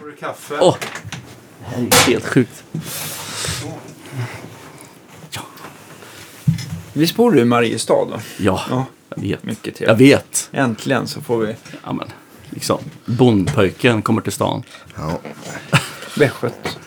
Får 0.00 0.06
du 0.06 0.16
kaffe? 0.16 0.54
Åh! 0.60 0.76
Det 1.60 1.66
här 1.66 1.82
är 2.08 2.12
helt 2.12 2.26
sjukt. 2.26 2.64
Visst 6.92 7.16
bor 7.16 7.32
du 7.32 7.40
i 7.40 7.44
Mariestad 7.44 7.94
då? 7.94 8.20
Ja, 8.38 8.60
Ja. 8.70 8.84
jag 9.14 9.22
vet. 9.22 9.42
Mycket 9.44 9.80
Jag 9.80 9.88
trevligt. 9.88 10.18
vet. 10.18 10.48
Äntligen 10.52 11.06
så 11.06 11.20
får 11.20 11.38
vi 11.38 11.54
Ja, 11.84 11.92
men, 11.92 12.08
liksom, 12.50 12.78
bondpojken 13.06 14.02
kommer 14.02 14.20
till 14.22 14.32
stan. 14.32 14.62
Ja. 14.96 15.20
västgöt. 16.16 16.78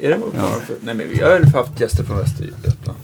Är 0.00 0.08
det 0.08 0.18
bara 0.18 0.50
för... 0.60 0.76
Nej 0.80 0.94
men 0.94 1.08
vi 1.08 1.22
har 1.22 1.38
ju 1.38 1.44
haft 1.46 1.80
gäster 1.80 2.04
från 2.04 2.18
Västergötland. 2.18 2.98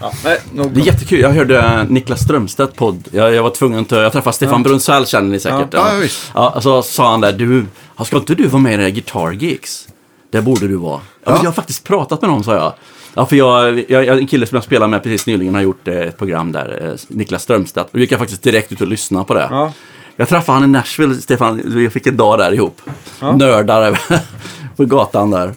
Ja, 0.00 0.12
nej, 0.24 0.38
nog 0.52 0.72
Det 0.72 0.80
är 0.80 0.84
jättekul. 0.84 1.20
Jag 1.20 1.30
hörde 1.30 1.86
Niklas 1.88 2.20
Strömstedt 2.20 2.76
podd. 2.76 3.08
Jag, 3.12 3.34
jag 3.34 3.42
var 3.42 3.50
tvungen 3.50 3.80
att... 3.80 3.90
Jag 3.90 4.12
träffade 4.12 4.36
Stefan 4.36 4.62
Brunzell, 4.62 5.06
känner 5.06 5.28
ni 5.28 5.40
säkert. 5.40 5.68
Ja, 5.70 5.92
ja, 5.92 5.98
visst. 5.98 6.30
Ja, 6.34 6.60
så 6.60 6.82
sa 6.82 7.10
han 7.10 7.20
där, 7.20 7.32
du, 7.32 7.66
ska 8.04 8.16
inte 8.16 8.34
du 8.34 8.46
vara 8.46 8.62
med 8.62 8.74
i 8.74 8.76
det 8.76 8.82
här 8.82 8.90
Guitar 8.90 9.32
Geeks? 9.32 9.88
Det 10.30 10.42
borde 10.42 10.68
du 10.68 10.76
vara. 10.76 11.00
Ja. 11.24 11.32
Jag 11.36 11.44
har 11.44 11.52
faktiskt 11.52 11.84
pratat 11.84 12.22
med 12.22 12.30
honom, 12.30 12.44
sa 12.44 12.54
jag. 12.54 12.72
Ja, 13.14 13.26
för 13.26 13.36
jag, 13.36 13.84
jag, 13.90 14.08
en 14.08 14.26
kille 14.26 14.46
som 14.46 14.56
jag 14.56 14.64
spelar 14.64 14.88
med 14.88 15.02
precis 15.02 15.26
nyligen 15.26 15.54
har 15.54 15.62
gjort 15.62 15.88
eh, 15.88 15.94
ett 15.94 16.18
program 16.18 16.52
där, 16.52 16.88
eh, 16.88 16.92
Niklas 17.08 17.42
Strömstedt. 17.42 17.92
Då 17.92 17.98
gick 17.98 18.12
jag 18.12 18.18
faktiskt 18.18 18.42
direkt 18.42 18.72
ut 18.72 18.80
och 18.80 18.86
lyssna 18.86 19.24
på 19.24 19.34
det. 19.34 19.48
Ja. 19.50 19.72
Jag 20.16 20.28
träffade 20.28 20.58
han 20.58 20.64
i 20.64 20.72
Nashville, 20.72 21.14
Stefan. 21.14 21.62
Vi 21.64 21.90
fick 21.90 22.06
en 22.06 22.16
dag 22.16 22.38
där 22.38 22.52
ihop. 22.52 22.80
Ja. 23.20 23.36
Nördar 23.36 24.00
på 24.76 24.84
gatan 24.84 25.30
där. 25.30 25.54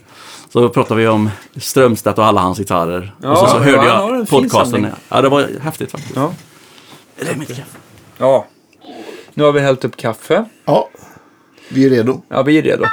Så 0.54 0.70
pratade 0.70 1.02
vi 1.02 1.08
om 1.08 1.30
Strömstedt 1.58 2.18
och 2.18 2.26
alla 2.26 2.42
hans 2.42 2.58
gitarrer. 2.58 3.16
Ja, 3.22 3.32
och 3.32 3.38
så, 3.38 3.48
så 3.48 3.56
ja, 3.56 3.60
hörde 3.60 3.88
jag 3.88 4.30
fin 4.30 4.42
podcasten. 4.42 4.88
Ja, 5.10 5.22
det 5.22 5.30
var 5.30 5.50
häftigt 5.62 5.92
faktiskt. 5.92 6.16
Ja. 6.16 6.34
Det 7.20 7.32
är 7.32 7.36
mitt 7.36 7.48
kaffe. 7.48 7.78
ja. 8.18 8.46
Nu 9.34 9.44
har 9.44 9.52
vi 9.52 9.60
hällt 9.60 9.86
upp 9.86 9.98
kaffe. 9.98 10.46
ja, 10.66 10.90
vi 11.70 11.86
är 11.86 11.90
redo. 11.90 12.22
Ja, 12.30 12.44
vi 12.44 12.58
är 12.58 12.62
redo. 12.62 12.86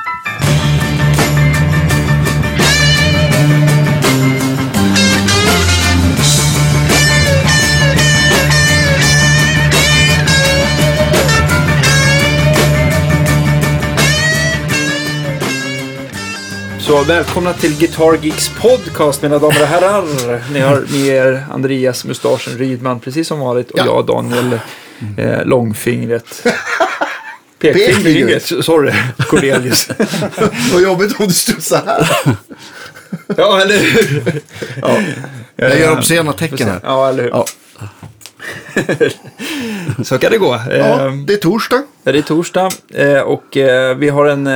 Så 16.91 17.05
välkomna 17.05 17.53
till 17.53 17.79
Guitar 17.79 18.19
Geeks 18.23 18.49
podcast 18.49 19.23
mina 19.23 19.39
damer 19.39 19.61
och 19.63 19.67
herrar. 19.67 20.05
Ni 20.53 20.61
har 20.61 20.77
med 20.93 21.07
er 21.07 21.47
Andreas 21.51 22.05
Mustaschen 22.05 22.59
Rydman 22.59 23.01
precis 23.01 23.29
som 23.29 23.41
vanligt 23.41 23.71
och 23.71 23.79
Ja. 23.79 23.85
jag 23.87 24.07
Daniel 24.07 24.61
eh, 25.19 25.45
Långfingret. 25.45 26.47
Pekfingret. 27.59 28.47
Sorry 28.47 28.93
Cornelius. 29.19 29.89
Vad 30.73 30.83
jobbigt 30.83 31.21
om 31.21 31.27
det 31.27 31.33
stod 31.33 31.63
så 31.63 31.77
här. 31.77 32.09
ja, 33.37 33.61
eller 33.61 33.79
hur? 33.79 34.41
Jag 35.57 35.79
gör 35.79 35.99
obscena 35.99 36.33
tecken 36.33 36.69
här. 36.69 36.81
Ja, 36.83 37.09
eller 37.09 37.23
hur? 37.23 37.31
Ja. 37.31 37.47
Så 40.05 40.19
kan 40.19 40.31
det 40.33 40.39
gå. 40.39 40.61
Ja, 40.71 41.07
Eh, 41.07 41.13
det 41.27 41.33
är 41.33 41.37
torsdag. 41.37 41.83
Det 42.03 42.11
är 42.19 42.23
torsdag 42.23 42.71
eh, 42.95 43.21
och 43.21 43.57
eh, 43.57 43.97
vi 43.97 44.09
har 44.09 44.27
en 44.27 44.49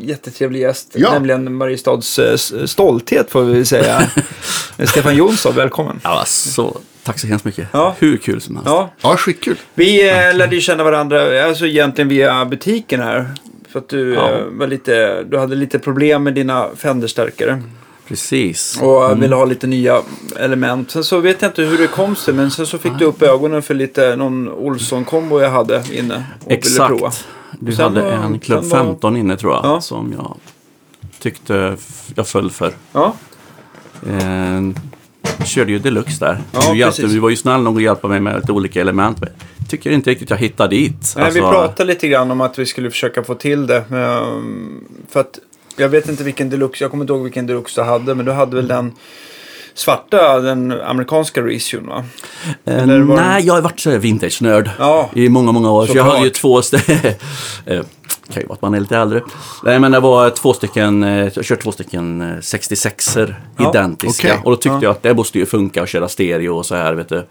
jättetrevlig 0.00 0.60
gäst, 0.60 0.88
Ja. 0.94 1.12
nämligen 1.12 1.54
Mariestads 1.54 2.20
stolthet 2.66 3.30
får 3.30 3.42
vi 3.42 3.64
säga. 3.64 4.02
Stefan 4.84 5.16
Jonsson, 5.16 5.54
välkommen. 5.54 6.00
Ja, 6.04 6.22
så, 6.26 6.78
tack 7.02 7.18
så 7.18 7.26
hemskt 7.26 7.44
mycket. 7.44 7.68
Ja. 7.72 7.94
Hur 7.98 8.16
kul 8.16 8.40
som 8.40 8.56
helst. 8.56 8.68
Ja, 8.68 8.92
Ja, 9.02 9.16
skitkul. 9.16 9.56
vi 9.74 10.08
eh, 10.10 10.34
lärde 10.36 10.54
ju 10.54 10.60
känna 10.60 10.84
varandra, 10.84 11.44
alltså 11.44 11.66
egentligen 11.66 12.08
via 12.08 12.44
butiken 12.44 13.00
här. 13.00 13.30
För 13.72 13.78
att 13.78 13.88
du, 13.88 14.14
Ja. 14.14 14.30
var 14.50 14.66
lite, 14.66 15.22
du 15.22 15.38
hade 15.38 15.54
lite 15.54 15.78
problem 15.78 16.22
med 16.22 16.34
dina 16.34 16.68
Fenderstärkare 16.76 17.62
Precis. 18.12 18.78
och 18.82 19.06
Mm. 19.06 19.20
ville 19.20 19.34
ha 19.34 19.44
lite 19.44 19.66
nya 19.66 20.02
element. 20.38 20.90
Sen 20.90 21.04
så 21.04 21.20
vet 21.20 21.42
jag 21.42 21.48
inte 21.48 21.62
hur 21.62 21.78
det 21.78 21.86
kom 21.86 22.16
sig, 22.16 22.34
men 22.34 22.50
sen 22.50 22.66
så 22.66 22.78
fick 22.78 22.92
du 22.98 23.04
upp 23.04 23.22
ögonen 23.22 23.62
för 23.62 23.74
lite 23.74 24.16
någon 24.16 24.48
Olsson-kombo 24.48 25.40
jag 25.40 25.50
hade 25.50 25.82
inne 25.92 26.24
och 26.44 26.50
ville 26.52 26.86
prova. 26.86 27.06
Exakt. 27.08 27.26
Du 27.60 27.72
Sen 27.72 27.84
hade 27.96 28.12
en 28.12 28.38
Club 28.38 28.64
var- 28.64 28.78
15 28.78 29.16
inne 29.16 29.36
tror 29.36 29.52
jag. 29.54 29.64
Ja. 29.64 29.80
Som 29.80 30.12
jag 30.16 30.36
tyckte 31.18 31.76
jag 32.14 32.26
föll 32.28 32.50
för. 32.50 32.72
Ja, 32.92 33.14
Eh, 34.06 34.60
körde 35.46 35.72
ju 35.72 35.78
deluxe 35.78 36.24
där. 36.24 36.38
Ja, 36.52 36.72
du, 36.72 36.78
hjälpte, 36.78 37.02
du 37.06 37.18
var 37.18 37.30
ju 37.30 37.36
snäll 37.36 37.62
nog 37.62 37.76
att 37.76 37.82
hjälpa 37.82 38.08
mig 38.08 38.20
med 38.20 38.36
lite 38.36 38.52
olika 38.52 38.80
element. 38.80 39.20
Men 39.20 39.28
Tycker 39.68 39.90
inte 39.90 40.10
riktigt 40.10 40.30
jag 40.30 40.36
hittade 40.36 40.76
dit. 40.76 41.14
Nej, 41.16 41.24
vi 41.32 41.40
Alltså, 41.40 41.40
pratade 41.52 41.84
lite 41.92 42.08
grann 42.08 42.30
om 42.30 42.40
att 42.40 42.58
vi 42.58 42.66
skulle 42.66 42.90
försöka 42.90 43.22
få 43.22 43.34
till 43.34 43.66
det. 43.66 43.84
För 45.08 45.20
att 45.20 45.38
jag 45.76 45.88
vet 45.88 46.08
inte 46.08 46.24
vilken 46.24 46.50
deluxe, 46.50 46.84
jag 46.84 46.90
kommer 46.90 47.04
inte 47.04 47.12
ihåg 47.12 47.22
vilken 47.22 47.46
deluxe 47.46 47.80
du 47.80 47.84
hade, 47.84 48.14
men 48.14 48.26
du 48.26 48.32
hade 48.32 48.56
väl 48.56 48.68
den 48.68 48.92
svarta, 49.74 50.40
den 50.40 50.72
amerikanska 50.80 51.42
reissuon 51.42 51.86
va? 51.86 52.04
Eh, 52.64 52.76
var 52.86 52.86
det- 52.86 53.04
nej, 53.04 53.46
jag 53.46 53.54
har 53.54 53.60
varit 53.60 53.86
vintage-nörd 53.86 54.70
Ja. 54.78 55.10
i 55.14 55.28
många, 55.28 55.52
många 55.52 55.70
år. 55.70 55.86
Så 55.86 55.96
jag 55.96 56.04
hade 56.04 56.24
ju 56.24 56.30
två... 56.30 56.58
st- 56.58 56.76
eh, 57.66 57.82
kan 58.32 58.42
ju 58.42 58.46
vara 58.46 58.54
att 58.54 58.62
man 58.62 58.74
är 58.74 58.80
lite 58.80 58.96
äldre. 58.96 59.22
Nej, 59.64 59.78
men 59.78 59.92
det 59.92 60.00
var 60.00 60.30
två 60.30 60.52
stycken, 60.52 61.02
eh, 61.02 61.28
jag 61.34 61.44
kört 61.44 61.62
två 61.62 61.72
stycken 61.72 62.20
eh, 62.20 62.26
66er 62.36 63.34
Ja, 63.56 63.70
identiska. 63.70 64.28
okej. 64.28 64.40
Och 64.44 64.50
då 64.50 64.56
tyckte 64.56 64.68
Ja. 64.68 64.78
jag 64.82 64.90
att 64.90 65.02
det 65.02 65.14
måste 65.14 65.38
ju 65.38 65.46
funka 65.46 65.82
att 65.82 65.88
köra 65.88 66.08
stereo 66.08 66.56
och 66.56 66.66
så 66.66 66.74
här, 66.74 66.94
vet 66.94 67.08
du. 67.08 67.26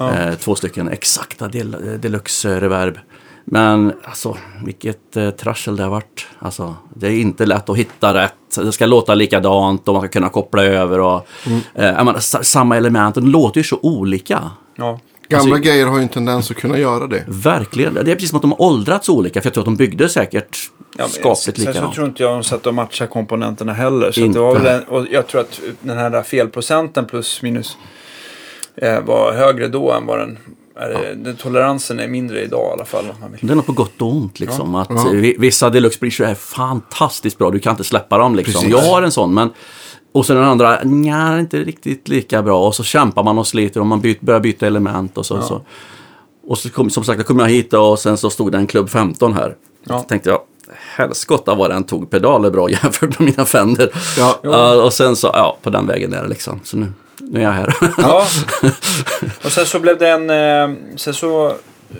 Eh, 0.00 0.34
två 0.40 0.54
stycken 0.54 0.88
exakta 0.88 1.48
del, 1.48 1.76
deluxe 2.00 2.60
reverb. 2.60 2.98
Men 3.44 3.92
alltså, 4.04 4.36
vilket 4.64 5.16
eh, 5.16 5.30
trassel 5.30 5.76
det 5.76 5.82
har 5.82 5.90
varit. 5.90 6.26
Alltså, 6.38 6.74
det 6.94 7.06
är 7.06 7.10
inte 7.20 7.46
lätt 7.46 7.68
att 7.68 7.76
hitta 7.76 8.14
rätt. 8.14 8.34
Det 8.56 8.72
ska 8.72 8.86
låta 8.86 9.14
likadant 9.14 9.88
och 9.88 9.94
man 9.94 10.02
ska 10.02 10.08
kunna 10.08 10.28
koppla 10.28 10.64
över. 10.64 11.00
Och, 11.00 11.26
eh, 11.74 11.84
jag 11.86 12.04
menar, 12.04 12.18
sa- 12.20 12.42
samma 12.42 12.76
element, 12.76 13.14
de 13.14 13.26
låter 13.28 13.60
ju 13.60 13.64
så 13.64 13.78
olika. 13.82 14.50
Ja. 14.76 15.00
Gamla 15.28 15.54
Alltså- 15.54 15.68
grejer 15.70 15.86
har 15.86 15.96
ju 15.96 16.02
en 16.02 16.08
tendens 16.08 16.50
att 16.50 16.56
kunna 16.56 16.78
göra 16.78 17.06
det. 17.06 17.24
Verkligen. 17.28 17.94
Det 17.94 18.00
är 18.00 18.04
precis 18.14 18.30
som 18.30 18.36
att 18.36 18.42
de 18.42 18.50
har 18.52 18.62
åldrats 18.62 19.08
olika. 19.08 19.40
För 19.40 19.46
jag 19.46 19.54
tror 19.54 19.62
att 19.62 19.66
de 19.66 19.76
byggde 19.76 20.08
säkert 20.08 20.58
Ja, 20.98 21.08
skapligt 21.08 21.42
sen 21.44 21.54
så 21.54 21.60
likadant. 21.70 21.94
tror 21.94 22.06
inte 22.06 22.22
jag 22.22 22.32
de 22.32 22.42
satt 22.44 22.66
och 22.66 22.74
matchade 22.74 23.10
komponenterna 23.10 23.72
heller. 23.72 24.12
Så 24.12 24.20
att 24.20 24.26
Inte. 24.26 24.38
det 24.38 24.42
var 24.42 24.54
väl 24.58 24.66
en, 24.66 24.82
och 24.88 25.06
jag 25.10 25.26
tror 25.26 25.40
att 25.40 25.60
den 25.80 25.98
här 25.98 26.10
där 26.10 26.22
felprocenten 26.22 27.04
plus 27.06 27.42
minus 27.42 27.76
eh, 28.76 29.00
var 29.00 29.32
högre 29.32 29.68
då 29.68 29.92
än 29.92 30.06
vad 30.06 30.18
den. 30.18 30.38
Den 31.16 31.36
toleransen 31.36 32.00
är 32.00 32.08
mindre 32.08 32.42
idag 32.42 32.68
i 32.70 32.72
alla 32.72 32.84
fall. 32.84 33.04
Det 33.40 33.50
är 33.52 33.56
något 33.56 33.66
på 33.66 33.72
gott 33.72 34.02
och 34.02 34.08
ont 34.08 34.40
liksom. 34.40 34.74
Att 34.74 34.90
Ja. 34.90 35.06
eh, 35.06 35.12
vi- 35.12 35.36
Vissa 35.38 35.70
deluxe 35.70 35.98
bridge 36.00 36.24
är 36.26 36.34
fantastiskt 36.34 37.38
bra. 37.38 37.50
Du 37.50 37.58
kan 37.58 37.70
inte 37.70 37.84
släppa 37.84 38.18
dem 38.18 38.34
liksom. 38.34 38.52
Precis. 38.54 38.70
Jag 38.70 38.78
har 38.92 39.02
en 39.02 39.12
sån 39.12 39.34
men 39.34 39.50
och 40.12 40.26
sen 40.26 40.36
den 40.36 40.44
andra, 40.44 40.78
nja, 40.84 41.38
inte 41.40 41.58
riktigt 41.58 42.08
lika 42.08 42.42
bra. 42.42 42.66
Och 42.66 42.74
så 42.74 42.82
kämpar 42.82 43.22
man 43.22 43.38
och 43.38 43.46
sliter 43.46 43.80
och 43.80 43.86
man 43.86 44.00
byt, 44.00 44.20
börjar 44.20 44.40
byta 44.40 44.66
element 44.66 45.18
och 45.18 45.26
så. 45.26 45.42
så. 45.42 45.62
Och 46.46 46.58
så 46.58 46.70
kom, 46.70 46.90
som 46.90 47.04
sagt, 47.04 47.18
då 47.18 47.24
kom 47.24 47.38
jag 47.38 47.48
hit 47.48 47.72
och 47.72 47.98
sen 47.98 48.16
så 48.16 48.30
stod 48.30 48.52
det 48.52 48.58
en 48.58 48.66
Club 48.66 48.90
15 48.90 49.32
här. 49.34 49.56
Ja. 49.84 49.98
Så 49.98 50.04
tänkte 50.04 50.30
jag, 50.30 50.40
helskotta 50.96 51.54
vad 51.54 51.70
den 51.70 51.84
tog 51.84 52.10
pedaler 52.10 52.50
bra 52.50 52.70
jämfört 52.82 53.18
med 53.18 53.28
mina 53.28 53.44
Fender. 53.44 53.90
Ja. 54.18 54.38
Ja, 54.42 54.82
och 54.84 54.92
sen 54.92 55.16
så, 55.16 55.30
ja, 55.34 55.58
på 55.62 55.70
den 55.70 55.86
vägen 55.86 56.12
är 56.14 56.22
det 56.22 56.28
liksom. 56.28 56.60
Så 56.64 56.76
nu, 56.76 56.92
nu 57.20 57.40
är 57.40 57.44
jag 57.44 57.52
här. 57.52 57.74
Ja. 57.98 58.26
Och 59.44 59.52
sen 59.52 59.66
så 59.66 59.80
blev 59.80 59.98
det 59.98 60.08
en, 60.08 60.30
eh, 60.30 60.76
sen 60.96 61.14
så 61.14 61.48
eh, 61.48 61.96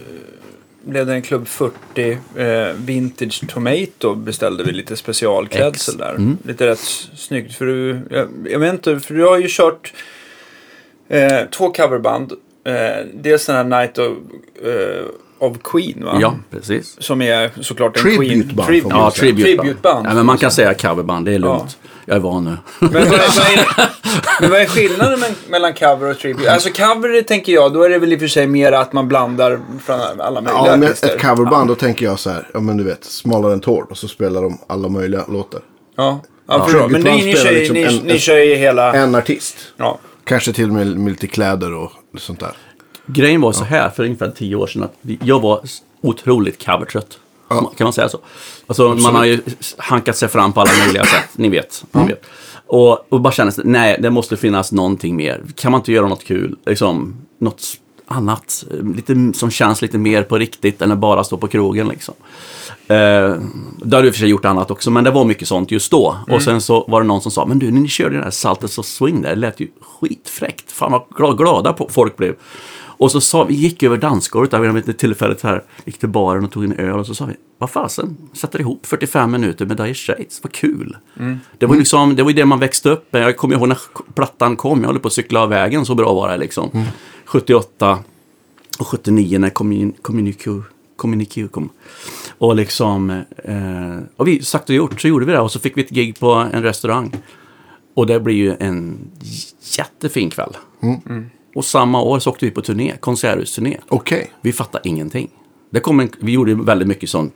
blev 0.82 1.06
det 1.06 1.12
en 1.12 1.22
Club 1.22 1.48
40 1.48 2.18
eh, 2.36 2.72
Vintage 2.76 3.48
Tomato 3.48 4.14
beställde 4.14 4.64
vi 4.64 4.72
lite 4.72 4.96
specialklädsel 4.96 5.96
där. 5.96 6.14
Mm. 6.14 6.38
Lite 6.44 6.66
rätt 6.66 7.08
snyggt 7.14 7.54
för 7.54 7.66
du, 7.66 8.00
jag, 8.10 8.28
jag 8.50 8.58
vet 8.58 8.72
inte, 8.72 9.00
för 9.00 9.14
du 9.14 9.24
har 9.24 9.38
ju 9.38 9.46
kört 9.48 9.92
eh, 11.08 11.44
två 11.50 11.72
coverband. 11.72 12.32
Eh, 12.64 13.06
dels 13.14 13.46
den 13.46 13.56
här 13.56 13.80
Night 13.80 13.98
of, 13.98 14.16
eh, 14.64 15.04
of 15.40 15.56
Queen 15.64 16.04
va? 16.04 16.18
ja, 16.20 16.34
precis. 16.50 16.96
Som 17.02 17.22
är 17.22 17.50
såklart 17.60 17.96
en 17.96 18.02
Tributeband, 18.02 18.68
Queen. 18.68 18.82
man 18.88 18.92
Ja, 18.98 19.10
tributeband. 19.10 19.60
Tributeband. 19.60 20.06
Ja, 20.06 20.14
men 20.14 20.26
man 20.26 20.38
kan 20.38 20.50
säga 20.50 20.74
coverband, 20.74 21.26
det 21.26 21.34
är 21.34 21.38
lugnt. 21.38 21.78
Jag 22.04 22.16
är 22.16 22.20
van 22.20 22.44
nu. 22.44 22.56
Men 22.78 22.92
vad, 22.92 23.02
är, 23.02 23.08
vad, 23.08 23.18
är, 23.18 23.90
men 24.40 24.50
vad 24.50 24.60
är 24.60 24.66
skillnaden 24.66 25.20
men, 25.20 25.30
mellan 25.48 25.74
cover 25.74 26.10
och 26.10 26.18
tribute? 26.18 26.52
Alltså 26.52 26.68
cover 26.70 27.22
tänker 27.22 27.52
jag, 27.52 27.72
då 27.72 27.82
är 27.82 27.88
det 27.90 27.98
väl 27.98 28.12
i 28.12 28.16
och 28.16 28.20
för 28.20 28.28
sig 28.28 28.46
mer 28.46 28.72
att 28.72 28.92
man 28.92 29.08
blandar 29.08 29.60
från 29.84 30.00
alla 30.20 30.40
möjliga 30.40 30.66
Ja, 30.66 30.76
med 30.76 30.88
artister. 30.88 31.08
ett 31.16 31.22
coverband 31.22 31.68
då 31.68 31.74
tänker 31.74 32.04
jag 32.06 32.18
så 32.18 32.30
här. 32.30 32.48
Ja, 32.54 32.60
men 32.60 32.76
du 32.76 32.84
vet, 32.84 33.04
Smalare 33.04 33.52
än 33.52 33.60
Tord. 33.60 33.86
Och 33.90 33.98
så 33.98 34.08
spelar 34.08 34.42
de 34.42 34.58
alla 34.66 34.88
möjliga 34.88 35.24
låtar. 35.28 35.60
Ja, 35.96 36.20
ja 36.48 36.64
förstår. 36.64 36.88
Men 36.88 37.00
ni, 37.00 37.10
ni, 37.24 37.32
kör, 37.32 37.40
spelar 37.40 37.52
ni, 37.74 37.82
liksom 37.82 37.98
en- 38.00 38.06
ni 38.06 38.18
kör 38.18 38.38
ju 38.38 38.54
hela... 38.54 38.92
En 38.94 39.14
artist. 39.14 39.56
Ja. 39.76 39.98
Kanske 40.24 40.52
till 40.52 40.68
och 40.68 40.74
med 40.74 40.86
med 40.86 41.10
lite 41.10 41.26
kläder 41.26 41.74
och 41.74 41.92
sånt 42.18 42.40
där. 42.40 42.52
Grejen 43.12 43.40
var 43.40 43.52
så 43.52 43.64
här 43.64 43.90
för 43.90 44.04
ungefär 44.04 44.30
tio 44.30 44.56
år 44.56 44.66
sedan 44.66 44.82
att 44.82 44.94
jag 45.02 45.40
var 45.40 45.60
otroligt 46.00 46.64
covertrött. 46.64 47.18
Ja. 47.48 47.72
Kan 47.76 47.84
man 47.84 47.92
säga 47.92 48.08
så? 48.08 48.18
Alltså, 48.66 48.88
man 48.88 49.14
har 49.14 49.24
ju 49.24 49.40
hankat 49.76 50.16
sig 50.16 50.28
fram 50.28 50.52
på 50.52 50.60
alla 50.60 50.70
möjliga 50.84 51.04
sätt. 51.04 51.28
Ni 51.36 51.48
vet. 51.48 51.84
Ni 51.92 52.06
vet. 52.06 52.22
Och, 52.66 53.12
och 53.12 53.20
bara 53.20 53.32
känner 53.32 53.50
sig, 53.50 53.64
nej, 53.66 53.96
det 54.00 54.10
måste 54.10 54.36
finnas 54.36 54.72
någonting 54.72 55.16
mer. 55.16 55.42
Kan 55.54 55.72
man 55.72 55.80
inte 55.80 55.92
göra 55.92 56.08
något 56.08 56.24
kul? 56.24 56.56
Liksom, 56.66 57.16
något 57.38 57.62
annat. 58.06 58.64
Lite, 58.96 59.32
som 59.34 59.50
känns 59.50 59.82
lite 59.82 59.98
mer 59.98 60.22
på 60.22 60.38
riktigt 60.38 60.82
än 60.82 60.92
att 60.92 60.98
bara 60.98 61.24
stå 61.24 61.36
på 61.36 61.48
krogen. 61.48 61.88
Liksom. 61.88 62.14
Eh, 62.88 63.34
då 63.76 63.96
hade 63.96 64.02
vi 64.02 64.12
för 64.12 64.18
sig 64.18 64.28
gjort 64.28 64.44
annat 64.44 64.70
också, 64.70 64.90
men 64.90 65.04
det 65.04 65.10
var 65.10 65.24
mycket 65.24 65.48
sånt 65.48 65.70
just 65.70 65.90
då. 65.90 66.16
Och 66.28 66.42
sen 66.42 66.60
så 66.60 66.84
var 66.88 67.00
det 67.00 67.06
någon 67.06 67.20
som 67.20 67.32
sa, 67.32 67.46
men 67.46 67.58
du, 67.58 67.70
när 67.70 67.80
ni 67.80 67.88
körde 67.88 68.14
den 68.14 68.24
här 68.24 68.30
Salters 68.30 68.78
och 68.78 68.84
Swing 68.84 69.22
där, 69.22 69.30
det 69.30 69.36
lät 69.36 69.60
ju 69.60 69.68
skitfräckt. 69.80 70.72
Fan 70.72 70.92
vad 70.92 71.36
glada, 71.38 71.76
folk 71.88 72.16
blev. 72.16 72.34
Och 73.00 73.10
så 73.12 73.20
sa 73.20 73.44
vi, 73.44 73.54
gick 73.54 73.82
över 73.82 73.96
dansgolvet, 73.96 74.50
där 74.50 74.58
vid 74.60 74.88
ett 74.88 74.98
tillfället 74.98 75.42
här, 75.42 75.64
gick 75.84 75.98
till 75.98 76.08
baren 76.08 76.44
och 76.44 76.50
tog 76.50 76.64
en 76.64 76.72
öl 76.72 76.98
och 76.98 77.06
så 77.06 77.14
sa 77.14 77.24
vi, 77.24 77.34
vad 77.58 77.70
fasen, 77.70 78.16
sätter 78.32 78.60
ihop 78.60 78.86
45 78.86 79.30
minuter 79.30 79.66
med 79.66 79.76
Dire 79.76 79.94
Straits, 79.94 80.40
vad 80.42 80.52
kul. 80.52 80.96
Det 81.58 81.66
var 81.66 81.74
ju 81.74 81.78
liksom, 81.80 82.16
det 82.16 82.22
var 82.22 82.32
det 82.32 82.44
man 82.44 82.58
växte 82.58 82.90
upp 82.90 83.12
med. 83.12 83.22
Jag 83.22 83.36
kommer 83.36 83.56
ihåg 83.56 83.68
när 83.68 83.78
plattan 84.14 84.56
kom, 84.56 84.80
jag 84.80 84.86
håller 84.86 85.00
på 85.00 85.06
att 85.08 85.12
cykla 85.12 85.40
av 85.42 85.48
vägen, 85.48 85.84
så 85.86 85.94
bra 85.94 86.14
var 86.14 86.28
det 86.28 86.36
liksom. 86.36 86.70
78 87.24 87.98
och 88.78 88.86
79 88.86 89.38
när 89.38 89.50
Commun- 89.50 89.94
Communique 90.02 90.62
Communique 90.96 91.48
kom. 91.48 91.68
Och 92.38 92.56
liksom, 92.56 93.10
eh, 93.44 93.98
och 94.16 94.28
vi 94.28 94.42
sagt 94.42 94.68
och 94.68 94.74
gjort 94.74 95.00
så 95.00 95.08
gjorde 95.08 95.26
vi 95.26 95.32
det 95.32 95.40
och 95.40 95.52
så 95.52 95.58
fick 95.60 95.76
vi 95.76 95.82
ett 95.82 95.90
gig 95.90 96.18
på 96.18 96.32
en 96.32 96.62
restaurang. 96.62 97.12
Och 97.94 98.06
det 98.06 98.20
blir 98.20 98.34
ju 98.34 98.56
en 98.60 98.98
jättefin 99.78 100.30
kväll. 100.30 100.56
Och 101.54 101.64
samma 101.64 102.02
år 102.02 102.18
så 102.18 102.30
åkte 102.30 102.44
vi 102.44 102.50
på 102.50 102.62
turné, 102.62 102.96
konserthusturné. 103.00 103.76
Okej. 103.88 104.30
Vi 104.40 104.52
fattade 104.52 104.88
ingenting. 104.88 105.30
Det 105.70 105.80
kom 105.80 106.00
en, 106.00 106.10
vi 106.18 106.32
gjorde 106.32 106.54
väldigt 106.54 106.88
mycket 106.88 107.10
sån 107.10 107.30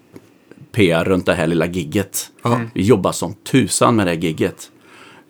PR 0.73 1.05
runt 1.05 1.27
det 1.27 1.35
här 1.35 1.47
lilla 1.47 1.67
gigget. 1.67 2.31
Vi 2.75 2.83
jobbade 2.83 3.15
som 3.15 3.35
tusan 3.35 3.97
med 3.97 4.07
det 4.07 4.11
här 4.11 4.19
gigget. 4.19 4.71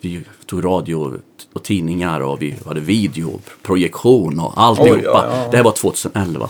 Vi 0.00 0.20
tog 0.46 0.64
radio 0.64 1.20
och 1.52 1.62
tidningar 1.62 2.20
och 2.20 2.42
vi 2.42 2.54
hade 2.66 2.81
video, 2.81 3.40
projektion 3.62 4.40
och 4.40 4.52
alltihopa. 4.56 4.94
Oj, 4.94 5.02
ja, 5.04 5.26
ja. 5.31 5.48
Det 5.50 5.56
här 5.56 5.64
var 5.64 5.72
2011. 5.72 6.48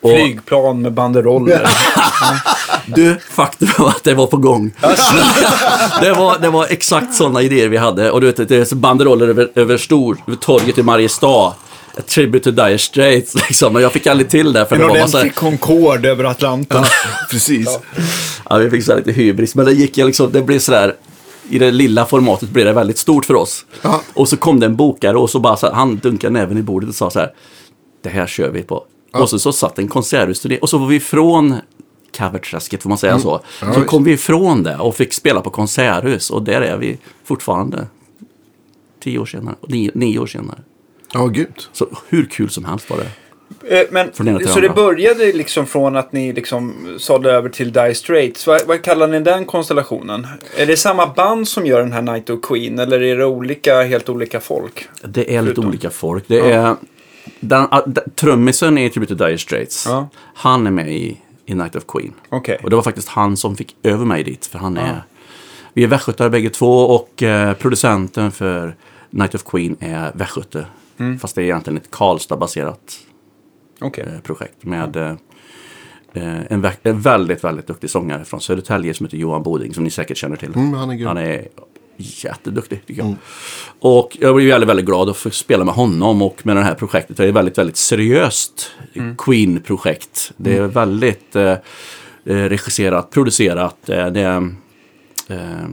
Och 0.00 0.10
Flygplan 0.10 0.82
med 0.82 0.92
banderoller. 0.92 1.68
du, 2.86 3.18
faktum 3.30 3.68
var 3.78 3.88
att 3.88 4.04
det 4.04 4.14
var 4.14 4.26
på 4.26 4.36
gång. 4.36 4.70
det, 6.00 6.12
var, 6.12 6.38
det 6.38 6.50
var 6.50 6.66
exakt 6.70 7.14
sådana 7.14 7.42
idéer 7.42 7.68
vi 7.68 7.76
hade. 7.76 8.10
Och 8.10 8.20
du 8.20 8.26
vet, 8.26 8.48
det 8.48 8.72
är 8.72 8.74
banderoller 8.74 9.28
över, 9.28 9.50
över, 9.54 9.76
stor, 9.76 10.18
över 10.26 10.36
torget 10.36 10.78
i 10.78 10.82
Mariestad. 10.82 11.54
A 11.98 12.02
tribute 12.06 12.44
to 12.44 12.50
Dire 12.50 12.78
Straits 12.78 13.34
liksom. 13.48 13.72
Men 13.72 13.82
jag 13.82 13.92
fick 13.92 14.06
aldrig 14.06 14.30
till 14.30 14.52
det. 14.52 14.66
För 14.66 14.76
En 14.76 14.82
det 14.82 14.88
var 14.88 14.98
massa, 14.98 15.18
ordentlig 15.18 15.34
Concorde 15.34 16.08
över 16.10 16.24
Atlanten. 16.24 16.84
Precis. 17.30 17.78
Ja, 18.50 18.56
vi 18.58 18.70
fick 18.70 18.84
så 18.84 18.96
lite 18.96 19.12
hybris. 19.12 19.54
Men 19.54 19.64
det 19.64 19.72
gick 19.72 19.98
ju 19.98 20.06
liksom, 20.06 20.32
det 20.32 20.42
blev 20.42 20.58
sådär, 20.58 20.96
i 21.50 21.58
det 21.58 21.70
lilla 21.70 22.06
formatet 22.06 22.48
blev 22.50 22.66
det 22.66 22.72
väldigt 22.72 22.98
stort 22.98 23.24
för 23.24 23.34
oss. 23.34 23.66
Ja. 23.82 24.02
Och 24.14 24.28
så 24.28 24.36
kom 24.36 24.60
det 24.60 24.66
en 24.66 24.76
bokare 24.76 25.16
och 25.16 25.30
så 25.30 25.38
bara 25.38 25.56
så 25.56 25.66
här, 25.66 25.74
han 25.74 25.96
dunkade 25.96 26.32
näven 26.32 26.58
i 26.58 26.62
bordet 26.62 26.88
och 26.88 26.94
sa 26.94 27.10
så 27.10 27.18
här, 27.18 27.32
det 28.02 28.08
här 28.08 28.26
kör 28.26 28.50
vi 28.50 28.62
på. 28.62 28.84
Och 29.12 29.28
så, 29.28 29.38
så 29.38 29.52
satt 29.52 29.78
en 29.78 29.88
konserthusturné 29.88 30.58
och 30.58 30.68
så 30.68 30.78
var 30.78 30.86
vi 30.86 30.96
ifrån 30.96 31.54
coverträsket, 32.18 32.82
får 32.82 32.88
man 32.88 32.98
säga 32.98 33.18
så. 33.18 33.40
Ja, 33.60 33.74
så 33.74 33.84
kom 33.84 34.04
vi 34.04 34.12
ifrån 34.12 34.62
det 34.62 34.76
och 34.76 34.96
fick 34.96 35.12
spela 35.14 35.40
på 35.40 35.50
konserthus 35.50 36.30
och 36.30 36.42
där 36.42 36.60
är 36.60 36.76
vi 36.76 36.98
fortfarande. 37.24 37.86
Tio 39.02 39.18
år 39.18 39.26
senare, 39.26 39.54
nio, 39.68 39.90
nio 39.94 40.18
år 40.18 40.26
senare. 40.26 40.58
Ja, 41.12 41.26
gud. 41.26 41.68
Så 41.72 41.86
hur 42.08 42.26
kul 42.26 42.50
som 42.50 42.64
helst 42.64 42.90
var 42.90 42.96
det. 42.96 43.06
Eh, 43.80 43.86
Men, 43.90 44.10
till 44.10 44.16
så 44.16 44.60
det 44.60 44.68
andra. 44.68 44.82
började 44.82 45.32
liksom 45.32 45.66
från 45.66 45.96
att 45.96 46.12
ni 46.12 46.32
liksom 46.32 46.94
sålde 46.98 47.32
över 47.32 47.48
till 47.48 47.72
Dire 47.72 47.94
Straits. 47.94 48.46
Vad, 48.46 48.66
vad 48.66 48.82
kallar 48.82 49.08
ni 49.08 49.20
den 49.20 49.44
konstellationen? 49.44 50.26
Är 50.56 50.66
det 50.66 50.76
samma 50.76 51.06
band 51.06 51.48
som 51.48 51.66
gör 51.66 51.80
den 51.80 51.92
här 51.92 52.02
Night 52.02 52.30
of 52.30 52.40
Queen 52.42 52.78
eller 52.78 53.02
är 53.02 53.16
det 53.16 53.24
olika, 53.24 53.82
helt 53.82 54.08
olika 54.08 54.40
folk? 54.40 54.88
Det 55.04 55.20
är 55.36 55.42
lite 55.42 55.44
Förutom- 55.54 55.66
olika 55.68 55.90
folk. 55.90 56.24
Det 56.26 56.40
är, 56.52 56.76
den, 57.40 57.66
a- 57.70 57.82
d- 57.86 58.00
trummisen 58.14 58.78
i 58.78 58.90
Tribute 58.90 59.16
to 59.16 59.24
Dire 59.24 59.38
Straits. 59.38 59.86
Ja. 59.88 60.08
Han 60.34 60.66
är 60.66 60.70
med 60.70 60.92
i, 60.92 61.16
i 61.46 61.54
Night 61.54 61.76
of 61.76 61.84
Queen. 61.88 62.12
Okej. 62.28 62.58
Och 62.62 62.70
det 62.70 62.76
var 62.76 62.82
faktiskt 62.82 63.08
han 63.08 63.36
som 63.36 63.56
fick 63.56 63.76
över 63.82 64.04
mig 64.04 64.22
dit. 64.24 64.46
För 64.46 64.58
han 64.58 64.76
är... 64.76 65.02
Vi 65.74 65.82
är 65.84 65.88
västgötar 65.88 66.28
bägge 66.28 66.50
två 66.50 66.80
och 66.80 67.22
eh, 67.22 67.52
producenten 67.54 68.32
för 68.32 68.74
Night 69.10 69.34
of 69.34 69.44
Queen 69.44 69.76
är 69.80 70.10
västgöte. 70.14 70.66
Mm. 71.00 71.18
Fast 71.18 71.34
det 71.34 71.40
är 71.42 71.44
egentligen 71.44 71.76
ett 71.76 71.90
Karlstad-baserat 71.90 72.98
Okej. 73.80 74.04
eh, 74.14 74.20
projekt 74.20 74.64
med 74.64 74.96
eh, 74.96 75.14
en, 76.48 76.64
vä- 76.64 76.76
en 76.82 77.00
väldigt, 77.00 77.44
väldigt 77.44 77.66
duktig 77.66 77.90
sångare 77.90 78.24
från 78.24 78.40
Södertälje 78.40 78.94
som 78.94 79.06
heter 79.06 79.16
Johan 79.18 79.42
Boding, 79.42 79.74
som 79.74 79.84
ni 79.84 79.90
säkert 79.90 80.16
känner 80.16 80.36
till. 80.36 80.54
Mm, 80.54 80.72
han 80.72 80.90
är. 80.90 81.06
Han 81.06 81.16
är 81.16 81.48
jätteduktig 81.96 82.86
tycker 82.86 83.02
jag. 83.02 83.14
Och 83.80 84.16
jag 84.20 84.34
blev 84.34 84.48
väldigt, 84.48 84.68
väldigt 84.68 84.86
glad 84.86 85.08
att 85.08 85.16
få 85.16 85.30
spela 85.30 85.64
med 85.64 85.74
honom 85.74 86.22
och 86.22 86.46
med 86.46 86.56
det 86.56 86.62
här 86.62 86.74
projektet. 86.74 87.16
Det 87.16 87.24
är 87.24 87.28
ett 87.28 87.34
väldigt, 87.34 87.58
väldigt 87.58 87.76
seriöst 87.76 88.70
Queen-projekt. 89.18 90.32
Det 90.36 90.56
är 90.56 90.62
väldigt 90.62 91.36
eh, 91.36 91.54
regisserat, 92.24 93.10
producerat. 93.10 93.76
Det 93.86 94.20
är 94.20 94.36
eh, 95.28 95.68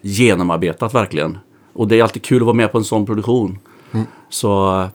genomarbetat 0.00 0.94
verkligen. 0.94 1.38
Och 1.72 1.88
det 1.88 1.98
är 1.98 2.02
alltid 2.02 2.22
kul 2.22 2.36
att 2.36 2.46
vara 2.46 2.56
med 2.56 2.72
på 2.72 2.78
en 2.78 2.84
sån 2.84 3.06
produktion. 3.06 3.58
Så 4.28 4.80
eh, 4.80 4.88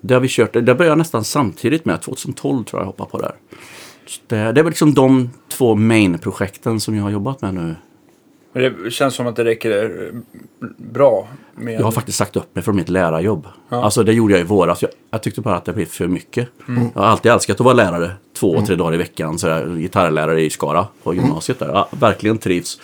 det 0.00 0.14
har 0.14 0.20
vi 0.20 0.28
kört. 0.30 0.52
Det 0.52 0.74
började 0.74 0.96
nästan 0.96 1.24
samtidigt 1.24 1.84
med 1.84 2.02
2012 2.02 2.64
tror 2.64 2.80
jag 2.80 2.82
jag 2.82 2.86
hoppade 2.86 3.10
på 3.10 3.18
där. 3.18 3.34
Så 4.06 4.20
Det, 4.26 4.36
det 4.36 4.42
är 4.42 4.52
väl 4.52 4.66
liksom 4.66 4.94
de 4.94 5.30
två 5.48 5.74
main-projekten 5.74 6.80
som 6.80 6.94
jag 6.96 7.02
har 7.02 7.10
jobbat 7.10 7.42
med 7.42 7.54
nu. 7.54 7.74
Men 8.52 8.62
Det 8.84 8.90
känns 8.90 9.14
som 9.14 9.26
att 9.26 9.36
det 9.36 9.44
räcker 9.44 9.84
eh, 9.84 10.18
bra 10.76 11.28
med... 11.54 11.74
Jag 11.74 11.84
har 11.84 11.92
faktiskt 11.92 12.18
sagt 12.18 12.36
upp 12.36 12.54
mig 12.54 12.64
från 12.64 12.76
mitt 12.76 12.88
lärarjobb. 12.88 13.46
Alltså 13.68 14.02
det 14.02 14.12
gjorde 14.12 14.32
jag 14.34 14.40
i 14.40 14.44
våras. 14.44 14.82
Jag, 14.82 14.90
jag 15.10 15.22
tyckte 15.22 15.40
bara 15.40 15.56
att 15.56 15.64
det 15.64 15.72
blev 15.72 15.86
för 15.86 16.06
mycket. 16.06 16.48
Jag 16.94 17.02
har 17.02 17.08
alltid 17.08 17.32
älskat 17.32 17.60
att 17.60 17.64
vara 17.64 17.74
lärare 17.74 18.10
två, 18.38 18.60
tre 18.66 18.76
dagar 18.76 18.94
i 18.94 18.96
veckan. 18.96 19.38
Så 19.38 19.46
jag, 19.46 19.78
gitarrlärare 19.78 20.42
i 20.44 20.50
Skara 20.50 20.86
på 21.02 21.14
gymnasiet 21.14 21.58
där. 21.58 21.68
Jag 21.68 21.86
verkligen 21.90 22.38
trivs. 22.38 22.80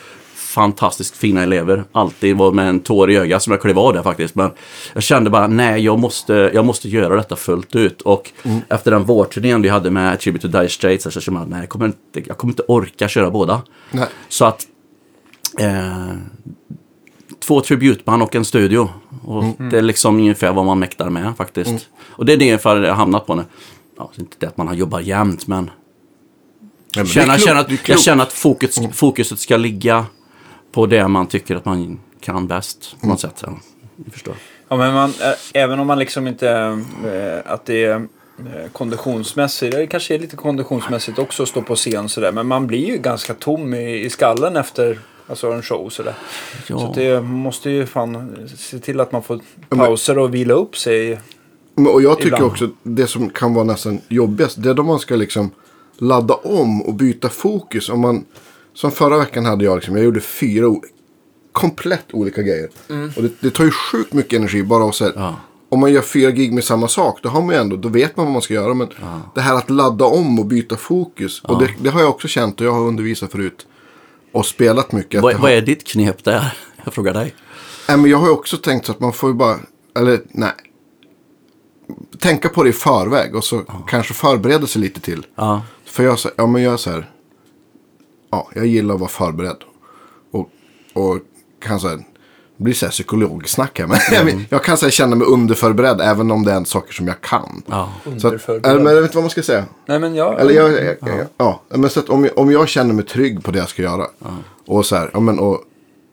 Fantastiskt 0.53 1.17
fina 1.17 1.43
elever. 1.43 1.85
Alltid 1.93 2.37
var 2.37 2.53
med 2.53 2.69
en 2.69 2.81
tår 2.81 3.11
i 3.11 3.17
ögat 3.17 3.43
som 3.43 3.51
jag 3.51 3.61
klev 3.61 3.79
av 3.79 3.93
där 3.93 4.03
faktiskt. 4.03 4.35
Men 4.35 4.51
jag 4.95 5.03
kände 5.03 5.31
bara, 5.31 5.47
nej 5.47 5.85
jag 5.85 5.99
måste, 5.99 6.51
jag 6.55 6.65
måste 6.65 6.89
göra 6.89 7.17
detta 7.17 7.37
fullt 7.37 7.77
ut. 7.77 8.03
Och 8.03 8.31
efter 8.69 8.91
den 8.91 9.05
vårturnén 9.05 9.63
vi 9.63 9.69
hade 9.69 9.91
med 9.91 10.21
Tribute 10.21 10.49
to 10.49 10.59
Dire 10.59 10.69
Straits 10.69 11.05
så 11.05 11.21
kände 11.21 11.41
jag, 11.41 11.49
nej 11.49 11.61
jag 11.61 11.69
kommer, 11.69 11.87
inte, 11.87 12.23
jag 12.29 12.39
kommer 12.39 12.53
inte 12.53 12.63
orka 12.63 13.09
köra 13.09 13.31
båda. 13.31 13.63
Nej. 13.91 14.07
Så 14.29 14.45
att 14.45 14.67
eh, 15.59 16.17
två 17.41 17.61
tributband 17.61 18.23
och 18.23 18.35
en 18.35 18.45
studio. 18.45 18.89
Och 19.25 19.45
Det 19.71 19.79
är 19.79 19.83
liksom 19.83 20.17
ungefär 20.17 20.53
vad 20.53 20.65
man 20.65 20.79
mäktar 20.79 21.11
med 21.11 21.37
faktiskt. 21.37 21.89
Och 22.03 22.27
det 22.27 22.33
är 22.33 22.37
det 22.37 22.45
ungefär 22.45 22.77
jag 22.77 22.95
hamnat 22.95 23.27
på 23.27 23.35
nu. 23.35 23.45
Ja, 23.99 24.11
det 24.15 24.21
är 24.21 24.23
inte 24.23 24.37
det 24.41 24.47
att 24.47 24.57
man 24.57 24.69
har 24.69 24.75
jobbat 24.75 25.05
jämt 25.05 25.47
men, 25.47 25.71
Ja, 26.95 27.01
men 27.03 27.07
känna, 27.07 27.37
klokt, 27.37 27.51
är 27.51 27.55
att, 27.55 27.89
jag 27.89 28.01
känner 28.01 28.23
att 28.23 28.33
fokus, 28.33 28.81
fokuset 28.93 29.39
ska 29.39 29.57
ligga 29.57 30.07
på 30.73 30.87
det 30.87 31.09
man 31.09 31.27
tycker 31.27 31.57
att 31.57 31.65
man 31.65 32.01
kan 32.21 32.47
bäst. 32.47 32.97
På 33.01 33.07
något 33.07 33.21
sätt. 33.21 33.43
Ja, 33.47 33.53
förstår. 34.13 34.35
Ja, 34.69 34.77
men 34.77 34.95
man, 34.95 35.11
ä- 35.11 35.35
även 35.55 35.81
om 35.81 35.87
man 35.87 35.99
liksom 35.99 36.27
inte... 36.27 36.49
eh, 37.05 37.53
att 37.53 37.65
det 37.67 37.85
är 37.85 37.95
eh, 37.95 38.71
konditionsmässigt. 38.73 39.77
Det 39.77 39.87
kanske 39.87 40.15
är 40.15 40.19
lite 40.19 40.37
konditionsmässigt 40.37 41.19
också 41.19 41.43
att 41.43 41.49
stå 41.49 41.63
på 41.63 41.75
scen 41.77 42.09
sådär. 42.09 42.33
Men 42.33 42.47
man 42.47 42.67
blir 42.67 42.87
ju 42.87 42.97
ganska 42.99 43.35
tom 43.35 43.75
i, 43.75 44.05
i 44.05 44.11
skallen 44.11 44.57
efter 44.57 44.99
alltså 45.27 45.53
en 45.53 45.63
show 45.63 45.89
sådär. 45.89 46.15
Ja. 46.67 46.79
Så 46.79 46.93
det 46.95 47.21
måste 47.21 47.71
ju 47.71 47.87
fan 47.87 48.37
se 48.57 48.79
till 48.79 49.01
att 49.01 49.13
man 49.13 49.23
får 49.23 49.41
pauser 49.69 50.19
och 50.19 50.35
vila 50.35 50.55
upp 50.55 50.77
sig. 50.77 51.21
Men, 51.75 51.87
och 51.87 52.03
jag 52.03 52.17
tycker 52.17 52.27
Ibland. 52.29 52.45
också 52.45 52.69
det 52.83 53.07
som 53.07 53.31
kan 53.31 53.55
vara 53.55 53.65
nästan 53.65 54.01
jobbigast. 54.09 54.63
Det 54.63 54.71
är 54.71 54.75
då 54.75 54.83
man 54.83 54.99
ska 54.99 55.17
liksom 55.17 55.51
ladda 55.99 56.35
om 56.35 56.83
och 56.83 56.95
byta 56.95 57.29
fokus. 57.29 57.89
Om 57.89 58.01
man, 58.01 58.25
som 58.75 58.91
förra 58.91 59.19
veckan 59.19 59.45
hade 59.47 59.65
jag 59.65 59.75
liksom, 59.77 59.97
jag 59.97 60.05
gjorde 60.05 60.21
fyra 60.21 60.75
komplett 61.53 62.07
olika 62.13 62.43
grejer. 62.43 62.69
Och 63.17 63.23
det, 63.23 63.31
det 63.41 63.51
tar 63.51 63.65
ju 63.65 63.71
sjukt 63.71 64.13
mycket 64.13 64.33
energi 64.39 64.63
bara 64.63 64.85
att 64.89 64.95
säga. 64.95 65.13
Ja. 65.17 65.37
Om 65.69 65.81
man 65.81 65.93
gör 65.93 66.03
fyra 66.03 66.31
gig 66.31 66.53
med 66.53 66.65
samma 66.65 66.89
sak, 66.89 67.19
då 67.23 67.29
har 67.29 67.43
man 67.43 67.55
ju 67.55 67.61
ändå, 67.61 67.77
då 67.77 67.89
vet 67.89 68.17
man 68.17 68.27
vad 68.27 68.33
man 68.33 68.43
ska 68.43 68.55
göra. 68.55 68.75
Men 68.75 68.89
det 69.35 69.41
här 69.41 69.55
att 69.55 69.71
ladda 69.71 70.05
om 70.05 70.39
och 70.39 70.47
byta 70.47 70.77
fokus. 70.77 71.41
Och 71.45 71.59
det, 71.59 71.71
det 71.81 71.91
har 71.91 72.01
jag 72.01 72.11
också 72.11 72.29
känt 72.29 72.61
och 72.61 72.67
jag 72.67 72.73
har 72.73 72.81
undervisat 72.81 73.33
förut. 73.33 73.67
Och 74.33 74.47
spelat 74.47 74.93
mycket. 74.93 75.23
Vad, 75.23 75.33
det 75.33 75.39
vad 75.39 75.51
har- 75.51 75.57
är 75.57 75.61
ditt 75.61 75.87
knep 75.87 76.25
där? 76.25 76.57
Jag 76.85 76.95
frågar 76.95 77.15
dig. 77.15 77.35
Nej, 77.89 77.97
men 77.97 78.11
jag 78.11 78.19
har 78.19 78.27
ju 78.27 78.33
också 78.33 78.57
tänkt 78.57 78.87
så 78.87 78.93
att 78.93 79.01
man 79.01 79.13
får 79.13 79.31
ju 79.31 79.35
bara, 79.35 79.57
eller 79.97 80.21
nej. 80.31 80.53
Tänka 82.19 82.49
på 82.49 82.63
det 82.63 82.69
i 82.71 82.73
förväg 82.73 83.35
och 83.37 83.45
så 83.45 83.63
kanske 83.89 84.15
förbereda 84.15 84.67
sig 84.67 84.83
lite 84.83 85.01
till. 85.01 85.27
Ja. 85.35 85.63
För 85.85 86.05
jag, 86.05 86.19
så- 86.19 86.31
ja, 86.37 86.47
men 86.47 86.63
jag 86.63 86.73
är 86.73 86.77
så 86.77 86.91
här, 86.91 87.11
ja, 88.33 88.49
jag 88.55 88.67
gillar 88.67 88.95
att 88.95 89.01
vara 89.01 89.11
förberedd. 89.11 89.57
Och, 90.33 90.49
och 91.03 91.19
kan 91.63 91.81
här, 91.81 91.97
det 92.57 92.65
blir 92.65 92.75
så 92.75 92.87
här 92.87 92.91
psykologsnack 92.91 93.79
här. 93.79 93.87
Men 93.87 93.99
Mm. 94.29 94.45
jag 94.51 94.65
kan 94.65 94.77
så 94.77 94.87
här, 94.87 94.91
känna 94.91 95.17
mig 95.17 95.27
underförberedd 95.27 96.01
även 96.01 96.31
om 96.31 96.45
det 96.45 96.53
är 96.53 96.65
saker 96.65 96.93
som 96.93 97.07
jag 97.07 97.21
kan. 97.21 97.63
Ja. 97.67 97.93
Så 98.05 98.11
att, 98.11 98.25
Underförberedd. 98.25 98.67
eller, 98.67 98.85
men 98.85 98.95
jag 98.95 99.01
vet 99.03 99.09
inte 99.09 99.17
vad 99.17 99.25
man 99.25 99.31
ska 99.31 99.43
säga. 99.43 99.65
Nej 99.87 99.99
men 99.99 100.15
jag... 100.15 100.41
Eller 100.41 100.55
jag, 100.55 100.73
jag, 100.73 100.97
jag, 101.01 101.27
ja. 101.37 101.61
men 101.69 101.91
så 101.91 102.01
att 102.01 102.09
om, 102.09 102.25
jag, 102.25 102.39
om 102.39 102.51
jag 102.53 102.69
känner 102.69 102.95
mig 102.95 103.05
trygg 103.05 103.45
på 103.45 103.51
det 103.51 103.59
jag 103.59 103.69
ska 103.69 103.83
göra. 103.83 104.07
Och 104.67 104.87
så 104.87 104.97
här, 104.97 105.11
ja 105.13 105.21
men 105.21 105.39
och, 105.39 105.59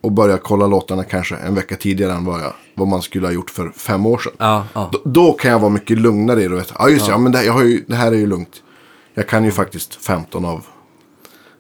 och 0.02 0.12
börja 0.12 0.38
kolla 0.38 0.68
låtarna 0.68 1.04
kanske 1.04 1.36
en 1.36 1.56
vecka 1.56 1.76
tidigare 1.76 2.14
än 2.14 2.26
vad, 2.26 2.42
jag, 2.42 2.54
vad 2.76 2.88
man 2.88 3.02
skulle 3.02 3.28
ha 3.28 3.34
gjort 3.34 3.50
för 3.50 3.70
fem 3.70 4.06
år 4.06 4.18
sedan. 4.18 4.34
Ja, 4.38 4.66
ja. 4.74 4.90
Då, 4.92 5.00
då 5.06 5.34
kan 5.34 5.52
jag 5.52 5.60
vara 5.60 5.70
mycket 5.70 5.98
lugnare 5.98 6.44
i 6.44 6.48
det 6.48 6.64
ja 6.80 6.90
just 6.90 7.06
det, 7.06 7.12
ja, 7.12 7.18
men 7.18 7.32
det, 7.32 7.38
här- 7.38 7.46
jag 7.46 7.54
har 7.54 7.64
ju, 7.64 7.84
det 7.88 7.96
här 7.96 8.12
är 8.12 8.16
ju 8.16 8.28
lugnt. 8.28 8.64
Jag 9.14 9.28
kan 9.28 9.44
ju 9.46 9.52
faktiskt 9.52 9.96
15 9.96 10.46
av, 10.46 10.66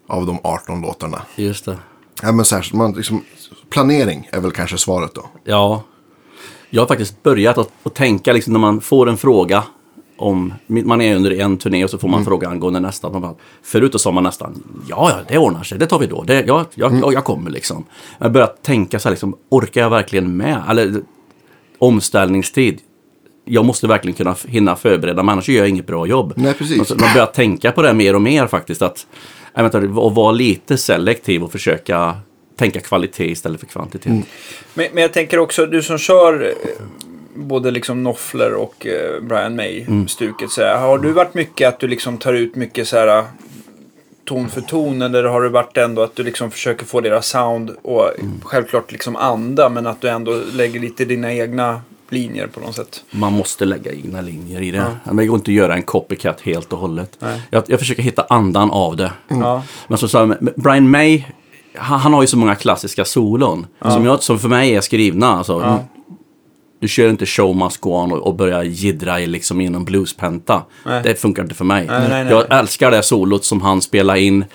av 0.09 0.25
de 0.25 0.39
18 0.43 0.81
låtarna. 0.81 1.21
Just 1.35 1.65
det. 1.65 1.77
Ja, 2.21 2.31
men 2.31 2.45
särskilt, 2.45 2.73
man, 2.73 2.91
liksom, 2.91 3.23
planering 3.69 4.29
är 4.31 4.39
väl 4.39 4.51
kanske 4.51 4.77
svaret 4.77 5.15
då. 5.15 5.25
Ja. 5.43 5.83
Jag 6.69 6.81
har 6.81 6.87
faktiskt 6.87 7.23
börjat 7.23 7.57
att, 7.57 7.71
att 7.83 7.95
tänka 7.95 8.33
liksom 8.33 8.53
när 8.53 8.59
man 8.59 8.81
får 8.81 9.09
en 9.09 9.17
fråga 9.17 9.63
om, 10.17 10.53
man 10.67 11.01
är 11.01 11.15
under 11.15 11.31
en 11.31 11.57
turné 11.57 11.83
och 11.83 11.89
så 11.89 11.97
får 11.97 12.07
man 12.07 12.25
fråga 12.25 12.47
angående 12.47 12.79
nästa. 12.79 13.09
Man 13.09 13.21
bara, 13.21 13.35
förut 13.63 14.01
sa 14.01 14.11
man 14.11 14.23
nästan, 14.23 14.63
ja, 14.87 15.09
ja, 15.09 15.17
det 15.27 15.37
ordnar 15.37 15.63
sig, 15.63 15.79
det 15.79 15.85
tar 15.85 15.99
vi 15.99 16.07
då. 16.07 16.23
Det, 16.23 16.43
ja, 16.47 16.65
jag, 16.73 16.99
jag, 16.99 17.13
jag 17.13 17.23
kommer 17.23 17.51
liksom. 17.51 17.85
Jag 18.17 18.25
har 18.25 18.31
börjat 18.31 18.63
tänka 18.63 18.99
så 18.99 19.09
här, 19.09 19.11
liksom, 19.11 19.37
orkar 19.49 19.81
jag 19.81 19.89
verkligen 19.89 20.37
med? 20.37 20.63
Eller 20.69 21.01
omställningstid. 21.77 22.79
Jag 23.45 23.65
måste 23.65 23.87
verkligen 23.87 24.15
kunna 24.15 24.35
hinna 24.47 24.75
förbereda 24.75 25.23
mig, 25.23 25.33
annars 25.33 25.49
gör 25.49 25.57
jag 25.57 25.69
inget 25.69 25.87
bra 25.87 26.07
jobb. 26.07 26.33
Nej, 26.35 26.53
precis. 26.53 26.89
Man, 26.89 27.13
börjar 27.13 27.25
tänka 27.25 27.71
på 27.71 27.81
det 27.81 27.93
mer 27.93 28.15
och 28.15 28.21
mer 28.21 28.47
faktiskt. 28.47 28.81
Att, 28.81 29.07
att 29.53 29.73
vara 30.13 30.31
lite 30.31 30.77
selektiv 30.77 31.43
och 31.43 31.51
försöka 31.51 32.17
tänka 32.55 32.79
kvalitet 32.79 33.31
istället 33.31 33.59
för 33.59 33.67
kvantitet. 33.67 34.11
Men, 34.73 34.87
men 34.93 35.01
jag 35.01 35.13
tänker 35.13 35.39
också, 35.39 35.65
du 35.65 35.81
som 35.81 35.97
kör 35.97 36.45
eh, 36.45 36.81
både 37.33 37.71
liksom 37.71 38.03
Knopfler 38.03 38.53
och 38.53 38.87
eh, 38.87 39.21
Brian 39.21 39.55
May-stuket. 39.55 40.51
Så 40.51 40.61
här, 40.61 40.77
har 40.77 40.97
du 40.97 41.11
varit 41.11 41.33
mycket 41.33 41.67
att 41.67 41.79
du 41.79 41.87
liksom 41.87 42.17
tar 42.17 42.33
ut 42.33 42.55
mycket 42.55 42.87
så 42.87 42.97
här 42.97 43.23
ton 44.25 44.49
för 44.49 44.61
ton 44.61 45.01
eller 45.01 45.23
har 45.23 45.41
det 45.41 45.49
varit 45.49 45.77
ändå 45.77 46.01
att 46.01 46.15
du 46.15 46.23
liksom 46.23 46.51
försöker 46.51 46.85
få 46.85 47.01
deras 47.01 47.27
sound 47.27 47.75
och 47.81 48.11
självklart 48.43 48.91
liksom 48.91 49.15
anda 49.15 49.69
men 49.69 49.87
att 49.87 50.01
du 50.01 50.09
ändå 50.09 50.41
lägger 50.53 50.79
lite 50.79 51.05
dina 51.05 51.33
egna 51.33 51.81
linjer 52.11 52.47
på 52.47 52.59
något 52.59 52.75
sätt? 52.75 53.03
Man 53.11 53.33
måste 53.33 53.65
lägga 53.65 53.91
egna 53.91 54.21
linjer 54.21 54.61
i 54.61 54.71
det. 54.71 54.85
Men 55.03 55.15
det 55.15 55.25
går 55.25 55.35
inte 55.35 55.51
att 55.51 55.55
göra 55.55 55.73
en 55.73 55.83
copycat 55.83 56.41
helt 56.41 56.73
och 56.73 56.79
hållet. 56.79 57.17
Jag, 57.49 57.63
jag 57.67 57.79
försöker 57.79 58.03
hitta 58.03 58.25
andan 58.29 58.71
av 58.71 58.95
det. 58.95 59.11
Ja. 59.27 59.63
Men 59.87 59.97
som 59.97 60.09
sa, 60.09 60.35
Brian 60.55 60.89
May, 60.89 61.23
han, 61.75 61.99
han 61.99 62.13
har 62.13 62.21
ju 62.21 62.27
så 62.27 62.37
många 62.37 62.55
klassiska 62.55 63.05
solon. 63.05 63.67
Som, 63.81 64.05
jag, 64.05 64.23
som 64.23 64.39
för 64.39 64.49
mig 64.49 64.75
är 64.75 64.81
skrivna. 64.81 65.27
Alltså, 65.27 65.61
Ja. 65.61 65.83
Du 66.81 66.87
kör 66.87 67.09
inte 67.09 67.25
show 67.25 67.55
must 67.55 67.77
go 67.81 67.89
on 67.89 68.11
och, 68.11 68.17
och 68.27 68.35
börjar 68.35 68.63
jiddra 68.63 69.19
i 69.19 69.27
liksom 69.27 69.61
inom 69.61 69.85
bluespenta. 69.85 70.61
Det 71.03 71.21
funkar 71.21 71.43
inte 71.43 71.55
för 71.55 71.65
mig. 71.65 71.85
Nej, 71.87 72.09
nej, 72.09 72.23
nej. 72.23 72.33
Jag 72.33 72.59
älskar 72.59 72.91
det 72.91 73.03
solot 73.03 73.45
som 73.45 73.61
han 73.61 73.81
spelade 73.81 74.19
in 74.21 74.45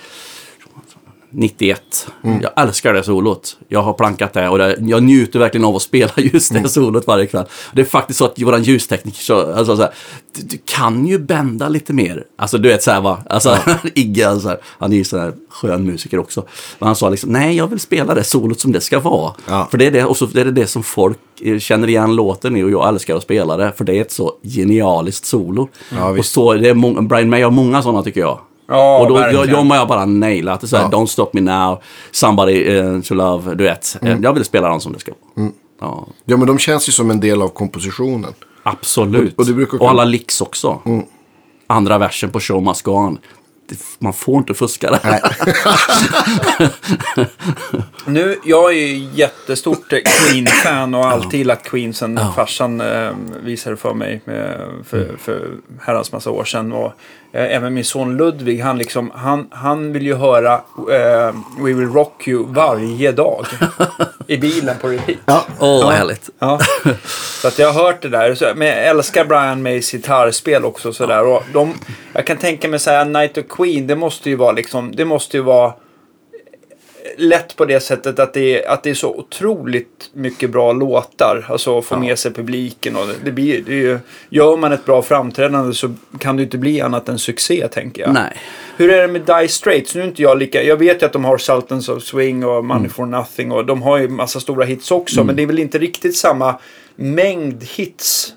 91. 1.35 2.07
Mm. 2.25 2.41
Jag 2.43 2.51
älskar 2.57 2.93
det 2.93 3.03
solot. 3.03 3.57
Jag 3.69 3.83
har 3.83 3.93
plankat 3.93 4.33
det 4.33 4.49
och 4.49 4.59
det, 4.59 4.77
jag 4.81 5.03
njuter 5.03 5.39
verkligen 5.39 5.65
av 5.65 5.77
att 5.77 5.83
spela 5.83 6.13
just 6.17 6.51
Mm. 6.51 6.63
det 6.63 6.69
solot 6.69 7.07
varje 7.07 7.27
kväll. 7.27 7.45
Det 7.73 7.81
är 7.81 7.85
faktiskt 7.87 8.19
så 8.19 8.25
att 8.25 8.43
våran 8.43 8.63
ljustekniker, 8.63 9.23
så, 9.23 9.53
alltså, 9.53 9.77
så 9.77 9.83
här, 9.83 9.91
du, 10.37 10.43
du 10.43 10.59
kan 10.65 11.07
ju 11.07 11.19
bända 11.19 11.69
lite 11.69 11.93
mer. 11.93 12.25
Alltså 12.39 12.59
du 12.59 12.69
vet 12.69 12.83
så 12.83 12.91
här 12.91 13.01
va, 13.01 13.23
alltså, 13.31 13.57
Igge, 13.95 14.29
alltså, 14.29 14.57
han 14.65 14.93
är 14.93 14.97
ju 14.97 15.05
sån 15.05 15.21
här 15.21 15.33
skön 15.49 15.85
musiker 15.87 16.19
också. 16.19 16.45
Men 16.79 16.87
han 16.87 16.97
sa 16.97 17.09
liksom, 17.09 17.31
nej 17.31 17.57
jag 17.57 17.67
vill 17.67 17.81
spela 17.81 18.15
det 18.15 18.25
solot 18.25 18.61
som 18.61 18.73
det 18.73 18.81
ska 18.81 19.01
vara. 19.01 19.33
Ja. 19.49 19.69
För 19.71 19.79
det 19.79 19.87
är 19.87 19.91
det, 19.91 20.05
och 20.05 20.17
så 20.17 20.25
är 20.25 20.45
det 20.45 20.51
det 20.53 20.67
som 20.67 20.83
folk 20.83 21.19
eh, 21.41 21.59
känner 21.59 21.89
igen 21.89 22.17
låten 22.17 22.57
i 22.57 22.63
och 22.63 22.71
jag 22.71 22.89
älskar 22.89 23.17
att 23.17 23.23
spela 23.23 23.57
det. 23.57 23.73
För 23.77 23.85
det 23.85 23.97
är 23.97 24.01
ett 24.01 24.13
så 24.13 24.33
genialiskt 24.43 25.27
solo. 25.27 25.69
Ja, 25.97 26.09
och 26.19 26.25
så, 26.27 26.53
det 26.55 26.69
är 26.69 27.03
Brian 27.03 27.29
May 27.31 27.43
har 27.43 27.51
många 27.51 27.83
sådana 27.83 28.03
tycker 28.03 28.21
jag. 28.21 28.39
Ja, 28.67 28.99
och 28.99 29.09
då, 29.09 29.15
verkligen. 29.15 29.49
jag, 29.69 29.77
jag 29.77 29.89
bara 29.89 30.05
nailat 30.05 30.61
det. 30.61 30.67
Så 30.69 30.77
här, 30.77 30.85
Ja. 30.93 30.99
Don't 30.99 31.07
stop 31.07 31.31
me 31.33 31.41
now, 31.41 31.83
somebody 32.11 32.77
eh, 32.77 33.01
to 33.01 33.15
love, 33.15 33.55
du 33.55 33.65
vet. 33.65 33.97
Eh, 34.03 34.17
Jag 34.23 34.33
vill 34.33 34.45
spela 34.45 34.69
dem 34.69 34.81
som 34.81 34.93
det 34.93 34.99
ska 34.99 35.13
vara. 35.35 35.49
Ja, 35.81 36.07
Ja, 36.25 36.37
men 36.37 36.47
de 36.47 36.59
känns 36.59 36.89
ju 36.89 36.93
som 36.93 37.11
en 37.11 37.21
del 37.21 37.43
av 37.43 37.49
kompositionen. 37.49 38.33
absolut. 38.63 39.39
Och- 39.39 39.49
och 39.75 39.81
och 39.81 39.91
alla 39.91 40.05
licks 40.05 40.41
också. 40.41 40.81
Andra 41.67 41.99
versen 41.99 42.31
på 42.31 42.41
Show 42.41 42.63
Must 42.63 42.83
Go 42.83 42.91
On. 42.93 43.19
Det, 43.69 43.77
man 43.99 44.13
får 44.13 44.37
inte 44.39 44.55
fuska 44.55 44.91
det. 44.91 45.01
Nej. 45.05 45.21
Nu, 48.07 48.39
jag 48.45 48.73
är 48.73 48.77
ju 48.87 49.09
jättestort 49.15 49.93
eh, 49.93 49.99
Queen-fan 50.05 50.95
och 50.95 51.05
har 51.05 51.11
alltid 51.11 51.39
gillat 51.39 51.63
Queen 51.65 51.95
sen 51.95 52.21
farsan 52.37 52.81
eh, 52.81 53.11
visade 53.43 53.77
för 53.77 53.95
mig 53.95 54.21
eh, 54.27 54.83
för, 54.85 55.17
för 55.19 55.51
herrans 55.81 56.13
massa 56.13 56.31
år 56.31 56.45
sedan. 56.45 56.73
Och, 56.73 56.93
även 57.35 57.75
min 57.75 57.85
son 57.85 58.17
Ludvig, 58.17 58.61
han, 58.61 58.79
liksom, 58.79 59.11
han, 59.15 59.49
han 59.51 59.93
vill 59.93 60.07
ju 60.07 60.15
höra 60.15 60.53
eh, 60.93 61.35
We 61.59 61.73
Will 61.73 61.89
Rock 61.89 62.29
You 62.29 62.47
varje 62.49 63.13
dag. 63.13 63.47
I 64.27 64.37
bilen 64.37 64.77
på 64.81 64.89
repeat. 64.89 65.19
Ja. 65.27 65.45
Åh, 65.61 65.85
vad 65.85 65.95
härligt. 65.95 66.31
Ja. 66.39 66.61
Så 67.43 67.49
att 67.49 67.59
jag 67.59 67.73
har 67.73 67.85
hört 67.85 68.03
det 68.03 68.09
där. 68.09 68.35
Så, 68.35 68.53
men 68.57 68.69
jag 68.69 68.87
älskar 68.87 69.25
Brian 69.25 69.63
Mays 69.63 69.93
gitarrspel 69.93 70.65
också. 70.65 70.93
Så 70.93 71.07
där. 71.07 71.27
Och 71.27 71.43
de, 71.53 71.75
jag 72.13 72.27
kan 72.27 72.37
tänka 72.37 72.69
mig 72.69 72.79
så 72.79 72.91
här, 72.91 73.05
Night 73.05 73.39
of 73.39 73.45
Queen, 73.49 73.87
det 73.87 73.97
måste 73.97 74.31
ju 74.31 74.37
vara 74.37 74.53
liksom, 74.53 74.97
det 74.97 75.05
måste 75.05 75.37
ju 75.37 75.43
vara 75.43 75.73
lätt 77.17 77.57
på 77.57 77.65
det 77.65 77.81
sättet 77.81 78.19
att 78.19 78.35
det 78.35 78.65
är, 78.65 78.71
att 78.71 78.83
det 78.83 78.91
är 78.91 78.95
så 78.95 79.15
otroligt 79.15 80.11
mycket 80.13 80.51
bra 80.51 80.73
låtar. 80.73 81.47
Alltså 81.49 81.83
få 81.83 81.97
med 81.97 82.19
sig 82.19 82.33
publiken 82.33 82.97
och 82.97 83.07
det, 83.07 83.15
det 83.25 83.33
blir, 83.33 83.63
det 83.67 83.75
ju, 83.75 83.99
gör 84.29 84.57
man 84.57 84.73
ett 84.73 84.85
bra 84.85 85.03
framträdande 85.03 85.75
så 85.75 85.95
kan 86.19 86.37
det 86.37 86.43
inte 86.43 86.59
bli 86.59 86.81
annat 86.81 87.09
än 87.09 87.19
succé 87.19 87.69
tänker 87.69 88.03
jag. 88.03 88.15
Nej. 88.15 88.37
Hur 88.77 88.91
är 88.91 89.03
det 89.03 89.09
med 89.09 89.23
Die 89.23 89.49
Straits? 89.49 89.95
Nu 89.95 90.01
är 90.01 90.07
inte 90.07 90.23
jag 90.23 90.39
lika... 90.39 90.63
Jag 90.63 90.77
vet 90.77 91.03
ju 91.03 91.07
att 91.07 91.13
de 91.13 91.25
har 91.25 91.39
Sultans 91.39 91.89
of 91.89 92.03
Swing 92.03 92.45
och 92.45 92.55
Mm. 92.55 92.67
Money 92.67 92.89
for 92.89 93.07
Nothing 93.07 93.53
och 93.53 93.67
de 93.67 93.83
har 93.83 93.99
ju 93.99 94.09
massa 94.09 94.41
stora 94.41 94.65
hits 94.65 94.91
också. 94.91 95.25
Men 95.25 95.37
det 95.37 95.43
är 95.43 95.47
väl 95.47 95.59
inte 95.59 95.79
riktigt 95.79 96.17
samma 96.17 96.59
mängd 96.97 97.65
hits? 97.65 98.35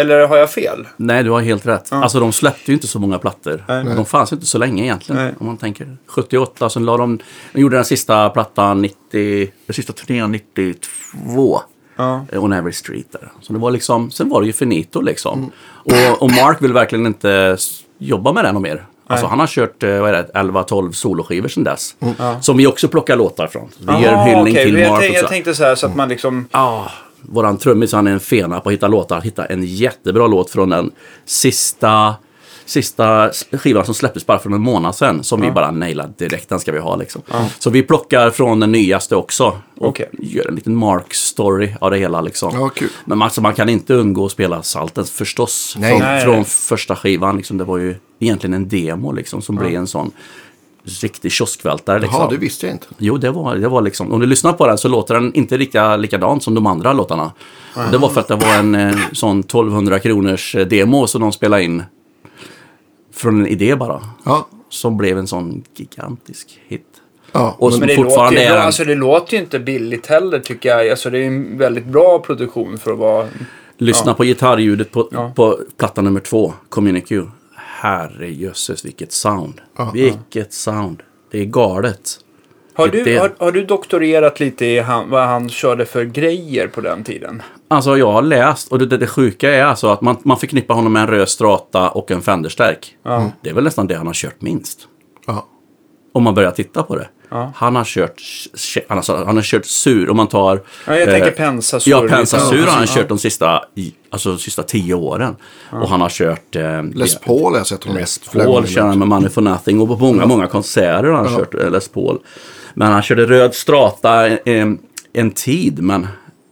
Eller 0.00 0.26
har 0.26 0.36
jag 0.36 0.50
fel? 0.50 0.88
Nej, 0.96 1.22
du 1.22 1.30
har 1.30 1.40
helt 1.40 1.66
rätt. 1.66 1.92
Alltså 1.92 2.20
de 2.20 2.32
släppte 2.32 2.70
ju 2.70 2.74
inte 2.74 2.86
så 2.86 2.98
många 2.98 3.18
plattor. 3.18 3.64
Nej. 3.68 3.84
De 3.84 4.06
fanns 4.06 4.32
inte 4.32 4.46
så 4.46 4.58
länge 4.58 4.82
egentligen. 4.82 5.22
Nej. 5.24 5.34
Om 5.38 5.46
man 5.46 5.56
tänker 5.56 5.96
78, 6.06 6.70
sen 6.70 6.84
la 6.84 6.96
de, 6.96 7.18
de 7.52 7.60
gjorde 7.60 7.76
den 7.76 7.84
sista 7.84 8.30
plattan 8.30 8.82
90, 8.82 9.50
den 9.66 9.74
sista 9.74 9.92
turnén 9.92 10.32
92. 10.32 11.60
Ja. 11.96 12.26
eh, 12.32 12.44
On 12.44 12.52
Every 12.52 12.72
Street 12.72 13.12
där. 13.12 13.32
Så 13.40 13.52
det 13.52 13.58
var 13.58 13.70
liksom, 13.70 14.10
sen 14.10 14.28
var 14.28 14.40
det 14.40 14.46
ju 14.46 14.52
finito 14.52 15.00
liksom. 15.00 15.50
Och, 15.68 16.22
och 16.22 16.30
Mark 16.30 16.62
vill 16.62 16.72
verkligen 16.72 17.06
inte 17.06 17.56
jobba 17.98 18.32
med 18.32 18.44
den 18.44 18.56
och 18.56 18.62
mer. 18.62 18.86
Alltså 19.06 19.26
han 19.26 19.40
har 19.40 19.46
kört, 19.46 19.82
eh, 19.82 20.00
vad 20.00 20.08
är 20.08 20.12
det, 20.12 20.30
11-12 20.34 20.92
soloskivor 20.92 21.48
sedan 21.48 21.64
dess. 21.64 21.94
Som 22.40 22.56
vi 22.56 22.66
också 22.66 22.88
plockar 22.88 23.16
låtar 23.16 23.46
från. 23.46 23.68
Vi 23.78 24.04
gör 24.04 24.12
en 24.12 24.26
hyllning 24.26 24.54
okej. 24.54 24.64
till 24.64 24.88
Mark 24.90 25.04
jag 25.14 25.28
tänkte 25.28 25.54
så 25.54 25.64
här 25.64 25.74
så 25.74 25.86
att 25.86 25.96
man 25.96 26.08
liksom... 26.08 26.48
Ja, 26.50 26.90
våran 27.22 27.56
trummis 27.56 27.92
han 27.92 28.06
är 28.06 28.12
en 28.12 28.20
fena 28.20 28.60
på 28.60 28.68
att 28.68 28.72
hitta 28.72 28.88
låtar. 28.88 29.20
Hitta 29.20 29.46
en 29.46 29.64
jättebra 29.64 30.26
låt 30.26 30.50
från 30.50 30.68
den 30.68 30.90
sista, 31.24 32.14
sista 32.64 33.30
skivan 33.52 33.84
som 33.84 33.94
släpptes 33.94 34.26
bara 34.26 34.38
för 34.38 34.50
en 34.50 34.60
månad 34.60 34.94
sedan. 34.94 35.24
Som 35.24 35.40
vi 35.40 35.50
bara 35.50 35.70
nailade 35.70 36.12
direkt, 36.18 36.48
den 36.48 36.60
ska 36.60 36.72
vi 36.72 36.78
ha 36.78 36.96
liksom. 36.96 37.22
Så 37.58 37.70
vi 37.70 37.82
plockar 37.82 38.30
från 38.30 38.60
den 38.60 38.72
nyaste 38.72 39.16
också. 39.16 39.44
Och 39.78 39.88
Okej. 39.88 40.08
gör 40.12 40.48
en 40.48 40.54
liten 40.54 40.76
Mark-story 40.76 41.76
av 41.80 41.90
det 41.90 41.98
hela 41.98 42.20
liksom. 42.20 42.50
Ja, 42.54 42.68
kul. 42.68 42.88
Men 43.04 43.18
man, 43.18 43.26
alltså, 43.26 43.40
man 43.40 43.54
kan 43.54 43.68
inte 43.68 43.94
undgå 43.94 44.26
att 44.26 44.32
spela 44.32 44.62
Saltens 44.62 45.10
förstås. 45.10 45.74
Nej. 45.78 45.90
Från, 45.90 46.00
Nej, 46.00 46.24
från 46.24 46.36
nej. 46.36 46.44
första 46.44 46.96
skivan 46.96 47.36
liksom. 47.36 47.58
Det 47.58 47.64
var 47.64 47.78
ju 47.78 47.94
egentligen 48.18 48.54
en 48.54 48.68
demo 48.68 49.12
liksom 49.12 49.42
som 49.42 49.56
blev 49.56 49.74
en 49.74 49.86
sån 49.86 50.10
riktig 50.84 51.32
kioskvältare 51.32 51.98
liksom. 51.98 52.20
Jaha, 52.20 52.30
det 52.30 52.36
visste 52.36 52.66
jag 52.66 52.74
inte. 52.74 52.86
Jo, 52.98 53.16
det 53.18 53.30
var, 53.30 53.56
det 53.56 53.68
var 53.68 53.82
liksom, 53.82 54.12
om 54.12 54.20
du 54.20 54.26
lyssnar 54.26 54.52
på 54.52 54.66
den 54.66 54.78
så 54.78 54.88
låter 54.88 55.14
den 55.14 55.34
inte 55.34 55.56
lika 55.56 55.96
likadant 55.96 56.42
som 56.42 56.54
de 56.54 56.66
andra 56.66 56.92
låtarna. 56.92 57.32
Och 57.76 57.90
Det 57.90 57.98
var 57.98 58.08
för 58.08 58.20
att 58.20 58.28
det 58.28 58.36
var 58.36 58.54
en 58.58 58.74
eh, 58.74 58.96
sån 59.12 59.40
1200 59.40 59.98
kronors 59.98 60.54
eh, 60.54 60.66
demo 60.66 61.06
som 61.06 61.20
de 61.20 61.32
spelade 61.32 61.62
in. 61.64 61.82
Från 63.14 63.40
en 63.40 63.46
idé 63.46 63.76
bara. 63.76 64.02
Ja. 64.24 64.48
Som 64.68 64.96
blev 64.96 65.18
en 65.18 65.26
sån 65.26 65.62
gigantisk 65.76 66.60
hit. 66.68 66.86
Ja, 67.32 67.56
Och 67.58 67.70
men, 67.70 67.80
det 67.80 67.86
låter, 67.86 68.02
fortfarande 68.04 68.40
ju, 68.40 68.46
är 68.46 68.50
bra. 68.50 68.58
en... 68.60 68.66
alltså, 68.66 68.84
det 68.84 68.94
låter 68.94 69.34
ju 69.34 69.42
inte 69.42 69.58
billigt 69.58 70.06
heller 70.06 70.38
tycker 70.38 70.68
jag. 70.68 70.90
Alltså, 70.90 71.10
det 71.10 71.18
är 71.18 71.26
en 71.26 71.58
väldigt 71.58 71.86
bra 71.86 72.18
produktion 72.18 72.78
för 72.78 72.92
att 72.92 72.98
vara... 72.98 73.26
Lyssna 73.78 74.10
Ja. 74.10 74.14
på 74.14 74.24
gitarrljudet 74.24 74.90
på, 74.90 75.08
Ja. 75.12 75.32
på 75.36 75.58
platta 75.76 76.02
nummer 76.02 76.20
två, 76.20 76.54
Communique. 76.68 77.26
Herrejösses 77.80 78.84
vilket 78.84 79.12
sound. 79.12 79.60
Ja, 79.76 79.90
vilket 79.94 80.52
sound. 80.52 81.02
Det 81.30 81.38
är 81.40 81.44
galet. 81.44 82.10
Har 82.74 82.88
Det- 82.88 83.04
du, 83.04 83.18
har, 83.18 83.32
har 83.38 83.52
du 83.52 83.64
doktorerat 83.64 84.40
lite 84.40 84.66
i 84.66 84.78
han, 84.80 85.10
vad 85.10 85.26
han 85.28 85.48
körde 85.48 85.84
för 85.86 86.04
grejer 86.04 86.68
på 86.68 86.80
den 86.80 87.04
tiden? 87.04 87.42
Alltså 87.68 87.96
jag 87.98 88.12
har 88.12 88.22
läst 88.22 88.72
och 88.72 88.78
det, 88.78 88.86
det, 88.86 88.96
det 88.96 89.06
sjuka 89.06 89.50
är 89.54 89.64
alltså 89.64 89.88
att 89.88 90.00
man, 90.00 90.16
man 90.22 90.36
förknippar 90.38 90.74
honom 90.74 90.92
med 90.92 91.02
en 91.02 91.08
röd 91.08 91.28
strata 91.28 91.90
och 91.90 92.10
en 92.10 92.22
Fenderstärk. 92.22 92.96
Det 93.42 93.50
är 93.50 93.54
väl 93.54 93.64
nästan 93.64 93.86
det 93.86 93.94
han 93.94 94.06
har 94.06 94.14
kört 94.14 94.40
minst. 94.42 94.88
ja. 95.26 95.46
Om 96.12 96.22
man 96.22 96.34
börjar 96.34 96.50
titta 96.50 96.82
på 96.82 96.96
det. 96.96 97.08
Ja. 97.30 97.52
Han 97.56 97.76
har 97.76 97.84
kört, 97.84 98.22
han 98.88 98.98
har, 98.98 99.24
han 99.24 99.36
har 99.36 99.42
kört 99.42 99.66
sur, 99.66 100.10
om 100.10 100.16
man 100.16 100.26
tar... 100.26 100.62
Ja, 100.86 100.96
jag 100.96 101.08
tänker 101.08 101.30
Pensa 101.30 101.80
Sur 101.80 101.90
Ja, 101.90 102.02
lite. 102.02 102.14
Pensa 102.14 102.38
sur 102.40 102.58
har 102.66 102.66
han 102.72 102.86
Ja. 102.88 102.94
kört 102.94 103.08
de 103.08 103.18
sista, 103.18 103.62
alltså, 104.10 104.38
sista 104.38 104.62
tio 104.62 104.94
åren. 104.94 105.36
Och 105.70 105.88
han 105.88 106.00
har 106.00 106.08
kört... 106.08 106.56
Eh, 106.56 106.82
Les 106.94 107.18
Paul 107.20 107.52
har 107.52 107.58
jag 107.58 107.66
sett 107.66 107.84
honom 107.84 107.98
Les 107.98 108.18
Paul 108.18 108.66
kör 108.66 108.80
han 108.86 108.98
med 108.98 109.08
Money 109.08 109.28
for 109.30 109.42
Nothing 109.42 109.80
och 109.80 109.88
på 109.88 109.96
många, 109.96 110.26
många 110.26 110.46
konserter 110.46 111.04
har 111.08 111.24
han 111.24 111.36
kört 111.38 111.54
eh, 111.54 111.70
Les 111.70 111.88
Paul. 111.88 112.18
Men 112.74 112.92
han 112.92 113.02
körde 113.02 113.26
röd 113.26 113.54
strata 113.54 114.28
en, 114.28 114.78
en 115.12 115.30
tid, 115.30 115.82
men 115.82 116.06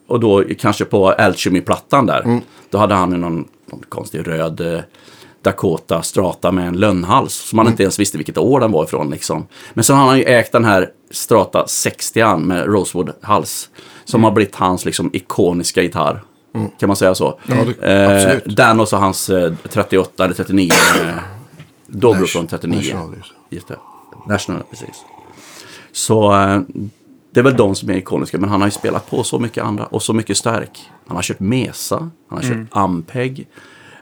och 0.09 0.21
då 0.21 0.45
kanske 0.59 0.85
på 0.85 1.09
Alchemy-plattan 1.11 2.07
där. 2.07 2.41
Då 2.71 2.79
hade 2.79 2.95
han 2.95 3.13
ju 3.13 3.19
någon, 3.19 3.49
någon 3.73 3.83
konstig 3.89 4.29
röd, 4.29 4.61
eh, 4.61 4.81
Dakota 5.43 6.03
Strata 6.03 6.53
med 6.53 6.69
en 6.69 6.77
lönnhals. 6.81 7.35
Som 7.35 7.57
man 7.57 7.67
inte 7.67 7.83
ens 7.83 7.99
visste 8.01 8.19
vilket 8.19 8.39
år 8.39 8.61
den 8.61 8.73
var 8.73 8.85
ifrån. 8.85 9.11
Liksom. 9.11 9.47
Men 9.75 9.85
så 9.85 9.95
har 9.95 10.07
han 10.07 10.19
ju 10.19 10.25
ägt 10.25 10.53
den 10.53 10.65
här 10.65 10.91
Strata 11.11 11.67
60 11.69 12.37
med 12.37 12.67
Rosewood-hals. 12.67 13.69
Som 14.05 14.25
har 14.25 14.31
blivit 14.31 14.55
hans 14.55 14.85
liksom, 14.85 15.11
ikoniska 15.13 15.83
gitarr. 15.83 16.23
Kan 16.81 16.87
man 16.87 16.97
säga 16.97 17.15
så? 17.15 17.39
Ja, 17.47 17.55
det- 17.81 18.35
eh, 18.45 18.55
den 18.55 18.81
och 18.81 18.89
så 18.89 18.97
hans 18.97 19.31
eh, 19.31 19.53
38 19.73 20.25
eller 20.25 20.35
39. 20.35 20.71
Eh, 21.03 21.09
Dobro 21.87 22.27
från 22.27 22.47
39. 22.47 22.77
National, 22.77 23.15
just 23.51 23.69
det. 23.69 23.77
National, 24.27 24.63
precis. 24.71 25.05
Så 25.93 26.33
eh, 26.33 26.61
det 27.31 27.41
är 27.41 27.45
väl 27.45 27.57
de 27.57 27.75
som 27.75 27.91
är 27.91 27.95
ikoniska. 27.97 28.39
Men 28.39 28.51
han 28.51 28.61
har 28.61 28.69
ju 28.69 28.73
spelat 28.73 29.11
på 29.11 29.23
så 29.25 29.39
mycket 29.39 29.65
andra 29.65 29.87
och 29.87 30.03
så 30.03 30.13
mycket 30.13 30.37
stark. 30.37 30.91
Han 31.07 31.17
har 31.17 31.23
kört 31.23 31.41
Mesa, 31.41 31.99
han 32.29 32.39
har 32.39 32.43
kört 32.43 32.67
Ampeg. 32.71 33.49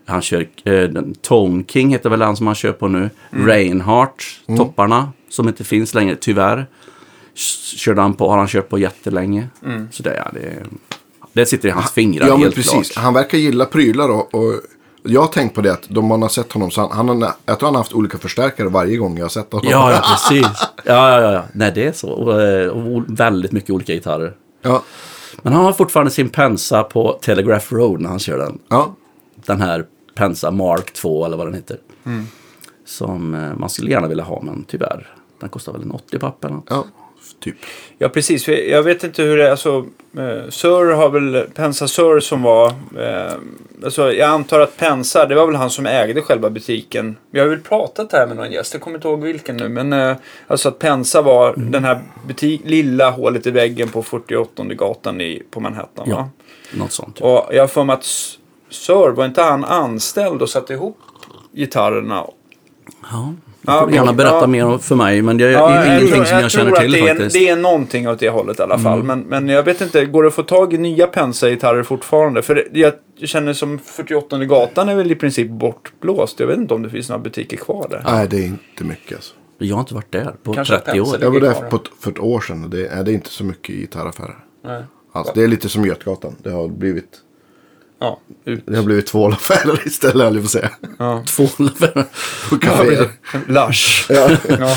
Han 0.06 0.22
kör 0.22 0.48
eh, 0.64 0.88
Tone 1.22 1.64
King 1.68 1.90
heter 1.90 2.10
väl 2.10 2.22
han 2.22 2.36
som 2.36 2.46
han 2.46 2.54
kör 2.56 2.72
på 2.72 2.88
nu. 2.88 3.10
Reinhardt, 3.30 4.24
topparna 4.56 5.12
som 5.28 5.48
inte 5.48 5.64
finns 5.64 5.94
längre 5.94 6.16
tyvärr. 6.20 6.66
Körde 7.76 8.00
han 8.00 8.14
på, 8.14 8.30
har 8.30 8.38
han 8.38 8.46
kört 8.48 8.68
på 8.68 8.78
jättelänge. 8.78 9.48
Så 9.90 10.02
det, 10.02 10.16
ja, 10.16 10.30
det, 10.32 10.62
det 11.32 11.46
sitter 11.46 11.68
i 11.68 11.72
hans 11.72 11.90
fingrar 11.92 12.26
Ja, 12.26 12.32
men 12.32 12.42
helt 12.42 12.54
precis. 12.54 12.90
klart. 12.90 13.04
Han 13.04 13.14
verkar 13.14 13.38
gilla 13.38 13.64
prylar 13.64 14.08
och, 14.08 14.34
och 14.34 14.52
jag 15.02 15.20
har 15.20 15.28
tänkt 15.28 15.54
på 15.54 15.60
det 15.60 15.72
att 15.72 15.84
de 15.88 16.06
man 16.06 16.22
har 16.22 16.28
sett 16.28 16.52
honom 16.52 16.70
så 16.70 16.80
han, 16.80 16.90
han 17.08 17.22
har, 17.22 17.32
jag 17.46 17.58
tror 17.58 17.66
han 17.66 17.74
har 17.74 17.80
haft 17.82 17.92
olika 17.92 18.18
förstärkare 18.18 18.68
varje 18.68 18.96
gång 18.96 19.16
jag 19.16 19.24
har 19.24 19.28
sett 19.28 19.52
honom. 19.52 19.68
Ja, 19.70 19.92
ja, 19.92 20.00
precis. 20.30 20.46
Ja, 20.84 21.10
ja, 21.10 21.20
ja, 21.20 21.32
ja. 21.32 21.42
Nej, 21.52 21.72
det 21.74 21.86
är 21.86 21.92
så. 21.92 22.08
Och, 22.10 22.42
eh, 22.42 22.68
och 22.68 23.02
väldigt 23.08 23.52
mycket 23.52 23.70
olika 23.70 23.92
gitarrer. 23.92 24.32
ja. 24.62 24.82
Men 25.42 25.52
han 25.52 25.64
har 25.64 25.72
fortfarande 25.72 26.10
sin 26.10 26.28
Pensa 26.28 26.82
på 26.82 27.18
Telegraph 27.22 27.74
Road 27.74 28.00
när 28.00 28.08
han 28.08 28.18
kör 28.18 28.38
den. 28.38 28.58
ja. 28.68 28.94
Den 29.46 29.60
här 29.60 29.84
Pensa 30.16 30.50
Mark 30.50 30.92
2 30.92 31.24
eller 31.24 31.36
vad 31.36 31.46
den 31.46 31.54
heter. 31.54 31.78
Som 32.84 33.34
eh, 33.34 33.54
man 33.56 33.68
skulle 33.70 33.90
gärna 33.90 34.08
vilja 34.08 34.24
ha 34.24 34.42
men 34.42 34.64
tyvärr. 34.68 35.14
Den 35.40 35.48
kostar 35.48 35.72
väl 35.72 35.82
en 35.82 35.90
80 35.90 36.18
papp 36.18 36.44
eller 36.44 36.54
något. 36.54 36.66
ja. 36.70 36.84
Typ. 37.40 37.56
Ja, 37.98 38.08
precis. 38.08 38.48
Jag 38.48 38.82
vet 38.82 39.04
inte 39.04 39.22
hur 39.22 39.36
det 39.36 39.46
är. 39.46 39.50
Alltså, 39.50 39.86
eh, 40.18 40.48
Sir 40.50 40.92
har 40.92 41.10
väl, 41.10 41.46
Pensa 41.54 41.88
Sir 41.88 42.20
som 42.20 42.42
var, 42.42 42.66
eh, 42.98 43.32
alltså, 43.84 44.12
jag 44.12 44.28
antar 44.28 44.60
att 44.60 44.76
Pensa, 44.76 45.26
det 45.26 45.34
var 45.34 45.46
väl 45.46 45.56
han 45.56 45.70
som 45.70 45.86
ägde 45.86 46.22
själva 46.22 46.50
butiken. 46.50 47.16
Vi 47.30 47.40
har 47.40 47.46
väl 47.46 47.60
pratat 47.60 48.12
här 48.12 48.26
med 48.26 48.36
någon 48.36 48.52
gäst, 48.52 48.72
jag 48.74 48.82
kommer 48.82 48.98
inte 48.98 49.08
ihåg 49.08 49.22
vilken 49.22 49.56
nu. 49.56 49.68
Men 49.68 49.92
eh, 49.92 50.16
alltså 50.46 50.68
att 50.68 50.78
Pensa 50.78 51.22
var 51.22 51.54
den 51.56 51.84
här 51.84 52.00
butik, 52.26 52.60
lilla 52.64 53.10
hålet 53.10 53.46
i 53.46 53.50
väggen 53.50 53.88
på 53.88 54.02
48 54.02 54.64
gatan 54.64 55.20
i, 55.20 55.42
på 55.50 55.60
Manhattan. 55.60 56.06
Ja. 56.10 56.16
Va? 56.16 56.30
Något 56.74 56.92
sånt. 56.92 57.20
Och 57.20 57.46
jag 57.50 57.62
har 57.62 57.68
för 57.68 57.84
mig 57.84 57.94
att 57.94 58.06
Sir, 58.70 59.10
var 59.10 59.24
inte 59.24 59.42
han 59.42 59.64
anställd 59.64 60.42
och 60.42 60.48
satte 60.48 60.72
ihop 60.72 60.98
gitarrerna? 61.52 62.24
Ja. 63.10 63.32
Ja, 63.68 63.72
Du 63.80 63.80
får 63.80 63.92
gärna 63.92 64.06
men- 64.06 64.16
berätta 64.16 64.36
ja. 64.40 64.46
mer 64.46 64.78
för 64.78 64.94
mig 64.94 65.22
men 65.22 65.36
det 65.38 65.44
är 65.44 65.50
Ja, 65.50 65.86
ingenting 65.86 66.08
tror- 66.14 66.24
som 66.24 66.38
jag, 66.40 66.50
känner 66.50 66.70
tror 66.70 66.80
till 66.80 66.92
det 66.92 66.98
är, 67.00 67.08
faktiskt. 67.08 67.32
Det 67.36 67.48
är 67.48 67.56
någonting 67.56 68.08
åt 68.08 68.18
det 68.18 68.28
hållet 68.28 68.58
i 68.58 68.62
alla 68.62 68.78
fall. 68.78 69.02
Men, 69.02 69.20
men 69.20 69.48
jag 69.48 69.62
vet 69.62 69.80
inte, 69.80 70.04
går 70.04 70.22
det 70.22 70.28
att 70.28 70.34
få 70.34 70.42
tag 70.42 70.72
i 70.74 70.78
nya 70.78 71.06
Pensa-gitarrer 71.06 71.82
fortfarande? 71.82 72.42
För 72.42 72.54
det, 72.54 72.80
jag 73.14 73.28
känner 73.28 73.52
som 73.52 73.78
48 73.78 74.38
gatan 74.44 74.88
är 74.88 74.94
väl 74.94 75.10
i 75.10 75.14
princip 75.14 75.50
bortblåst. 75.50 76.40
Jag 76.40 76.46
vet 76.46 76.56
inte 76.58 76.74
om 76.74 76.82
det 76.82 76.90
finns 76.90 77.08
några 77.08 77.22
butiker 77.22 77.56
kvar 77.56 77.86
där. 77.90 78.02
Nej, 78.06 78.28
det 78.28 78.36
är 78.36 78.46
inte 78.46 78.84
mycket 78.84 79.16
alltså. 79.16 79.34
Jag 79.58 79.76
har 79.76 79.80
inte 79.80 79.94
varit 79.94 80.12
där 80.12 80.34
på 80.42 80.52
Kanske 80.54 80.78
30 80.78 81.00
år. 81.00 81.16
Jag 81.20 81.30
var 81.30 81.40
där 81.40 81.52
på, 81.70 81.76
ett- 81.76 81.82
för 82.00 82.10
ett 82.10 82.18
år 82.18 82.40
sedan 82.40 82.64
och 82.64 82.70
det 82.70 82.86
är, 82.86 83.04
det 83.04 83.10
är 83.10 83.14
inte 83.14 83.30
så 83.30 83.44
mycket 83.44 83.70
i 83.70 83.78
gitarraffärer. 83.80 84.36
Nej. 84.64 84.82
Alltså, 85.12 85.32
det 85.34 85.42
är 85.42 85.48
lite 85.48 85.68
som 85.68 85.84
Götgatan. 85.86 86.34
Det 86.42 86.50
har 86.50 86.68
blivit, 86.68 87.08
Ja, 87.98 88.20
ut. 88.44 88.62
det 88.66 88.76
har 88.76 88.84
blivit 88.84 89.06
tvålaffärer 89.06 89.86
istället, 89.86 90.24
höll 90.24 90.34
jag 90.34 90.42
på 90.42 90.46
att 90.46 90.50
säga. 90.50 90.70
Ja. 90.98 91.22
Två 91.26 91.48
leveranser. 91.58 92.04
På 92.50 92.56
kaféer. 92.58 93.08
Lush. 93.48 94.06
Ja. 94.12 94.30
Ja. 94.60 94.76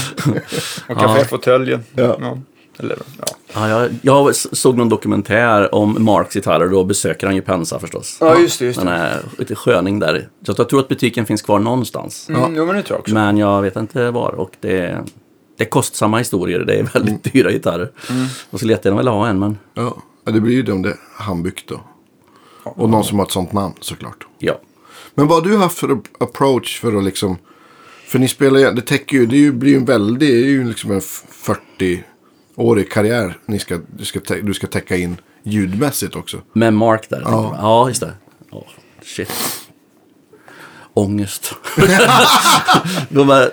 Och 0.90 0.98
kaféfåtöljen. 0.98 1.84
Ja. 1.96 2.38
Eller, 2.80 2.98
ja. 3.18 3.26
Ja, 3.54 3.70
jag, 3.70 3.90
jag 4.02 4.36
såg 4.36 4.78
någon 4.78 4.90
dokumentär 4.90 5.76
om 5.76 6.04
Marks 6.06 6.34
gitarrer 6.34 6.66
och 6.66 6.72
då 6.72 6.84
besöker 6.84 7.28
han 7.28 7.36
ju 7.36 7.41
Pensa 7.41 7.80
förstås. 7.80 8.17
ja, 8.20 8.39
just 8.39 8.60
det. 8.60 8.65
Just 8.65 8.80
Den 8.80 8.88
är 8.88 9.22
lite 9.38 9.56
sköning 9.56 10.00
där. 10.00 10.28
Så 10.46 10.54
jag 10.58 10.70
tror 10.70 10.80
att 10.80 10.88
butiken 10.88 11.26
finns 11.26 11.41
kvar 11.41 11.60
någonstans. 11.60 12.30
Mm, 12.30 12.56
jo, 12.56 12.65
men 12.65 12.76
det 12.76 12.84
tror 12.84 12.96
jag 12.96 13.00
också. 13.02 13.13
Men 13.13 13.38
jag 13.38 13.62
vet 13.62 13.76
inte 13.76 14.12
var. 14.12 14.32
Och 14.32 14.52
det, 14.62 14.98
det 15.58 15.63
är 15.63 15.70
kostsamma 15.70 16.17
historier. 16.17 16.60
Det 16.60 16.74
är 16.80 16.84
väldigt 16.93 17.34
dyra 17.34 17.52
gitarrer. 17.52 17.91
Jag 18.52 18.60
skulle 18.60 18.74
jättegärna 18.74 18.98
vilja 19.00 19.12
ha 19.12 19.28
en, 19.28 19.39
men 19.39 19.58
Ja. 19.74 19.98
ja, 20.26 20.32
det 20.32 20.39
blir 20.41 20.54
ju 20.54 20.63
det 20.63 20.72
om 20.72 20.82
det 20.82 20.89
är 20.89 20.98
handbyggt 21.13 21.70
då. 21.70 21.82
Och 22.75 22.89
någon 22.89 23.03
som 23.03 23.19
har 23.19 23.25
ett 23.25 23.32
sånt 23.32 23.53
namn 23.53 23.73
såklart. 23.82 24.27
ja. 24.39 24.60
Men 25.15 25.27
vad 25.27 25.43
har 25.43 25.51
du 25.51 25.58
haft 25.58 25.77
för 25.77 25.97
approach 26.19 26.79
för 26.79 26.97
att 26.97 27.03
liksom... 27.03 27.38
För 28.08 28.19
ni 28.19 28.27
spelar 28.27 28.60
ju, 28.60 28.71
det 28.71 28.82
täcker 28.82 29.17
ju, 29.17 29.25
det 29.25 29.36
är 29.36 29.39
ju, 29.39 29.51
blir 29.51 29.71
ju 29.71 29.77
en 29.77 29.86
väldig, 29.86 30.19
det 30.19 30.36
är 30.36 30.45
ju 30.45 30.67
liksom 30.67 30.91
en 30.91 30.99
40-årig 30.99 32.91
karriär 32.91 33.38
ni 33.45 33.60
ska, 33.60 33.79
du, 33.97 34.05
ska, 34.05 34.19
tä- 34.19 34.41
du 34.41 34.53
ska 34.53 34.67
täcka 34.67 34.95
in 34.97 35.17
ljudmässigt 35.43 36.15
också. 36.15 36.41
Med 36.53 36.73
Mark 36.73 37.10
där. 37.10 37.21
Ja. 37.25 37.55
Ja, 37.62 37.88
just 37.88 38.01
det. 38.01 38.13
Oh, 38.51 38.63
shit. 39.03 39.32
Ångest. 40.93 41.53
De 43.10 43.29
är, 43.29 43.51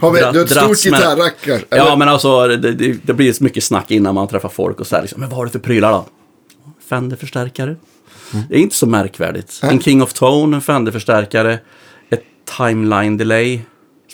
Har 0.00 0.10
vi, 0.10 0.18
du 0.20 0.24
har 0.26 0.34
ett 0.34 0.50
stort 0.50 0.78
gitarrrackar. 0.82 1.64
ja, 1.70 1.96
men 1.96 2.08
alltså 2.08 2.46
det, 2.48 2.56
det, 2.72 2.92
det 3.02 3.14
blir 3.14 3.32
så 3.32 3.44
mycket 3.44 3.64
snack 3.64 3.90
innan 3.90 4.14
man 4.14 4.28
träffar 4.28 4.48
folk 4.48 4.80
och 4.80 4.86
så 4.86 4.94
här, 4.96 5.02
liksom, 5.02 5.20
men 5.20 5.28
vad 5.28 5.36
har 5.38 5.44
du 5.44 5.50
för 5.50 5.58
prylar 5.58 5.92
då? 5.92 6.06
Fender-förstärkare. 6.88 7.76
Det 8.48 8.54
är 8.54 8.58
inte 8.60 8.76
så 8.76 8.86
märkvärdigt. 8.86 9.60
En 9.62 9.80
King 9.80 10.02
of 10.02 10.12
Tone, 10.12 10.56
en 10.56 10.60
Fender-förstärkare, 10.62 11.58
ett 12.10 12.24
Timeline 12.56 13.16
Delay, 13.16 13.60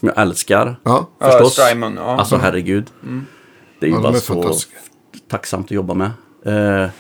som 0.01 0.09
jag 0.09 0.19
älskar. 0.19 0.77
Ja. 0.83 1.09
Ja, 1.19 1.31
Förstås. 1.31 1.53
Strymon, 1.53 1.95
ja. 1.97 2.17
Alltså 2.17 2.37
herregud. 2.37 2.87
Det 3.81 3.87
är 3.87 3.91
ju 3.91 3.97
Ja, 3.97 4.03
bara 4.03 4.17
är 4.17 4.21
så 4.21 4.55
tacksamt 5.29 5.67
att 5.67 5.71
jobba 5.71 5.95
med. 5.95 6.11
Eh, 6.45 6.91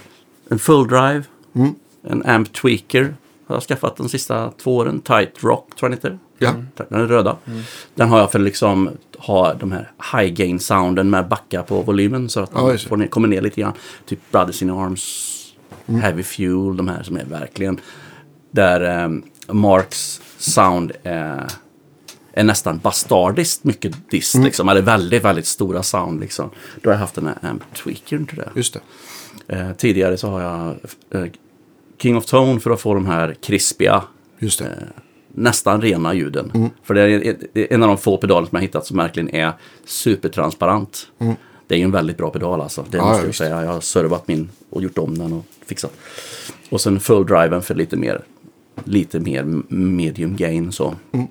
en 0.50 0.58
full 0.58 0.88
drive. 0.88 1.22
Mm. 1.54 1.74
En 2.08 2.26
amp 2.26 2.52
tweaker. 2.52 3.14
Har 3.46 3.56
jag 3.56 3.62
skaffat 3.62 3.96
de 3.96 4.08
sista 4.08 4.50
två 4.62 4.76
åren. 4.76 5.00
Tight 5.00 5.44
Rock 5.44 5.76
tror 5.76 5.90
jag 5.90 6.00
den 6.02 6.12
heter. 6.12 6.18
Ja. 6.38 6.84
Den 6.88 7.00
är 7.00 7.06
röda. 7.06 7.36
Den 7.94 8.08
har 8.08 8.18
jag 8.18 8.32
för 8.32 8.38
att 8.38 8.44
liksom 8.44 8.90
ha 9.18 9.54
de 9.54 9.72
här 9.72 9.90
high 10.12 10.32
gain 10.32 10.60
sounden 10.60 11.10
med 11.10 11.28
backa 11.28 11.62
på 11.62 11.82
volymen. 11.82 12.28
Så 12.28 12.40
att 12.40 12.50
Ja, 12.54 12.76
den 12.88 12.98
ner, 12.98 13.06
kommer 13.06 13.28
ner 13.28 13.40
lite 13.40 13.60
grann. 13.60 13.72
Typ 14.06 14.18
Brothers 14.30 14.62
in 14.62 14.70
Arms, 14.70 15.28
Mm. 15.38 15.41
Heavy 15.86 16.22
Fuel, 16.22 16.76
de 16.76 16.88
här 16.88 17.02
som 17.02 17.16
är 17.16 17.24
verkligen 17.24 17.80
där 18.52 19.04
eh, 19.04 19.10
Marks 19.54 20.20
sound 20.38 20.92
är, 21.02 21.46
är 22.32 22.44
nästan 22.44 22.78
bastardiskt 22.78 23.64
mycket 23.64 24.10
dist. 24.10 24.34
Mm. 24.34 24.44
Liksom, 24.44 24.68
eller 24.68 24.82
väldigt, 24.82 25.24
väldigt 25.24 25.46
stora 25.46 25.82
sound. 25.82 26.20
Liksom. 26.20 26.50
Då 26.82 26.90
har 26.90 26.94
jag 26.94 27.00
haft 27.00 27.14
den 27.14 27.26
här 27.26 27.50
amp 27.50 27.74
tweakern 27.74 28.26
till 28.26 28.36
det. 28.36 28.48
Just 28.54 28.74
det. 28.74 28.80
Eh, 29.56 29.72
tidigare 29.72 30.16
så 30.16 30.28
har 30.28 30.40
jag 30.40 30.76
eh, 31.22 31.30
King 31.98 32.16
of 32.16 32.26
Tone 32.26 32.60
för 32.60 32.70
att 32.70 32.80
få 32.80 32.94
de 32.94 33.06
här 33.06 33.34
krispiga. 33.42 34.02
Eh, 34.40 34.66
nästan 35.34 35.80
rena 35.80 36.14
ljuden. 36.14 36.50
Mm. 36.54 36.70
För 36.82 36.94
det 36.94 37.02
är, 37.02 37.36
en 37.72 37.82
av 37.82 37.88
de 37.88 37.98
få 37.98 38.16
pedaler 38.16 38.46
som 38.46 38.56
jag 38.56 38.62
hittat 38.62 38.86
som 38.86 38.96
verkligen 38.96 39.34
är 39.34 39.52
supertransparent. 39.84 41.08
Det 41.66 41.74
är 41.74 41.78
ju 41.78 41.84
en 41.84 41.90
väldigt 41.90 42.16
bra 42.16 42.30
pedal 42.30 42.60
alltså. 42.60 42.84
Det. 42.90 42.96
Ja, 42.96 43.04
måste 43.04 43.16
ja, 43.16 43.20
jag 43.20 43.26
visst. 43.26 43.38
säga. 43.38 43.64
Jag 43.64 43.72
har 43.72 43.80
servat 43.80 44.28
min 44.28 44.48
och 44.70 44.82
gjort 44.82 44.98
om 44.98 45.18
den 45.18 45.32
och 45.32 45.44
fixat. 45.66 45.92
Och 46.70 46.80
sen 46.80 47.00
full 47.00 47.26
driven 47.26 47.62
för 47.62 47.74
lite 47.74 47.96
mer, 47.96 48.22
lite 48.84 49.20
mer 49.20 49.44
medium 49.68 50.36
gain 50.36 50.72
så. 50.72 50.94
Mm. 51.12 51.26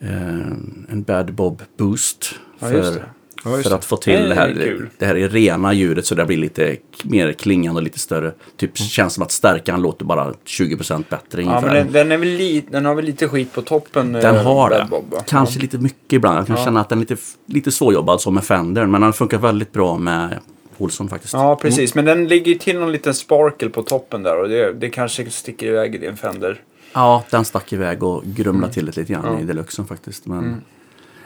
Eh, 0.00 0.52
en 0.88 1.02
Bad 1.02 1.34
Bob 1.34 1.62
Boost. 1.76 2.34
Ja, 2.58 2.68
för. 2.68 3.12
Ja, 3.44 3.62
för 3.62 3.74
att 3.74 3.84
få 3.84 3.96
till 3.96 4.12
Det 4.12 4.18
är 4.18 4.28
det 4.28 4.34
här, 4.34 4.52
kul. 4.54 4.88
det 4.98 5.06
här 5.06 5.14
är 5.16 5.28
rena 5.28 5.72
ljudet 5.72 6.06
så 6.06 6.14
det 6.14 6.24
blir 6.24 6.36
lite 6.36 6.76
mer 7.04 7.32
klingande 7.32 7.78
och 7.78 7.82
lite 7.82 7.98
större. 7.98 8.32
Typ 8.56 8.78
Mm. 8.80 8.88
känns 8.88 9.14
som 9.14 9.22
att 9.22 9.32
stärkan 9.32 9.82
låter 9.82 10.04
bara 10.04 10.32
20% 10.44 11.04
bättre 11.10 11.42
Ja, 11.42 11.48
ungefär. 11.48 11.66
men 11.66 11.76
den, 11.76 11.92
den, 11.92 12.12
är 12.12 12.16
väl 12.16 12.28
li, 12.28 12.64
den 12.70 12.84
har 12.84 12.94
väl 12.94 13.04
lite 13.04 13.28
skit 13.28 13.52
på 13.52 13.62
toppen. 13.62 14.12
Den 14.12 14.36
eh, 14.36 14.42
har 14.42 14.70
Bad 14.90 15.04
det. 15.10 15.16
Kanske 15.26 15.60
lite 15.60 15.78
mycket 15.78 16.12
ibland. 16.12 16.38
Jag 16.38 16.46
kan 16.46 16.56
Ja. 16.56 16.64
känna 16.64 16.80
att 16.80 16.88
den 16.88 16.98
är 16.98 17.00
lite, 17.00 17.16
lite 17.46 17.70
svårjobbad 17.72 18.20
som 18.20 18.34
med 18.34 18.44
Fender. 18.44 18.86
Men 18.86 19.00
den 19.00 19.12
funkar 19.12 19.38
väldigt 19.38 19.72
bra 19.72 19.98
med 19.98 20.38
Olsson 20.78 21.08
faktiskt. 21.08 21.32
Ja, 21.34 21.56
precis. 21.56 21.94
Men 21.94 22.04
den 22.04 22.28
ligger 22.28 22.52
ju 22.52 22.58
till 22.58 22.78
någon 22.78 22.92
liten 22.92 23.14
sparkel 23.14 23.70
på 23.70 23.82
toppen 23.82 24.22
där 24.22 24.40
och 24.42 24.48
det, 24.48 24.72
det 24.72 24.90
kanske 24.90 25.30
sticker 25.30 25.66
iväg 25.66 25.94
i 25.94 25.98
din 25.98 26.16
Fender. 26.16 26.60
Ja, 26.92 27.24
den 27.30 27.44
stack 27.44 27.72
iväg 27.72 28.02
och 28.02 28.22
grumlade 28.24 28.58
Mm. 28.66 28.70
till 28.74 28.86
det 28.86 28.96
lite 28.96 29.12
grann 29.12 29.38
i 29.38 29.44
deluxen 29.44 29.86
faktiskt. 29.86 30.26
Men 30.26 30.62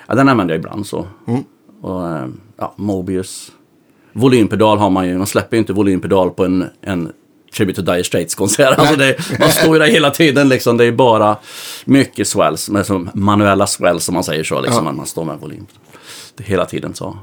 ja, 0.07 0.14
den 0.14 0.29
använder 0.29 0.55
jag 0.55 0.59
ibland 0.61 0.87
så. 0.87 1.07
Mm. 1.83 1.91
Och 1.95 2.09
eh, 2.09 2.27
ja, 2.59 2.75
Mobius. 2.77 3.53
Volympedal 4.12 4.79
har 4.79 4.91
man 4.91 5.09
ju. 5.09 5.19
Man 5.19 5.27
släpper 5.27 5.57
ju 5.57 5.59
inte 5.59 5.73
volympedal 5.73 6.31
på 6.31 6.45
en, 6.45 6.65
en 6.81 7.12
Tribute 7.57 7.83
to 7.85 7.93
Dire 7.93 8.05
Straits 8.05 8.35
konsert. 8.35 8.79
Alltså 8.79 8.97
det, 8.97 9.17
man 9.41 9.49
står 9.51 9.73
ju 9.75 9.79
där 9.79 9.87
hela 9.87 10.11
tiden 10.11 10.49
liksom. 10.49 10.77
Det 10.77 10.85
är 10.85 10.93
bara 10.93 11.37
mycket 11.85 12.29
swells. 12.29 12.71
Med 12.71 12.87
som 12.87 13.11
manuella 13.15 13.67
swells 13.67 14.05
som 14.05 14.15
man 14.15 14.25
säger 14.25 14.45
så. 14.45 14.61
Liksom, 14.61 14.87
Ja. 14.87 14.93
Man 14.93 15.07
står 15.07 15.25
med 15.25 15.39
volym. 15.39 15.67
Det 16.37 16.45
hela 16.45 16.65
tiden 16.67 16.95
så. 16.95 17.19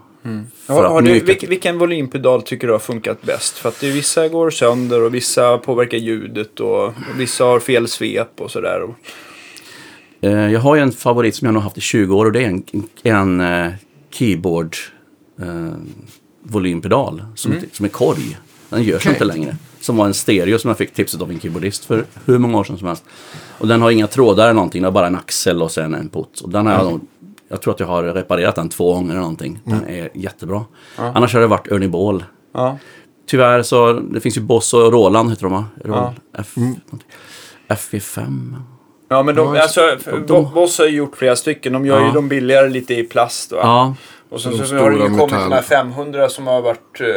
Att 0.67 0.75
har 0.77 1.01
du, 1.01 1.11
mycket- 1.13 1.29
vilken, 1.29 1.49
vilken 1.49 1.77
volympedal 1.77 2.41
tycker 2.41 2.67
du 2.67 2.73
har 2.73 2.79
funkat 2.79 3.21
bäst? 3.21 3.57
För 3.57 3.69
att 3.69 3.79
det, 3.79 3.91
vissa 3.91 4.27
går 4.27 4.49
sönder 4.49 5.01
och 5.01 5.13
vissa 5.13 5.57
påverkar 5.57 5.97
ljudet 5.97 6.59
och, 6.59 6.85
och 6.85 6.93
vissa 7.17 7.43
har 7.43 7.59
fel 7.59 7.87
svep 7.87 8.41
och 8.41 8.51
sådär. 8.51 8.81
Och- 8.81 8.95
Eh, 10.21 10.51
jag 10.51 10.59
har 10.59 10.75
ju 10.75 10.81
en 10.81 10.91
favorit 10.91 11.35
som 11.35 11.45
jag 11.45 11.53
nog 11.53 11.63
haft 11.63 11.77
i 11.77 11.81
20 11.81 12.15
år 12.15 12.25
och 12.25 12.31
det 12.31 12.43
är 12.43 12.47
en, 12.47 12.63
en 13.03 13.39
eh, 13.41 13.71
keyboard 14.13 14.75
eh, 15.41 15.73
volympedal 16.43 17.23
som, 17.35 17.51
mm. 17.51 17.63
som 17.73 17.85
är 17.85 17.89
korg. 17.89 18.37
Den 18.69 18.83
görs 18.83 19.01
okay. 19.01 19.13
inte 19.13 19.25
längre. 19.25 19.55
Som 19.79 19.97
var 19.97 20.05
en 20.05 20.13
stereo 20.13 20.59
som 20.59 20.67
jag 20.67 20.77
fick 20.77 20.93
tipset 20.93 21.21
av 21.21 21.31
en 21.31 21.39
keyboardist 21.39 21.85
för 21.85 22.05
hur 22.25 22.37
många 22.37 22.57
år 22.57 22.63
sedan 22.63 22.77
som 22.77 22.87
helst. 22.87 23.03
Och 23.57 23.67
den 23.67 23.81
har 23.81 23.91
inga 23.91 24.07
trådar 24.07 24.43
eller 24.43 24.53
någonting, 24.53 24.81
den 24.81 24.85
har 24.85 24.91
bara 24.91 25.07
en 25.07 25.15
axel 25.15 25.61
och 25.61 25.71
sen 25.71 25.93
en 25.93 26.09
putt. 26.09 26.39
Och 26.39 26.49
den 26.49 26.65
har 26.65 26.87
mm. 26.87 27.01
jag, 27.47 27.61
tror 27.61 27.73
att 27.73 27.79
jag 27.79 27.87
har 27.87 28.03
reparerat 28.03 28.55
den 28.55 28.69
två 28.69 28.93
gånger 28.93 29.09
eller 29.09 29.21
någonting. 29.21 29.59
Den 29.63 29.83
mm. 29.83 29.89
är 29.89 30.09
jättebra. 30.13 30.65
Mm. 30.97 31.11
Annars 31.15 31.33
har 31.33 31.41
det 31.41 31.47
varit 31.47 31.67
Ernie 31.71 31.87
Ball. 31.87 32.23
Tyvärr 33.27 33.61
så, 33.61 33.93
det 33.93 34.19
finns 34.19 34.37
ju 34.37 34.41
Boss 34.41 34.73
och 34.73 34.91
Roland 34.91 35.29
heter 35.29 35.43
de 35.43 35.51
va? 35.51 35.65
Roland, 35.83 36.15
F, 36.37 36.57
mm. 36.57 36.75
F5. 37.67 38.55
Ja, 39.13 39.23
men 39.23 39.35
de, 39.35 39.55
Ja, 39.55 39.61
alltså, 39.61 39.81
de- 40.05 40.19
Bo- 40.25 40.49
Boss 40.53 40.77
har 40.79 40.85
ju 40.85 40.95
gjort 40.97 41.15
flera 41.17 41.35
stycken. 41.35 41.73
De 41.73 41.85
gör 41.85 41.99
ju 41.99 42.05
Ja. 42.07 42.11
de 42.13 42.27
billigare 42.29 42.69
lite 42.69 42.93
i 42.93 43.03
plast. 43.03 43.51
Va? 43.51 43.57
Ja, 43.61 43.95
Och 44.29 44.41
sen 44.41 44.67
så, 44.67 44.75
har 44.77 44.91
det 44.91 44.97
ju 44.97 45.03
kommit 45.09 45.29
de 45.29 45.51
här 45.51 45.61
500 45.61 46.29
som 46.29 46.47
har 46.47 46.61
varit... 46.61 47.01
Uh, 47.01 47.07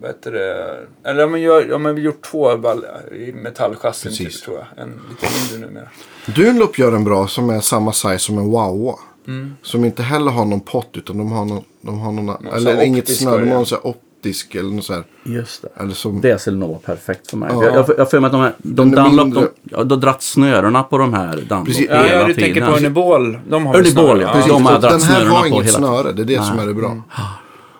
vad 0.00 0.10
heter 0.10 0.32
det? 0.32 0.76
Eller 1.10 1.28
har 1.28 1.36
gör- 1.36 1.64
de 1.68 1.84
har 1.84 1.92
väl 1.92 2.04
gjort 2.04 2.22
två 2.22 2.56
ball- 2.56 2.84
i 3.12 3.32
metallchassin 3.32 4.12
typ, 4.12 4.42
tror 4.42 4.56
jag. 4.56 4.84
En 4.84 5.00
lite 5.10 5.26
mindre 5.52 5.68
numera. 5.68 5.88
Dunlop 6.26 6.78
gör 6.78 6.92
en 6.92 7.04
bra 7.04 7.26
som 7.28 7.50
är 7.50 7.60
samma 7.60 7.92
size 7.92 8.18
som 8.18 8.38
en 8.38 8.50
Wawa. 8.50 8.94
Mm. 9.26 9.56
Som 9.62 9.84
inte 9.84 10.02
heller 10.02 10.30
har 10.30 10.44
någon 10.44 10.60
pott 10.60 10.88
utan 10.92 11.18
de 11.18 11.32
har 11.32 11.44
någon, 11.44 11.64
de 11.80 11.98
har 12.00 12.12
någon 12.12 12.36
sån 12.36 12.46
eller 12.46 12.82
inget 12.82 13.08
snöre, 13.16 13.30
de 13.30 13.30
har 13.30 13.38
variant. 13.38 13.54
någon 13.56 13.66
sån 13.66 13.78
här 13.84 13.90
optisk 14.20 14.54
eller 14.54 14.70
något 14.70 14.84
så 14.84 14.92
här. 14.92 15.04
just 15.24 15.62
det. 15.62 15.68
Eller 15.82 15.94
som, 15.94 16.20
Det 16.20 16.40
skulle 16.40 16.56
nog 16.56 16.68
vara 16.68 16.78
perfekt 16.78 17.30
för 17.30 17.36
mig. 17.36 17.48
Ja. 17.52 17.64
Jag, 17.64 17.74
jag, 17.74 17.90
jag 17.98 18.10
får 18.10 18.20
med 18.20 18.26
att 18.26 18.32
de 18.32 18.40
här, 18.40 18.52
de 18.58 18.90
Dunlop, 18.90 19.12
mindre. 19.16 19.40
de, 19.40 19.48
de 19.84 19.90
har 19.90 19.96
dratt 19.96 20.22
snörena 20.22 20.82
på 20.82 20.98
de 20.98 21.14
här 21.14 21.36
Dunlop 21.36 21.66
Precis. 21.66 21.88
Hela 21.90 22.06
ja, 22.12 22.26
du 22.26 22.34
tiden. 22.34 22.54
tänker 22.54 22.70
på 22.70 22.76
Ernie 22.76 22.90
Ball. 22.90 23.38
De 23.48 23.66
har 23.66 23.72
väl 23.72 23.80
Ernie 23.80 23.92
snarare- 23.92 24.08
Ball, 24.08 24.20
ja. 24.20 24.32
Precis. 24.32 24.52
De 24.52 24.66
har 24.66 24.78
dragit 24.78 25.00
den 25.00 25.08
här 25.10 25.24
har 25.26 25.46
inget 25.46 25.66
hela 25.66 25.78
snöre, 25.78 26.12
det 26.12 26.22
är 26.22 26.26
det 26.26 26.42
som 26.44 26.56
Nej. 26.56 26.64
är 26.64 26.68
det 26.68 26.74
bra. 26.74 26.90
Mm. 26.90 27.02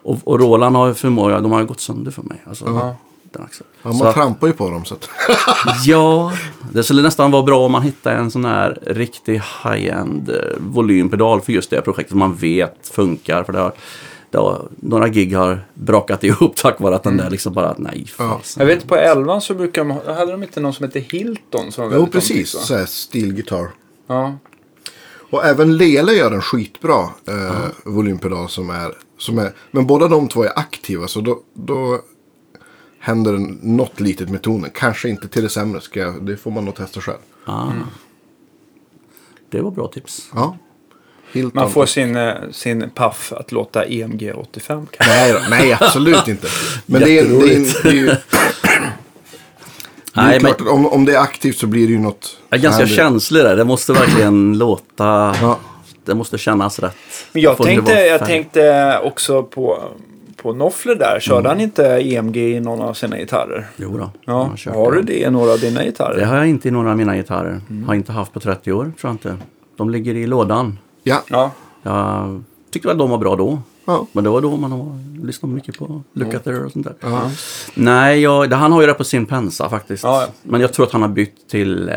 Och, 0.02 0.18
och 0.24 0.40
Roland 0.40 0.76
har 0.76 0.86
ju 0.88 0.94
förmåga, 0.94 1.40
de 1.40 1.52
har 1.52 1.60
ju 1.60 1.66
gått 1.66 1.80
sönder 1.80 2.10
för 2.10 2.22
mig. 2.22 2.42
Alltså, 2.48 2.64
den 3.32 3.42
axeln. 3.42 3.66
Ja, 3.82 3.92
Så 3.92 3.98
man 3.98 4.06
att- 4.08 4.14
trampar 4.14 4.46
ju 4.46 4.52
på 4.52 4.70
dem 4.70 4.84
så 4.84 4.94
att. 4.94 5.08
Ja, 5.84 6.32
det 6.72 6.82
skulle 6.82 7.02
nästan 7.02 7.30
vara 7.30 7.42
bra 7.42 7.66
om 7.66 7.72
man 7.72 7.82
hittar 7.82 8.12
en 8.14 8.30
sån 8.30 8.44
här 8.44 8.78
riktig 8.86 9.42
high-end 9.64 10.28
eh, 10.28 10.36
volympedal 10.58 11.40
för 11.40 11.52
just 11.52 11.70
det 11.70 11.80
projektet 11.82 12.10
som 12.10 12.18
man 12.18 12.34
vet 12.34 12.88
funkar. 12.92 13.44
För 13.44 13.52
det 13.52 13.58
har, 13.58 13.72
det 14.30 14.38
har, 14.38 14.68
några 14.76 15.08
gig 15.08 15.36
har 15.36 15.66
brakat 15.74 16.24
ihop 16.24 16.56
tack 16.56 16.80
vare 16.80 16.96
att 16.96 17.02
den 17.02 17.16
där 17.16 17.30
liksom 17.30 17.52
bara, 17.52 17.74
nej 17.78 18.06
Ja. 18.18 18.40
Jag 18.58 18.66
vet 18.66 18.88
på 18.88 18.96
11 18.96 19.40
så 19.40 19.54
brukar 19.54 19.84
de 19.84 19.90
ha, 19.90 20.14
hade 20.14 20.32
de 20.32 20.42
inte 20.42 20.60
någon 20.60 20.72
som 20.72 20.84
heter 20.84 21.00
Hilton 21.00 21.72
som 21.72 21.90
var 21.90 21.96
Jo, 21.96 22.06
precis. 22.06 22.50
Så 22.50 22.74
här 22.74 22.86
stilgitarr. 22.86 23.70
Ja. 24.06 24.38
Och 25.30 25.44
även 25.44 25.76
Lele 25.76 26.12
gör 26.12 26.32
en 26.32 26.42
skitbra 26.42 27.08
eh, 27.28 27.66
volympedal 27.84 28.48
som 28.48 28.70
är, 28.70 28.94
som 29.18 29.38
är... 29.38 29.52
Men 29.70 29.86
båda 29.86 30.08
de 30.08 30.28
två 30.28 30.44
är 30.44 30.58
aktiva 30.58 31.08
så 31.08 31.20
då, 31.20 31.40
då 31.54 32.00
händer 32.98 33.32
det 33.32 33.38
något 33.62 34.00
litet 34.00 34.28
med 34.30 34.42
tonen. 34.42 34.70
Kanske 34.74 35.08
inte 35.08 35.28
till 35.28 35.42
det 35.42 35.48
sämre. 35.48 35.80
Ska 35.80 36.00
jag, 36.00 36.26
det 36.26 36.36
får 36.36 36.50
man 36.50 36.64
nog 36.64 36.74
testa 36.74 37.00
själv. 37.00 37.18
Ah. 37.44 37.70
Det 39.50 39.60
var 39.60 39.70
bra 39.70 39.88
tips. 39.88 40.30
Ja. 40.34 40.56
Hilton. 41.32 41.50
Man 41.54 41.70
får 41.70 41.86
sin, 41.86 42.16
eh, 42.16 42.32
sin 42.52 42.90
paff 42.90 43.32
att 43.36 43.52
låta 43.52 43.84
E 43.86 44.02
EMG 44.02 44.32
85 44.36 44.86
kanske. 44.90 45.14
Nej, 45.14 45.34
nej, 45.50 45.76
absolut 45.80 46.28
inte. 46.28 46.46
Men 46.86 47.00
det 47.00 47.18
är, 47.18 47.24
det 47.24 47.54
är, 47.54 47.82
det 47.82 47.88
är 47.88 47.92
ju... 47.92 48.06
Det 48.06 48.12
är 50.20 50.26
Nej, 50.26 50.40
men 50.42 50.54
klart 50.54 50.60
att 50.60 50.68
om, 50.74 50.86
om 50.86 51.04
det 51.04 51.14
är 51.14 51.18
aktivt 51.20 51.58
så 51.58 51.66
blir 51.66 51.86
det 51.86 51.92
ju 51.92 51.98
något... 51.98 52.36
jag 52.50 52.58
är 52.58 52.62
ganska 52.62 52.86
känslig 52.86 53.44
där. 53.44 53.56
Det 53.56 53.64
måste 53.64 53.92
verkligen 53.92 54.52
låta... 54.58 55.34
Ja. 55.42 55.58
Det 56.04 56.14
måste 56.14 56.38
kännas 56.38 56.78
rätt. 56.78 56.96
Men 57.32 57.42
jag 57.42 57.56
tänkte, 57.56 57.92
jag 57.92 58.26
tänkte 58.26 58.98
också 59.04 59.42
på, 59.42 59.82
på 60.36 60.52
Noffler 60.52 60.94
där. 60.94 61.20
Körde 61.20 61.38
Mm. 61.38 61.50
han 61.50 61.60
inte 61.60 61.84
EMG 61.86 62.36
i 62.36 62.60
någon 62.60 62.80
av 62.80 62.94
sina 62.94 63.18
gitarrer? 63.18 63.66
Jo 63.76 63.98
då, 63.98 64.10
Ja, 64.24 64.50
har 64.74 64.92
du 64.92 65.02
det. 65.02 65.12
det 65.12 65.18
i 65.26 65.30
några 65.30 65.52
av 65.52 65.60
dina 65.60 65.84
gitarrer? 65.84 66.16
Det 66.16 66.24
har 66.24 66.36
jag 66.36 66.48
inte 66.48 66.68
i 66.68 66.70
några 66.70 66.90
av 66.90 66.96
mina 66.96 67.16
gitarrer. 67.16 67.60
Mm. 67.70 67.84
Har 67.84 67.94
inte 67.94 68.12
haft 68.12 68.32
på 68.32 68.40
30 68.40 68.72
år, 68.72 68.82
tror 68.84 68.94
jag 69.00 69.12
inte. 69.12 69.36
De 69.76 69.90
ligger 69.90 70.14
i 70.14 70.26
lådan. 70.26 70.78
Ja, 71.02 71.22
Ja. 71.28 71.50
Jag 71.82 72.42
tyckte 72.70 72.88
väl 72.88 72.98
de 72.98 73.10
var 73.10 73.18
bra 73.18 73.36
då. 73.36 73.62
ja. 73.84 74.06
Men 74.12 74.24
det 74.24 74.30
var 74.30 74.40
då 74.40 74.56
man 74.56 74.72
har 74.72 74.98
lyssnat 75.26 75.50
mycket 75.50 75.78
på 75.78 76.02
Lukather 76.12 76.64
och 76.64 76.72
sånt 76.72 76.86
där. 76.86 77.30
Nej, 77.74 78.20
jag, 78.20 78.52
han 78.52 78.72
har 78.72 78.80
ju 78.80 78.86
det 78.86 78.94
på 78.94 79.04
sin 79.04 79.26
pensa 79.26 79.68
faktiskt. 79.70 80.04
Ja, 80.04 80.22
ja. 80.22 80.28
Men 80.42 80.60
jag 80.60 80.72
tror 80.72 80.86
att 80.86 80.92
han 80.92 81.02
har 81.02 81.08
bytt 81.08 81.48
till, 81.48 81.88
eh, 81.88 81.94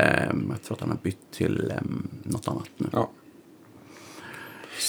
jag 0.49 0.63
tror 0.63 0.75
att 0.75 0.79
han 0.79 0.89
har 0.89 0.97
bytt 1.03 1.17
till 1.37 1.71
eh, 1.71 1.77
något 2.23 2.47
annat 2.47 2.69
nu. 2.77 2.87
Ja. 2.93 3.09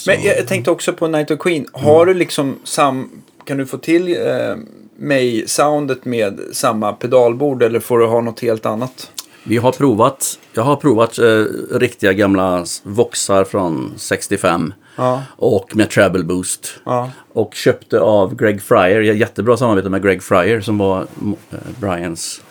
Men 0.07 0.22
jag 0.22 0.48
tänkte 0.48 0.70
också 0.70 0.92
på 0.92 1.07
Night 1.09 1.31
of 1.31 1.38
Queen. 1.38 1.66
Har 1.72 2.07
du 2.07 2.14
liksom 2.14 2.57
sam... 2.64 3.11
Kan 3.44 3.57
du 3.57 3.66
få 3.66 3.79
till 3.79 4.09
eh, 4.16 4.57
mig-soundet 4.96 6.05
med 6.05 6.40
samma 6.53 6.92
pedalbord 6.92 7.62
eller 7.62 7.81
får 7.81 7.98
du 7.98 8.07
ha 8.07 8.20
något 8.20 8.40
helt 8.40 8.66
annat? 8.66 9.11
Vi 9.46 9.57
har 9.57 9.72
provat, 9.72 10.38
jag 10.52 10.62
har 10.62 10.76
provat 10.76 11.18
eh, 11.18 11.44
riktiga 11.70 12.12
gamla 12.12 12.64
Voxar 12.83 13.44
från 13.44 13.92
65. 13.96 14.74
Ja. 14.96 15.22
Och 15.37 15.76
med 15.76 15.90
treble 15.90 16.24
boost. 16.24 16.80
Ja. 16.85 17.11
Och 17.33 17.54
köpte 17.54 18.00
av 18.00 18.37
Greg 18.37 18.62
Fryer, 18.62 19.00
jättebra 19.00 19.57
samarbete 19.57 19.88
med 19.88 20.02
Greg 20.02 20.22
Fryer 20.22 20.61
som 20.61 20.78
var 20.78 21.00
eh, 21.00 21.59
Brians 21.80 22.42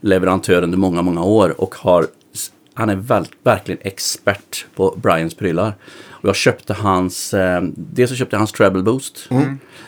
leverantör 0.00 0.62
under 0.62 0.78
många, 0.78 1.02
många 1.02 1.22
år. 1.24 1.60
Och 1.60 1.74
har, 1.74 2.06
han 2.74 2.90
är 2.90 2.96
väl, 2.96 3.26
verkligen 3.42 3.80
expert 3.84 4.66
på 4.74 4.94
Brians 4.96 5.34
prylar. 5.34 5.74
Och 6.22 6.28
jag 6.28 6.36
köpte 6.36 6.74
hans, 6.74 7.34
eh, 7.34 7.62
dels 7.76 8.10
så 8.10 8.16
köpte 8.16 8.34
jag 8.34 8.40
hans 8.40 8.52
treble 8.52 8.82
boost. 8.82 9.28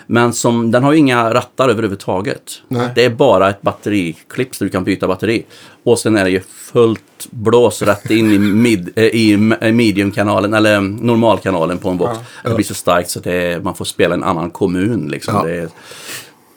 Men 0.07 0.33
som, 0.33 0.71
den 0.71 0.83
har 0.85 0.93
ju 0.93 0.99
inga 0.99 1.35
rattar 1.35 1.69
överhuvudtaget. 1.69 2.43
Nej. 2.69 2.89
Det 2.95 3.05
är 3.05 3.11
bara 3.11 3.51
ett 3.51 3.63
batteriklipp 3.63 4.55
så 4.55 4.65
du 4.65 4.71
kan 4.71 4.85
byta 4.85 5.09
batteri. 5.09 5.45
Och 5.83 5.99
sen 5.99 6.17
är 6.17 6.25
det 6.25 6.31
ju 6.31 6.41
fullt 6.41 7.03
blås 7.31 7.83
rätt 7.83 8.11
in 8.11 8.33
i, 8.33 8.39
mid, 8.39 8.91
eh, 8.97 9.05
i 9.05 9.33
m- 9.33 9.55
mediumkanalen, 9.61 10.55
eller 10.55 10.77
mm, 10.77 10.97
normalkanalen 10.97 11.79
på 11.79 11.89
en 11.89 11.99
Vox. 11.99 12.19
Det 12.45 12.55
blir 12.55 12.65
så 12.65 12.75
starkt 12.75 13.11
så 13.11 13.19
att 13.19 13.25
det 13.25 13.33
är, 13.35 13.61
man 13.61 13.75
får 13.75 13.85
spela 13.85 14.15
en 14.15 14.25
annan 14.25 14.51
kommun. 14.51 15.09
Liksom. 15.09 15.35
Ja. 15.35 15.43
Det 15.45 15.55
är, 15.57 15.63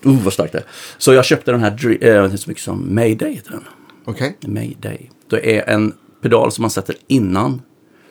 uh, 0.05 0.23
vad 0.23 0.33
starkt 0.33 0.51
det 0.53 0.59
är. 0.59 0.65
Så 0.97 1.13
jag 1.13 1.25
köpte 1.25 1.51
den 1.51 1.59
här, 1.61 2.03
eh, 2.05 2.35
så 2.35 2.49
mycket 2.49 2.63
som 2.63 2.95
Mayday 2.95 3.33
heter 3.33 3.51
den. 3.51 3.63
Okej. 4.05 4.37
Mayday. 4.47 5.09
Det 5.29 5.57
är 5.59 5.69
en 5.73 5.93
pedal 6.21 6.51
som 6.51 6.61
man 6.61 6.71
sätter 6.71 6.95
innan 7.07 7.61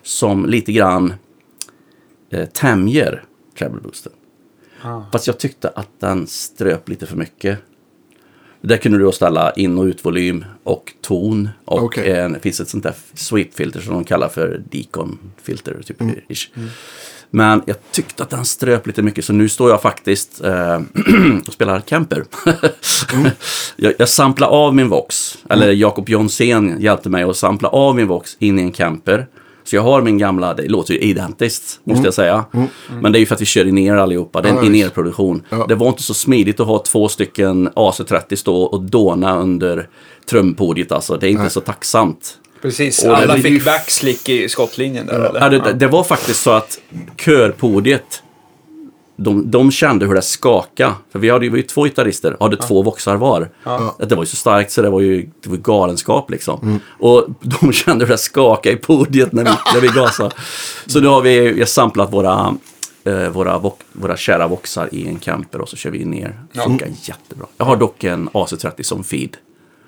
som 0.03 0.47
lite 0.47 0.73
grann 0.73 1.15
eh, 2.35 2.47
tämjer 2.47 3.23
treble 3.59 3.81
boosten. 3.81 4.13
Fast 5.13 5.27
jag 5.27 5.39
tyckte 5.39 5.69
att 5.69 5.89
den 6.01 6.27
ströp 6.27 6.89
lite 6.89 7.07
för 7.07 7.17
mycket. 7.17 7.59
Där 8.61 8.77
kunde 8.77 8.99
du 8.99 9.05
då 9.05 9.13
ställa 9.13 9.53
in 9.53 9.79
och 9.79 9.85
utvolym 9.85 10.45
och 10.65 10.93
ton. 11.01 11.49
Och 11.65 11.83
Okej. 11.83 12.11
eh, 12.11 12.29
det 12.29 12.41
finns 12.41 12.61
ett 12.61 12.69
sånt 12.69 12.85
där 12.85 12.95
sweep-filter 13.15 13.81
som 13.81 13.95
de 13.95 14.05
kallar 14.05 14.29
för 14.29 14.63
Deacon-filter. 14.71 15.83
Typ, 15.85 16.03
ish. 16.29 16.51
Men 17.31 17.63
jag 17.67 17.77
tyckte 17.91 18.23
att 18.23 18.31
den 18.31 18.45
ströp 18.45 18.87
lite 18.87 19.03
mycket 19.03 19.25
så 19.25 19.33
nu 19.33 19.49
står 19.49 19.71
jag 19.71 19.83
faktiskt 19.83 20.45
eh, 20.45 20.81
och 21.47 21.53
spelar 21.53 21.81
Kemper. 21.87 22.25
jag, 23.77 23.95
jag 23.99 24.09
samplar 24.09 24.49
av 24.49 24.75
min 24.75 24.89
Vox. 24.89 25.39
Eller 25.51 25.73
Jakob 25.73 26.09
Jonsén 26.09 26.81
hjälpte 26.81 27.09
mig 27.09 27.23
att 27.23 27.37
sampla 27.37 27.69
av 27.69 27.97
min 27.97 28.07
Vox 28.07 28.37
in 28.39 28.59
i 28.59 28.63
en 28.63 28.73
Kemper. 28.73 29.27
Så 29.65 29.77
jag 29.77 29.83
har 29.83 30.03
min 30.03 30.19
gamla, 30.19 30.55
det 30.55 30.69
låter 30.69 30.95
ju 30.95 31.01
identiskt 31.01 31.81
måste 31.85 32.05
jag 32.05 32.15
säga. 32.15 32.45
Men 33.01 33.13
det 33.13 33.19
är 33.19 33.21
ju 33.21 33.27
för 33.27 33.35
att 33.35 33.41
vi 33.41 33.45
kör 33.47 33.67
in 33.69 33.79
er 33.79 33.95
allihopa, 33.97 34.43
det 34.43 34.49
är 34.49 34.53
Ja, 34.53 34.59
en 34.59 34.65
visst. 34.73 34.75
in-ear-produktion. 34.75 35.43
Ja. 35.49 35.67
Det 35.69 35.75
var 35.75 35.89
inte 35.89 36.03
så 36.03 36.15
smidigt 36.15 36.61
att 36.61 36.67
ha 36.67 36.79
två 36.79 37.09
stycken 37.09 37.69
AC30 37.69 38.37
stå 38.37 38.63
och 38.63 38.83
dåna 38.83 39.39
under 39.39 39.89
trumpodiet 40.31 40.93
alltså. 40.93 41.17
Det 41.17 41.27
är 41.27 41.31
inte 41.31 41.43
Nej. 41.43 41.51
så 41.51 41.61
tacksamt. 41.61 42.39
Precis, 42.63 43.05
Och 43.05 43.17
alla 43.19 43.37
fick 43.37 43.65
backslick 43.65 44.29
i 44.29 44.49
skottlinjen 44.49 45.07
där 45.07 45.15
eller? 45.29 45.41
Ja, 45.41 45.49
det, 45.49 45.73
det 45.73 45.87
var 45.87 46.05
faktiskt 46.05 46.43
så 46.43 46.51
att 46.51 46.79
körpodiet, 47.17 48.23
de, 49.17 49.51
de 49.51 49.71
kände 49.71 50.07
hur 50.07 50.15
det 50.15 50.23
skakade. 50.23 50.95
För 51.13 51.19
vi 51.19 51.31
hade 51.31 51.41
vi 51.41 51.49
var 51.49 51.57
ju 51.57 51.63
två 51.63 51.85
gitarrister, 51.85 52.37
hade 52.41 52.57
två 52.57 52.83
voxar 52.83 53.17
var. 53.17 53.49
Att 53.99 54.09
Det 54.09 54.15
var 54.15 54.23
ju 54.23 54.27
så 54.27 54.37
starkt 54.37 54.73
så 54.73 54.83
det 54.83 54.91
var 54.91 55.01
ju 55.01 55.29
det 55.41 55.49
var 55.51 55.57
galenskap 55.57 56.31
liksom. 56.31 56.81
Och 56.99 57.27
de 57.41 57.73
kände 57.73 58.05
hur 58.05 58.13
det 58.13 58.19
skakade 58.19 58.75
i 58.77 58.79
podiet 58.79 59.33
när 59.33 59.45
vi, 59.45 59.51
när 59.75 59.81
vi 59.81 59.89
gasade. 59.89 60.35
Så 60.87 61.01
nu 61.01 61.09
har 61.09 61.23
vi, 61.23 61.53
vi 61.53 61.61
har 61.61 61.67
samplat 61.67 62.13
våra, 62.13 62.55
eh, 63.05 63.29
våra, 63.29 63.59
vox- 63.59 63.85
våra 63.93 64.17
kära 64.17 64.47
voxar 64.47 64.89
i 64.93 65.07
en 65.09 65.17
camper 65.19 65.61
och 65.61 65.69
så 65.69 65.77
kör 65.77 65.91
vi 65.91 66.05
ner. 66.05 66.41
Funkar 66.65 66.89
jättebra. 67.03 67.47
Jag 67.57 67.65
har 67.67 67.77
dock 67.77 68.05
en 68.05 68.29
AC30 68.29 68.83
som 68.83 69.05
feed. 69.05 69.37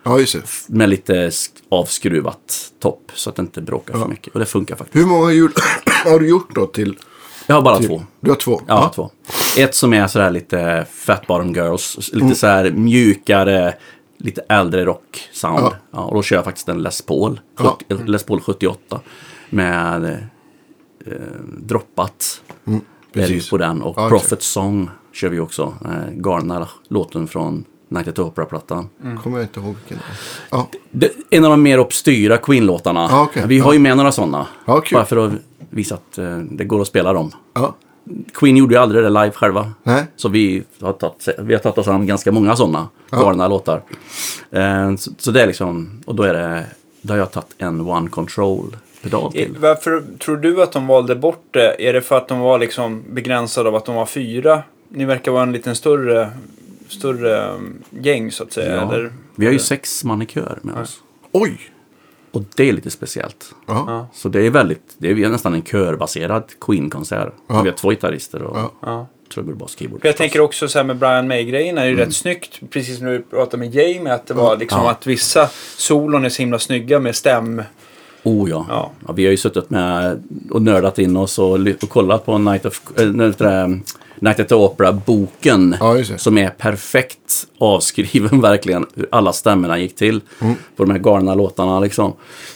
Ja, 0.02 0.18
just 0.18 0.32
det. 0.32 0.42
Med 0.74 0.88
lite 0.88 1.28
sk- 1.28 1.50
avskruvat 1.68 2.70
topp 2.82 3.12
så 3.14 3.30
att 3.30 3.36
det 3.36 3.42
inte 3.42 3.60
bråkar 3.60 3.94
för 3.98 4.08
mycket. 4.08 4.32
Och 4.34 4.40
det 4.40 4.46
funkar 4.46 4.76
faktiskt. 4.76 4.96
Hur 5.04 5.06
många 5.08 5.32
hjul 5.32 5.52
har 6.04 6.18
du 6.18 6.28
gjort 6.28 6.54
då 6.54 6.66
till? 6.66 6.96
Jag 7.46 7.54
har 7.54 7.62
bara 7.62 7.78
till 7.78 7.88
två. 7.88 8.02
Du 8.20 8.30
har 8.30 8.36
två? 8.36 8.60
Ja, 8.66 8.92
två. 8.94 9.10
Ett 9.58 9.74
som 9.74 9.92
är 9.92 10.06
sådär 10.06 10.30
lite 10.30 10.86
Fat 10.90 11.26
Bottom 11.26 11.54
Girls, 11.54 12.10
lite 12.12 12.34
så 12.34 12.46
här 12.46 12.70
mjukare, 12.70 13.74
lite 14.18 14.40
äldre 14.48 14.84
rock 14.84 15.28
sound. 15.32 15.74
Ja. 15.90 16.00
Och 16.00 16.14
då 16.14 16.22
kör 16.22 16.36
jag 16.36 16.44
faktiskt 16.44 16.68
en 16.68 16.82
Les 16.82 17.02
Paul. 17.02 17.40
70, 17.56 18.04
Les 18.06 18.24
Paul 18.24 18.40
78. 18.40 19.00
med 19.50 20.04
eh, 21.06 21.12
droppat. 21.58 22.42
ju 22.64 22.80
precis. 23.12 23.50
på 23.50 23.56
den. 23.58 23.82
Och 23.82 23.94
Ja, 23.98 24.08
Prophet 24.08 24.42
Song 24.42 24.90
kör 25.12 25.28
vi 25.28 25.40
också. 25.40 25.74
Eh, 25.84 26.12
galna 26.12 26.68
låten 26.88 27.28
från 27.28 27.64
Night 27.88 28.08
at 28.08 28.18
Opera-plattan. 28.18 28.88
Kommer 29.22 29.38
jag 29.38 29.44
inte 29.44 29.60
ihåg 29.60 29.74
vilken. 29.88 30.04
Det, 30.90 31.10
en 31.30 31.44
av 31.44 31.50
de 31.50 31.62
mer 31.62 31.80
obstyra 31.80 32.36
Queen-låtarna. 32.36 33.08
Ja, 33.10 33.22
okej. 33.22 33.42
Vi 33.46 33.58
har 33.58 33.72
ju 33.72 33.78
med 33.78 33.96
några 33.96 34.12
sådana. 34.12 34.46
Ja, 34.64 34.80
kul. 34.80 34.96
Bara 34.96 35.04
för 35.04 35.16
att 35.16 35.32
visa 35.76 35.94
att 35.94 36.18
eh, 36.18 36.38
det 36.38 36.64
går 36.64 36.80
att 36.80 36.88
spela 36.88 37.12
dem. 37.12 37.30
ja. 37.54 37.74
Queen 38.34 38.56
gjorde 38.56 38.74
ju 38.74 38.80
aldrig 38.80 39.04
det 39.04 39.08
live 39.10 39.30
själva. 39.30 39.72
Nej. 39.82 40.04
Så 40.16 40.28
vi 40.28 40.62
har 40.80 40.92
tagit, 40.92 41.28
vi 41.38 41.54
har 41.54 41.60
tagit 41.60 41.78
oss 41.78 41.88
an 41.88 42.06
ganska 42.06 42.32
många 42.32 42.56
sådana 42.56 42.88
galna 43.10 43.48
låtar. 43.48 43.82
Eh, 44.50 44.96
så, 44.96 45.10
så 45.18 45.30
det 45.30 45.42
är 45.42 45.46
liksom, 45.46 46.02
och 46.06 46.14
då 46.14 46.22
är 46.22 46.34
det, 46.34 46.64
då 47.02 47.12
har 47.12 47.18
jag 47.18 47.30
tagit 47.32 47.54
en 47.58 47.80
One 47.80 48.10
Control-pedal 48.10 49.30
I- 49.34 49.44
till. 49.44 49.56
Varför 49.60 50.02
tror 50.18 50.36
du 50.36 50.62
att 50.62 50.72
de 50.72 50.86
valde 50.86 51.14
bort 51.14 51.44
det? 51.50 51.88
Är 51.88 51.92
det 51.92 52.00
för 52.02 52.16
att 52.16 52.28
de 52.28 52.40
var 52.40 52.58
liksom 52.58 53.02
begränsade 53.10 53.68
av 53.68 53.74
att 53.74 53.84
de 53.84 53.94
var 53.94 54.06
fyra? 54.06 54.62
Ni 54.88 55.04
verkar 55.04 55.32
vara 55.32 55.42
en 55.42 55.52
liten 55.52 55.76
större, 55.76 56.30
större 56.88 57.50
um, 57.50 57.74
gäng 57.90 58.32
så 58.32 58.42
att 58.42 58.52
säga. 58.52 58.74
Ja. 58.76 58.92
Eller? 58.94 59.12
Vi 59.34 59.46
har 59.46 59.52
ju 59.52 59.58
sex 59.58 60.04
man 60.04 60.22
i 60.22 60.26
kör 60.26 60.58
med 60.62 60.74
oss. 60.82 61.00
Oj! 61.32 61.58
Och 62.36 62.42
det 62.56 62.68
är 62.68 62.72
lite 62.72 62.90
speciellt. 62.90 63.54
Ja. 63.66 64.08
Så 64.14 64.28
det 64.28 64.46
är 64.46 64.50
väldigt, 64.50 64.94
det 64.98 65.10
är 65.10 65.28
nästan 65.28 65.54
en 65.54 65.62
körbaserad 65.62 66.44
Queen-konsert. 66.60 67.32
Ja. 67.48 67.62
Vi 67.62 67.68
har 67.70 67.76
två 67.76 67.90
gitarrister 67.90 68.42
och 68.42 68.58
Ja. 68.82 69.06
Trummor, 69.34 69.52
bas, 69.54 69.76
keyboard. 69.78 70.00
Jag 70.04 70.16
tänker 70.16 70.40
också 70.40 70.68
så 70.68 70.78
här 70.78 70.84
med 70.84 70.96
Brian 70.96 71.28
May-grejen 71.28 71.78
är 71.78 71.84
ju 71.84 71.92
Mm. 71.92 72.04
rätt 72.04 72.14
snyggt. 72.16 72.60
Precis 72.70 72.98
som 72.98 73.06
du 73.06 73.22
pratade 73.22 73.56
med 73.56 73.74
Jamie. 73.74 74.12
Att 74.14 74.26
det 74.26 74.34
var 74.34 74.56
liksom 74.56 74.80
Ja. 74.84 74.90
att 74.90 75.06
vissa 75.06 75.48
solon 75.76 76.24
är 76.24 76.28
så 76.28 76.42
himla 76.42 76.58
snygga 76.58 76.98
med 77.00 77.16
stäm. 77.16 77.62
Oh 78.26 78.50
ja. 78.50 78.66
Ja. 78.68 78.90
ja. 79.06 79.12
Vi 79.12 79.24
har 79.24 79.30
ju 79.30 79.36
suttit 79.36 79.70
med 79.70 80.22
och 80.50 80.62
nördat 80.62 80.98
in 80.98 81.16
oss 81.16 81.38
och, 81.38 81.52
och 81.82 81.88
kollat 81.88 82.26
på 82.26 82.38
Night, 82.38 82.66
of, 82.66 82.82
äh, 82.98 83.06
Night, 84.20 84.40
at 84.40 84.48
the 84.48 84.54
Opera-boken. 84.54 85.76
Ja, 85.80 86.04
som 86.16 86.38
är 86.38 86.50
perfekt 86.50 87.46
avskriven 87.58 88.40
verkligen. 88.50 88.86
Hur 88.94 89.06
alla 89.10 89.32
stämmorna 89.32 89.78
gick 89.78 89.96
till. 89.96 90.20
På 90.76 90.84
de 90.84 90.90
här 90.90 90.98
galna 90.98 91.34
låtarna 91.34 91.80
liksom. 91.80 92.12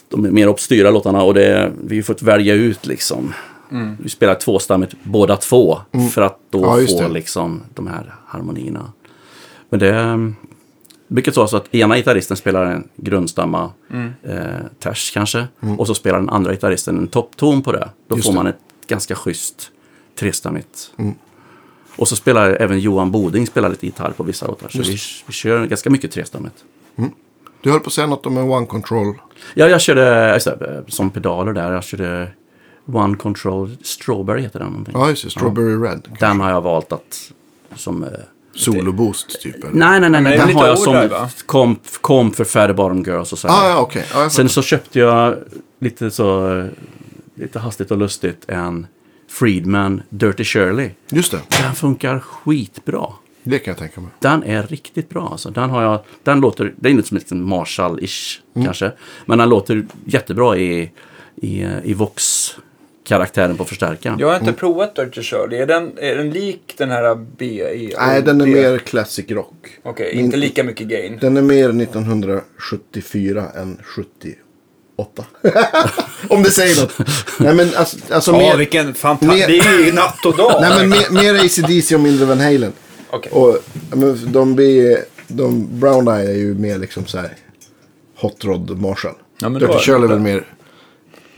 De 0.09 0.35
mer 0.35 0.49
obstyra 0.49 0.91
låtarna 0.91 1.23
och 1.23 1.35
det, 1.35 1.73
vi 1.85 1.97
har 1.97 2.03
fått 2.03 2.23
välja 2.23 2.55
ut 2.55 2.87
liksom. 2.87 3.35
Vi 3.99 4.09
spelar 4.09 4.35
tvåstämmigt 4.35 4.95
båda 5.03 5.37
två. 5.37 5.79
För 6.13 6.23
att 6.23 6.39
då 6.51 6.61
Ja, 6.61 6.87
få 6.89 7.01
det. 7.03 7.09
liksom 7.09 7.63
de 7.75 7.87
här 7.87 8.15
harmonierna. 8.27 8.93
Men 9.69 9.81
det 9.81 9.93
mycket 11.11 11.35
så 11.35 11.43
att 11.57 11.75
ena 11.75 11.97
gitarristen 11.97 12.37
spelar 12.37 12.65
en 12.65 12.89
grundstamma, 12.97 13.73
eh, 14.23 14.45
ters 14.79 15.11
kanske, 15.11 15.49
och 15.79 15.87
så 15.87 15.95
spelar 15.95 16.19
den 16.19 16.29
andra 16.29 16.53
gitarristen 16.53 16.99
en 16.99 17.09
toppton 17.09 17.63
på 17.63 17.73
det. 17.73 17.89
Då 18.09 18.17
Just 18.17 18.27
får 18.27 18.33
det. 18.33 18.37
man 18.37 18.47
ett 18.47 18.59
ganska 18.87 19.15
schysst 19.15 19.71
trestämmigt. 20.19 20.93
Och 21.97 22.09
så 22.09 22.17
spelar 22.17 22.51
även 22.61 22.81
Johan 22.81 23.11
Boding 23.11 23.47
spelar 23.47 23.69
lite 23.69 23.87
gitarr 23.87 24.11
på 24.11 24.23
vissa 24.23 24.47
låtar. 24.47 24.69
Så 24.69 24.79
vi, 24.79 24.97
vi 25.27 25.33
kör 25.33 25.67
ganska 25.67 25.91
mycket 25.91 26.13
trestämmigt. 26.13 26.65
Du 27.63 27.71
höll 27.71 27.81
på 27.81 27.87
att 27.87 27.93
säga 27.93 28.07
något 28.07 28.27
om 28.27 28.37
en 28.37 28.51
one 28.51 28.67
control. 28.67 29.15
Ja, 29.55 29.69
jag 29.69 29.81
körde 29.81 30.01
det, 30.01 30.35
eh, 30.47 30.87
som 30.89 31.11
pedaler 31.11 31.53
där. 31.53 31.73
Jag 31.73 31.85
körde 31.85 32.29
One 32.85 33.17
Control 33.17 33.77
Strawberry 33.83 34.43
heter 34.43 34.59
den. 34.59 34.69
Någonting. 34.69 34.95
Ja, 34.97 35.09
just 35.09 35.25
det. 35.25 35.31
Strawberry 35.31 35.75
Red. 35.75 36.09
Den 36.21 36.41
har 36.41 36.51
jag 36.51 36.61
valt 36.61 36.93
att 36.93 37.33
som... 37.75 38.07
eh, 38.69 38.75
Solo 38.75 38.93
boost 38.93 39.43
typ. 39.43 39.65
eller? 39.65 39.73
Nej, 39.75 40.01
nej, 40.01 40.11
nej. 40.11 40.35
Är 40.35 40.39
den 40.39 40.47
lite 40.47 40.59
har 40.59 40.67
jag 40.67 40.79
som 40.79 41.29
komp, 41.47 41.81
komp 42.01 42.37
för 42.37 42.45
Fat 42.45 42.77
Bottom 42.77 43.03
Girls 43.03 43.33
och 43.33 43.39
så 43.39 43.49
här. 43.49 43.55
Ah, 43.55 43.69
ja. 43.69 43.91
Ja, 44.15 44.21
jag 44.23 44.33
Sen 44.33 44.49
så 44.49 44.63
köpte 44.63 44.99
jag 44.99 45.37
lite 45.81 46.11
så 46.11 46.59
eh, 46.59 46.67
lite 47.35 47.59
hastigt 47.59 47.91
och 47.91 47.99
lustigt 47.99 48.45
en 48.49 48.87
Friedman 49.31 50.03
Dirty 50.09 50.45
Shirley. 50.45 50.91
Just 51.11 51.31
det. 51.33 51.41
Den 51.63 51.75
funkar 51.75 52.19
skitbra. 52.21 53.07
Det 53.43 53.59
kan 53.59 53.73
jag 53.73 53.79
tänka 53.79 54.01
mig. 54.01 54.11
Den 54.19 54.43
är 54.45 54.63
riktigt 54.63 55.09
bra. 55.09 55.29
Alltså. 55.33 55.51
Den, 55.51 55.71
har 55.71 55.83
jag, 55.83 56.01
den 56.23 56.41
låter, 56.41 56.75
det 56.77 56.89
är 56.89 56.91
inte 56.91 57.09
som 57.09 57.17
en 57.17 57.19
liten 57.19 57.45
Marshall-ish 57.53 58.39
Mm. 58.55 58.65
kanske. 58.67 58.93
Men 59.27 59.39
den 59.39 59.49
låter 59.49 59.87
jättebra 60.05 60.57
i, 60.57 60.91
i, 61.37 61.63
eh, 61.63 61.71
i 61.85 61.95
Vox-karaktären 63.11 63.57
på 63.57 63.65
förstärkaren. 63.65 64.19
Jag 64.19 64.29
har 64.29 64.37
inte 64.37 64.53
provat 64.53 64.97
Dirty 64.97 65.23
Shirley. 65.23 65.59
Är 65.61 65.67
den, 65.67 65.99
är 65.99 66.17
den 66.17 66.31
lik 66.31 66.75
den 66.77 66.91
här 66.91 67.15
B? 67.15 67.45
I, 67.47 67.95
Nej, 67.99 68.23
den 68.23 68.41
är 68.41 68.45
B? 68.45 68.51
mer 68.51 68.79
classic 68.79 69.31
rock. 69.31 69.79
Okej, 69.83 70.13
inte 70.15 70.37
lika 70.37 70.65
mycket 70.65 70.87
gain. 70.87 71.19
Den 71.21 71.37
är 71.37 71.43
mer 71.43 71.83
1974 71.83 73.45
än 73.57 73.79
78. 73.85 75.25
Om 76.29 76.43
det 76.43 76.51
säger 76.51 76.83
något. 76.83 76.99
Nej, 77.39 77.55
men 77.55 77.69
alltså, 77.77 77.97
alltså 78.11 78.31
Ja, 78.33 78.39
mer... 78.39 78.57
vilken 78.57 78.95
fantastisk... 78.95 79.47
Det 79.47 79.59
är 79.59 79.85
ju 79.85 79.93
natt 79.93 80.27
och 80.27 80.37
dag. 80.37 80.59
Nej, 80.61 80.71
men 80.79 80.89
mer, 80.89 81.11
mer 81.11 81.45
AC/DC 81.45 81.95
och 81.95 82.01
mindre 82.01 82.27
Van 82.27 82.41
Halen. 82.41 82.73
Okej. 83.11 83.33
Och 83.33 83.59
men 83.93 84.33
de, 84.33 84.55
blir, 84.55 84.99
de 85.29 85.81
Brown 85.81 86.09
Eye 86.09 86.29
är 86.31 86.37
ju 86.37 86.55
mer 86.55 86.79
liksom 86.79 87.07
så 87.07 87.19
här 87.19 87.37
Hot 88.17 88.45
Rod 88.45 88.81
Marshall. 88.81 89.15
Ja, 89.41 89.49
Dirty 89.49 89.79
Shirley 89.79 90.05
är 90.05 90.09
väl 90.09 90.19
mer, 90.19 90.45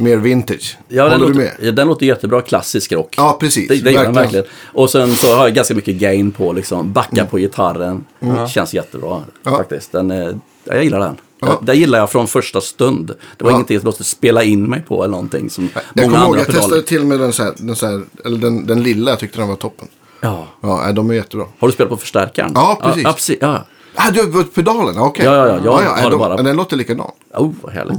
mer 0.03 0.17
vintage. 0.17 0.79
Ja, 0.89 1.03
den, 1.05 1.13
Håller 1.13 1.27
du 1.27 1.33
låter, 1.33 1.45
med? 1.45 1.69
ja, 1.69 1.73
den 1.73 1.89
låter 1.89 2.07
jättebra 2.07 2.43
klassisk 2.43 2.93
rock. 2.93 3.15
Ja, 3.17 3.37
precis. 3.41 3.69
Det, 3.69 3.75
det 3.75 3.91
gör 3.93 4.05
den 4.05 4.15
Verkligen. 4.15 4.43
verkligen. 4.45 4.47
Och 4.73 4.91
sen 4.91 5.17
så 5.17 5.35
har 5.37 5.43
jag 5.47 5.55
ganska 5.55 5.75
mycket 5.75 5.95
gain 5.97 6.31
på 6.33 6.53
liksom. 6.53 6.93
Backa 6.93 7.25
på 7.25 7.39
gitarren. 7.39 8.05
Känns 8.49 8.75
jättebra 8.75 9.15
Mm. 9.17 9.29
Ja. 9.45 9.51
faktiskt. 9.57 9.93
Den, 9.93 10.11
är- 10.11 10.39
ja, 10.65 10.75
jag 10.75 10.85
gillar 10.85 11.01
den. 11.01 11.17
Ja. 11.41 11.61
Det 11.63 11.75
gillar 11.75 11.99
jag 11.99 12.11
från 12.11 12.27
första 12.29 12.61
stund. 12.61 13.07
Det 13.37 13.45
var 13.45 13.51
Ja. 13.51 13.55
ingenting 13.55 13.81
som 13.81 13.87
måste 13.87 14.05
spela 14.05 14.43
in 14.43 14.65
mig 14.71 14.83
på 14.89 15.03
eller 15.05 15.11
någonting 15.13 15.51
som 15.51 15.69
Jag 15.75 15.83
många 16.07 16.15
kommer 16.15 16.27
ihåg, 16.27 16.37
jag 16.39 16.47
testade 16.47 16.67
pedaler. 16.69 16.83
till 16.83 17.05
med 17.05 17.21
den, 17.21 17.33
så 17.33 17.43
här, 17.43 17.53
den, 17.57 17.77
så 17.77 17.87
här, 17.87 18.03
eller 18.25 18.39
den, 18.39 18.67
den 18.67 18.83
lilla, 18.83 19.11
jag 19.11 19.19
tyckte 19.19 19.39
den 19.39 19.49
var 19.49 19.57
toppen. 19.57 19.89
Ja. 20.21 20.47
Ja, 20.61 20.93
de 20.93 21.11
är 21.11 21.15
jättebra. 21.15 21.47
Har 21.59 21.69
du 21.69 21.73
spelat 21.75 21.91
på 21.91 21.97
förstärkaren? 21.97 22.53
Ja, 22.55 22.79
precis. 22.83 23.03
Ja, 23.05 23.13
precis. 23.13 23.39
Ja. 23.41 23.65
Ah, 23.95 24.11
du 24.11 24.23
har 24.33 24.43
pedalen? 24.43 24.99
Okej. 24.99 25.25
Ja, 25.25 25.37
ja, 25.37 25.47
ja, 25.49 25.61
jag 25.65 25.73
har 25.73 25.99
är 25.99 26.03
det 26.05 26.11
de, 26.11 26.19
bara- 26.19 26.37
Men 26.37 26.45
den 26.45 26.57
låter 26.57 26.77
likadan. 26.77 27.11
Oh, 27.35 27.51
vad 27.63 27.73
härligt. 27.73 27.99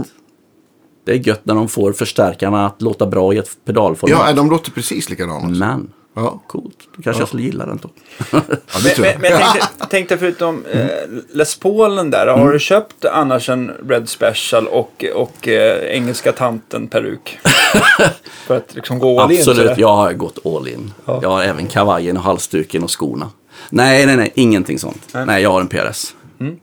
Det 1.06 1.12
är 1.12 1.28
gött 1.28 1.42
när 1.46 1.56
de 1.56 1.68
får 1.70 1.94
förstärkarna 1.94 2.66
att 2.66 2.82
låta 2.82 3.06
bra 3.06 3.34
i 3.34 3.38
ett 3.38 3.50
pedalformat. 3.66 4.20
Ja, 4.28 4.34
de 4.34 4.50
låter 4.50 4.72
precis 4.72 5.10
likadana. 5.10 5.36
Alltså. 5.36 5.60
Men, 5.60 5.92
Ja. 6.16 6.42
coolt. 6.48 6.78
Då 6.96 7.02
kanske 7.04 7.22
jag 7.22 7.28
skulle 7.28 7.44
gilla 7.44 7.66
den 7.66 7.80
då. 7.82 7.89
ja, 8.32 8.42
det 8.84 8.98
Men, 9.00 9.12
men, 9.12 9.22
men 9.22 9.32
jag 9.32 9.42
tänkte, 9.54 9.86
tänkte 9.89 10.18
förutom 10.18 10.66
eh, 10.66 10.86
Les 11.34 11.60
Paulen 11.60 12.10
där. 12.12 12.28
Har 12.28 12.38
Mm. 12.39 12.54
du 12.54 12.60
köpt 12.60 13.06
annars 13.06 13.50
en 13.50 13.72
Red 13.88 14.10
Special 14.10 14.68
och, 14.68 15.06
och 15.16 15.48
eh, 15.48 15.78
engelska 15.98 16.32
tanten 16.32 16.88
peruk? 16.88 17.39
För 18.46 18.58
att 18.58 18.76
liksom 18.76 19.00
gå 19.00 19.20
all 19.22 19.32
in 19.32 19.38
Absolut, 19.38 19.78
jag 19.78 19.96
har 19.96 20.13
gått 20.13 20.46
all 20.46 20.68
in. 20.68 20.94
Ja. 21.06 21.20
Jag 21.22 21.30
har 21.30 21.44
även 21.44 21.68
kavajen 21.68 22.18
och 22.18 22.24
halsduken 22.24 22.84
och 22.84 23.00
skorna. 23.00 23.30
Nej, 23.70 24.06
nej, 24.06 24.18
nej, 24.18 24.32
ingenting 24.36 24.80
sånt. 24.80 25.02
Nej. 25.13 25.26
Nej, 25.26 25.44
jag 25.44 25.50
har 25.52 25.62
en 25.62 25.68
PRS. 25.68 26.16
Mm. 26.39 26.56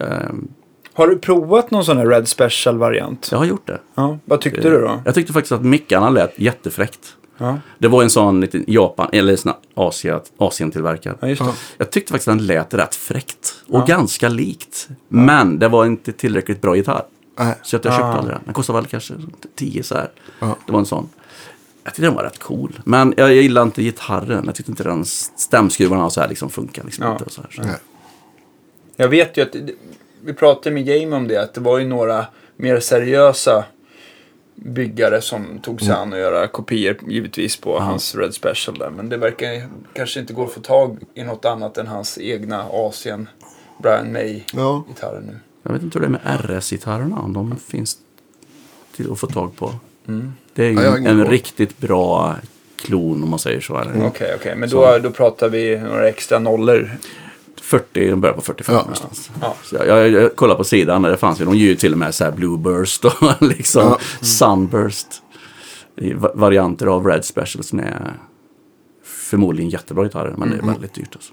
Ehm, 0.00 0.48
Har 0.96 1.06
du 1.08 1.18
provat 1.18 1.70
någon 1.70 1.84
sån 1.84 1.96
här 1.98 2.06
Red 2.06 2.28
Special-variant? 2.28 3.28
jag 3.30 3.38
har 3.38 3.44
gjort 3.44 3.66
det. 3.66 3.80
Ja. 3.94 4.18
Vad 4.24 4.40
tyckte 4.40 4.60
du 4.70 4.80
då? 4.80 5.02
Jag 5.04 5.14
tyckte 5.14 5.32
faktiskt 5.32 5.52
att 5.52 5.64
mickarna 5.64 6.10
lät 6.10 6.38
jättefräckt. 6.38 7.16
Ja, 7.38 7.58
Det 7.78 7.88
var 7.88 8.02
en 8.02 8.10
sån 8.10 8.40
liten 8.40 8.64
Japan, 8.66 9.08
eller 9.12 9.36
sån 9.36 9.52
Asia, 9.74 10.20
Asien-tillverkad. 10.38 11.14
ja 11.20 11.26
det. 11.28 11.38
Jag 11.78 11.90
tyckte 11.90 12.12
faktiskt 12.12 12.28
att 12.28 12.38
den 12.38 12.46
lät 12.46 12.74
rätt 12.74 12.94
fräckt. 12.94 13.54
Och 13.68 13.86
ganska 13.86 14.28
likt. 14.28 14.88
Men 15.08 15.58
det 15.58 15.68
var 15.68 15.86
inte 15.86 16.12
tillräckligt 16.12 16.60
bra 16.62 16.76
gitarr. 16.76 17.02
Nej. 17.38 17.54
Så 17.62 17.76
att 17.76 17.84
jag 17.84 17.94
köpte 17.94 18.06
Ah. 18.06 18.12
aldrig 18.12 18.34
den. 18.36 18.42
Den 18.44 18.54
kostade 18.54 18.78
väl 18.78 18.86
kanske 18.86 19.14
10 19.54 19.82
så 19.82 19.94
här. 19.94 20.10
Ja. 20.40 20.56
Det 20.66 20.72
var 20.72 20.78
en 20.78 20.86
sån. 20.86 21.08
Jag 21.84 21.92
tyckte 21.94 22.02
den 22.06 22.14
var 22.14 22.22
rätt 22.22 22.38
cool. 22.38 22.80
Men 22.84 23.14
jag, 23.16 23.28
jag 23.34 23.42
gillar 23.42 23.62
inte 23.62 23.82
gitarren. 23.82 24.42
Jag 24.46 24.54
tyckte 24.54 24.72
inte 24.72 24.82
den 24.84 25.04
stämskruvarna 25.04 26.04
och 26.04 26.12
så 26.12 26.20
här 26.20 26.28
liksom 26.28 26.50
funkar. 26.50 26.84
Liksom 26.84 27.04
Ja. 27.04 27.12
inte 27.12 27.24
och 27.24 27.32
så 27.32 27.42
här. 27.42 27.50
Så. 27.50 27.62
Jag 28.96 29.08
vet 29.08 29.36
ju 29.36 29.42
att, 29.42 29.56
vi 30.26 30.32
pratade 30.32 30.74
med 30.74 30.88
Jamie 30.88 31.16
om 31.16 31.28
det, 31.28 31.36
att 31.42 31.54
det 31.54 31.60
var 31.60 31.78
ju 31.78 31.86
några 31.86 32.26
mer 32.56 32.80
seriösa 32.80 33.64
byggare 34.54 35.20
som 35.20 35.58
tog 35.62 35.80
sig 35.80 35.90
an 35.94 36.12
att 36.12 36.18
göra 36.18 36.46
kopior 36.48 36.96
givetvis 37.08 37.56
på 37.56 37.78
hans 37.80 38.14
Red 38.14 38.34
Special 38.34 38.78
där. 38.78 38.90
Men 38.90 39.08
det 39.08 39.16
verkar 39.16 39.68
kanske 39.92 40.20
inte 40.20 40.32
gå 40.32 40.44
att 40.44 40.52
få 40.52 40.60
tag 40.60 40.98
i 41.14 41.24
något 41.24 41.44
annat 41.44 41.78
än 41.78 41.86
hans 41.86 42.18
egna 42.18 42.64
Asien 42.72 43.28
Brian 43.82 44.12
May-gitarrer 44.12 45.14
Ja. 45.14 45.20
nu. 45.26 45.38
Jag 45.62 45.72
vet 45.72 45.82
inte 45.82 45.98
hur 45.98 46.06
det 46.06 46.16
är 46.18 46.20
med 46.26 46.40
RS-gitarrerna. 46.60 47.18
Om 47.20 47.32
de 47.32 47.56
finns 47.56 47.98
till 48.96 49.12
att 49.12 49.20
få 49.20 49.26
tag 49.26 49.56
på. 49.56 49.72
Det 50.54 50.64
är 50.64 50.70
ju 50.70 50.80
Ja, 50.82 50.96
en 50.96 51.04
koll. 51.04 51.26
riktigt 51.26 51.78
bra 51.78 52.36
klon 52.76 53.22
om 53.22 53.30
man 53.30 53.38
säger 53.38 53.60
så. 53.60 53.82
Okej, 54.02 54.32
okej. 54.36 54.56
Men 54.56 54.68
då, 54.70 54.98
då 55.02 55.10
pratar 55.10 55.48
vi 55.48 55.78
några 55.78 56.08
extra 56.08 56.38
nollor. 56.38 56.90
40, 57.66 58.10
de 58.10 58.20
börjar 58.20 58.34
på 58.34 58.40
45 58.40 58.74
Ja. 58.74 58.80
någonstans. 58.80 59.30
Ja. 59.40 59.56
Så 59.64 59.76
jag, 59.76 59.86
jag, 59.86 60.08
jag 60.10 60.36
kollade 60.36 60.58
på 60.58 60.64
sidan 60.64 61.02
där 61.02 61.10
det 61.10 61.16
fanns 61.16 61.40
ju, 61.40 61.44
de 61.44 61.54
ger 61.56 61.66
ju 61.66 61.74
till 61.76 61.92
och 61.92 61.98
med 61.98 62.14
så 62.14 62.24
här 62.24 62.30
Blueburst 62.32 63.04
och 63.04 63.12
liksom 63.40 63.82
Ja. 63.82 63.98
Sunburst. 64.20 65.06
I 65.96 66.12
va- 66.12 66.32
varianter 66.34 66.86
av 66.86 67.06
Red 67.06 67.24
Special 67.24 67.64
som 67.64 67.78
är 67.78 68.12
förmodligen 69.04 69.70
jättebra 69.70 70.04
gitarrer, 70.04 70.34
men 70.36 70.48
Mm. 70.52 70.58
det 70.66 70.70
är 70.70 70.72
väldigt 70.72 70.94
dyrt. 70.94 71.14
Alltså. 71.14 71.32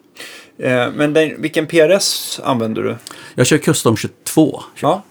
Eh, 0.57 0.91
men 0.95 1.13
den, 1.13 1.41
vilken 1.41 1.67
PRS 1.67 2.39
använder 2.43 2.83
du? 2.83 2.95
Jag 3.35 3.47
kör 3.47 3.57
Custom 3.57 3.97
22. 3.97 4.61
Ja, 4.79 5.03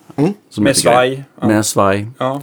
som 0.50 0.64
med 0.64 0.76
svaj. 0.76 1.24
Ja. 1.40 1.46
Med 1.48 1.66
svaj. 1.66 2.06
ja. 2.18 2.42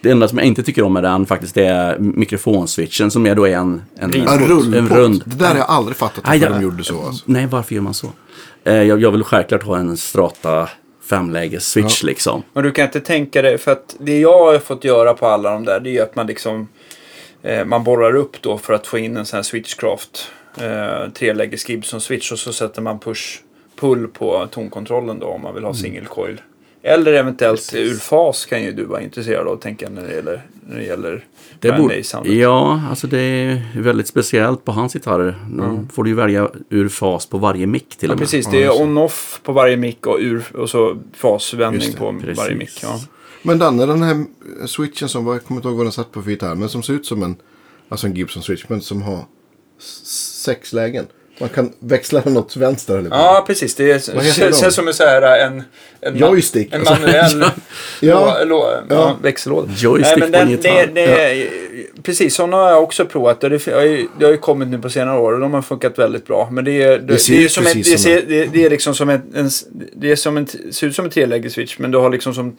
Det 0.00 0.10
enda 0.10 0.28
som 0.28 0.38
jag 0.38 0.46
inte 0.46 0.62
tycker 0.62 0.82
om 0.82 0.92
med 0.92 1.02
den 1.02 1.26
faktiskt 1.26 1.54
det 1.54 1.66
är 1.66 1.98
mikrofonswitchen 1.98 3.10
som 3.10 3.26
är 3.26 3.34
då 3.34 3.48
är 3.48 3.56
en, 3.56 3.82
en, 3.98 4.14
En 4.14 4.38
rullpott. 4.38 4.74
en 4.74 4.88
rund. 4.88 5.22
Det 5.26 5.36
där 5.36 5.48
har 5.48 5.56
jag 5.56 5.70
aldrig 5.70 5.96
fattat 5.96 6.24
varför 6.26 6.46
ja. 6.46 6.48
de 6.50 6.62
gjorde 6.62 6.84
så. 6.84 7.02
Alltså. 7.02 7.24
Nej, 7.26 7.46
varför 7.46 7.74
gör 7.74 7.82
man 7.82 7.94
så? 7.94 8.12
Eh, 8.64 8.82
jag, 8.82 9.02
jag 9.02 9.10
vill 9.10 9.24
självklart 9.24 9.62
ha 9.62 9.78
en 9.78 9.96
strata 9.96 10.68
femläges 11.06 11.68
switch 11.68 12.02
liksom. 12.02 12.42
Men 12.52 12.64
du 12.64 12.72
kan 12.72 12.84
inte 12.84 13.00
tänka 13.00 13.42
dig, 13.42 13.58
för 13.58 13.72
att 13.72 13.96
det 13.98 14.20
jag 14.20 14.38
har 14.38 14.58
fått 14.58 14.84
göra 14.84 15.14
på 15.14 15.26
alla 15.26 15.50
de 15.50 15.64
där, 15.64 15.80
det 15.80 15.98
är 15.98 16.02
att 16.02 16.16
man 16.16 16.26
liksom 16.26 16.68
eh, 17.42 17.64
man 17.64 17.84
borrar 17.84 18.16
upp 18.16 18.42
då 18.42 18.58
för 18.58 18.72
att 18.72 18.86
få 18.86 18.98
in 18.98 19.16
en 19.16 19.26
sån 19.26 19.36
här 19.36 19.42
switchcraft. 19.42 20.30
Eh, 20.60 21.10
treläges 21.12 21.68
Gibson 21.68 22.00
switch 22.00 22.32
och 22.32 22.38
så 22.38 22.52
sätter 22.52 22.82
man 22.82 22.98
push 22.98 23.40
pull 23.80 24.08
på 24.08 24.48
tonkontrollen 24.50 25.18
då 25.18 25.26
om 25.26 25.42
man 25.42 25.54
vill 25.54 25.64
ha 25.64 25.74
single 25.74 26.04
coil. 26.04 26.40
Eller 26.88 27.12
eventuellt 27.12 27.74
ur 27.74 27.94
fas 27.94 28.46
kan 28.46 28.62
ju 28.62 28.72
du 28.72 28.84
vara 28.84 29.00
intresserad 29.00 29.48
av 29.48 29.56
tänka 29.56 29.88
när 29.88 30.02
det 30.02 30.14
gäller, 30.14 30.42
när 30.66 30.76
det 30.76 30.84
gäller 30.84 31.24
Det 31.60 31.72
borde, 31.72 32.02
ja, 32.24 32.82
alltså 32.90 33.06
det 33.06 33.18
är 33.18 33.62
väldigt 33.80 34.06
speciellt 34.06 34.64
på 34.64 34.72
hans 34.72 34.92
gitarrer. 34.92 35.36
Då 35.50 35.86
får 35.92 36.04
du 36.04 36.10
ju 36.10 36.16
välja 36.16 36.50
ur 36.70 36.88
fas 36.88 37.26
på 37.26 37.38
varje 37.38 37.66
mick 37.66 37.96
till 37.96 38.08
Ja, 38.08 38.12
och 38.12 38.18
med. 38.18 38.28
precis, 38.28 38.46
det 38.50 38.62
är 38.64 38.82
on-off 38.82 39.40
på 39.42 39.52
varje 39.52 39.76
mick 39.76 40.06
och, 40.06 40.18
ur, 40.20 40.56
och 40.56 40.70
så 40.70 40.98
fasvändning 41.14 41.92
på 41.92 42.14
precis. 42.20 42.38
varje 42.38 42.56
mick. 42.56 42.80
Ja. 42.82 43.00
Men 43.42 43.58
Danne, 43.58 43.86
den 43.86 44.02
här 44.02 44.24
switchen 44.66 45.08
som 45.08 45.24
var, 45.24 45.32
jag 45.32 45.44
kommer 45.44 45.58
inte 45.58 45.68
ihåg 45.68 45.76
vad 45.76 45.86
den 45.86 45.92
satt 45.92 46.12
på 46.12 46.22
för 46.22 46.30
gitarr, 46.30 46.54
men 46.54 46.68
som 46.68 46.82
ser 46.82 46.92
ut 46.92 47.06
som 47.06 47.22
en, 47.22 47.36
alltså 47.88 48.06
en 48.06 48.14
Gibson 48.14 48.42
switch, 48.42 48.64
men 48.68 48.80
som 48.80 49.02
har 49.02 49.24
sex 50.44 50.72
lägen. 50.72 51.06
Man 51.40 51.48
kan 51.48 51.72
växla 51.78 52.20
den 52.20 52.36
åt 52.36 52.56
vänster 52.56 52.98
eller 52.98 53.10
Ja, 53.10 53.44
precis. 53.46 53.74
Det 53.74 54.04
känns 54.60 54.74
som 54.74 54.88
en, 54.88 54.94
så 54.94 55.04
här, 55.04 55.46
en, 55.46 55.62
en, 56.00 56.16
Joystick. 56.16 56.74
en 56.74 56.82
manuell 56.82 57.44
Ja. 58.00 58.38
lå, 58.44 58.70
ja. 58.88 58.94
Ja. 58.94 59.16
växellåda. 59.22 59.72
Joystick 59.76 60.18
men 60.18 60.32
på 60.32 60.38
en 60.38 60.48
den, 60.62 60.94
det, 60.94 60.94
det, 60.94 61.48
Precis, 62.02 62.34
sådana 62.34 62.56
har 62.56 62.70
jag 62.70 62.82
också 62.82 63.04
provat. 63.06 63.44
Och 63.44 63.50
det, 63.50 63.66
har 63.66 63.82
ju, 63.82 64.08
det 64.18 64.24
har 64.24 64.32
ju 64.32 64.38
kommit 64.38 64.68
nu 64.68 64.78
på 64.78 64.90
senare 64.90 65.18
år 65.18 65.32
och 65.32 65.40
de 65.40 65.54
har 65.54 65.62
funkat 65.62 65.98
väldigt 65.98 66.26
bra. 66.26 66.48
Men 66.52 66.64
det 66.64 66.82
är, 66.82 66.98
det, 66.98 67.18
ser 67.18 67.32
det 67.32 67.44
är, 67.44 67.48
som 67.48 67.66
en, 67.66 67.76
det, 67.76 67.84
ser, 67.98 68.22
det, 68.28 68.46
det 68.46 68.64
är 68.64 68.70
liksom 68.70 68.94
som 68.94 69.10
en, 69.10 69.22
en, 69.34 69.50
det 69.96 70.10
är 70.10 70.16
som 70.16 70.36
en, 70.36 70.46
ser 70.70 70.86
ut 70.86 70.94
som 70.94 71.04
en 71.04 71.10
treläges 71.10 71.52
switch 71.52 71.78
men 71.78 71.90
du 71.90 71.98
har 71.98 72.10
liksom 72.10 72.34
som 72.34 72.56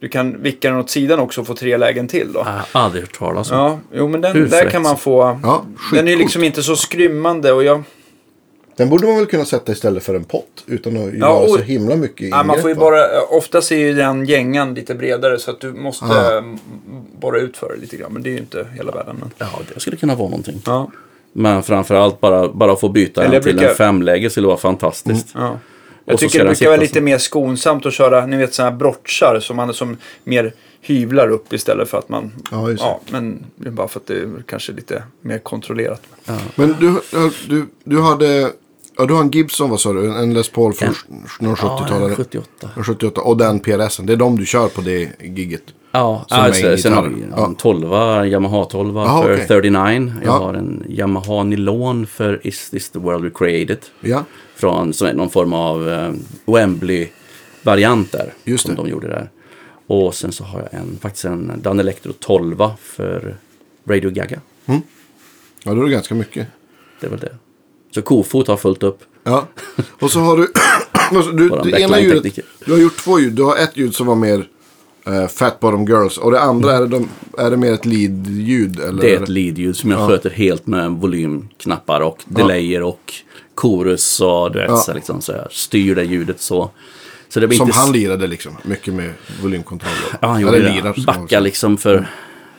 Du 0.00 0.08
kan 0.08 0.42
vicka 0.42 0.70
den 0.70 0.78
åt 0.78 0.90
sidan 0.90 1.18
också 1.18 1.40
och 1.40 1.46
få 1.46 1.54
tre 1.54 1.76
lägen 1.76 2.08
till 2.08 2.32
då. 2.32 2.40
Jag 2.40 2.44
har 2.44 2.82
aldrig 2.84 3.02
hört 3.02 3.18
talas 3.18 3.50
om. 3.50 3.58
Ja, 3.58 3.78
jo 3.92 4.08
men 4.08 4.20
den, 4.20 4.36
Hur 4.36 4.46
där 4.46 4.70
kan 4.70 4.82
man 4.82 4.96
få. 4.96 5.40
Ja, 5.42 5.64
den 5.92 6.08
är 6.08 6.16
liksom 6.16 6.44
inte 6.44 6.62
så 6.62 6.76
skrymmande 6.76 7.52
och 7.52 7.64
jag... 7.64 7.82
Den 8.76 8.88
borde 8.90 9.06
man 9.06 9.16
väl 9.16 9.26
kunna 9.26 9.44
sätta 9.44 9.72
istället 9.72 10.02
för 10.02 10.14
en 10.14 10.24
pott 10.24 10.64
utan 10.66 10.96
att 10.96 11.14
göra 11.14 11.30
och- 11.32 11.48
så 11.50 11.58
himla 11.58 11.96
mycket 11.96 12.28
Ja, 12.28 12.42
man 12.42 12.46
får 12.60 12.70
ju 12.70 12.74
ingrepp, 12.74 12.78
bara, 12.78 13.22
oftast 13.22 13.72
är 13.72 13.76
ju 13.76 13.94
den 13.94 14.24
gängan 14.24 14.74
lite 14.74 14.94
bredare 14.94 15.38
så 15.38 15.50
att 15.50 15.60
du 15.60 15.72
måste 15.72 16.04
Aha. 16.04 16.36
eh, 16.36 16.42
borra 17.20 17.40
ut 17.40 17.56
för 17.56 17.68
det 17.74 17.80
lite 17.80 17.96
grann. 17.96 18.12
Men 18.12 18.22
det 18.22 18.28
är 18.28 18.32
ju 18.32 18.38
inte 18.38 18.66
hela 18.74 18.92
världen. 18.92 19.16
Men... 19.20 19.30
Ja, 19.38 19.46
det 19.74 19.80
skulle 19.80 19.96
kunna 19.96 20.14
vara 20.14 20.28
någonting. 20.28 20.62
Ja, 20.66 20.90
Men 21.32 21.62
framförallt 21.62 22.20
bara, 22.20 22.48
bara 22.48 22.76
få 22.76 22.88
byta 22.88 23.20
Eller 23.24 23.32
den 23.32 23.42
till 23.42 23.54
brukar- 23.54 23.70
en 23.70 23.76
femläge 23.76 24.30
skulle 24.30 24.46
vara 24.46 24.56
fantastiskt. 24.56 25.28
ja. 25.34 25.58
Jag 26.04 26.18
tycker 26.18 26.28
ska 26.30 26.38
det 26.38 26.44
brukar 26.44 26.66
vara 26.66 26.80
lite 26.80 27.00
mer 27.00 27.18
skonsamt 27.18 27.86
att 27.86 27.92
köra, 27.94 28.26
ni 28.26 28.36
vet 28.36 28.54
sådana 28.54 28.70
här 28.70 28.78
brotchar 28.78 29.40
som 29.40 29.56
man 29.56 29.74
som 29.74 29.96
mer 30.24 30.52
hyvlar 30.80 31.28
upp 31.28 31.52
istället 31.52 31.88
för 31.88 31.98
att 31.98 32.08
man... 32.08 32.32
Ja, 32.50 32.70
just 32.70 32.82
ja, 32.82 33.00
men 33.10 33.44
det 33.56 33.68
är 33.68 33.70
bara 33.72 33.88
för 33.88 34.00
att 34.00 34.06
det 34.06 34.14
är 34.14 34.28
kanske 34.46 34.72
lite 34.72 35.02
mer 35.20 35.38
kontrollerat. 35.38 36.02
Men 36.54 36.76
du, 36.80 37.00
du, 37.48 37.66
du 37.84 38.00
hade... 38.02 38.50
Ja, 38.96 39.06
du 39.06 39.14
har 39.14 39.20
en 39.20 39.30
Gibson, 39.30 39.70
vad 39.70 39.80
sa 39.80 39.92
du? 39.92 40.14
En 40.18 40.34
Les 40.34 40.48
Paul 40.48 40.72
från 40.72 40.94
någon 41.40 41.56
Ja, 41.62 41.86
70-talare? 41.88 42.14
78. 42.14 42.70
En 42.76 42.84
78. 42.84 43.20
Och 43.20 43.36
den 43.36 43.60
PRSen. 43.60 44.06
Det 44.06 44.12
är 44.12 44.16
de 44.16 44.36
du 44.38 44.46
kör 44.46 44.68
på 44.68 44.80
det 44.80 45.08
gigget. 45.20 45.62
Ja, 45.92 46.24
Som 46.28 46.38
alltså, 46.38 46.76
sen 46.76 46.92
har 46.92 47.02
vi 47.02 47.14
gitarr. 47.16 47.34
ja. 47.36 47.46
en 47.46 47.54
12, 47.54 47.92
Yamaha 48.26 48.64
12 48.64 48.96
Jaha, 48.96 49.22
för 49.22 49.34
okej. 49.34 49.46
39. 49.46 50.12
Jag 50.24 50.26
Ja. 50.28 50.38
har 50.38 50.54
en 50.54 50.84
Yamaha 50.88 51.42
Nylon 51.42 52.06
för 52.06 52.46
Is 52.46 52.70
this 52.70 52.90
the 52.90 52.98
world 52.98 53.24
we 53.24 53.30
created? 53.34 53.78
Ja. 54.00 54.24
Från 54.56 54.92
som 54.92 55.06
är 55.06 55.14
någon 55.14 55.30
form 55.30 55.52
av 55.52 55.88
eh, 55.88 56.12
Wembley-variant 56.46 58.12
där. 58.12 58.32
Just 58.44 58.66
som 58.66 58.74
det. 58.74 58.82
de 58.82 58.88
gjorde 58.90 59.08
där. 59.08 59.30
Och 59.86 60.14
sen 60.14 60.32
så 60.32 60.44
har 60.44 60.60
jag 60.60 60.80
en, 60.80 60.98
faktiskt 61.02 61.24
en 61.24 61.52
Dan 61.62 61.80
Electro 61.80 62.12
12 62.12 62.56
för 62.78 63.36
Radio 63.88 64.10
Gaga. 64.10 64.40
Ja, 65.64 65.74
då 65.74 65.80
är 65.80 65.84
det 65.84 65.90
ganska 65.90 66.14
mycket. 66.14 66.46
Det 67.00 67.06
är 67.06 67.10
väl 67.10 67.20
det. 67.20 67.34
Så 67.94 68.02
Kofot 68.02 68.48
har 68.48 68.56
fullt 68.56 68.82
upp. 68.82 69.00
Ja. 69.24 69.46
Och 70.00 70.10
så 70.10 70.20
har 70.20 70.36
du... 70.36 70.48
du 71.70 71.80
ena 71.80 72.00
ljudet, 72.00 72.38
du 72.66 72.72
har 72.72 72.78
gjort 72.78 72.96
två 72.96 73.18
ljud. 73.18 73.32
Du 73.32 73.42
har 73.42 73.56
ett 73.56 73.76
ljud 73.76 73.94
som 73.94 74.06
var 74.06 74.14
mer 74.14 74.44
eh, 75.06 75.26
Fat 75.26 75.60
Bottom 75.60 75.84
Girls. 75.86 76.18
Och 76.18 76.30
det 76.32 76.40
andra, 76.40 76.72
är, 76.72 76.80
det 76.80 76.86
de, 76.86 77.08
är 77.38 77.50
det 77.50 77.56
mer 77.56 77.72
ett 77.72 77.86
lead-ljud? 77.86 78.80
Eller? 78.80 79.02
Det 79.02 79.14
är 79.14 79.22
ett 79.22 79.28
lead-ljud 79.28 79.76
som 79.76 79.90
jag 79.90 80.00
Ja. 80.00 80.08
sköter 80.08 80.30
helt 80.30 80.66
med 80.66 80.90
volymknappar 80.90 82.00
och 82.00 82.18
delayer 82.26 82.82
och 82.82 83.12
chorus 83.54 84.20
och 84.20 84.52
du 84.52 84.58
vet, 84.58 84.68
Ja. 84.70 84.76
så 84.76 84.94
liksom, 84.94 85.20
så 85.20 85.32
jag 85.32 85.52
styr 85.52 85.94
det 85.94 86.04
ljudet 86.04 86.40
så. 86.40 86.70
Så 87.28 87.40
det 87.40 87.54
Som 87.56 87.66
inte 87.66 87.78
han 87.78 87.92
lirade 87.92 88.26
liksom. 88.26 88.52
Mycket 88.62 88.94
med 88.94 89.12
volymkontroll. 89.42 89.92
Ja, 90.20 90.28
han 90.28 90.36
Eller 90.36 90.42
gjorde 90.42 90.58
det. 90.58 90.74
lirar, 90.74 91.06
Backa 91.06 91.40
liksom 91.40 91.76
för 91.76 92.06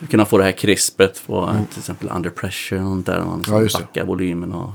att 0.03 0.09
kunna 0.09 0.25
få 0.25 0.37
det 0.37 0.43
här 0.43 0.51
krispet 0.51 1.21
på 1.27 1.55
till 1.71 1.79
exempel 1.79 2.09
Under 2.15 2.29
Pressure 2.29 2.81
och 2.81 2.97
där. 2.97 3.23
Man 3.25 3.37
liksom 3.37 3.81
Ja, 3.81 3.85
backar 3.85 4.05
volymen 4.05 4.53
och... 4.53 4.71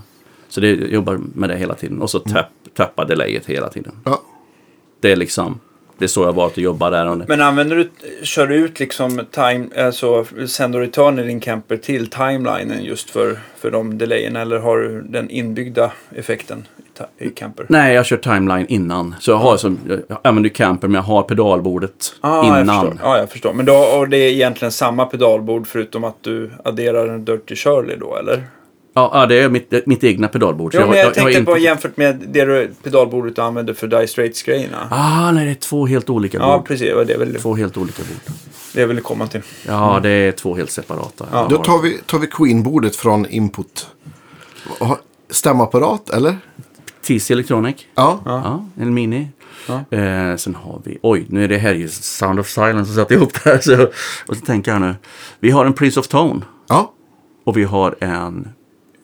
Så 0.48 0.60
det 0.60 0.70
jag 0.70 0.90
jobbar 0.90 1.18
med 1.34 1.48
det 1.50 1.56
hela 1.56 1.74
tiden. 1.74 2.02
Och 2.02 2.10
så 2.10 2.18
tapp, 2.18 2.48
tappa 2.74 3.04
delayet 3.04 3.46
hela 3.46 3.68
tiden. 3.68 3.92
Ja. 4.04 4.22
Det 5.00 5.12
är 5.12 5.16
liksom... 5.16 5.60
Det 5.98 6.04
är 6.04 6.08
så 6.08 6.22
jag 6.22 6.32
valt 6.32 6.52
att 6.52 6.58
jobba 6.58 6.90
där. 6.90 7.08
Och 7.08 7.18
Men 7.28 7.40
använder 7.40 7.76
du, 7.76 7.90
kör 8.22 8.46
du 8.46 8.54
ut 8.54 8.80
liksom 8.80 9.20
time, 9.30 9.68
alltså 9.86 10.24
send 10.46 10.74
och 10.74 10.80
return 10.80 11.18
i 11.18 11.22
din 11.22 11.40
camper 11.40 11.76
till 11.76 12.06
timelinen 12.10 12.84
just 12.84 13.10
för, 13.10 13.38
för 13.56 13.70
de 13.70 13.98
delayerna 13.98 14.40
eller 14.40 14.58
har 14.58 14.76
du 14.78 15.02
den 15.02 15.30
inbyggda 15.30 15.92
effekten 16.14 16.66
i, 17.18 17.28
camper? 17.30 17.66
Nej, 17.68 17.94
jag 17.94 18.06
kör 18.06 18.16
timeline 18.16 18.66
innan. 18.68 19.14
Så 19.20 19.30
jag 19.30 19.36
har 19.38 19.56
som... 19.56 19.78
Jag 20.08 20.18
använder 20.24 20.50
camper 20.50 20.88
men 20.88 20.94
jag 20.94 21.02
har 21.02 21.22
pedalbordet 21.22 22.14
Ah, 22.20 22.46
Jag 22.46 22.60
innan. 22.62 22.80
förstår. 22.86 22.98
Ja, 23.02 23.18
jag 23.18 23.30
förstår. 23.30 23.52
Men 23.52 23.66
då, 23.66 23.74
och 23.74 24.08
det 24.08 24.16
är 24.16 24.30
egentligen 24.30 24.72
samma 24.72 25.06
pedalbord 25.06 25.66
förutom 25.66 26.04
att 26.04 26.22
du 26.22 26.50
adderar 26.64 27.08
en 27.08 27.24
Dirty 27.24 27.56
Shirley 27.56 27.96
då, 27.96 28.16
eller? 28.16 28.42
Ja, 28.98 29.10
ja, 29.14 29.26
det 29.26 29.34
är 29.42 29.48
mitt, 29.48 29.86
mitt 29.86 30.04
egna 30.04 30.28
pedalbord. 30.28 30.72
Så 30.72 30.78
Ja, 30.80 30.86
men 30.86 30.98
jag, 30.98 31.04
har 31.04 31.12
tänkte 31.12 31.38
inte- 31.38 31.52
på 31.52 31.58
jämfört 31.58 31.96
med 31.96 32.24
det 32.28 32.44
du, 32.44 32.70
pedalbordet 32.82 33.36
du 33.36 33.42
använder 33.42 33.74
för 33.74 33.86
Die 33.86 34.06
Straits-grejerna. 34.06 34.88
Ah, 34.90 35.30
nej, 35.32 35.44
det 35.44 35.50
är 35.50 35.54
två 35.54 35.86
helt 35.86 36.10
olika 36.10 36.38
ja, 36.38 36.56
bord. 36.58 36.66
precis. 36.66 36.94
Det 37.06 37.12
jag 37.12 37.18
ville, 37.18 37.38
Två 37.38 37.54
helt 37.56 37.76
olika 37.76 38.02
bord. 38.02 38.34
det 38.74 38.80
jag 38.80 38.88
ville 38.88 39.00
komma 39.00 39.26
till. 39.26 39.40
Ja, 39.66 40.00
det 40.02 40.10
är 40.10 40.32
två 40.32 40.54
helt 40.56 40.70
separata. 40.70 41.26
Ja. 41.32 41.40
Jag 41.40 41.50
Då 41.50 41.56
tar 41.64 41.78
vi, 41.82 41.98
tar 42.06 42.18
vi 42.18 42.26
Queen-bordet 42.26 42.96
från 42.96 43.26
Input. 43.26 43.86
Stämapparat, 45.30 46.10
eller? 46.10 46.36
TC 47.06 47.32
Electronic. 47.34 47.76
Ja. 47.94 48.20
Ja, 48.24 48.64
en 48.80 48.94
mini. 48.94 49.28
Ja. 49.68 49.96
Eh, 49.98 50.36
sen 50.36 50.54
har 50.54 50.80
vi, 50.84 50.98
oj, 51.02 51.26
nu 51.28 51.44
är 51.44 51.48
det 51.48 51.58
här 51.58 51.74
ju 51.74 51.88
Sound 51.88 52.40
of 52.40 52.48
Silence 52.48 52.84
som 52.84 52.94
satte 52.94 53.14
ihop 53.14 53.32
det 53.44 53.50
här. 53.50 53.58
Så, 53.58 53.82
och 54.26 54.36
så 54.36 54.40
tänker 54.46 54.72
jag 54.72 54.80
nu, 54.80 54.94
vi 55.40 55.50
har 55.50 55.64
en 55.66 55.72
Prince 55.72 56.00
of 56.00 56.08
Tone 56.08 56.40
Ja. 56.68 56.92
och 57.44 57.56
vi 57.56 57.64
har 57.64 57.96
en, 58.00 58.48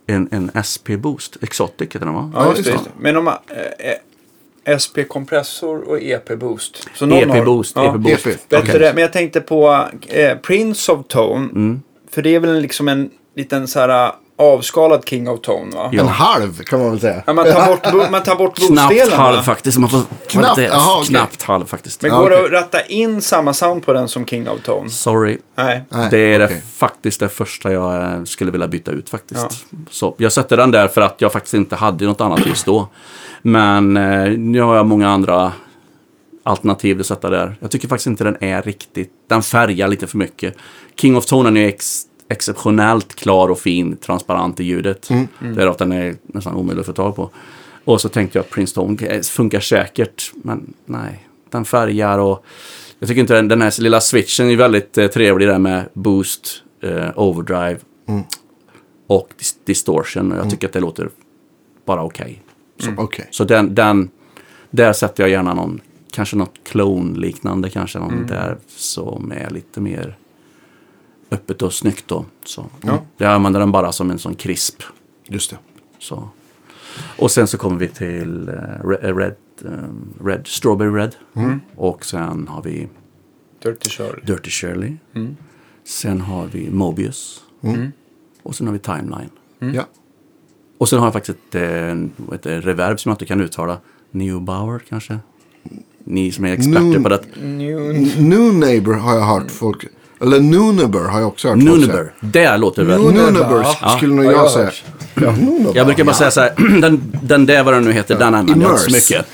en, 0.07 0.29
en 0.33 0.51
SP 0.71 0.87
Boost, 0.99 1.37
Exotic 1.43 1.95
heter 1.95 2.07
den 2.07 2.15
va? 2.15 2.31
Ja, 2.35 2.55
just 2.57 2.69
just. 2.69 2.89
Men 2.99 3.15
de 3.15 3.27
har 3.27 3.41
eh, 3.79 4.79
SP-kompressor 4.79 5.89
och 5.89 5.99
EP-boost. 6.03 6.89
Så 6.95 7.07
någon 7.07 7.31
har- 7.31 7.37
EP-boost, 7.37 7.73
ja, 7.77 7.95
EP-boost. 7.95 8.27
EP. 8.27 8.49
Bättre 8.49 8.79
det. 8.79 8.93
Men 8.95 9.03
jag 9.03 9.13
tänkte 9.13 9.41
på 9.41 9.89
eh, 10.09 10.39
Prince 10.39 10.93
of 10.93 11.07
Tone. 11.09 11.49
Mm. 11.53 11.83
För 12.11 12.23
det 12.23 12.35
är 12.35 12.41
väl 12.41 12.61
liksom 12.61 12.89
en 12.89 13.11
liten 13.37 13.69
så 13.69 13.81
här 13.81 14.13
avskalad 14.39 15.09
King 15.09 15.29
of 15.29 15.41
Tone 15.41 15.77
va? 15.77 15.89
Ja. 15.93 16.01
En 16.03 16.09
halv 16.09 16.63
kan 16.63 16.81
man 16.81 16.91
väl 16.91 17.01
säga. 17.01 17.23
Ja, 17.27 17.33
man 17.33 17.45
tar 17.45 17.67
bort, 17.67 17.83
bo- 17.93 18.11
man 18.11 18.23
tar 18.23 18.37
bort 18.37 18.57
Knappt 18.69 19.13
halv 19.13 19.43
faktiskt. 19.43 19.79
Man 19.79 19.91
får, 19.91 20.01
Knappt? 20.29 20.57
det, 20.57 20.63
Jaha, 20.63 20.97
okej. 20.99 21.09
knappt 21.09 21.43
halv 21.43 21.67
faktiskt. 21.67 22.03
Men 22.03 22.11
Ja, 22.11 22.19
går 22.21 22.31
det 22.31 22.37
okej. 22.37 22.47
att 22.47 22.53
ratta 22.53 22.81
in 22.83 23.23
samma 23.23 23.53
sound 23.55 23.87
på 23.87 23.93
den 23.93 24.09
som 24.09 24.27
King 24.27 24.49
of 24.49 24.61
Tone? 24.63 24.91
Sorry. 24.91 25.39
Nej. 25.57 25.85
Nej, 25.89 26.09
det 26.11 26.19
är 26.19 26.45
okej. 26.47 26.57
det, 26.57 26.77
faktiskt 26.79 27.21
det 27.21 27.29
första 27.29 27.73
jag 27.73 28.03
eh, 28.13 28.25
skulle 28.25 28.51
vilja 28.51 28.69
byta 28.69 28.91
ut 28.91 29.09
faktiskt. 29.11 29.67
Så 29.91 30.15
jag 30.19 30.33
sätter 30.33 30.57
den 30.57 30.71
där 30.71 30.89
för 30.89 31.01
att 31.01 31.21
jag 31.21 31.33
faktiskt 31.33 31.55
inte 31.55 31.77
hade 31.77 32.05
något 32.05 32.21
annat 32.21 32.47
just 32.47 32.67
då. 32.67 32.89
Men 33.43 33.97
eh, 33.97 34.31
nu 34.39 34.61
har 34.61 34.77
jag 34.77 34.87
många 34.87 35.09
andra 35.11 35.53
alternativ 36.43 37.01
att 37.01 37.07
sätta 37.07 37.31
där. 37.31 37.57
Jag 37.61 37.71
tycker 37.71 37.89
faktiskt 37.89 38.07
inte 38.07 38.25
den 38.25 38.37
är 38.41 38.63
riktigt, 38.63 39.11
den 39.29 39.43
färgar 39.43 39.89
lite 39.89 40.07
för 40.07 40.19
mycket. 40.19 40.57
King 41.01 41.17
of 41.17 41.27
Tone 41.27 41.61
är 41.61 41.69
ex, 41.69 42.03
exceptionellt 42.29 43.15
klar 43.15 43.49
och 43.49 43.59
fin, 43.59 43.97
transparent 43.97 44.61
i 44.61 44.65
ljudet. 44.65 45.09
Det 45.55 45.63
är 45.63 45.67
att 45.67 45.79
den 45.79 45.93
är 45.93 46.17
nästan 46.23 46.55
omöjlig 46.55 46.81
att 46.81 46.87
få 46.87 46.93
tag 46.93 47.17
på. 47.17 47.31
Och 47.85 48.01
så 48.01 48.09
tänkte 48.09 48.39
jag 48.39 48.45
att 48.45 48.51
Prince 48.51 48.75
Tone 48.75 49.07
eh, 49.07 49.21
funkar 49.21 49.61
säkert, 49.61 50.33
men 50.35 50.75
nej. 50.87 51.29
Den 51.51 51.65
färgar 51.65 52.19
och 52.19 52.45
jag 52.99 53.09
tycker 53.09 53.21
inte 53.21 53.35
den, 53.35 53.49
den 53.49 53.63
här 53.63 53.81
lilla 53.83 54.01
switchen 54.01 54.51
är 54.51 54.57
väldigt 54.57 54.99
eh, 54.99 55.07
trevlig 55.07 55.49
där 55.49 55.59
med 55.59 55.89
boost, 55.93 56.63
eh, 56.83 57.11
overdrive 57.17 57.79
och 59.07 59.29
dis- 59.39 59.57
distortion. 59.65 60.33
Och 60.33 60.39
jag 60.39 60.51
tycker 60.51 60.67
att 60.67 60.73
det 60.73 60.81
låter 60.81 61.09
bara 61.85 62.03
okej. 62.03 62.43
Okej. 62.97 63.27
Så 63.31 63.45
den, 63.45 63.75
den, 63.75 64.11
där 64.71 64.93
sätter 64.93 65.23
jag 65.23 65.31
gärna 65.31 65.55
någon 65.55 65.81
kanske 66.11 66.37
något 66.37 66.55
clone-liknande 66.65 67.71
kanske. 67.71 67.99
Någon 67.99 68.27
där 68.27 68.57
som 68.77 69.33
är 69.33 69.51
lite 69.51 69.81
mer 69.81 70.17
öppet 71.35 71.63
och 71.63 71.73
snyggt 71.75 72.05
då. 72.09 72.25
Så, 72.45 72.67
Ja. 72.83 73.03
Jag 73.17 73.33
använder 73.33 73.61
den 73.61 73.73
bara 73.73 73.93
som 73.93 74.11
en 74.11 74.19
sån 74.19 74.35
krisp. 74.35 74.83
Just 75.29 75.51
det. 75.51 75.57
Så. 75.99 76.29
Och 77.19 77.31
sen 77.31 77.47
så 77.47 77.59
kommer 77.59 77.77
vi 77.79 77.89
till 77.89 78.49
eh, 78.49 78.53
Re- 78.85 79.15
Red, 79.17 79.35
eh, 79.65 80.25
Red, 80.27 80.47
Strawberry 80.47 80.91
Red. 80.91 81.15
Och 81.77 82.05
sen 82.05 82.49
har 82.49 82.63
vi 82.63 82.89
Dirty 83.63 83.91
Shirley. 83.91 84.21
Dirty 84.25 84.51
Shirley. 84.51 84.93
Sen 85.85 86.21
har 86.21 86.47
vi 86.47 86.71
Mobius. 86.71 87.41
Och 88.43 88.55
sen 88.55 88.67
har 88.67 88.73
vi 88.75 88.79
Timeline. 88.79 89.31
Ja. 89.59 89.83
Och 90.79 90.89
sen 90.89 90.99
har 90.99 91.07
jag 91.07 91.13
faktiskt 91.13 91.39
ett, 91.39 91.55
eh, 91.55 91.63
heter 92.33 92.51
det, 92.51 92.61
reverb 92.61 93.01
som 93.01 93.11
jag 93.11 93.15
inte 93.15 93.27
kan 93.27 93.41
uttala. 93.41 93.79
Neubauer 94.11 94.79
kanske? 94.89 95.19
Ni 96.05 96.33
som 96.33 96.45
är 96.45 96.53
experter 96.53 96.81
Nu- 96.81 97.03
på 97.03 97.09
det. 97.09 97.21
New... 97.43 97.79
New 98.23 98.55
Neighbor 98.55 98.93
har 98.95 99.15
jag 99.15 99.25
hört 99.25 99.51
folk... 99.51 99.87
Eller 100.25 100.41
Nuneber 100.41 101.01
har 101.01 101.19
jag 101.21 101.29
också 101.29 101.49
hört. 101.49 101.57
Nuneber. 101.59 102.13
Det 102.21 102.57
låter 102.57 102.85
väl. 102.85 103.01
Nuneber 103.01 103.67
Ja. 103.81 103.95
skulle 103.97 104.15
nog 104.15 104.25
Ja, 104.25 104.31
jag 104.33 104.51
säga. 104.51 104.71
Ja. 105.15 105.35
Jag 105.75 105.87
brukar 105.87 106.05
bara 106.05 106.15
säga 106.17 106.31
så 106.31 106.41
här, 106.41 106.55
den, 106.81 107.13
den 107.23 107.47
där 107.47 107.63
vad 107.63 107.75
den 107.75 107.85
nu 107.85 107.93
heter, 107.93 108.19
den 108.19 108.35
använder 108.35 108.67
jag 108.67 108.73
inte 108.79 108.83
så 108.85 108.91
mycket. 108.91 109.27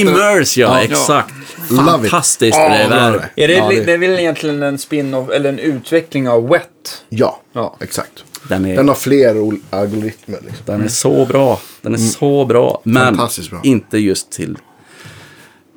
Immerse, 0.00 0.60
ja, 0.60 0.68
Ja. 0.78 0.82
exakt. 0.82 1.32
Fantastiskt 1.76 2.58
reverb. 2.58 3.20
det. 3.34 3.44
Är 3.44 3.48
det, 3.48 3.84
det... 3.84 3.92
är 3.92 3.98
väl 3.98 4.10
egentligen 4.18 4.62
en 4.62 4.78
spin-off 4.78 5.30
eller 5.30 5.48
en 5.48 5.58
utveckling 5.58 6.28
av 6.28 6.48
Wet? 6.48 7.04
Ja, 7.08 7.40
Ja. 7.52 7.76
exakt. 7.80 8.24
Den 8.48 8.64
är, 8.64 8.76
Den 8.76 8.88
har 8.88 8.94
fler 8.94 9.52
algoritmer. 9.70 10.38
Liksom. 10.46 10.62
den 10.66 10.82
är 10.84 10.88
så 10.88 11.26
bra. 11.26 11.60
Den 11.82 11.94
är 11.94 11.98
så 11.98 12.44
bra. 12.44 12.80
Men 12.84 13.16
bra. 13.16 13.28
inte 13.62 13.98
just 13.98 14.30
till... 14.32 14.56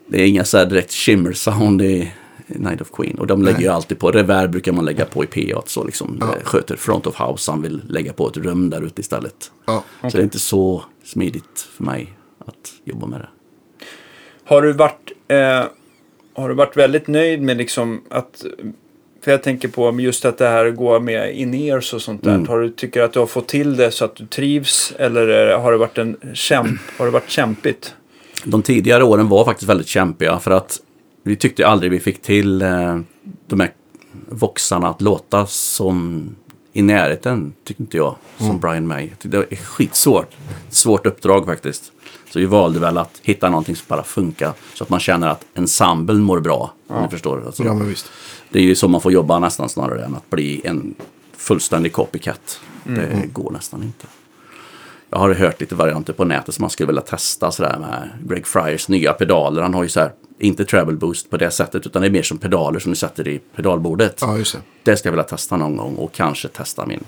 Det 0.10 0.22
är 0.22 0.26
inga 0.26 0.44
så 0.44 0.58
här 0.58 0.66
direkt 0.66 0.92
shimmer 0.94 1.34
sound 1.34 1.82
i 1.82 2.12
Night 2.48 2.82
of 2.82 2.92
Queen. 2.92 3.20
Och 3.20 3.28
de 3.28 3.44
lägger 3.44 3.60
ju 3.60 3.68
alltid 3.68 4.00
på. 4.00 4.12
Reverb 4.12 4.52
brukar 4.52 4.72
man 4.72 4.86
lägga 4.86 5.06
på 5.06 5.24
i 5.24 5.28
PA. 5.28 5.62
Så 5.66 5.84
liksom 5.84 6.22
eh, 6.22 6.44
sköter 6.44 6.76
front 6.76 7.08
of 7.08 7.20
house. 7.20 7.52
Han 7.52 7.62
vill 7.62 7.82
lägga 7.90 8.14
på 8.14 8.28
ett 8.28 8.38
rum 8.38 8.70
där 8.70 8.86
ute 8.86 9.02
istället. 9.02 9.52
Ja. 9.66 9.84
Så 10.02 10.08
det 10.08 10.18
är 10.18 10.24
inte 10.24 10.40
så 10.40 10.84
smidigt 11.04 11.68
för 11.78 11.84
mig 11.84 12.14
att 12.40 12.74
jobba 12.84 13.08
med 13.08 13.20
det. 13.20 13.30
Har 14.44 14.62
du 14.62 14.74
varit, 14.74 15.12
eh, 15.28 15.38
har 16.34 16.50
du 16.50 16.56
varit 16.56 16.78
väldigt 16.78 17.08
nöjd 17.08 17.42
med 17.42 17.58
liksom 17.58 18.02
att... 18.10 18.46
För 19.24 19.32
jag 19.32 19.44
tänker 19.44 19.68
på 19.68 20.00
just 20.00 20.26
att 20.26 20.38
det 20.38 20.48
här 20.48 20.70
går 20.70 21.00
med 21.00 21.36
in-ears 21.36 21.94
och 21.94 22.02
sånt 22.02 22.24
där. 22.24 22.36
Mm. 22.36 22.48
Har 22.48 22.60
du, 22.60 22.70
tycker 22.70 23.02
att 23.02 23.14
du 23.14 23.20
har 23.20 23.26
fått 23.26 23.48
till 23.48 23.78
det 23.78 23.92
så 23.92 24.06
att 24.06 24.16
du 24.16 24.26
trivs? 24.26 24.94
Eller 24.98 25.58
har 25.58 25.72
det 25.72 25.78
varit, 25.78 25.98
en 25.98 26.18
kämp, 26.34 26.80
har 26.98 27.06
det 27.06 27.12
varit 27.12 27.30
kämpigt? 27.30 27.96
De 28.44 28.62
tidigare 28.62 29.04
åren 29.04 29.28
var 29.28 29.46
faktiskt 29.46 29.70
väldigt 29.70 29.88
kämpiga 29.88 30.40
för 30.40 30.52
att 30.52 30.82
vi 31.28 31.36
tyckte 31.36 31.68
aldrig 31.68 31.92
vi 31.92 32.00
fick 32.00 32.22
till 32.22 32.62
eh, 32.62 33.00
de 33.48 33.60
här 33.60 33.72
voxarna 34.30 34.88
att 34.88 35.02
låta 35.02 35.46
som 35.46 36.30
i 36.74 36.82
närheten, 36.82 37.54
tyckte 37.64 37.84
inte 37.84 37.98
jag, 37.98 38.16
som 38.38 38.60
Brian 38.60 38.88
May. 38.88 39.10
Det 39.22 39.38
är 39.38 39.56
skitsvårt. 39.56 40.36
Svårt 40.70 41.06
uppdrag 41.06 41.46
faktiskt. 41.46 41.92
Så 42.30 42.40
vi 42.40 42.46
valde 42.46 42.80
väl 42.80 42.98
att 42.98 43.20
hitta 43.24 43.50
någonting 43.50 43.76
som 43.76 43.86
bara 43.88 44.04
funkar 44.04 44.54
så 44.74 44.84
att 44.84 44.90
man 44.90 45.00
känner 45.00 45.28
att 45.28 45.46
ensemblen 45.54 46.22
mår 46.22 46.40
bra. 46.40 46.74
Om 46.88 47.02
ni 47.04 47.10
förstår. 47.10 47.46
Alltså, 47.46 47.64
ja, 47.64 47.74
men 47.74 47.88
visst. 47.88 48.06
det 48.50 48.60
är 48.60 48.64
ju 48.64 48.76
så 48.76 48.88
man 48.88 49.02
får 49.02 49.12
jobba 49.12 49.40
nästan 49.40 49.70
snarare 49.70 50.06
än 50.06 50.16
att 50.16 50.30
bli 50.30 50.62
en 50.64 50.96
fullständig 51.38 51.94
copycat. 51.94 52.60
Det 52.84 53.30
går 53.34 53.52
nästan 53.52 53.84
inte. 53.84 54.08
Jag 55.10 55.20
har 55.20 55.34
hört 55.34 55.62
lite 55.62 55.76
varianter 55.76 56.14
på 56.14 56.26
nätet 56.26 56.56
som 56.56 56.64
man 56.64 56.70
skulle 56.70 56.88
vilja 56.88 57.02
testa 57.02 57.52
sådär 57.52 57.78
med 57.80 58.10
Greg 58.30 58.48
Fryers 58.48 58.90
nya 58.90 59.14
pedaler. 59.14 59.62
Han 59.62 59.74
har 59.74 59.84
ju 59.84 59.90
så 59.90 60.00
här, 60.00 60.12
inte 60.40 60.66
treble 60.66 60.96
boost 60.96 61.30
på 61.30 61.38
det 61.38 61.52
sättet 61.52 61.86
utan 61.86 62.02
det 62.02 62.08
är 62.08 62.12
mer 62.12 62.22
som 62.22 62.38
pedaler 62.38 62.80
som 62.80 62.92
du 62.92 62.96
sätter 62.96 63.28
i 63.28 63.40
pedalbordet. 63.56 64.20
Ja, 64.22 64.28
det. 64.28 64.60
Det 64.84 64.98
ska 64.98 65.08
jag 65.08 65.12
vilja 65.12 65.24
testa 65.24 65.58
någon 65.58 65.78
gång 65.78 65.96
och 65.96 66.12
kanske 66.12 66.48
testa 66.48 66.86
min 66.86 67.04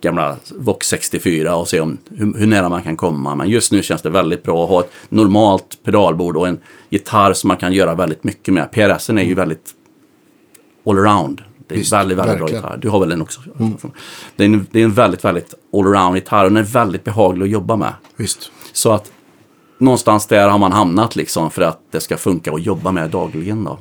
gamla 0.00 0.36
Vox 0.50 0.88
64 0.88 1.56
och 1.56 1.68
se 1.68 1.80
om 1.80 1.98
hur, 2.10 2.38
hur 2.38 2.46
nära 2.46 2.68
man 2.68 2.82
kan 2.82 2.96
komma. 2.96 3.34
Men 3.34 3.48
just 3.48 3.72
nu 3.72 3.82
känns 3.82 4.02
det 4.02 4.10
väldigt 4.10 4.42
bra 4.42 4.64
att 4.64 4.70
ha 4.70 4.80
ett 4.80 4.92
normalt 5.08 5.78
pedalbord 5.84 6.36
och 6.36 6.48
en 6.48 6.58
gitarr 6.90 7.32
som 7.32 7.48
man 7.48 7.56
kan 7.56 7.72
göra 7.72 7.94
väldigt 7.94 8.24
mycket 8.24 8.54
med. 8.54 8.70
PRSen 8.72 9.18
är 9.18 9.22
ju 9.22 9.34
väldigt 9.34 9.74
allround. 10.86 11.42
Det 11.72 11.76
är 11.76 11.78
Visst, 11.78 11.92
väldigt, 11.92 12.18
väldigt 12.18 12.36
bra 12.36 12.46
verkligen. 12.46 12.62
gitarr. 12.64 12.76
Du 12.76 12.88
har 12.88 13.00
väl 13.00 13.08
den 13.08 13.22
också? 13.22 13.40
Det, 14.36 14.42
är 14.44 14.46
en, 14.48 14.66
det 14.70 14.80
är 14.80 14.84
en 14.84 14.92
väldigt, 14.92 15.24
väldigt 15.24 15.54
allround 15.72 16.14
gitarr 16.16 16.44
och 16.44 16.50
den 16.50 16.56
är 16.56 16.62
väldigt 16.62 17.04
behaglig 17.04 17.44
att 17.46 17.50
jobba 17.50 17.76
med. 17.76 17.92
Visst. 18.16 18.50
Så 18.72 18.92
att 18.92 19.12
någonstans 19.78 20.26
där 20.26 20.48
har 20.48 20.58
man 20.58 20.72
hamnat 20.72 21.16
liksom 21.16 21.50
för 21.50 21.62
att 21.62 21.78
det 21.90 22.00
ska 22.00 22.16
funka 22.16 22.52
att 22.52 22.62
jobba 22.66 22.92
med 22.92 23.10
dagligen 23.10 23.64
då. 23.64 23.78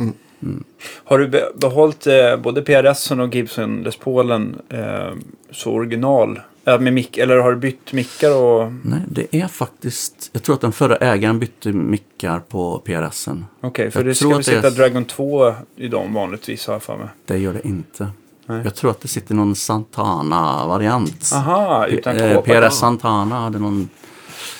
Har 1.03 1.17
du 1.19 1.27
be- 1.27 1.51
behållit 1.55 2.07
eh, 2.07 2.37
både 2.43 2.61
PRS 2.61 3.11
och 3.11 3.35
Gibson 3.35 3.83
Les 3.83 3.97
Paulen 3.97 4.55
eh, 4.69 5.13
så 5.51 5.71
original? 5.71 6.39
Med 6.63 6.93
mick, 6.93 7.17
eller 7.17 7.37
har 7.37 7.51
du 7.51 7.57
bytt 7.57 7.93
mickar 7.93 8.35
och... 8.35 8.71
Nej, 8.83 8.99
det 9.07 9.35
är 9.35 9.47
faktiskt... 9.47 10.29
Jag 10.33 10.43
tror 10.43 10.55
att 10.55 10.61
den 10.61 10.71
förra 10.71 10.95
ägaren 10.95 11.39
bytte 11.39 11.71
mickar 11.71 12.39
på 12.39 12.79
PRSen. 12.85 13.45
Okej, 13.61 13.91
för 13.91 13.99
Jag 13.99 14.05
det 14.07 14.15
ska 14.15 14.27
väl 14.29 14.41
det 14.41 14.51
är- 14.51 14.55
sitta 14.55 14.69
Dragon 14.69 15.05
2 15.05 15.53
i 15.75 15.87
dem 15.87 16.13
vanligtvis 16.13 16.67
har 16.67 16.73
jag 16.73 16.83
för 16.83 16.97
mig. 16.97 17.07
Det 17.25 17.37
gör 17.37 17.53
det 17.53 17.67
inte. 17.67 18.07
Nej. 18.45 18.61
Jag 18.63 18.75
tror 18.75 18.91
att 18.91 19.01
det 19.01 19.07
sitter 19.07 19.35
någon 19.35 19.55
Santana-variant. 19.55 21.31
Aha, 21.33 21.85
utan 21.87 22.17
Eh, 22.17 22.35
kåpa. 22.35 22.45
PRS 22.69 22.73
Santana 22.73 23.39
hade 23.39 23.59
någon 23.59 23.89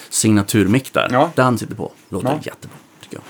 signaturmick 0.10 0.94
där. 0.94 1.08
Ja. 1.12 1.32
Den 1.36 1.58
sitter 1.58 1.76
på. 1.76 1.92
Låter 2.10 2.28
Ja. 2.28 2.34
jättebra, 2.44 2.78
tycker 3.04 3.16
jag. 3.18 3.24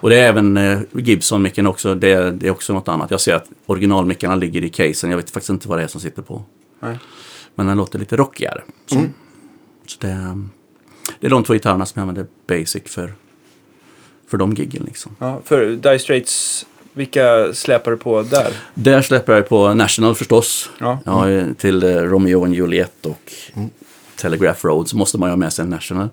Och 0.00 0.10
det 0.10 0.16
är 0.20 0.28
även 0.28 0.56
eh, 0.56 0.80
Gibson-micken 0.92 1.66
också. 1.66 1.94
Det, 1.94 2.30
det 2.30 2.46
är 2.46 2.50
också 2.50 2.72
något 2.72 2.88
annat. 2.88 3.10
Jag 3.10 3.20
ser 3.20 3.34
att 3.34 3.46
originalmickarna 3.66 4.34
ligger 4.36 4.64
i 4.64 4.68
casen. 4.68 5.10
Jag 5.10 5.16
vet 5.16 5.30
faktiskt 5.30 5.50
inte 5.50 5.68
vad 5.68 5.78
det 5.78 5.82
är 5.84 5.88
som 5.88 6.00
sitter 6.00 6.22
på. 6.22 6.42
Nej. 6.80 6.98
Men 7.58 7.66
den 7.66 7.76
låter 7.76 7.98
lite 7.98 8.16
rockigare. 8.16 8.62
Så, 8.86 8.94
Mm. 8.98 9.12
så 9.86 9.96
det, 10.00 10.38
det 11.20 11.26
är 11.26 11.30
de 11.30 11.44
två 11.44 11.52
gitarrerna 11.52 11.86
som 11.86 12.00
jag 12.00 12.08
använder 12.08 12.26
basic 12.48 12.82
för, 12.86 13.12
för 14.30 14.36
de 14.38 14.52
giggen 14.54 14.82
liksom. 14.86 15.16
Ja, 15.18 15.40
för 15.44 15.66
Dire 15.70 15.98
Straits, 15.98 16.66
vilka 16.92 17.52
släpar 17.52 17.90
du 17.90 17.96
på 17.96 18.22
där? 18.22 18.52
Där 18.74 19.02
släpper 19.02 19.32
jag 19.34 19.48
på 19.48 19.74
National 19.74 20.14
förstås. 20.14 20.70
Ja. 20.78 20.98
Ja, 21.04 21.30
eh, 21.30 21.46
till 21.52 21.82
eh, 21.82 21.88
Romeo 21.88 22.40
och 22.40 22.48
Juliet 22.54 23.06
och 23.06 23.32
Telegraph 24.16 24.66
Road 24.66 24.88
så 24.88 24.96
måste 24.96 25.18
man 25.18 25.28
ju 25.28 25.30
ha 25.30 25.36
med 25.36 25.52
sig 25.52 25.62
en 25.62 25.70
National. 25.70 26.08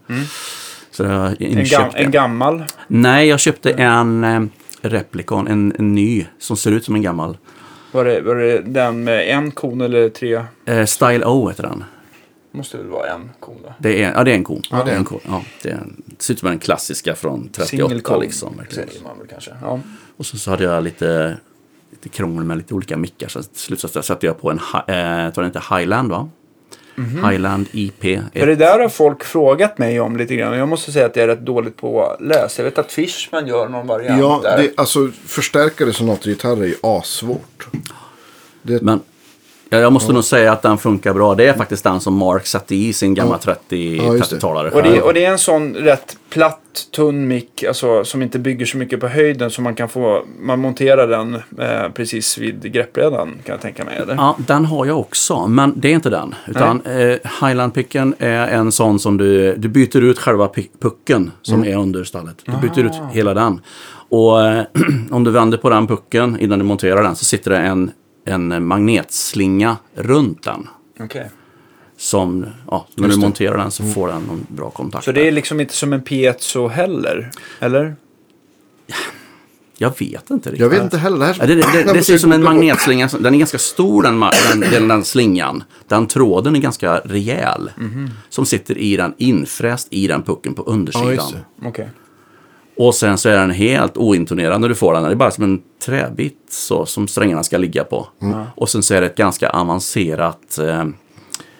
Så 0.91 1.04
jag 1.04 1.10
har 1.10 1.36
En, 1.39 1.64
gam, 1.66 1.89
en. 1.96 2.12
gammal? 2.12 2.64
Nej, 2.88 3.28
jag 3.28 3.39
köpte 3.39 3.72
en 3.72 4.24
eh, 4.24 4.41
Replicon, 4.82 5.48
en, 5.48 5.74
en 5.80 5.96
ny 5.96 6.26
som 6.39 6.58
ser 6.58 6.72
ut 6.72 6.86
som 6.86 6.96
en 6.96 7.02
gammal. 7.02 7.38
Var 7.96 8.06
det, 8.06 8.22
var 8.22 8.36
det 8.36 8.62
den 8.62 9.04
med 9.04 9.30
en 9.30 9.52
kon 9.52 9.82
eller 9.82 10.10
tre? 10.10 10.43
Eh, 10.66 10.86
Style 10.86 11.26
O 11.26 11.50
heter 11.50 11.64
den. 11.64 11.84
Måste 12.52 12.78
väl 12.78 12.88
vara 12.88 13.10
en 13.10 13.32
kon 13.39 13.58
då? 13.64 13.74
Det 13.80 14.04
är, 14.04 14.14
ja, 14.14 14.24
det 14.24 14.32
är 14.32 14.36
en 14.36 14.43
kon. 14.43 14.62
Ja, 14.70 14.84
det 14.84 14.91
är 14.91 14.93
en 14.93 15.00
en. 15.00 15.06
kon. 15.06 15.20
Ja, 15.28 15.43
det, 15.62 15.70
är 15.70 15.74
en, 15.74 16.04
det 16.06 16.24
ser 16.24 16.34
ut 16.34 16.39
som 16.39 16.50
den 16.50 16.60
klassiska 16.60 17.16
från 17.16 17.50
Single 17.54 17.88
38 17.88 18.02
kon, 18.04 18.22
liksom. 18.22 18.58
verkligen. 18.58 18.89
man 19.04 19.18
väl 19.20 19.28
kanske. 19.28 19.52
Ja. 19.62 19.80
Och 20.18 20.26
så, 20.26 20.38
så 20.38 20.52
hade 20.52 20.64
jag 20.64 20.84
lite, 20.84 21.38
lite 21.91 22.10
krångel 22.10 22.43
med 22.43 22.58
lite 22.58 22.74
olika 22.74 22.98
mickar. 22.98 23.28
Så 23.28 23.43
till 23.43 23.60
slut 23.60 23.80
så 23.80 23.88
satte 23.88 24.26
jag 24.26 24.41
på 24.41 24.52
en, 24.52 24.58
eh, 24.58 25.34
tror 25.34 25.43
den 25.43 25.46
heter 25.46 25.78
Highland 25.78 26.10
va? 26.12 26.30
Highland 26.98 27.68
IP. 27.72 28.02
För 28.34 28.48
det 28.48 28.56
där 28.56 28.80
har 28.80 28.89
folk 28.89 29.24
frågat 29.24 29.78
mig 29.78 30.00
om 30.00 30.18
lite 30.18 30.36
grann. 30.36 30.58
Jag 30.58 30.68
måste 30.68 30.91
säga 30.91 31.06
att 31.06 31.16
jag 31.16 31.24
är 31.24 31.28
rätt 31.28 31.46
dåligt 31.46 31.78
på 31.78 32.04
att 32.06 32.22
läsa. 32.22 32.62
Jag 32.62 32.70
vet 32.70 32.78
att 32.78 32.91
Fishman 32.91 33.48
gör 33.48 33.70
någon 33.70 33.88
variant 33.88 34.22
Ja, 34.22 34.39
där. 34.43 34.58
det, 34.58 34.72
alltså 34.78 35.10
förstärkare 35.26 35.93
sonatergitarrer 35.93 36.62
är 36.62 36.68
ju 36.68 36.76
assvårt. 36.82 37.68
Det, 38.62 38.82
Men 38.82 39.00
ja, 39.70 39.78
jag 39.78 39.93
måste 39.93 40.13
nog 40.13 40.24
säga 40.24 40.51
att 40.51 40.61
den 40.61 40.78
funkar 40.78 41.13
bra. 41.13 41.36
Det 41.36 41.47
är 41.47 41.53
faktiskt 41.53 41.84
den 41.84 41.99
som 41.99 42.18
Mark 42.18 42.47
satte 42.47 42.76
i 42.76 42.93
sin 42.93 43.13
gamla 43.13 43.38
30, 43.38 43.97
Ja, 43.97 44.16
just 44.16 44.30
det. 44.30 44.38
30-talare 44.38 44.70
Och 44.70 44.84
det, 44.84 45.01
och 45.01 45.13
det 45.13 45.26
är 45.26 45.32
en 45.32 45.38
sån 45.38 45.76
rätt 45.76 46.18
platt, 46.30 46.88
tunn 46.95 47.28
mick, 47.28 47.63
alltså, 47.63 48.03
som 48.03 48.22
inte 48.22 48.39
bygger 48.39 48.66
så 48.66 48.78
mycket 48.78 48.99
på 48.99 49.07
höjden. 49.07 49.51
Så 49.51 49.61
man 49.61 49.76
kan 49.76 49.89
få, 49.89 50.26
man 50.39 50.59
monterar 50.59 51.07
den 51.07 51.36
eh, 51.36 51.91
precis 51.93 52.38
vid 52.38 52.74
greppbrädan 52.74 53.30
kan 53.45 53.53
jag 53.53 53.61
tänka 53.61 53.86
mig. 53.86 53.97
Eller? 53.97 54.16
Ja, 54.16 54.36
den 54.38 54.66
har 54.66 54.86
jag 54.86 54.99
också, 54.99 55.47
men 55.47 55.74
det 55.76 55.88
är 55.88 55.93
inte 55.93 56.09
den. 56.09 56.36
Utan 56.47 56.82
eh, 56.82 57.18
Highland-picken 57.41 58.16
är 58.20 58.47
en 58.47 58.72
sån 58.72 58.99
som 58.99 59.18
du, 59.18 59.55
du 59.55 59.68
byter 59.68 60.01
ut 60.01 60.20
själva 60.20 60.49
pucken 60.82 61.32
som 61.41 61.66
är 61.66 61.76
under 61.76 62.03
stallet. 62.03 62.36
Du 62.45 62.70
byter 62.70 62.86
ut 62.86 62.93
hela 63.11 63.34
den. 63.34 63.61
Och 64.09 64.41
eh, 64.41 64.63
om 65.11 65.24
du 65.24 65.32
vänder 65.32 65.57
på 65.57 65.70
den 65.70 65.88
pucken 65.88 66.39
innan 66.39 66.59
du 66.59 66.66
monterar 66.66 67.03
den 67.03 67.16
så 67.16 67.26
sitter 67.26 67.51
det 67.51 67.57
en, 67.57 67.91
en 68.26 68.65
magnetslinga 68.67 69.78
runt 69.95 70.43
den. 70.43 70.67
Okej. 70.99 71.30
Som, 71.97 72.45
ja, 72.71 72.88
när 72.95 73.07
du 73.07 73.17
monterar 73.17 73.57
den 73.57 73.71
så 73.71 73.84
får 73.84 74.07
den 74.07 74.21
någon 74.21 74.45
bra 74.49 74.69
kontakt. 74.69 75.05
Så 75.05 75.11
det 75.11 75.28
är 75.28 75.32
liksom 75.32 75.59
inte 75.59 75.73
som 75.73 75.93
en 75.93 76.01
piezo 76.01 76.67
heller? 76.67 77.32
Eller? 77.59 77.95
Jag 79.78 79.99
vet 79.99 80.30
inte 80.30 80.49
riktigt. 80.49 80.61
jag 80.61 80.69
vet 80.69 80.84
inte 80.84 80.97
heller. 80.97 81.19
Det, 81.19 81.26
här, 81.26 81.36
Ja, 81.39 81.45
det, 81.45 81.55
det, 81.84 81.93
det, 81.93 82.03
ser 82.03 82.13
ut 82.13 82.21
som 82.21 82.32
en 82.32 82.43
magnetslinga. 82.43 83.09
Den 83.19 83.34
är 83.34 83.39
ganska 83.39 83.57
stor 83.57 84.03
den, 84.03 84.19
den, 84.19 84.71
den, 84.71 84.88
den 84.88 85.03
slingan. 85.03 85.63
Den 85.88 86.07
tråden 86.07 86.55
är 86.55 86.59
ganska 86.59 86.97
rejäl. 86.97 87.71
Mhm. 87.78 88.09
Som 88.30 88.45
sitter 88.45 88.78
i 88.78 88.97
den, 88.97 89.13
infräst 89.17 89.88
i 89.91 90.07
den 90.07 90.23
pucken 90.23 90.53
på 90.53 90.63
Ja, 90.65 90.71
undersidan. 90.71 91.13
just 91.13 91.36
det. 91.76 91.89
Och 92.78 92.95
sen 92.95 93.17
så 93.17 93.30
är 93.30 93.38
den 93.38 93.51
helt 93.51 93.97
ointonerad 93.97 94.61
när 94.61 94.69
du 94.69 94.76
får 94.76 94.93
den. 94.93 95.03
Det 95.03 95.09
är 95.09 95.15
bara 95.15 95.32
som 95.32 95.43
en 95.43 95.61
träbit 95.86 96.38
så, 96.49 96.86
som 96.86 97.07
strängarna 97.07 97.43
ska 97.43 97.57
ligga 97.57 97.84
på. 97.84 98.07
Och 98.55 98.69
sen 98.69 98.84
så 98.84 98.93
är 98.93 99.01
det 99.01 99.07
ett 99.07 99.15
ganska 99.17 99.49
avancerat 99.49 100.57
eh, 100.57 100.86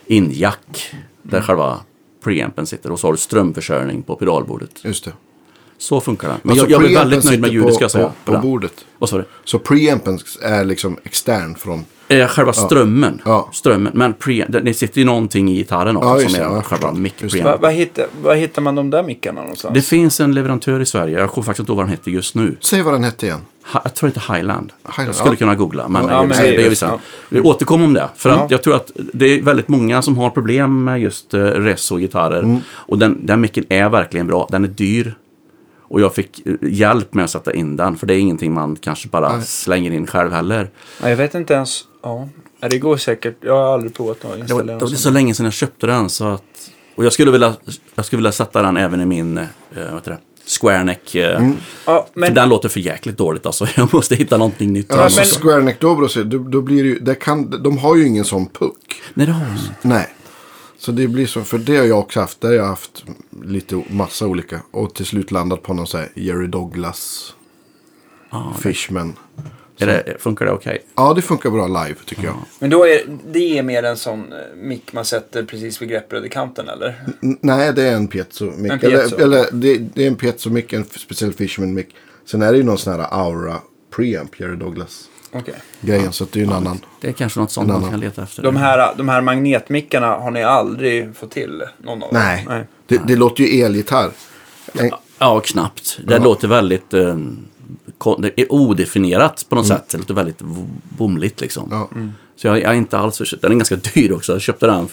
injack 0.07 0.93
där 1.22 1.41
själva 1.41 1.80
preampen 2.24 2.66
sitter. 2.68 2.91
Och 2.91 2.99
så 2.99 3.07
har 3.07 3.11
du 3.13 3.18
strömförsörjning 3.18 4.03
på 4.03 4.16
pedalbordet. 4.16 4.72
Just 4.86 5.05
det. 5.05 5.11
Så 5.78 6.01
funkar 6.01 6.28
den. 6.28 6.38
Men 6.43 6.51
Alltså, 6.51 6.70
jag, 6.70 6.72
jag 6.84 6.88
preampen 6.88 7.09
väldigt 7.09 7.26
nöjd 7.26 7.41
med 7.41 7.51
ljudet 7.53 7.68
på- 7.70 7.74
ska 7.76 7.84
jag 7.84 7.91
säga. 7.91 8.11
På, 8.26 8.34
på 8.34 8.39
bordet. 8.39 8.86
Vad 8.97 9.09
sa 9.09 9.18
du? 9.18 9.26
Så 9.43 9.59
preampen 9.59 10.20
är 10.41 10.63
liksom 10.66 10.97
extern 11.03 11.55
från... 11.55 11.86
Eh, 12.08 12.28
själva 12.28 12.53
strömmen. 12.53 13.22
Ja. 13.26 13.49
strömmen. 13.53 13.91
Men 13.95 14.14
pre, 14.14 14.45
det, 14.49 14.60
det 14.60 14.74
sitter 14.74 14.99
ju 14.99 15.06
någonting 15.06 15.49
i 15.51 15.56
gitarren 15.56 15.97
också 15.97 16.10
Ja, 16.22 16.30
som 16.30 16.36
är 16.36 16.39
Ja, 16.43 16.49
själva 16.49 16.64
förstått. 16.64 16.97
mic 16.97 17.14
Just 17.18 17.36
det. 17.36 17.43
Var, 17.43 17.49
preamp. 17.51 17.62
var, 17.62 17.72
hittar, 17.72 18.36
hittar 18.36 18.62
man 18.62 18.76
de 18.76 18.89
där 18.89 19.03
mickarna 19.03 19.41
någonstans? 19.41 19.74
Det 19.74 19.82
finns 19.82 20.20
en 20.20 20.34
leverantör 20.34 20.80
i 20.80 20.86
Sverige. 20.86 21.20
Jag 21.20 21.30
kommer 21.30 21.45
faktiskt 21.45 21.60
inte 21.60 21.72
ihåg 21.72 21.78
vad 21.78 21.86
den 21.86 21.91
heter 21.91 22.12
just 22.12 22.36
nu. 22.36 22.56
Säg 22.62 22.82
vad 22.82 22.93
den 22.93 23.03
hette 23.03 23.26
igen. 23.26 23.39
Ha- 23.74 23.82
Jag 23.84 23.93
tror 23.93 24.10
det 24.10 24.20
heter 24.20 24.34
Highland. 24.34 24.74
Highland, 24.89 25.08
jag 25.08 25.16
skulle 25.16 25.32
ja. 25.34 25.38
kunna 25.38 25.56
googla. 25.56 25.88
Men, 25.88 26.08
Ja, 26.10 26.20
men 26.24 26.30
det, 26.30 26.43
det 26.51 26.82
är. 26.82 26.86
Ja. 26.88 26.99
Vi 27.30 27.41
återkommer 27.41 27.86
om 27.86 27.93
det. 27.93 28.10
För 28.16 28.30
Ja. 28.30 28.36
att 28.36 28.51
jag 28.51 28.64
tror 28.64 28.76
att 28.76 28.91
det 29.14 29.26
är 29.26 29.41
väldigt 29.41 29.68
många 29.68 30.01
som 30.01 30.18
har 30.18 30.30
problem 30.30 30.84
med 30.84 31.01
just 31.01 31.34
uh, 31.34 31.39
Reso-gitarrer. 31.43 32.43
Mm. 32.43 32.60
Och 32.72 32.99
den, 32.99 33.26
den 33.26 33.41
micken 33.41 33.66
är 33.70 33.89
verkligen 33.89 34.28
bra. 34.28 34.47
Den 34.51 34.64
är 34.64 34.68
dyr. 34.68 35.16
Och 35.88 36.01
jag 36.01 36.16
fick 36.16 36.41
eh, 36.47 36.53
hjälp 36.62 37.14
med 37.14 37.26
att 37.26 37.32
sätta 37.32 37.53
in 37.53 37.76
den. 37.76 37.97
För 37.97 38.08
det 38.08 38.14
är 38.16 38.18
ingenting 38.20 38.53
man 38.53 38.76
kanske 38.76 39.08
bara 39.08 39.41
slänger 39.41 39.91
in 39.91 40.08
själv 40.08 40.32
heller. 40.32 40.70
Ja, 41.01 41.10
jag 41.10 41.18
vet 41.18 41.36
inte 41.36 41.53
ens. 41.53 41.84
Ja. 42.06 42.30
Det 42.70 42.80
går 42.80 42.97
säkert. 42.97 43.36
Jag 43.41 43.53
har 43.56 43.74
aldrig 43.74 43.93
provat 43.93 44.16
att 44.18 44.22
Det 44.22 44.28
var, 44.28 44.38
installera 44.38 44.66
det 44.66 44.74
en 44.74 44.80
var 44.80 44.88
så 44.97 45.10
länge 45.10 45.34
sedan 45.34 45.43
jag 45.43 45.53
köpte 45.53 45.88
den. 45.88 46.10
Så 46.10 46.26
att, 46.26 46.43
och 46.95 47.06
jag 47.06 47.14
skulle 47.14 47.32
vilja, 47.32 47.56
jag 47.95 48.06
skulle 48.06 48.18
vilja 48.18 48.32
sätta 48.32 48.62
den 48.62 48.78
även 48.78 49.01
i 49.01 49.06
min 49.06 49.38
eh, 49.38 49.45
vad 49.76 49.93
heter 49.93 50.12
det? 50.12 50.18
Squareneck. 50.60 51.16
eh, 51.16 51.38
Mm. 51.38 51.58
Ja, 51.86 52.08
men 52.14 52.28
För 52.28 52.36
den 52.36 52.49
låter 52.49 52.70
för 52.70 52.80
jäkligt 52.80 53.18
dåligt 53.18 53.45
alltså. 53.45 53.68
Jag 53.76 53.93
måste 53.93 54.16
hitta 54.16 54.38
någonting 54.38 54.74
nytt. 54.74 54.86
Ja, 54.89 55.01
alltså 55.03 55.20
men- 55.20 55.26
Square 55.28 55.64
Neck 55.64 55.80
Dobro, 55.82 56.08
då, 56.24 56.38
då 56.38 56.62
blir 56.62 56.84
det 56.84 56.89
ju, 56.89 56.99
det 56.99 57.16
kan, 57.16 57.64
de 57.64 57.78
har 57.78 57.95
ju 57.95 58.08
ingen 58.08 58.26
sån 58.26 58.45
puck. 58.45 59.01
Nej, 59.14 59.26
det 59.28 59.34
har 59.34 59.45
jag 59.45 59.51
inte. 59.56 59.72
Nej. 59.82 60.08
Så 60.78 60.91
det 60.91 61.08
blir 61.08 61.28
så, 61.28 61.41
för 61.43 61.58
det 61.58 61.78
har 61.78 61.86
jag 61.86 61.99
också 61.99 62.20
haft. 62.20 62.41
Där 62.41 62.47
har 62.47 62.56
jag 62.56 62.66
haft 62.66 63.06
lite, 63.43 63.84
massa 63.89 64.28
olika. 64.28 64.60
Och 64.72 64.93
till 64.95 65.06
slut 65.06 65.32
landat 65.32 65.62
på 65.64 65.74
någon 65.74 65.88
sån 65.88 65.99
här 65.99 66.10
Jerry 66.16 66.47
Douglas, 66.47 67.34
Ja, 68.32 68.53
Fishman. 68.60 69.14
Är 69.84 69.88
det, 69.88 70.15
funkar 70.19 70.45
det 70.45 70.51
okej? 70.51 70.84
Ja, 70.95 71.13
det 71.13 71.21
funkar 71.21 71.49
bra 71.49 71.67
live 71.67 71.95
tycker 72.05 72.23
jag. 72.23 72.36
Men 72.59 72.69
då 72.69 72.88
är 72.88 73.01
det 73.32 73.57
är 73.57 73.63
mer 73.63 73.84
en 73.84 73.97
sån 73.97 74.34
eh, 74.34 74.38
mick 74.55 74.93
man 74.93 75.05
sätter 75.05 75.43
precis 75.43 75.82
vid 75.82 75.89
greppbrädekanten 75.89 76.69
eller? 76.69 77.03
N- 77.23 77.38
nej, 77.41 77.73
det 77.73 77.84
är 77.84 77.95
en 77.95 78.07
piezo 78.07 78.45
mic. 78.57 78.71
En 78.71 78.80
piezo. 78.80 79.15
Eller, 79.15 79.23
eller 79.38 79.45
det, 79.51 79.78
det 79.78 80.03
är 80.03 80.07
en 80.07 80.15
piezo 80.15 80.49
mic, 80.49 80.65
en 80.69 80.86
speciell 80.86 81.34
Fishman 81.34 81.73
mic. 81.73 81.86
Sen 82.26 82.41
är 82.41 82.51
det 82.51 82.57
ju 82.57 82.63
någon 82.63 82.78
sån 82.78 82.93
här 82.93 83.07
Aura 83.11 83.57
preamp, 83.95 84.39
Jerry 84.39 84.55
Douglas. 84.55 85.09
Okej. 85.32 85.53
Grejen, 85.82 86.11
så 86.13 86.23
att 86.23 86.32
det 86.32 86.39
är 86.39 86.41
ju 86.41 86.47
en 86.47 86.53
annan. 86.55 86.80
Det 87.01 87.07
är 87.07 87.11
kanske 87.11 87.39
något 87.39 87.51
sånt 87.51 87.67
man 87.67 87.78
annan. 87.78 87.89
kan 87.91 87.99
leta 87.99 88.23
efter. 88.23 88.43
De 88.43 88.55
här, 88.55 88.93
de 88.97 89.09
här 89.09 89.21
magnetmickarna 89.21 90.07
har 90.07 90.32
ni 90.32 90.43
aldrig 90.43 91.15
fått 91.15 91.32
till? 91.32 91.63
Någon 91.78 92.03
av 92.03 92.09
Nej, 92.13 92.45
dem? 92.49 92.63
Det, 92.88 93.01
det 93.07 93.15
låter 93.15 93.43
ju 93.43 93.61
elgitarr. 93.63 94.09
En, 94.73 94.91
Ja, 95.19 95.39
knappt. 95.39 95.99
Det 96.07 96.13
Ja. 96.13 96.23
låter 96.23 96.47
väldigt 96.47 96.89
kon- 96.91 97.47
det 98.20 98.41
är 98.41 98.52
odefinierat 98.54 99.46
på 99.50 99.56
något 99.56 99.68
sätt. 99.68 99.89
Det 99.89 99.98
låter 99.98 100.14
väldigt 100.14 100.41
bomligt 100.98 101.41
liksom. 101.41 101.68
ja. 101.72 101.89
Så 102.36 102.48
jag, 102.48 102.58
jag 102.62 102.72
är 102.72 102.76
inte 102.76 102.98
alls 102.98 103.18
för 103.18 103.38
Den 103.41 103.52
är 103.52 103.56
ganska 103.56 103.76
dyr 103.76 104.12
också. 104.12 104.32
Jag 104.32 104.41
köpte 104.41 104.68
den. 104.68 104.88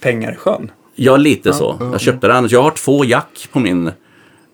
Pengar 0.00 0.32
i 0.32 0.36
sjön? 0.36 0.70
Ja, 0.94 1.16
lite 1.16 1.52
så. 1.52 1.76
Jag 1.92 2.00
köpte 2.00 2.26
den. 2.26 2.48
Jag 2.50 2.62
har 2.62 2.70
två 2.70 3.04
jack 3.04 3.48
på 3.52 3.58
min 3.60 3.86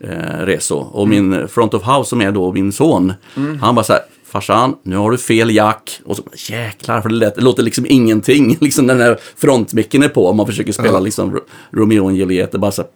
eh, 0.00 0.08
Reso. 0.38 0.74
Och 0.76 1.08
min 1.08 1.48
front 1.48 1.74
of 1.74 1.82
house 1.86 2.08
som 2.10 2.20
är 2.20 2.32
då 2.32 2.52
min 2.52 2.72
son. 2.72 3.12
Han 3.60 3.74
bara 3.74 3.84
så 3.84 3.92
här. 3.92 4.02
Farsan, 4.24 4.76
nu 4.82 4.96
har 4.96 5.10
du 5.10 5.18
fel 5.18 5.50
jack. 5.54 6.00
Och 6.04 6.16
så 6.16 6.22
jäklar, 6.52 7.00
för 7.00 7.08
det, 7.08 7.14
lät, 7.14 7.34
det 7.34 7.40
låter 7.40 7.62
liksom 7.62 7.86
ingenting. 7.88 8.56
Liksom 8.60 8.86
den 8.86 9.00
här 9.00 9.18
frontmicken 9.36 10.02
är 10.02 10.08
på. 10.08 10.28
Om 10.28 10.36
man 10.36 10.46
försöker 10.46 10.72
spela 10.72 10.88
Ja. 10.92 11.00
liksom 11.00 11.34
Ro- 11.34 11.40
Romeo 11.70 12.04
och 12.04 12.12
Juliet. 12.12 12.52
Det 12.52 12.58
bara 12.58 12.70
så 12.72 12.82
här. 12.82 12.90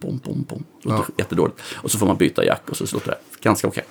Bom, 0.00 0.20
bom, 0.24 0.46
bom. 0.48 0.64
Det 0.82 0.88
låter 0.88 1.14
jättedåligt. 1.18 1.60
Och 1.74 1.90
så 1.90 1.98
får 1.98 2.06
man 2.06 2.16
byta 2.16 2.44
jack 2.44 2.62
och 2.70 2.76
så 2.76 2.84
låter 2.92 3.08
det 3.10 3.16
ganska 3.42 3.68
okej. 3.68 3.84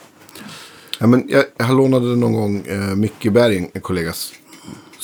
Ja, 1.02 1.08
men 1.08 1.26
jag, 1.30 1.44
jag 1.58 1.78
lånade 1.78 2.06
någon 2.06 2.34
gång 2.34 2.64
eh, 2.68 2.96
Micke 2.96 3.32
Berg, 3.32 3.70
en 3.74 3.82
kollegas 3.82 4.32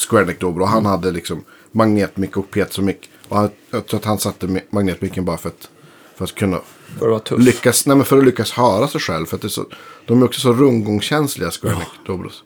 Square 0.09 0.25
Neck 0.25 0.39
Dobro. 0.39 0.61
Och 0.63 0.69
han 0.69 0.85
hade 0.85 1.11
liksom 1.11 1.43
magnetmick 1.71 2.37
och 2.37 2.51
piezomick. 2.51 3.09
Och 3.29 3.37
han, 3.37 3.49
jag 3.71 3.85
tror 3.87 3.99
att 3.99 4.05
han 4.05 4.17
satte 4.19 4.47
mi- 4.47 4.61
magnetmicken 4.69 5.25
bara 5.25 5.37
för 5.37 5.49
att, 5.49 5.69
för 6.15 6.23
att 6.25 6.35
kunna 6.35 6.59
För 6.99 7.11
att 7.15 7.31
lyckas, 7.39 7.85
nej, 7.85 7.97
men 7.97 8.05
för 8.05 8.17
att 8.17 8.25
lyckas 8.25 8.51
höra 8.51 8.87
sig 8.87 9.01
själv. 9.01 9.25
För 9.25 9.35
att 9.35 9.41
det 9.41 9.47
är 9.47 9.49
så, 9.49 9.65
de 10.05 10.21
är 10.21 10.25
också 10.25 10.39
så 10.41 10.53
rundgångskänsliga 10.53 11.51
Square 11.51 11.75
Neck 11.75 11.87
Dobros. 12.05 12.43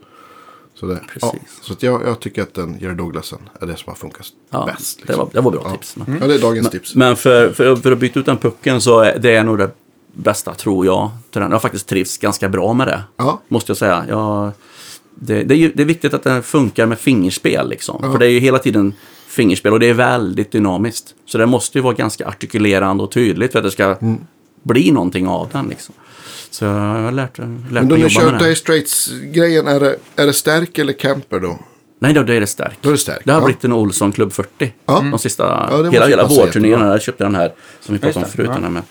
Så, 0.76 0.86
det, 0.86 0.99
ja, 1.22 1.36
så 1.62 1.74
att 1.74 1.84
jag, 1.84 2.02
jag 2.08 2.20
tycker 2.20 2.41
att 2.41 2.54
den 2.54 2.78
Jerry 2.80 2.95
Douglasen 2.95 3.39
är 3.62 3.66
det 3.66 3.76
som 3.76 3.84
har 3.89 3.95
funkat 3.95 4.28
Ja, 4.49 4.66
bäst. 4.66 4.97
det, 4.97 5.04
Liksom. 5.08 5.26
var, 5.26 5.30
det 5.34 5.41
var 5.41 5.52
bra 5.52 5.72
tips. 5.72 5.95
Ja, 6.22 6.28
det 6.28 6.36
är 6.36 6.39
dagens 6.39 6.70
tips. 6.70 6.95
Men 6.95 7.16
för, 7.16 7.49
för, 7.54 7.76
för 7.76 7.91
att 7.91 7.97
byta 7.99 8.20
ut 8.20 8.26
den 8.26 8.38
pucken 8.38 8.82
så 8.82 8.99
är 8.99 9.20
det 9.20 9.36
är 9.36 9.43
nog 9.43 9.58
det 9.58 9.72
bästa, 10.14 10.53
tror 10.53 10.86
jag. 10.86 11.09
till 11.32 11.41
den. 11.41 11.49
Jag 11.51 11.55
har 11.55 11.59
faktiskt 11.62 11.88
trivts 11.88 12.18
ganska 12.18 12.49
bra 12.49 12.74
med 12.74 12.88
det. 12.88 13.03
Ja. 13.18 13.41
Måste 13.47 13.70
jag 13.70 13.78
säga. 13.78 14.05
Jag, 14.09 14.51
det, 15.16 15.43
det, 15.43 15.53
är 15.53 15.57
ju, 15.57 15.72
det 15.76 15.82
är 15.82 15.86
viktigt 15.86 16.14
att 16.14 16.24
den 16.24 16.43
funkar 16.43 16.86
med 16.86 16.99
fingerspel. 16.99 17.70
Liksom. 17.70 18.01
För 18.01 18.18
det 18.18 18.26
är 18.26 18.30
ju 18.30 18.39
hela 18.39 18.59
tiden 18.59 18.93
fingerspel 19.28 19.74
och 19.74 19.80
det 19.80 19.89
är 19.89 19.93
väldigt 19.93 20.51
dynamiskt. 20.51 21.14
Så 21.26 21.38
det 21.38 21.45
måste 21.45 21.78
ju 21.78 21.82
vara 21.82 21.93
ganska 21.93 22.28
artikulerande 22.28 23.03
och 23.03 23.12
tydligt 23.12 23.51
för 23.51 23.59
att 23.59 23.66
det 23.66 23.72
ska 23.72 23.84
Mm. 24.01 24.18
bli 24.64 24.91
någonting 24.91 25.28
av 25.28 25.49
den. 25.51 25.68
Liksom. 25.68 25.95
Så 26.49 26.66
jag 26.66 26.72
har 26.74 27.12
lärt, 27.12 27.38
lärt 27.38 27.47
Men 27.47 27.74
mig 27.74 27.84
då 27.86 27.95
ni 27.95 28.01
jobba 28.01 28.09
kör 28.09 28.24
med 28.26 28.34
den. 28.34 28.43
Dire 28.43 28.55
Straits-grejen, 28.55 29.68
är 29.68 29.80
det, 29.80 29.95
är 30.16 30.26
det 30.26 30.34
stärk 30.34 30.78
eller 30.78 30.93
camper 30.93 31.39
då? 31.39 31.59
Nej, 32.04 32.14
då, 32.14 32.24
det 32.24 32.36
är 32.36 32.39
det 32.39 32.47
starkt. 32.47 32.78
Då 32.82 32.89
är 32.89 32.93
det 32.93 32.97
starkt, 32.99 33.26
Det 33.26 33.32
har 33.32 33.39
ja. 33.41 33.45
blivit 33.45 33.64
en 33.64 33.74
Olsson 33.74 34.12
Club 34.12 34.34
40. 34.34 34.74
Ja. 34.86 35.04
De 35.12 35.20
sista, 35.20 35.68
det 35.68 35.78
måste 35.78 35.89
hela, 35.91 36.08
hela 36.08 36.28
vårturnén. 36.28 36.99
köpte 36.99 37.24
den 37.24 37.36
här 37.36 37.52
som 37.80 37.93
vi 37.95 37.99
pratade 38.02 38.26
om 38.26 38.32
det, 38.32 38.38
förut. 38.38 38.49
ja. 38.56 38.60
Den 38.62 38.74
med. 38.74 38.84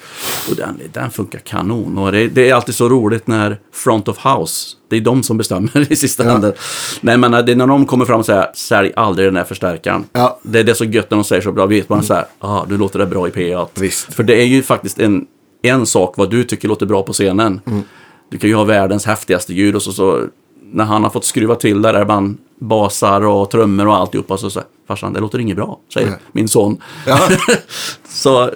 Och 0.50 0.56
den, 0.56 0.80
den 0.92 1.10
funkar 1.10 1.38
kanon. 1.38 1.98
Och 1.98 2.12
det, 2.12 2.28
det 2.28 2.50
är 2.50 2.54
alltid 2.54 2.74
så 2.74 2.88
roligt 2.88 3.26
när 3.26 3.58
Front 3.72 4.08
of 4.08 4.18
House, 4.24 4.76
det 4.88 4.96
är 4.96 5.00
de 5.00 5.22
som 5.22 5.36
bestämmer 5.38 5.92
i 5.92 5.96
sista 5.96 6.24
Ja. 6.24 6.30
handen. 6.30 6.52
Nej, 7.00 7.16
men 7.16 7.30
det 7.32 7.52
är 7.52 7.56
när 7.56 7.66
de 7.66 7.86
kommer 7.86 8.04
fram 8.04 8.20
och 8.20 8.26
säger 8.26 8.46
sälj 8.54 8.92
aldrig 8.96 9.28
den 9.28 9.36
här 9.36 9.44
förstärkaren. 9.44 10.04
Ja. 10.12 10.38
Det 10.42 10.58
är 10.58 10.64
det 10.64 10.74
så 10.74 10.84
gött 10.84 11.10
när 11.10 11.16
de 11.18 11.24
säger 11.24 11.42
så 11.42 11.52
bra. 11.52 11.66
Vet 11.66 11.88
man 11.88 12.02
så 12.02 12.14
här, 12.14 12.24
ah, 12.38 12.64
du 12.68 12.78
låter 12.78 12.98
det 12.98 13.06
bra 13.06 13.28
i 13.28 13.30
PA. 13.30 13.68
Visst. 13.74 14.14
För 14.14 14.22
det 14.22 14.34
är 14.40 14.46
ju 14.46 14.62
faktiskt 14.62 14.98
en, 14.98 15.26
en 15.62 15.86
sak 15.86 16.14
vad 16.16 16.30
du 16.30 16.44
tycker 16.44 16.68
låter 16.68 16.86
bra 16.86 17.02
på 17.02 17.12
scenen. 17.12 17.60
Mm. 17.66 17.82
Du 18.30 18.38
kan 18.38 18.50
ju 18.50 18.56
ha 18.56 18.64
världens 18.64 19.06
häftigaste 19.06 19.54
ljud 19.54 19.74
och 19.74 19.82
så, 19.82 19.92
så 19.92 20.24
när 20.72 20.84
han 20.84 21.02
har 21.02 21.10
fått 21.10 21.24
skruva 21.24 21.54
till 21.54 21.82
där, 21.82 21.92
där 21.92 22.06
man 22.06 22.38
basar 22.60 23.20
och 23.20 23.50
trummor 23.50 23.86
och 23.86 23.96
alltihopa 23.96 24.36
så 24.36 24.50
säger 24.50 24.66
farsan, 24.88 25.12
det 25.12 25.20
låter 25.20 25.38
inget 25.38 25.56
bra, 25.56 25.78
säger 25.94 26.06
Nej. 26.10 26.18
min 26.32 26.48
son. 26.48 26.82
Ja. 27.06 27.20
så 28.08 28.50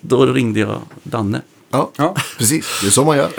då 0.00 0.26
ringde 0.26 0.60
jag 0.60 0.80
Danne. 1.02 1.40
Ja, 1.70 1.90
Ja. 1.96 2.14
precis. 2.38 2.78
Det 2.80 2.86
är 2.86 2.90
så 2.90 3.04
man 3.04 3.16
gör. 3.16 3.30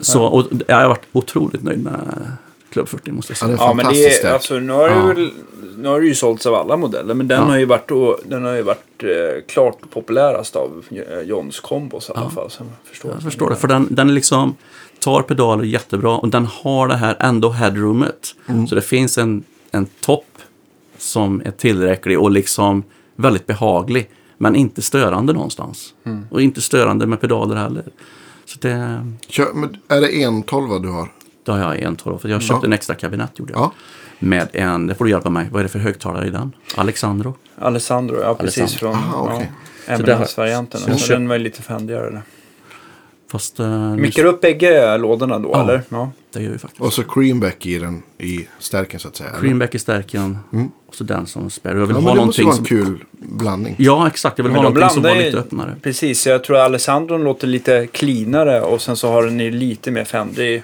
Så, 0.00 0.22
och 0.24 0.46
jag 0.68 0.76
har 0.76 0.88
varit 0.88 1.06
otroligt 1.12 1.62
nöjd 1.62 1.82
med 1.84 2.32
Club 2.74 2.88
40 2.88 3.12
måste 3.12 3.32
jag 3.32 3.50
Ja, 3.50 3.52
det 3.52 3.56
säga. 3.58 3.64
är 3.64 3.68
Ja, 3.70 3.74
men 3.74 3.86
det 3.94 4.24
är, 4.24 4.32
alltså, 4.32 4.54
nu 4.58 4.72
har, 4.72 4.88
det 4.88 4.94
Ja. 4.94 5.06
väl, 5.06 5.30
nu 5.78 5.88
har 5.88 6.00
det 6.00 6.06
ju 6.06 6.14
sålts 6.14 6.46
av 6.46 6.54
alla 6.54 6.76
modeller. 6.76 7.14
Men 7.14 7.28
den 7.28 7.38
Ja. 7.40 7.44
har 7.44 7.58
ju 7.58 7.64
varit, 7.64 7.90
den 8.24 8.44
har 8.44 8.52
ju 8.54 8.62
varit 8.62 9.02
eh, 9.02 9.08
klart 9.48 9.78
populärast 9.90 10.56
av 10.56 10.84
eh, 10.90 11.20
Johns 11.20 11.60
kombos 11.60 12.08
i 12.08 12.12
alla 12.12 12.22
Ja. 12.24 12.30
fall. 12.30 12.50
Så 12.50 12.62
jag 12.62 12.90
förstår, 12.90 13.10
Jag 13.12 13.22
förstår 13.22 13.50
det, 13.50 13.56
för 13.56 13.68
den, 13.68 13.86
den 13.90 14.08
är 14.08 14.12
liksom 14.12 14.54
tar 14.98 15.22
pedaler 15.22 15.64
jättebra 15.64 16.16
och 16.16 16.28
den 16.28 16.46
har 16.46 16.88
det 16.88 16.96
här 16.96 17.16
ändå 17.20 17.50
headroomet. 17.50 18.34
Så 18.68 18.74
det 18.74 18.82
finns 18.82 19.18
en, 19.18 19.44
en 19.70 19.86
topp 20.00 20.26
som 20.98 21.42
är 21.44 21.50
tillräcklig 21.50 22.18
och 22.20 22.30
liksom 22.30 22.82
väldigt 23.16 23.46
behaglig. 23.46 24.10
Men 24.38 24.56
inte 24.56 24.82
störande 24.82 25.32
någonstans. 25.32 25.94
Och 26.30 26.42
inte 26.42 26.60
störande 26.60 27.06
med 27.06 27.20
pedaler 27.20 27.56
heller. 27.56 27.84
Så 28.46 28.58
det, 28.60 29.06
Kör, 29.28 29.52
men 29.54 29.76
är 29.88 30.00
det 30.00 30.22
en 30.22 30.42
tolva 30.42 30.78
du 30.78 30.88
har? 30.88 31.08
Då 31.44 31.52
har 31.52 31.58
jag 31.58 31.82
en. 31.82 31.96
För 31.96 32.28
jag 32.28 32.42
köpte 32.42 32.54
Ja. 32.54 32.66
en 32.66 32.72
extra 32.72 32.94
kabinett 32.94 33.38
gjorde 33.38 33.52
jag. 33.52 33.60
Ja. 33.62 33.72
Med 34.18 34.48
en, 34.52 34.86
det 34.86 34.94
får 34.94 35.04
du 35.04 35.10
hjälpa 35.10 35.30
mig, 35.30 35.48
vad 35.50 35.60
är 35.60 35.62
det 35.62 35.68
för 35.68 35.78
högtalare 35.78 36.26
i 36.26 36.30
den? 36.30 36.52
Alexandro? 36.76 37.34
Alessandro, 37.58 38.20
ja 38.22 38.34
precis 38.34 38.58
Alessandro. 38.58 38.78
från 38.78 38.94
Aha, 39.14 39.34
okej. 39.34 39.50
ja, 39.86 39.92
det 39.98 40.02
Eminence-varianten. 40.12 40.80
så 40.80 40.94
Så 40.98 41.12
den 41.12 41.28
var 41.28 41.36
ju 41.36 41.42
lite 41.42 41.62
fändigare. 41.62 42.22
Fast 43.32 43.60
eh, 43.60 43.68
Mickar 43.96 44.24
upp 44.24 44.40
bägge 44.40 44.98
lådorna 44.98 45.38
då 45.38 45.50
Ja. 45.52 45.62
eller? 45.62 45.82
Ja. 45.88 46.10
det 46.32 46.42
gör 46.42 46.50
vi 46.50 46.58
faktiskt. 46.58 46.80
Och 46.82 46.92
så 46.92 47.02
creamback 47.02 47.66
i 47.66 47.78
den 47.78 48.02
i 48.18 48.46
stärken 48.58 49.00
så 49.00 49.08
att 49.08 49.16
säga. 49.16 49.30
eller? 49.30 49.40
Greenback 49.40 49.74
i 49.74 49.78
stärken 49.78 50.38
och 50.88 50.94
så 50.94 51.04
den 51.04 51.26
som 51.26 51.50
spärr. 51.50 51.76
Jag 51.76 51.86
vill 51.86 51.96
Ja, 51.96 52.02
ha 52.02 52.08
men 52.08 52.16
det 52.16 52.26
måste 52.26 52.42
vara 52.42 52.50
en 52.52 52.56
som... 52.56 52.64
kul 52.64 53.04
blandning. 53.18 53.74
Ja, 53.78 54.06
exakt. 54.06 54.38
Jag 54.38 54.42
vill 54.42 54.52
Men 54.52 54.56
ha 54.64 54.70
någonting 54.70 54.90
som 54.90 55.02
var 55.02 55.14
lite 55.16 55.38
öppnare. 55.38 55.76
Precis, 55.82 56.26
jag 56.26 56.44
tror 56.44 56.56
Alessandron 56.56 57.24
låter 57.24 57.46
lite 57.46 57.86
cleanare 57.86 58.60
och 58.60 58.80
sen 58.82 58.96
så 58.96 59.12
har 59.12 59.24
den 59.24 59.40
ju 59.40 59.50
lite 59.50 59.90
mer 59.90 60.04
fändig. 60.04 60.62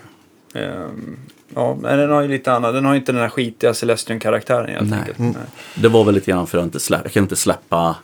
Ehm, 0.54 1.16
ja, 1.54 1.76
men 1.80 1.98
den 1.98 2.10
har 2.10 2.22
ju 2.22 2.28
lite 2.28 2.52
annat. 2.52 2.74
Den 2.74 2.84
har 2.84 2.92
ju 2.92 2.98
inte 2.98 3.12
den 3.12 3.20
här 3.20 3.28
skitiga 3.28 3.74
Celestion-karaktären 3.74 4.68
helt 4.68 4.90
Nej. 4.90 4.98
enkelt. 4.98 5.18
Mm. 5.18 5.32
Nej. 5.32 5.42
Det 5.74 5.88
var 5.88 6.04
väl 6.04 6.14
lite 6.14 6.30
grann 6.30 6.46
för 6.46 6.58
att 6.58 6.64
inte 6.64 6.80
släppa, 6.80 7.04
jag 7.04 7.12
kan 7.12 7.22
inte 7.22 7.36
släppa 7.36 7.96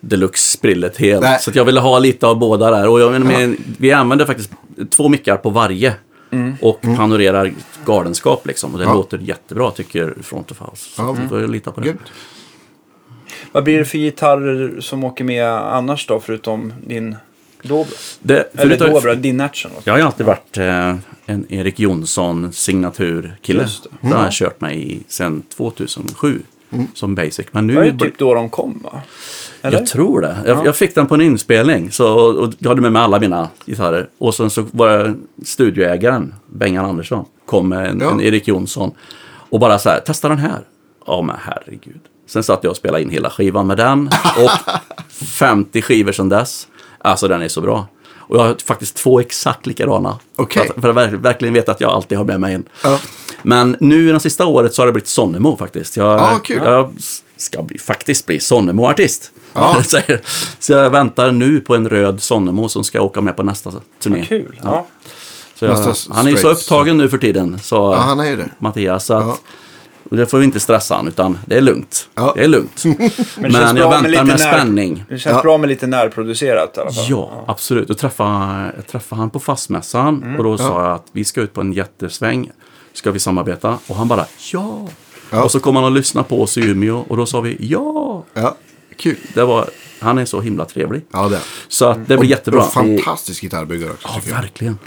deluxe-sprillet 0.00 0.96
helt. 0.96 1.22
Nej. 1.22 1.38
Så 1.40 1.50
att 1.50 1.56
jag 1.56 1.64
ville 1.64 1.80
ha 1.80 1.98
lite 1.98 2.26
av 2.26 2.38
båda 2.38 2.70
där. 2.70 2.88
Och 2.88 3.00
jag, 3.00 3.12
menar, 3.12 3.26
men, 3.26 3.56
vi 3.78 3.92
använder 3.92 4.24
faktiskt 4.26 4.50
två 4.90 5.08
mickar 5.08 5.36
på 5.36 5.50
varje. 5.50 5.94
Och 6.60 6.80
panorerar 6.80 7.52
galenskap 7.84 8.46
liksom. 8.46 8.72
Och 8.72 8.78
det 8.78 8.84
Ja. 8.84 8.94
låter 8.94 9.18
jättebra 9.18 9.70
tycker 9.70 10.14
Front 10.22 10.50
of 10.50 10.60
House. 10.60 10.90
Så 10.90 11.02
Ja. 11.02 11.16
vi 11.22 11.28
får 11.28 11.48
lita 11.48 11.72
på 11.72 11.80
det. 11.80 11.86
Grymt. 11.86 12.12
Vad 13.52 13.64
blir 13.64 13.78
det 13.78 13.84
för 13.84 13.98
gitarrer 13.98 14.80
som 14.80 15.04
åker 15.04 15.24
med 15.24 15.48
annars 15.52 16.06
då, 16.06 16.20
förutom 16.20 16.72
din 16.86 17.16
Dobro? 17.62 17.92
det 18.22 18.50
Eller 18.54 18.76
Dobro, 18.78 19.14
din 19.14 19.40
Action. 19.40 19.70
då? 19.74 19.80
Jag 19.84 19.92
har 19.92 19.98
ju 19.98 20.04
alltid 20.04 20.26
varit 20.26 20.58
eh, 20.58 20.96
en 21.26 21.46
Erik 21.52 21.80
Jonsson 21.80 22.52
signaturkille. 22.52 23.62
Just 23.62 23.82
det. 23.84 24.08
Det 24.08 24.14
har 24.14 24.24
jag 24.24 24.32
kört 24.32 24.60
mig 24.60 24.92
i 24.92 25.02
sedan 25.08 25.42
2007 25.56 26.42
som 26.94 27.14
basic. 27.14 27.46
Men 27.50 27.66
nu 27.66 27.74
Det 27.74 27.80
var 27.80 27.90
bör- 27.90 28.06
typ 28.06 28.18
då 28.18 28.34
de 28.34 28.50
kom 28.50 28.80
va? 28.84 29.02
Eller? 29.62 29.78
Jag 29.78 29.86
tror 29.86 30.20
det. 30.20 30.36
Jag, 30.46 30.56
Ja. 30.58 30.62
jag 30.64 30.76
fick 30.76 30.94
den 30.94 31.06
på 31.06 31.14
en 31.14 31.20
inspelning. 31.20 31.90
Så, 31.92 32.14
och 32.14 32.52
jag 32.58 32.68
hade 32.68 32.80
med 32.80 32.92
mig 32.92 33.02
alla 33.02 33.20
mina 33.20 33.48
gitarrer. 33.66 34.08
Och 34.18 34.34
sen 34.34 34.50
så 34.50 34.64
var 34.70 34.88
jag 34.90 35.14
studioägaren, 35.44 36.34
Bengan 36.46 36.84
Andersson, 36.84 37.24
kom 37.46 37.68
med 37.68 37.86
en, 37.90 38.00
Ja. 38.00 38.10
en 38.10 38.20
Erik 38.20 38.48
Jonsson. 38.48 38.90
Och 39.50 39.60
bara 39.60 39.78
så 39.78 39.88
här, 39.90 40.00
testa 40.00 40.28
den 40.28 40.38
här. 40.38 40.60
Ja 41.06 41.22
men 41.22 41.36
herregud. 41.40 42.00
Sen 42.26 42.42
satt 42.42 42.64
jag 42.64 42.70
och 42.70 42.76
spelade 42.76 43.02
in 43.02 43.10
hela 43.10 43.30
skivan 43.30 43.66
med 43.66 43.76
den. 43.76 44.10
Och 44.36 44.50
50 45.12 45.82
skivor 45.82 46.12
sedan 46.12 46.28
dess. 46.28 46.68
Alltså 46.98 47.28
den 47.28 47.42
är 47.42 47.48
så 47.48 47.60
bra. 47.60 47.86
Och 48.16 48.36
jag 48.36 48.42
har 48.42 48.56
faktiskt 48.66 48.96
två 48.96 49.20
exakt 49.20 49.66
likadana. 49.66 50.18
Okej. 50.36 50.66
För, 50.66 50.74
att, 50.74 50.80
för 50.80 50.88
att 50.88 50.96
verk- 50.96 51.20
verkligen 51.22 51.54
veta 51.54 51.72
att 51.72 51.80
jag 51.80 51.90
alltid 51.90 52.18
har 52.18 52.24
med 52.24 52.40
mig 52.40 52.54
en. 52.54 52.64
Ja. 52.84 52.98
Men 53.42 53.76
nu 53.80 54.12
det 54.12 54.20
sista 54.20 54.46
året 54.46 54.74
så 54.74 54.82
har 54.82 54.86
det 54.86 54.92
blivit 54.92 55.08
Sonnemo 55.08 55.56
faktiskt. 55.56 55.96
Jag, 55.96 56.20
Ja, 56.20 56.38
kul. 56.44 56.60
jag 56.64 56.92
ska 57.36 57.62
bli, 57.62 57.78
faktiskt 57.78 58.26
bli 58.26 58.40
Sonnemo-artist. 58.40 59.30
Ja. 59.54 59.76
Så 60.58 60.72
jag 60.72 60.90
väntar 60.90 61.32
nu 61.32 61.60
på 61.60 61.74
en 61.74 61.88
röd 61.88 62.22
Sonnemo 62.22 62.68
som 62.68 62.84
ska 62.84 63.00
åka 63.00 63.20
med 63.20 63.36
på 63.36 63.42
nästa 63.42 63.72
turné. 64.02 64.24
Kul. 64.26 64.60
Ja. 64.64 64.86
Så 65.54 65.64
jag, 65.64 65.86
Nästa 65.86 66.14
han 66.14 66.26
är 66.26 66.30
ju 66.30 66.36
så 66.36 66.48
upptagen 66.48 66.96
nu 66.98 67.08
för 67.08 67.18
tiden, 67.18 67.58
så 67.62 67.76
Ja, 67.76 67.94
han 67.96 68.20
är 68.20 68.36
det. 68.36 68.48
Mattias. 68.58 69.04
Så 69.04 69.14
att, 69.14 69.24
Ja. 69.26 69.38
Och 70.10 70.16
det 70.16 70.26
får 70.26 70.38
vi 70.38 70.44
inte 70.44 70.60
stressa 70.60 70.94
han, 70.94 71.08
utan 71.08 71.38
det 71.46 71.56
är 71.56 71.60
lugnt. 71.60 72.08
Ja. 72.14 72.32
Det 72.36 72.44
är 72.44 72.48
lugnt. 72.48 72.84
Men, 72.84 73.52
Men, 73.52 73.76
jag 73.76 73.90
väntar 73.90 74.10
med 74.10 74.26
när- 74.26 74.36
spänning. 74.36 75.04
Det 75.08 75.18
känns 75.18 75.36
Ja. 75.36 75.42
bra 75.42 75.58
med 75.58 75.68
lite 75.68 75.86
närproducerat 75.86 76.76
i 76.76 76.80
alla 76.80 76.92
fall. 76.92 77.04
Ja, 77.08 77.44
absolut. 77.46 77.90
Och 77.90 77.98
träffade, 77.98 78.72
jag 78.76 78.86
träffade 78.86 79.20
han 79.22 79.30
på 79.30 79.40
fastmässan 79.40 80.22
Mm. 80.22 80.36
och 80.36 80.44
då 80.44 80.58
sa 80.58 80.82
jag 80.84 80.92
att 80.92 81.06
vi 81.12 81.24
ska 81.24 81.40
ut 81.40 81.52
på 81.54 81.60
en 81.60 81.72
jättesväng. 81.72 82.50
Ska 82.92 83.10
vi 83.10 83.18
samarbeta? 83.18 83.78
Och 83.86 83.96
han 83.96 84.08
bara 84.08 84.24
ja. 84.52 84.88
Ja. 85.30 85.42
Och 85.44 85.50
så 85.50 85.60
kom 85.60 85.76
han 85.76 85.84
och 85.84 85.90
lyssnade 85.92 86.28
på 86.28 86.42
oss 86.42 86.58
i 86.58 86.60
Umeå 86.60 87.04
och 87.08 87.16
då 87.16 87.26
sa 87.26 87.40
vi 87.40 87.56
ja. 87.60 88.24
Ja, 88.34 88.56
kul. 88.96 89.16
Det 89.34 89.44
var, 89.44 89.68
han 90.00 90.18
är 90.18 90.24
så 90.24 90.40
himla 90.40 90.64
trevlig. 90.64 91.02
Ja, 91.12 91.28
det 91.28 91.40
Så 91.68 91.86
att 91.86 92.08
det 92.08 92.16
blir 92.18 92.30
jättebra. 92.30 92.60
Och 92.62 92.72
fantastisk 92.72 93.42
gitarrbyggare 93.42 93.90
också, 93.90 94.08
Ja, 94.08 94.20
jag. 94.26 94.34
verkligen. 94.34 94.78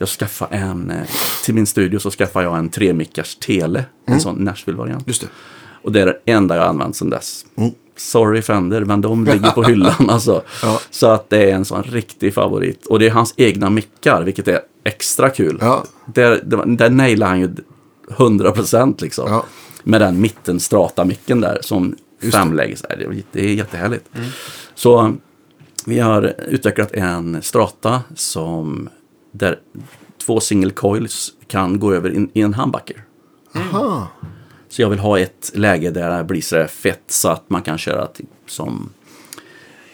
Jag 0.00 0.08
skaffade 0.08 0.56
en, 0.56 0.90
eh, 0.90 0.96
till 1.44 1.54
min 1.54 1.66
studio 1.66 1.98
så 1.98 2.10
skaffade 2.10 2.44
jag 2.44 2.58
en 2.58 2.68
tremickars 2.68 3.36
tele. 3.36 3.84
En 4.06 4.20
sån 4.20 4.36
Nashville-variant. 4.44 5.06
Just 5.08 5.20
det. 5.20 5.28
Och 5.82 5.92
det 5.92 6.00
är 6.00 6.06
det 6.06 6.18
enda 6.32 6.54
jag 6.56 6.62
har 6.62 6.68
använt 6.68 6.96
sedan 6.96 7.10
dess. 7.10 7.44
Sorry 7.96 8.42
Fender, 8.42 8.84
men 8.84 9.00
de 9.00 9.24
ligger 9.24 9.50
på 9.50 9.62
hyllan 9.68 10.10
alltså. 10.10 10.42
Ja. 10.62 10.80
Så 10.90 11.06
att 11.06 11.30
det 11.30 11.50
är 11.50 11.54
en 11.54 11.64
sån 11.64 11.82
riktig 11.82 12.34
favorit. 12.34 12.86
Och 12.86 12.98
det 12.98 13.06
är 13.06 13.10
hans 13.10 13.34
egna 13.36 13.70
mickar, 13.70 14.22
vilket 14.22 14.48
är 14.48 14.60
extra 14.84 15.30
kul. 15.30 15.58
Ja. 15.60 15.84
Där, 16.06 16.40
där, 16.66 16.90
nailar 16.90 17.26
han 17.28 17.40
ju 17.40 17.50
100% 18.08 19.02
liksom. 19.02 19.30
Ja. 19.32 19.44
Med 19.82 20.00
den 20.00 20.20
mitten 20.20 20.60
strata 20.60 21.04
micken 21.04 21.40
där 21.40 21.58
som 21.62 21.96
Just 22.20 22.36
framläggs. 22.36 22.82
Det. 22.82 22.92
är- 23.04 23.22
det 23.32 23.40
är 23.44 23.54
jättehärligt. 23.54 24.08
Så 24.74 25.14
vi 25.86 25.98
har 25.98 26.34
utvecklat 26.48 26.92
en 26.92 27.42
strata 27.42 28.00
som 28.14 28.88
där 29.30 29.58
två 30.26 30.40
single 30.40 30.70
coils 30.70 31.32
kan 31.46 31.78
gå 31.78 31.94
över 31.94 32.14
in, 32.14 32.30
i 32.32 32.40
en 32.40 32.54
humbucker. 32.54 33.04
Aha. 33.54 34.08
Så 34.68 34.82
jag 34.82 34.90
vill 34.90 34.98
ha 34.98 35.18
ett 35.18 35.50
läge 35.54 35.90
där 35.90 36.18
det 36.18 36.24
blir 36.24 36.40
så 36.40 36.56
där 36.56 36.66
fett 36.66 37.02
så 37.06 37.28
att 37.28 37.50
man 37.50 37.62
kan 37.62 37.78
köra 37.78 38.06
typ 38.06 38.26
som 38.46 38.90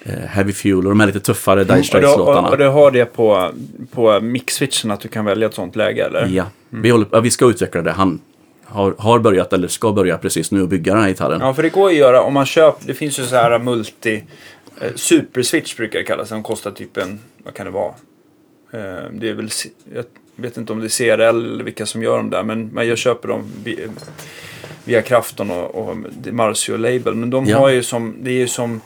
eh, 0.02 0.18
Heavy 0.18 0.52
Fuel 0.52 0.76
och 0.76 0.82
de 0.90 1.00
här 1.00 1.06
lite 1.06 1.20
tuffare 1.20 1.64
Dire 1.64 1.72
Och 1.72 1.76
du, 1.76 1.80
och, 1.80 1.86
Straits-låtarna. 1.86 2.48
och 2.48 2.58
du 2.58 2.68
har 2.68 2.90
det 2.90 3.04
på, 3.04 3.50
på 3.92 4.20
mix-switchen 4.20 4.90
att 4.90 5.00
du 5.00 5.08
kan 5.08 5.24
välja 5.24 5.46
ett 5.46 5.54
sånt 5.54 5.76
läge 5.76 6.04
eller? 6.04 6.26
Ja, 6.26 6.46
vi, 6.68 6.90
håller, 6.90 7.06
ja, 7.12 7.20
vi 7.20 7.30
ska 7.30 7.50
utveckla 7.50 7.82
det. 7.82 7.92
Han 7.92 8.20
har, 8.64 8.94
har 8.98 9.18
börjat 9.18 9.52
eller 9.52 9.68
ska 9.68 9.92
börja 9.92 10.18
precis 10.18 10.50
nu 10.50 10.62
och 10.62 10.68
bygga 10.68 10.92
den 10.92 11.02
här 11.02 11.08
gitarren. 11.08 11.40
Ja, 11.40 11.54
för 11.54 11.62
det 11.62 11.68
går 11.68 11.86
att 11.88 11.94
göra 11.94 12.22
om 12.22 12.34
man 12.34 12.46
köper, 12.46 12.86
det 12.86 12.94
finns 12.94 13.18
ju 13.18 13.24
så 13.24 13.36
här 13.36 13.58
multi, 13.58 14.24
eh, 14.80 14.90
superswitch 14.94 15.76
brukar 15.76 15.98
det 15.98 16.04
kallas, 16.04 16.28
som 16.28 16.42
kostar 16.42 16.70
typ 16.70 16.96
en, 16.96 17.18
vad 17.44 17.54
kan 17.54 17.66
det 17.66 17.72
vara? 17.72 17.92
Eh, 18.72 19.10
det 19.12 19.28
är 19.28 19.34
väl, 19.34 19.48
jag 19.94 20.04
vet 20.36 20.56
inte 20.56 20.72
om 20.72 20.80
det 20.80 20.86
är 20.86 20.88
CRL 21.16 21.20
eller 21.20 21.64
vilka 21.64 21.86
som 21.86 22.02
gör 22.02 22.16
dem 22.16 22.30
där, 22.30 22.42
men, 22.42 22.66
men 22.68 22.88
jag 22.88 22.98
köper 22.98 23.28
dem 23.28 23.44
vi- 23.64 23.86
via 24.84 25.02
Krafton 25.02 25.50
och, 25.50 25.74
och 25.88 25.96
Marcio 26.32 26.76
Label. 26.76 27.14
Men 27.14 27.30
de 27.30 27.44
Ja. 27.46 27.58
har 27.58 27.68
ju 27.68 27.82
som, 27.82 28.16
det 28.20 28.30
är 28.30 28.34
ju 28.38 28.48
som, 28.48 28.80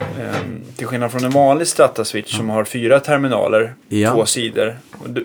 ehm, 0.00 0.60
till 0.76 0.86
skillnad 0.86 1.10
från 1.12 1.24
en 1.24 1.30
vanlig 1.30 1.64
Strata-switch 1.66 2.36
som 2.36 2.48
har 2.50 2.64
fyra 2.64 3.00
terminaler, 3.00 3.74
Ja. 3.88 4.12
två 4.14 4.26
sidor. 4.26 4.76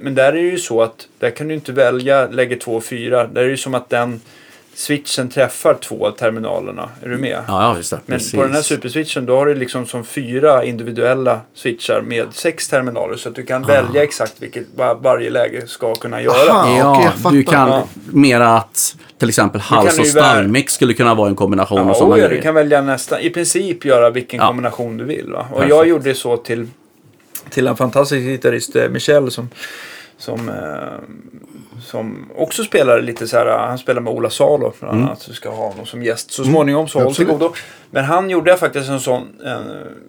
Men 0.02 0.16
där 0.16 0.28
är 0.28 0.34
det 0.34 0.40
ju 0.50 0.58
så 0.58 0.82
att, 0.82 1.08
där 1.20 1.30
kan 1.30 1.48
du 1.48 1.54
inte 1.54 1.72
välja 1.72 2.28
läge 2.28 2.56
två 2.56 2.76
och 2.76 2.84
fyra. 2.84 3.28
Där 3.28 3.42
är 3.42 3.46
det 3.46 3.52
ju 3.52 3.58
som 3.58 3.76
att 3.76 3.90
den 3.90 4.22
switchen 4.76 5.30
träffar 5.30 5.74
två 5.74 6.08
av 6.08 6.12
terminalerna. 6.12 6.90
Är 7.04 7.10
du 7.10 7.18
med? 7.18 7.38
Ja, 7.48 7.64
ja 7.64 7.78
just 7.78 7.90
det. 7.90 8.00
Men 8.06 8.18
precis. 8.18 8.34
på 8.36 8.42
den 8.44 8.54
här 8.54 8.62
superswitchen 8.62 9.26
då 9.26 9.36
har 9.38 9.46
du 9.46 9.56
liksom 9.56 9.86
som 9.86 10.04
fyra 10.06 10.64
individuella 10.64 11.40
switchar 11.54 12.02
med 12.02 12.26
sex 12.34 12.68
terminaler. 12.68 13.16
Så 13.16 13.30
att 13.30 13.36
du 13.36 13.44
kan 13.46 13.64
välja 13.64 14.04
exakt 14.04 14.34
vilket 14.40 14.64
va- 14.76 14.94
varje 14.94 15.30
läge 15.30 15.68
ska 15.68 15.96
kunna 15.96 16.22
göra. 16.22 16.52
Aha. 16.52 17.02
Ja, 17.04 17.12
fattar. 17.12 17.32
du 17.36 17.44
kan 17.44 17.70
Ja. 17.70 17.88
mera 18.06 18.50
att 18.58 18.96
till 19.18 19.30
exempel 19.30 19.62
hals 19.62 20.00
och 20.00 20.08
stallmix 20.08 20.74
skulle 20.74 20.94
kunna 20.94 21.16
vara 21.16 21.30
en 21.30 21.36
kombination 21.36 21.78
Ja, 21.78 21.84
och 21.90 21.96
sådana 21.98 22.18
ja, 22.18 22.28
du 22.28 22.42
kan 22.42 22.56
välja 22.56 22.82
nästan, 22.82 23.20
i 23.20 23.30
princip 23.30 23.86
göra 23.86 24.10
vilken 24.10 24.40
Ja. 24.40 24.48
kombination 24.48 24.98
du 24.98 25.04
vill. 25.04 25.32
Va? 25.32 25.40
Och 25.40 25.56
Perfekt. 25.56 25.70
jag 25.70 25.88
gjorde 25.88 26.14
så 26.16 26.38
till, 26.38 26.68
till 27.50 27.68
en 27.68 27.76
fantastisk 27.76 28.22
gitarrist, 28.26 28.76
eh, 28.76 28.90
Michel, 28.90 29.32
som, 29.32 29.50
som, 30.18 30.50
eh, 30.50 31.10
som 31.82 32.30
också 32.36 32.64
spelar 32.64 33.02
lite 33.02 33.28
så 33.28 33.38
här, 33.38 33.46
han 33.68 33.78
spelar 33.78 34.02
med 34.02 34.14
Ola 34.14 34.30
Salo 34.30 34.74
bland 34.80 34.94
Mm. 34.96 35.06
annat. 35.08 35.22
Så 35.22 35.34
ska 35.34 35.50
ha 35.50 35.68
honom 35.68 35.86
som 35.86 36.04
gäst 36.04 36.32
så 36.32 36.44
småningom, 36.44 36.88
så 36.88 37.00
håll 37.04 37.16
till 37.16 37.26
godo. 37.26 37.54
Men 37.92 38.06
han 38.06 38.30
gjorde 38.30 38.58
faktiskt 38.58 38.90
en 38.90 39.00
sån 39.00 39.28
eh, 39.46 39.60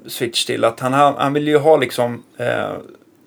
switch 0.07 0.45
till 0.45 0.65
att 0.65 0.81
han, 0.81 0.93
han, 0.93 1.33
ville 1.33 1.51
ju 1.51 1.59
ha 1.59 1.77
liksom 1.77 2.23
eh, 2.37 2.71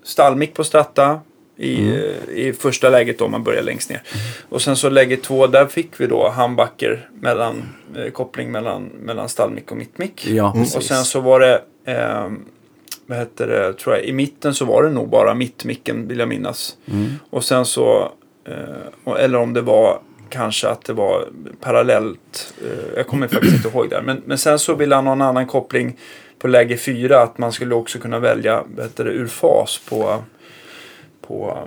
stallmick 0.04 0.54
på 0.54 0.64
Strata. 0.64 1.20
I, 1.62 1.80
Mm. 1.80 1.94
eh, 1.96 2.34
I 2.38 2.54
första 2.54 2.90
läget 2.90 3.20
då, 3.20 3.26
om 3.26 3.32
man 3.32 3.44
börjar 3.44 3.64
längst 3.64 3.90
ner. 3.90 4.02
Och 4.50 4.62
sen 4.62 4.76
så 4.76 4.90
läge 4.90 5.18
två, 5.18 5.48
där 5.48 5.66
fick 5.66 6.00
vi 6.02 6.08
då 6.08 6.30
humbucker 6.30 7.10
mellan, 7.14 7.64
eh, 7.96 8.12
koppling 8.12 8.52
mellan, 8.52 8.84
mellan 8.84 9.30
stallmick 9.30 9.72
och 9.72 9.78
mittmick. 9.78 10.28
Ja. 10.28 10.54
Och 10.76 10.84
sen 10.84 11.04
så 11.04 11.20
var 11.20 11.40
det, 11.40 11.62
eh, 11.86 12.28
vad 13.10 13.18
heter 13.18 13.48
det, 13.48 13.74
tror 13.74 13.96
jag, 13.96 14.06
i 14.06 14.12
mitten 14.12 14.54
så 14.54 14.66
var 14.66 14.84
det 14.84 14.90
nog 14.90 15.10
bara 15.10 15.34
mittmicken 15.34 16.08
vill 16.08 16.20
jag 16.20 16.28
minnas. 16.28 16.78
Mm. 16.86 17.10
Och 17.30 17.44
sen 17.44 17.66
så, 17.66 18.12
eh, 18.46 19.14
eller 19.18 19.38
om 19.38 19.54
det 19.54 19.62
var 19.62 20.00
kanske 20.30 20.68
att 20.68 20.86
det 20.86 20.94
var 20.94 21.28
parallellt, 21.60 22.54
eh, 22.62 22.96
jag 22.96 23.08
kommer 23.08 23.28
faktiskt 23.28 23.56
inte 23.56 23.70
ihåg 23.70 23.90
där. 23.90 24.02
Men, 24.02 24.22
men 24.26 24.38
sen 24.38 24.60
så 24.60 24.76
ville 24.76 24.96
han 24.96 25.06
ha 25.06 25.14
en 25.14 25.22
annan 25.22 25.48
koppling 25.48 25.98
på 26.40 26.48
läge 26.48 26.78
fyra, 26.78 27.22
att 27.22 27.38
man 27.38 27.52
skulle 27.52 27.76
också 27.76 28.00
kunna 28.00 28.20
välja, 28.20 28.64
det, 28.96 29.04
ur 29.04 29.28
fas 29.28 29.82
på, 29.90 30.24
på 31.22 31.58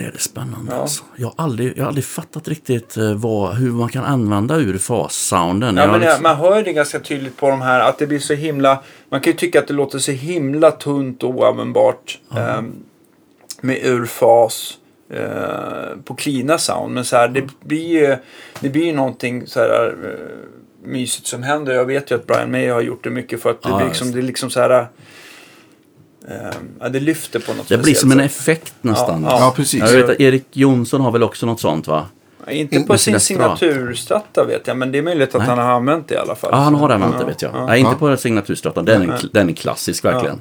Det 0.00 0.06
är 0.06 0.12
det 0.12 0.18
spännande 0.18 0.72
Ja. 0.72 0.80
alltså. 0.80 1.04
Jag 1.16 1.26
har 1.26 1.34
aldrig, 1.44 1.72
jag 1.76 1.82
har 1.82 1.88
aldrig 1.88 2.04
fattat 2.04 2.48
riktigt 2.48 2.96
eh, 2.96 3.14
vad, 3.14 3.54
hur 3.54 3.70
man 3.70 3.88
kan 3.88 4.04
använda 4.04 4.56
urfas-sounden. 4.56 5.76
Ja, 5.76 5.86
men 5.86 6.00
liksom- 6.00 6.22
man 6.22 6.36
hör 6.36 6.62
det 6.62 6.72
ganska 6.72 7.00
tydligt 7.00 7.36
på 7.36 7.48
de 7.50 7.60
här 7.60 7.80
att 7.80 7.98
det 7.98 8.06
blir 8.06 8.18
så 8.18 8.34
himla... 8.34 8.82
Man 9.10 9.20
kan 9.20 9.32
ju 9.32 9.36
tycka 9.38 9.58
att 9.58 9.66
det 9.66 9.74
låter 9.74 9.98
så 9.98 10.12
himla 10.12 10.70
tunt 10.70 11.22
och 11.22 11.30
oanvändbart 11.30 12.18
ehm, 12.36 12.72
med 13.60 13.78
urfas 13.84 14.78
eh, 15.10 15.96
på 16.04 16.14
cleana 16.14 16.58
sound. 16.58 16.94
Men 16.94 17.04
så 17.04 17.16
här, 17.16 17.28
det 17.28 17.42
blir 17.64 18.00
ju, 18.00 18.16
det 18.60 18.68
blir 18.68 18.84
ju 18.84 18.92
någonting 18.92 19.46
så 19.46 19.60
här 19.60 19.94
eh, 20.04 20.88
mysigt 20.88 21.26
som 21.26 21.42
händer. 21.42 21.72
Jag 21.74 21.84
vet 21.84 22.10
ju 22.10 22.14
att 22.14 22.26
Brian 22.26 22.50
May 22.50 22.68
har 22.68 22.80
gjort 22.80 23.04
det 23.04 23.10
mycket 23.10 23.42
för 23.42 23.50
att 23.50 23.62
det, 23.62 23.68
Ja, 23.68 23.84
liksom, 23.84 24.12
det 24.12 24.18
är 24.18 24.22
liksom 24.22 24.50
så 24.50 24.60
här... 24.60 24.88
eh, 26.28 26.34
ja, 26.80 26.88
det 26.88 27.00
lyfter 27.00 27.40
på 27.40 27.54
något 27.54 27.68
det 27.68 27.78
blir 27.78 27.94
som 27.94 28.12
en 28.12 28.18
sätt. 28.18 28.26
effekt 28.26 28.74
nästan. 28.80 29.22
Ja, 29.22 29.38
Ja, 29.40 29.52
precis. 29.56 29.80
Jag 29.80 29.92
vet 29.92 30.10
att 30.10 30.20
Erik 30.20 30.46
Jonsson 30.52 31.00
har 31.00 31.10
väl 31.10 31.22
också 31.22 31.46
något 31.46 31.60
sånt 31.60 31.86
va? 31.88 32.06
Inte 32.50 32.80
på 32.80 32.98
sin 32.98 33.20
signaturstratta 33.20 34.44
vet 34.44 34.66
jag, 34.66 34.76
men 34.76 34.92
det 34.92 34.98
är 34.98 35.02
möjligt 35.02 35.28
att 35.34 35.38
Nej. 35.40 35.48
han 35.48 35.58
har 35.58 35.64
använt 35.72 36.08
det 36.08 36.14
i 36.14 36.18
alla 36.18 36.34
fall. 36.34 36.50
Ja, 36.52 36.58
han 36.58 36.74
har 36.74 36.88
använt 36.90 37.12
det 37.12 37.20
Ja, 37.20 37.26
vet 37.26 37.42
jag. 37.42 37.54
ja. 37.54 37.66
Nej, 37.66 37.80
inte 37.80 37.92
Ja. 37.92 37.98
på 37.98 38.16
signaturstratan. 38.16 38.84
Den, 38.84 39.10
är- 39.10 39.28
den 39.32 39.48
är 39.48 39.52
klassisk 39.52 40.04
verkligen. 40.04 40.40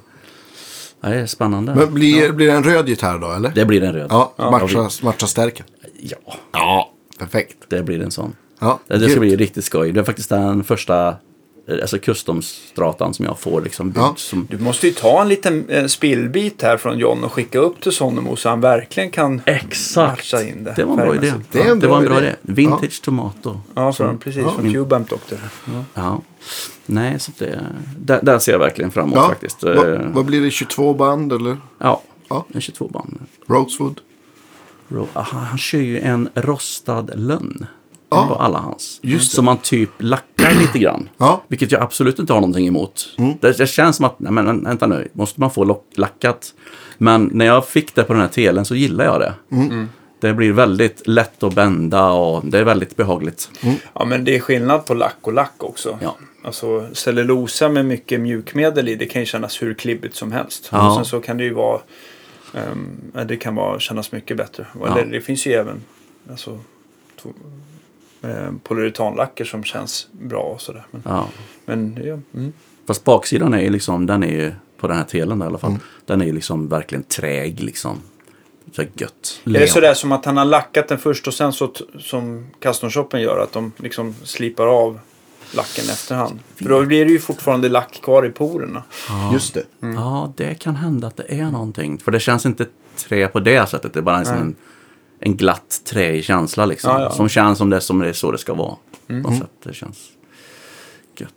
Ja. 1.01 1.09
Det 1.09 1.15
är 1.15 1.25
spännande. 1.25 1.75
Men 1.75 1.93
blir, 1.93 2.32
blir 2.32 2.47
det 2.47 2.53
en 2.53 2.63
röd 2.63 2.89
gitarr 2.89 3.19
då, 3.19 3.32
eller? 3.32 3.51
Det 3.55 3.65
blir 3.65 3.84
en 3.84 3.93
röd. 3.93 4.07
Ja, 4.09 4.34
matcha, 4.38 4.89
matcha 5.03 5.27
stärken. 5.27 5.65
ja, 6.01 6.17
Ja, 6.53 6.91
perfekt. 7.19 7.57
det 7.69 7.84
blir 7.84 8.01
en 8.01 8.11
sån. 8.11 8.36
Ja, 8.59 8.80
Det, 8.88 9.09
ska 9.09 9.19
bli 9.19 9.36
riktigt 9.36 9.65
skoj. 9.65 9.91
Det 9.91 9.99
är 9.99 10.03
faktiskt 10.03 10.30
den 10.30 10.63
första 10.63 11.15
alltså 11.82 11.97
custom-stratan 11.99 13.13
som 13.13 13.26
jag 13.26 13.39
får 13.39 13.61
liksom 13.61 13.89
byggd 13.91 13.97
Ja. 14.03 14.13
som... 14.17 14.47
Du 14.49 14.57
måste 14.57 14.88
ju 14.88 14.93
ta 14.93 15.22
en 15.22 15.28
liten 15.28 15.70
eh, 15.70 15.86
spillbit 15.86 16.61
här 16.61 16.78
från 16.78 16.97
John 16.97 17.24
och 17.24 17.34
skicka 17.34 17.59
upp 17.59 17.82
till 17.82 17.91
Sonnemo 17.91 18.36
så 18.36 18.49
han 18.49 18.61
verkligen 18.61 19.11
kan 19.11 19.41
Exakt! 19.45 20.17
matcha 20.34 20.43
in 20.47 20.63
det. 20.63 20.74
Det 20.76 20.84
var 20.84 20.91
en 20.91 20.97
bra 20.97 21.15
idé. 21.15 21.34
Det 21.51 21.61
en 21.61 21.80
det 21.80 21.88
var 21.88 21.97
en 21.97 22.05
bra 22.05 22.17
idé. 22.17 22.28
idé. 22.28 22.36
Vintage 22.41 23.01
tomato. 23.01 23.61
Ja, 23.76 23.93
så 23.93 24.17
precis. 24.24 24.41
Ja. 24.43 24.51
Från 24.51 24.74
Cubamp 24.74 25.09
Doctor. 25.09 25.39
Ja. 25.93 26.22
Nej, 26.86 27.20
så 27.20 27.32
det, 27.38 27.59
där, 27.97 28.20
där 28.24 28.39
ser 28.39 28.51
jag 28.51 28.59
verkligen 28.59 28.91
fram 28.91 29.05
emot 29.05 29.15
Ja. 29.17 29.28
faktiskt. 29.28 29.63
Vad, 29.63 29.93
Eh, 29.93 30.01
vad 30.13 30.26
blir 30.26 30.41
det? 30.41 30.51
22 30.51 30.93
band 30.93 31.34
eller? 31.34 31.57
Ja, 31.78 32.01
Ja. 32.30 32.45
en 32.53 32.61
22 32.61 32.88
band. 32.88 33.20
Rosewood? 33.47 33.99
Ro- 34.88 35.07
aha, 35.13 35.38
han 35.39 35.57
kör 35.57 35.80
ju 35.80 35.99
en 35.99 36.30
rostad 36.36 37.05
lönn 37.15 37.65
Ja. 38.10 38.28
på 38.28 38.36
alla 38.36 38.60
hans. 38.60 38.99
Just 39.03 39.32
det. 39.32 39.36
Som 39.36 39.45
man 39.45 39.57
typ 39.57 39.89
lackar 39.97 40.60
lite 40.60 40.80
grann. 40.80 41.10
Ja. 41.18 41.43
Vilket 41.47 41.72
jag 41.72 41.82
absolut 41.82 42.20
inte 42.20 42.34
har 42.34 42.41
någonting 42.41 42.68
emot. 42.68 43.16
Mm. 43.18 43.34
Det, 43.41 43.57
det 43.57 43.68
känns 43.68 43.95
som 43.95 44.05
att, 44.05 44.20
nej 44.20 44.32
men 44.32 44.64
vänta 44.64 44.88
nu, 44.88 45.07
måste 45.14 45.39
man 45.39 45.51
få 45.51 45.64
lock, 45.64 45.86
lackat? 45.95 46.53
Men 46.97 47.30
när 47.34 47.45
jag 47.45 47.68
fick 47.68 47.95
det 47.95 48.03
på 48.03 48.14
den 48.14 48.22
här 48.22 48.30
telen 48.30 48.66
så 48.66 48.76
gillar 48.76 49.05
jag 49.05 49.20
det. 49.20 49.34
Mm. 49.51 49.89
Det 50.20 50.34
blir 50.34 50.51
väldigt 50.51 51.07
lätt 51.07 51.43
att 51.43 51.53
bända 51.53 52.10
och 52.10 52.45
det 52.45 52.60
är 52.60 52.64
väldigt 52.64 52.95
behagligt. 52.95 53.51
Ja, 53.93 54.05
men 54.05 54.26
det 54.26 54.36
är 54.36 54.39
skillnad 54.39 54.86
på 54.86 54.93
lack 54.93 55.18
och 55.22 55.34
lack 55.34 55.64
också. 55.64 55.99
Ja. 56.01 56.16
Alltså 56.43 56.88
cellulosa 56.93 57.70
med 57.70 57.86
mycket 57.86 58.20
mjukmedel 58.20 58.89
i, 58.89 58.95
det 58.95 59.05
kan 59.05 59.22
ju 59.22 59.26
kännas 59.26 59.62
hur 59.62 59.74
klibbigt 59.74 60.16
som 60.16 60.32
helst. 60.32 60.70
Ja. 60.72 60.89
Och 60.89 60.95
sen 60.95 61.05
så 61.05 61.20
kan 61.22 61.38
det 61.38 61.43
ju 61.43 61.53
vara, 61.53 61.82
ehm, 62.53 63.28
det 63.28 63.38
kan 63.38 63.55
vara, 63.55 63.80
kännas 63.80 64.12
mycket 64.12 64.38
bättre. 64.38 64.66
Eller 64.86 65.05
det 65.05 65.22
finns 65.22 65.47
ju 65.47 65.51
även 65.51 65.82
alltså, 66.30 66.60
eh, 68.22 68.51
polyuretanlacker 68.63 69.45
som 69.45 69.63
känns 69.63 70.07
bra 70.11 70.41
och 70.41 70.61
sådär. 70.61 70.86
Men, 70.91 71.01
Ja. 71.05 71.28
men 71.65 71.99
ja, 72.05 72.17
mm. 72.39 72.53
Fast 72.88 73.03
baksidan 73.03 73.53
är 73.53 73.61
ju 73.61 73.70
liksom, 73.70 74.05
den 74.05 74.24
är 74.24 74.32
ju, 74.32 74.51
på 74.78 74.88
den 74.88 74.97
här 74.97 75.03
telen 75.03 75.41
i 75.41 75.45
alla 75.45 75.57
fall, 75.57 75.70
Mm. 75.70 75.82
den 76.05 76.22
är 76.22 76.26
ju 76.26 76.32
liksom 76.34 76.67
verkligen 76.67 77.03
träg 77.03 77.59
liksom. 77.63 77.97
Så 78.76 78.82
gött. 78.93 79.41
Är 79.45 79.49
det 79.51 79.67
sådär 79.67 79.93
som 79.93 80.11
att 80.11 80.26
han 80.26 80.38
har 80.38 80.45
lackat 80.45 80.88
den 80.88 80.97
först 80.97 81.28
och 81.28 81.34
sen 81.34 81.53
så 81.53 81.74
som 81.99 82.47
custom 82.59 82.89
shoppen 82.89 83.22
gör 83.22 83.39
att 83.39 83.51
de 83.51 83.72
liksom 83.78 84.15
slipar 84.24 84.67
av 84.67 84.99
lacken 85.55 85.84
efterhand? 85.89 86.39
För 86.55 86.70
då 86.70 86.86
blir 86.86 87.05
det 87.05 87.11
ju 87.11 87.20
fortfarande 87.20 87.70
lack 87.70 88.01
kvar 88.03 88.26
i 88.26 88.30
porerna. 88.30 88.84
Just 89.34 89.53
det. 89.53 89.63
Ja, 89.80 90.34
det 90.38 90.55
kan 90.55 90.76
hända 90.76 91.07
att 91.07 91.17
det 91.17 91.39
är 91.39 91.51
någonting. 91.51 91.97
För 91.97 92.11
det 92.11 92.20
känns 92.20 92.45
inte 92.45 92.65
trä 92.95 93.28
på 93.28 93.39
det 93.39 93.70
sättet. 93.70 93.93
Det 93.93 93.99
är 93.99 94.03
bara 94.03 94.17
en, 94.17 94.26
sån 94.26 94.38
en, 94.38 94.55
en 95.20 95.38
glatt 95.38 95.82
träig 95.86 96.24
känsla 96.24 96.65
liksom. 96.65 96.91
Ja, 96.91 97.01
ja. 97.01 97.11
Som 97.11 97.30
känns 97.30 97.57
som 97.57 97.70
det, 97.70 97.82
som 97.82 97.99
det 97.99 98.09
är 98.09 98.13
så 98.13 98.32
det 98.32 98.38
ska 98.38 98.53
vara. 98.53 98.76
På 99.07 99.13
något 99.13 99.38
sätt. 99.38 99.51
Det 99.63 99.74
känns 99.74 100.09
gött. 101.17 101.30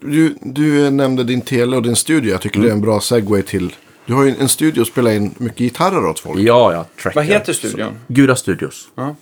Du, 0.00 0.34
du 0.40 0.90
nämnde 0.90 1.24
din 1.24 1.40
tele 1.40 1.76
och 1.76 1.82
din 1.82 1.96
studio. 1.96 2.30
Jag 2.30 2.40
tycker 2.40 2.60
det 2.60 2.68
är 2.68 2.72
en 2.72 2.80
bra 2.80 3.00
segway 3.00 3.42
till... 3.42 3.74
Du 4.06 4.14
har 4.14 4.24
ju 4.24 4.34
en 4.40 4.48
studio 4.48 4.80
och 4.80 4.86
spelar 4.86 5.10
in 5.10 5.34
mycket 5.38 5.58
gitarrer 5.58 6.06
åt 6.06 6.20
folk. 6.20 6.40
Ja, 6.40 6.72
ja. 6.72 6.86
Tracker. 7.02 7.20
Vad 7.20 7.24
heter 7.24 7.52
studion? 7.52 7.92
Gura 8.08 8.36
Studios. 8.36 8.88
Ja. 8.94 9.16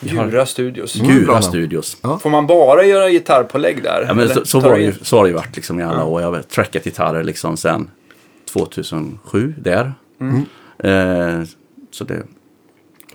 Gura 0.00 0.46
Studios. 0.46 0.96
Mm, 0.96 1.08
Gura 1.08 1.32
namn. 1.32 1.42
Studios. 1.42 1.96
Ja. 2.02 2.18
Får 2.18 2.30
man 2.30 2.46
bara 2.46 2.84
göra 2.84 3.10
gitarrpålägg 3.10 3.82
där? 3.82 4.04
Ja, 4.08 4.14
men 4.14 4.28
så, 4.28 4.44
så, 4.44 4.60
var 4.60 4.76
det 4.76 4.82
ju, 4.82 4.94
så 5.02 5.16
har 5.16 5.24
det 5.24 5.28
ju 5.28 5.34
varit 5.34 5.56
liksom 5.56 5.80
i 5.80 5.82
alla 5.82 6.04
år. 6.04 6.22
Jag 6.22 6.32
har 6.32 6.42
trackat 6.42 6.84
gitarrer 6.84 7.24
liksom 7.24 7.56
sen 7.56 7.90
2007 8.52 9.54
där. 9.58 9.94
Mm. 10.20 10.44
Eh, 10.78 11.46
så 11.90 12.04
det... 12.04 12.22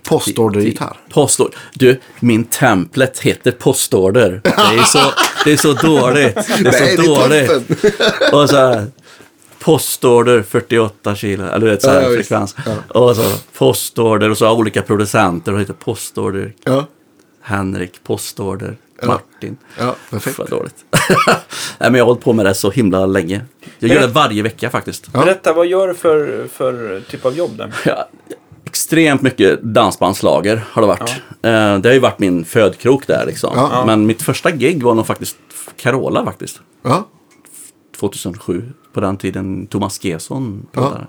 Postordergitarr. 0.02 0.96
Postorder. 1.12 1.58
Du, 1.74 2.00
min 2.20 2.44
templet 2.44 3.18
heter 3.18 3.52
postorder. 3.52 4.40
Det 4.44 4.50
är 4.50 4.82
så, 4.82 5.12
det 5.44 5.52
är 5.52 5.56
så 5.56 5.72
dåligt. 5.72 6.34
Det 6.34 6.52
är 6.52 6.62
Nej, 6.62 6.72
så 6.72 6.84
det 6.84 6.90
är 6.92 7.06
dåligt. 7.06 8.32
Och 8.32 8.50
så 8.50 8.56
här, 8.56 8.86
postorder 9.58 10.42
48 10.42 11.14
kilo, 11.14 11.44
eller 11.44 11.66
du 11.66 11.70
vet 11.72 11.82
så 11.82 11.90
här 11.90 12.02
Ja, 12.02 12.08
ja, 12.08 12.14
frekvens. 12.16 12.56
Och 12.88 13.16
så 13.16 13.32
postorder 13.58 14.30
och 14.30 14.38
så 14.38 14.52
olika 14.52 14.82
producenter 14.82 15.54
och 15.54 15.60
heter 15.60 15.72
postorder. 15.74 16.52
Ja, 16.64 16.86
Henrik, 17.42 18.04
postorder, 18.04 18.76
Martin. 19.02 19.56
ja 19.78 19.94
perfekt. 20.10 20.38
Vad 20.38 20.50
dåligt. 20.50 20.84
Nej, 21.78 21.90
men 21.90 21.94
jag 21.94 22.04
har 22.04 22.06
hållit 22.06 22.24
på 22.24 22.32
med 22.32 22.46
det 22.46 22.54
så 22.54 22.70
himla 22.70 23.06
länge. 23.06 23.40
Jag 23.78 23.90
gör 23.90 24.00
det 24.00 24.06
varje 24.06 24.42
vecka 24.42 24.70
faktiskt. 24.70 25.12
Berätta, 25.12 25.52
vad 25.52 25.66
gör 25.66 25.88
du 25.88 25.94
för, 25.94 26.48
för 26.52 27.00
typ 27.10 27.24
av 27.24 27.36
jobb 27.36 27.56
där? 27.56 27.74
Ja, 27.84 28.08
extremt 28.70 29.22
mycket 29.22 29.62
dansbandslager 29.62 30.64
har 30.70 30.82
det 30.82 30.88
varit. 30.88 31.10
Eh, 31.42 31.78
det 31.78 31.88
har 31.88 31.92
ju 31.92 31.98
varit 31.98 32.18
min 32.18 32.44
födkrok 32.44 33.06
där 33.06 33.26
liksom. 33.26 33.52
Ja. 33.56 33.82
Men 33.86 34.06
mitt 34.06 34.22
första 34.22 34.50
gig 34.50 34.82
var 34.82 34.94
nog 34.94 35.06
faktiskt 35.06 35.36
Carola 35.76 36.24
faktiskt. 36.24 36.60
Ja, 36.82 37.08
2007. 38.00 38.72
På 38.92 39.00
den 39.00 39.16
tiden 39.16 39.66
Thomas 39.66 40.04
Gesson 40.04 40.66
Ja. 40.72 40.80
pratade. 40.80 41.06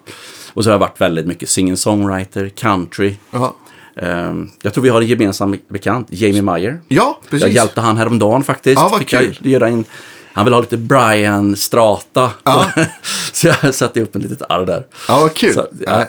Och 0.53 0.63
så 0.63 0.69
har 0.69 0.73
jag 0.73 0.79
varit 0.79 1.01
väldigt 1.01 1.25
mycket 1.27 1.49
singer-songwriter, 1.49 2.49
country. 2.49 3.15
ja. 3.31 3.55
Eh, 3.95 4.33
jag 4.61 4.73
tror 4.73 4.81
vi 4.83 4.89
har 4.89 5.01
en 5.01 5.07
gemensam 5.07 5.57
bekant, 5.67 6.07
Jamie 6.09 6.41
Meyer. 6.41 6.81
ja 6.87 7.19
precis. 7.29 7.41
Jag 7.47 7.51
hjälpte 7.55 7.81
han 7.81 7.97
häromdagen 7.97 8.43
faktiskt. 8.43 8.81
Ja, 8.81 8.89
vad 8.91 9.01
jag 9.01 9.07
kul. 9.07 9.37
göra 9.41 9.67
en, 9.67 9.85
han 10.33 10.45
vill 10.45 10.53
ha 10.53 10.61
lite 10.61 10.77
Brian-strata. 10.77 12.29
Ja. 12.43 12.65
så 13.33 13.47
jag 13.47 13.75
satte 13.75 14.01
upp 14.01 14.15
en 14.15 14.21
litet 14.21 14.41
arr 14.49 14.65
där. 14.65 14.85
Ja, 15.07 15.19
vad 15.19 15.33
kul. 15.33 15.53
Så, 15.53 15.67
ja, 15.85 16.05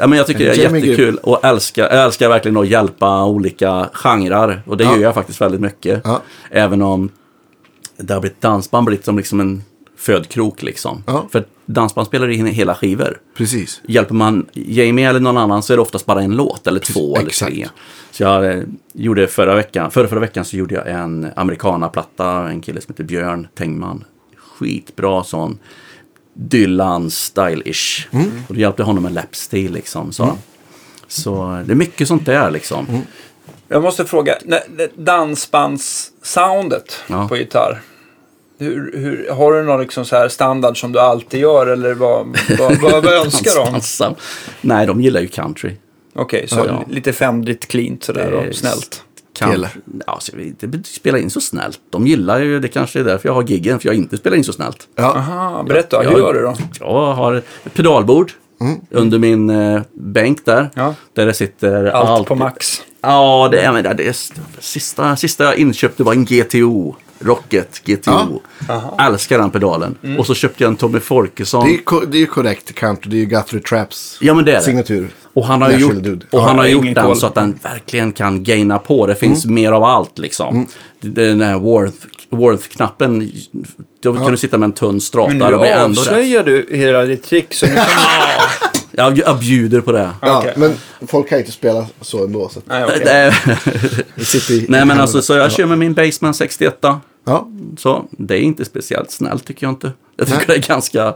ja, 0.00 0.06
men 0.06 0.18
jag 0.18 0.26
tycker 0.26 0.44
det 0.44 0.50
är 0.50 0.64
Jamie 0.64 0.80
jättekul 0.86 1.16
och 1.16 1.44
älskar, 1.44 1.82
jag 1.94 2.04
älskar 2.04 2.28
verkligen 2.28 2.56
att 2.56 2.68
hjälpa 2.68 3.24
olika 3.24 3.88
genrer. 3.92 4.62
Och 4.66 4.76
det 4.76 4.84
Ja. 4.84 4.92
gör 4.96 5.02
jag 5.02 5.14
faktiskt 5.14 5.40
väldigt 5.40 5.60
mycket. 5.60 6.00
Ja. 6.04 6.22
Även 6.50 6.82
om 6.82 7.08
det 7.96 8.14
har 8.14 8.20
blivit 8.20 8.40
dansband 8.40 8.86
blivit 8.86 9.04
som 9.04 9.16
liksom 9.16 9.40
en 9.40 9.62
födkrok 9.96 10.62
liksom. 10.62 11.04
Ja. 11.06 11.26
För 11.32 11.44
dansband 11.66 12.06
spelar 12.06 12.28
in 12.28 12.46
hela 12.46 12.74
skivor. 12.74 13.18
Precis. 13.36 13.80
Hjälper 13.88 14.14
man 14.14 14.46
Jamie 14.52 15.08
eller 15.08 15.20
någon 15.20 15.36
annan 15.36 15.62
så 15.62 15.72
är 15.72 15.76
det 15.76 15.82
oftast 15.82 16.06
bara 16.06 16.22
en 16.22 16.36
låt 16.36 16.66
eller 16.66 16.80
två 16.80 17.16
eller 17.16 17.26
exakt. 17.28 17.52
tre. 17.52 17.68
Så 18.10 18.22
jag 18.22 18.44
eh, 18.52 18.60
gjorde 18.92 19.26
förra 19.26 19.54
veckan, 19.54 19.90
förra, 19.90 20.08
förra 20.08 20.20
veckan 20.20 20.44
så 20.44 20.56
gjorde 20.56 20.74
jag 20.74 20.88
en 20.90 21.26
americanaplatta, 21.36 22.48
en 22.48 22.60
kille 22.60 22.80
som 22.80 22.92
heter 22.92 23.04
Björn 23.04 23.48
Tengman. 23.54 24.04
Skitbra 24.36 25.24
sån 25.24 25.58
Dylan 26.48 27.10
stylish. 27.10 28.06
Mm. 28.10 28.30
Och 28.48 28.54
då 28.54 28.60
hjälpte 28.60 28.82
honom 28.82 29.02
med 29.02 29.12
lapstil 29.12 29.72
liksom. 29.72 30.12
Så. 30.12 30.36
så 31.08 31.62
det 31.66 31.72
är 31.72 31.76
mycket 31.76 32.08
sånt 32.08 32.26
där 32.26 32.50
liksom. 32.50 32.86
Mm. 32.88 33.00
Jag 33.68 33.82
måste 33.82 34.04
fråga, 34.04 34.34
dansbandssoundet 34.94 36.94
Ja. 37.06 37.28
på 37.28 37.36
gitarr. 37.36 37.80
Hur, 38.58 38.92
hur, 38.98 39.30
har 39.30 39.52
du 39.52 39.62
någon 39.62 39.80
liksom 39.80 40.04
så 40.04 40.16
här 40.16 40.28
standard 40.28 40.80
som 40.80 40.92
du 40.92 41.00
alltid 41.00 41.40
gör 41.40 41.66
eller 41.66 41.94
vad, 41.94 42.26
vad, 42.58 42.80
vad, 42.80 43.04
vad 43.04 43.14
önskar 43.24 44.04
de? 44.04 44.14
Nej, 44.60 44.86
de 44.86 45.00
gillar 45.00 45.20
ju 45.20 45.28
country. 45.28 45.72
Okej, 46.14 46.48
så 46.48 46.64
Ja. 46.68 46.84
lite 46.88 47.12
femdrigt 47.12 47.66
cleant 47.68 48.04
sådär 48.04 48.32
och 48.32 48.54
snällt. 48.54 49.04
Kan, 49.40 49.50
Tele. 49.50 49.68
ja, 50.06 50.18
så 50.20 50.36
vi 50.36 50.46
inte 50.46 50.82
spela 50.84 51.18
in 51.18 51.30
så 51.30 51.40
snällt. 51.40 51.80
De 51.90 52.06
gillar 52.06 52.40
ju, 52.40 52.60
det 52.60 52.68
kanske 52.68 53.00
är 53.00 53.04
därför 53.04 53.28
jag 53.28 53.34
har 53.34 53.42
giggen, 53.42 53.78
för 53.80 53.88
jag 53.88 53.96
inte 53.96 54.16
spelar 54.16 54.36
in 54.36 54.44
så 54.44 54.52
snällt. 54.52 54.88
Ja, 54.96 55.04
Aha, 55.16 55.62
berätta, 55.62 55.98
hur 55.98 56.10
Jag- 56.10 56.18
gör 56.18 56.34
du 56.34 56.42
då? 56.42 56.54
Jag 56.80 57.12
har 57.12 57.34
ett 57.34 57.74
pedalbord 57.74 58.32
under 58.90 59.18
min 59.18 59.50
eh, 59.50 59.82
bänk 59.92 60.44
där. 60.44 60.70
Ja. 60.74 60.94
Där 61.12 61.26
det 61.26 61.34
sitter 61.34 61.84
Allt 61.84 62.08
allt. 62.08 62.28
på 62.28 62.34
max. 62.34 62.82
Ja, 63.00 63.48
det 63.52 63.60
är, 63.60 63.72
men 63.72 63.96
det 63.96 64.08
är 64.08 64.16
sista, 64.60 65.16
sista 65.16 65.44
jag 65.44 65.56
inköpte 65.58 66.02
var 66.02 66.12
en 66.12 66.24
GTO. 66.24 66.94
Rocket 67.20 67.80
GTO. 67.84 68.40
Älskar 69.00 69.38
den 69.38 69.50
pedalen. 69.50 69.96
Och 70.18 70.26
så 70.26 70.34
köpte 70.34 70.62
jag 70.64 70.70
en 70.70 70.76
Tommy 70.76 71.00
Folkesson. 71.00 71.66
det 71.68 71.74
är, 71.74 71.78
ko- 71.84 72.04
det 72.10 72.22
är 72.22 72.26
korrekt 72.26 72.74
country. 72.74 73.10
Det 73.10 73.20
är 73.20 73.24
Guthrie 73.24 73.60
Traps 73.62 74.18
Ja, 74.20 74.34
men 74.34 74.44
det 74.44 74.52
är 74.52 74.56
det. 74.56 74.62
signatur. 74.62 75.08
Och 75.34 75.46
han 75.46 75.62
har 75.62 75.70
ju 75.70 75.74
Nashville 75.74 75.94
gjort, 75.94 76.04
Dude. 76.04 76.26
och 76.30 76.38
Ja, 76.40 76.46
han 76.46 76.58
har 76.58 76.66
gjort 76.66 76.84
den 76.84 76.94
koll. 76.94 77.16
så 77.16 77.26
att 77.26 77.34
den 77.34 77.58
verkligen 77.62 78.12
kan 78.12 78.44
gaina 78.44 78.78
på. 78.78 79.06
Det 79.06 79.14
finns 79.14 79.44
Mm. 79.44 79.54
mer 79.54 79.72
av 79.72 79.84
allt 79.84 80.18
liksom. 80.18 80.66
Det- 81.00 81.08
Den 81.28 81.40
här 81.40 81.54
Worth- 81.54 82.06
Worth-knappen, 82.30 83.32
då 84.02 84.14
kan 84.14 84.30
du 84.30 84.36
sitta 84.36 84.58
med 84.58 84.66
en 84.66 84.72
tunn 84.72 85.00
strata 85.00 85.34
Men 85.34 85.38
nu 85.60 85.72
avslöjar 85.74 86.44
du 86.44 86.66
hela 86.70 87.02
ditt 87.04 87.22
trick. 87.24 87.54
Så 87.54 87.66
nu 87.66 87.74
kan... 87.74 87.84
Jag, 88.92 89.18
jag 89.18 89.38
bjuder 89.38 89.80
på 89.80 89.92
det. 89.92 90.10
Ja, 90.22 90.38
Okej. 90.38 90.52
men 90.56 90.74
folk 91.06 91.28
kan 91.28 91.38
inte 91.38 91.52
spela 91.52 91.86
så 92.00 92.24
ändå. 92.24 92.48
Så. 92.48 92.60
Nej, 92.64 92.84
i, 94.50 94.66
Nej 94.68 94.84
men 94.84 95.00
alltså 95.00 95.22
så 95.22 95.32
jag 95.34 95.52
kör 95.52 95.66
med 95.66 95.78
min 95.78 95.94
Baseman 95.94 96.34
61. 96.34 96.78
Ja, 97.24 97.48
Så 97.78 98.04
det 98.10 98.34
är 98.36 98.40
inte 98.40 98.64
speciellt 98.64 99.10
snällt 99.10 99.44
tycker 99.44 99.66
jag 99.66 99.72
inte. 99.72 99.92
Jag 100.16 100.26
tycker 100.26 100.38
Nej. 100.38 100.46
det 100.58 100.64
är 100.64 100.68
ganska, 100.68 101.14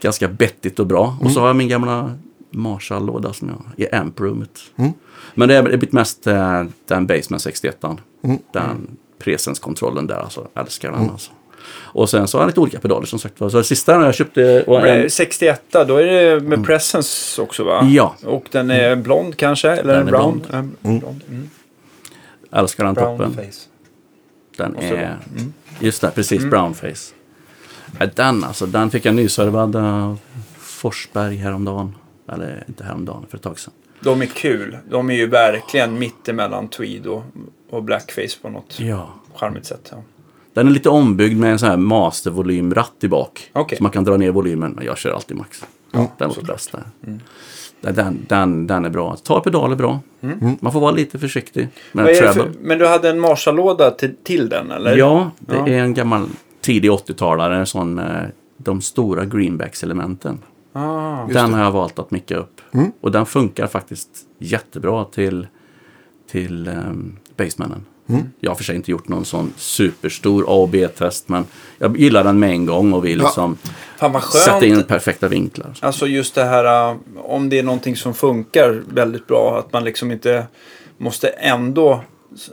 ganska 0.00 0.28
bettigt 0.28 0.78
och 0.78 0.86
bra. 0.86 1.16
Och 1.20 1.30
så 1.30 1.40
har 1.40 1.46
jag 1.46 1.56
min 1.56 1.68
gamla 1.68 2.14
Marshall-låda 2.50 3.32
som 3.32 3.48
jag 3.48 3.86
i 3.86 3.90
amp-roomet. 3.94 4.58
Men 5.34 5.48
det 5.48 5.54
är 5.56 5.62
det 5.62 5.68
är 5.68 5.76
blivit 5.78 5.92
mest 5.92 6.26
eh, 6.26 6.64
den 6.86 7.06
Baseman 7.06 7.40
61. 7.40 7.78
Den 8.52 8.96
presenskontrollen 9.18 10.06
där 10.06 10.16
alltså. 10.16 10.48
Älskar 10.54 10.92
den 10.92 11.10
alltså. 11.10 11.30
Och 11.74 12.10
sen 12.10 12.28
så 12.28 12.38
har 12.38 12.42
jag 12.42 12.48
lite 12.48 12.60
olika 12.60 12.78
pedaler 12.80 13.06
som 13.06 13.18
sagt 13.18 13.40
var. 13.40 13.48
Så 13.48 13.56
det 13.56 13.64
sista 13.64 13.92
jag 14.04 14.14
köpte 14.14 14.64
var 14.66 14.86
en, 14.86 15.00
Men 15.00 15.10
61, 15.10 15.62
då 15.86 15.96
är 15.96 16.04
det 16.34 16.40
med 16.40 16.64
presence 16.66 17.42
också 17.42 17.64
va? 17.64 17.88
Ja. 17.92 18.14
Och 18.24 18.48
den 18.52 18.70
är 18.70 18.96
blond 18.96 19.36
kanske? 19.36 19.70
Eller 19.70 19.94
Den 19.94 20.08
är 20.08 20.10
brown? 20.10 20.42
blond. 20.50 20.72
Ja, 20.82 20.98
blond. 21.00 21.20
Mm. 21.28 21.50
älskar 22.52 22.84
den 22.84 22.94
Brown 22.94 23.18
toppen. 23.18 23.34
face. 23.34 23.68
Den 24.62 24.76
är... 24.76 25.18
Mm. 25.36 25.52
Just 25.80 26.00
det, 26.00 26.10
precis. 26.10 26.44
Brownface. 26.44 27.14
Ja, 27.98 28.06
den 28.14 28.44
alltså, 28.44 28.66
den 28.66 28.90
fick 28.90 29.04
jag 29.04 29.14
nyservad 29.14 29.76
av 29.76 30.18
Forsberg 30.58 31.36
häromdagen. 31.36 31.94
Eller 32.32 32.64
inte 32.68 32.84
häromdagen, 32.84 33.26
för 33.30 33.36
ett 33.36 33.42
tag 33.42 33.58
sedan. 33.58 33.72
De 34.00 34.22
är 34.22 34.26
kul. 34.26 34.78
De 34.90 35.10
är 35.10 35.14
ju 35.14 35.26
verkligen 35.26 35.98
mittemellan 35.98 36.68
tweed 36.68 37.06
och, 37.06 37.22
och 37.70 37.82
blackface 37.82 38.38
på 38.42 38.48
något 38.48 38.80
Ja. 38.80 39.08
charmigt 39.34 39.66
sätt. 39.66 39.88
Ja. 39.90 40.02
Den 40.54 40.66
är 40.66 40.70
lite 40.70 40.88
ombyggd 40.88 41.38
med 41.38 41.52
en 41.52 41.58
sån 41.58 41.68
här 41.68 41.76
mastervolymratt 41.76 42.92
i 43.00 43.08
bak. 43.08 43.50
Okej. 43.52 43.78
Så 43.78 43.82
man 43.82 43.92
kan 43.92 44.04
dra 44.04 44.16
ner 44.16 44.30
volymen. 44.30 44.72
Men 44.72 44.84
jag 44.84 44.98
kör 44.98 45.10
alltid 45.10 45.36
max. 45.36 45.64
Ja, 45.92 46.12
den 46.18 46.28
låter 46.28 46.42
bäst 46.42 46.72
där. 46.72 46.82
Den, 47.00 47.22
den, 47.82 48.18
den, 48.28 48.66
den 48.66 48.84
är 48.84 48.90
bra. 48.90 49.16
Ta 49.24 49.40
pedaler 49.40 49.76
bra. 49.76 50.00
Man 50.60 50.72
får 50.72 50.80
vara 50.80 50.90
lite 50.90 51.18
försiktig 51.18 51.68
med 51.92 52.06
är 52.06 52.32
för, 52.32 52.50
men 52.60 52.78
du 52.78 52.86
hade 52.86 53.10
en 53.10 53.20
Marshall-låda 53.20 53.90
till, 53.90 54.14
till 54.24 54.48
den 54.48 54.70
eller? 54.70 54.96
Ja, 54.96 55.30
det 55.38 55.56
Ja. 55.56 55.68
är 55.68 55.78
en 55.78 55.94
gammal 55.94 56.26
tidig 56.60 56.90
80-talare. 56.90 57.56
En 57.56 57.66
sån, 57.66 57.98
eh, 57.98 58.04
de 58.56 58.80
stora 58.80 59.24
greenbacks-elementen. 59.24 60.38
Ah, 60.72 61.26
Den 61.26 61.54
har 61.54 61.64
jag 61.64 61.70
valt 61.70 61.98
att 61.98 62.10
micka 62.10 62.36
upp. 62.36 62.60
Och 63.00 63.12
den 63.12 63.26
funkar 63.26 63.66
faktiskt 63.66 64.08
jättebra 64.38 65.04
till, 65.04 65.46
till 66.30 66.68
um, 66.68 67.16
Basemanen. 68.06 68.32
Jag 68.40 68.50
har 68.50 68.54
för 68.56 68.64
sig 68.64 68.76
inte 68.76 68.90
gjort 68.90 69.08
någon 69.08 69.24
sån 69.24 69.52
superstor 69.56 70.42
A 70.48 70.52
och 70.62 70.68
B-test. 70.68 71.28
Men 71.28 71.44
jag 71.78 71.96
gillar 71.98 72.24
den 72.24 72.38
med 72.38 72.50
en 72.50 72.66
gång 72.66 72.92
och 72.92 73.04
vill 73.04 73.18
Ja. 73.18 73.24
liksom 73.24 73.56
sätta 74.44 74.66
in 74.66 74.82
perfekta 74.82 75.28
vinklar. 75.28 75.74
Alltså 75.80 76.06
just 76.06 76.34
det 76.34 76.44
här 76.44 76.90
äh, 76.90 76.96
om 77.16 77.48
det 77.48 77.58
är 77.58 77.62
någonting 77.62 77.96
som 77.96 78.14
funkar 78.14 78.82
väldigt 78.88 79.26
bra. 79.26 79.58
Att 79.58 79.72
man 79.72 79.84
liksom 79.84 80.12
inte 80.12 80.46
måste 80.98 81.28
ändå 81.28 82.00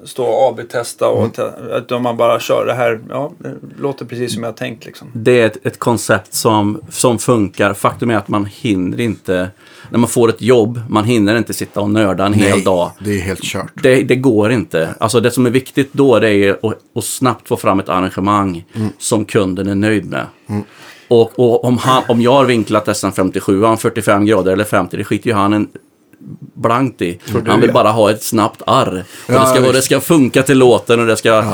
stå 0.03 0.23
och 0.23 0.49
AB-testa. 0.49 1.09
Och 1.09 1.34
te- 1.34 1.51
utan 1.77 2.01
man 2.01 2.17
bara 2.17 2.39
kör 2.39 2.65
det 2.65 2.73
här. 2.73 2.99
Ja, 3.09 3.32
det 3.38 3.55
låter 3.80 4.05
precis 4.05 4.34
som 4.34 4.43
jag 4.43 4.49
har 4.49 4.57
tänkt 4.57 4.86
liksom. 4.86 5.07
Det 5.13 5.41
är 5.41 5.45
ett, 5.45 5.65
ett 5.65 5.80
koncept 5.80 6.34
som, 6.34 6.82
som 6.89 7.19
funkar. 7.19 7.73
Faktum 7.73 8.09
är 8.09 8.15
att 8.15 8.27
man 8.27 8.45
hinner 8.45 8.99
inte, 8.99 9.49
när 9.89 9.99
man 9.99 10.09
får 10.09 10.30
ett 10.30 10.41
jobb, 10.41 10.82
man 10.89 11.03
hinner 11.05 11.38
inte 11.38 11.53
sitta 11.53 11.82
och 11.82 11.89
nörda 11.89 12.25
en 12.25 12.34
hel 12.34 12.63
dag. 12.63 12.91
det 12.99 13.11
är 13.17 13.21
helt 13.21 13.43
kört. 13.43 13.71
Det, 13.84 14.03
det 14.03 14.15
går 14.15 14.51
inte. 14.51 14.89
Alltså 14.99 15.19
det 15.19 15.32
som 15.32 15.45
är 15.45 15.49
viktigt 15.49 15.93
då 15.93 16.19
det 16.19 16.30
är 16.30 16.51
att, 16.51 16.77
att 16.95 17.03
snabbt 17.03 17.47
få 17.47 17.57
fram 17.57 17.80
ett 17.80 17.89
arrangemang 17.89 18.65
som 18.97 19.25
kunden 19.25 19.67
är 19.67 19.75
nöjd 19.75 20.05
med. 20.05 20.25
Och, 21.07 21.39
och 21.39 21.63
om, 21.63 21.77
han, 21.77 22.03
om 22.07 22.21
jag 22.21 22.34
har 22.34 22.45
vinklat 22.45 22.88
SM57, 22.88 23.67
han 23.67 23.77
45 23.77 24.25
grader 24.25 24.53
eller 24.53 24.63
50, 24.63 24.97
det 24.97 25.03
skiter 25.03 25.27
ju 25.30 25.34
han 25.36 25.53
en 25.53 25.67
blankt 26.53 27.01
i. 27.01 27.20
Han 27.47 27.61
vill 27.61 27.74
bara 27.74 27.89
ha 27.91 28.11
ett 28.11 28.24
snabbt 28.24 28.61
arr. 28.67 29.03
Och 29.28 29.34
det, 29.34 29.45
ska, 29.45 29.67
och 29.67 29.74
det 29.74 29.82
ska 29.82 29.99
funka 29.99 30.43
till 30.43 30.57
låten 30.57 30.99
och 30.99 31.05
det 31.05 31.17
ska 31.17 31.53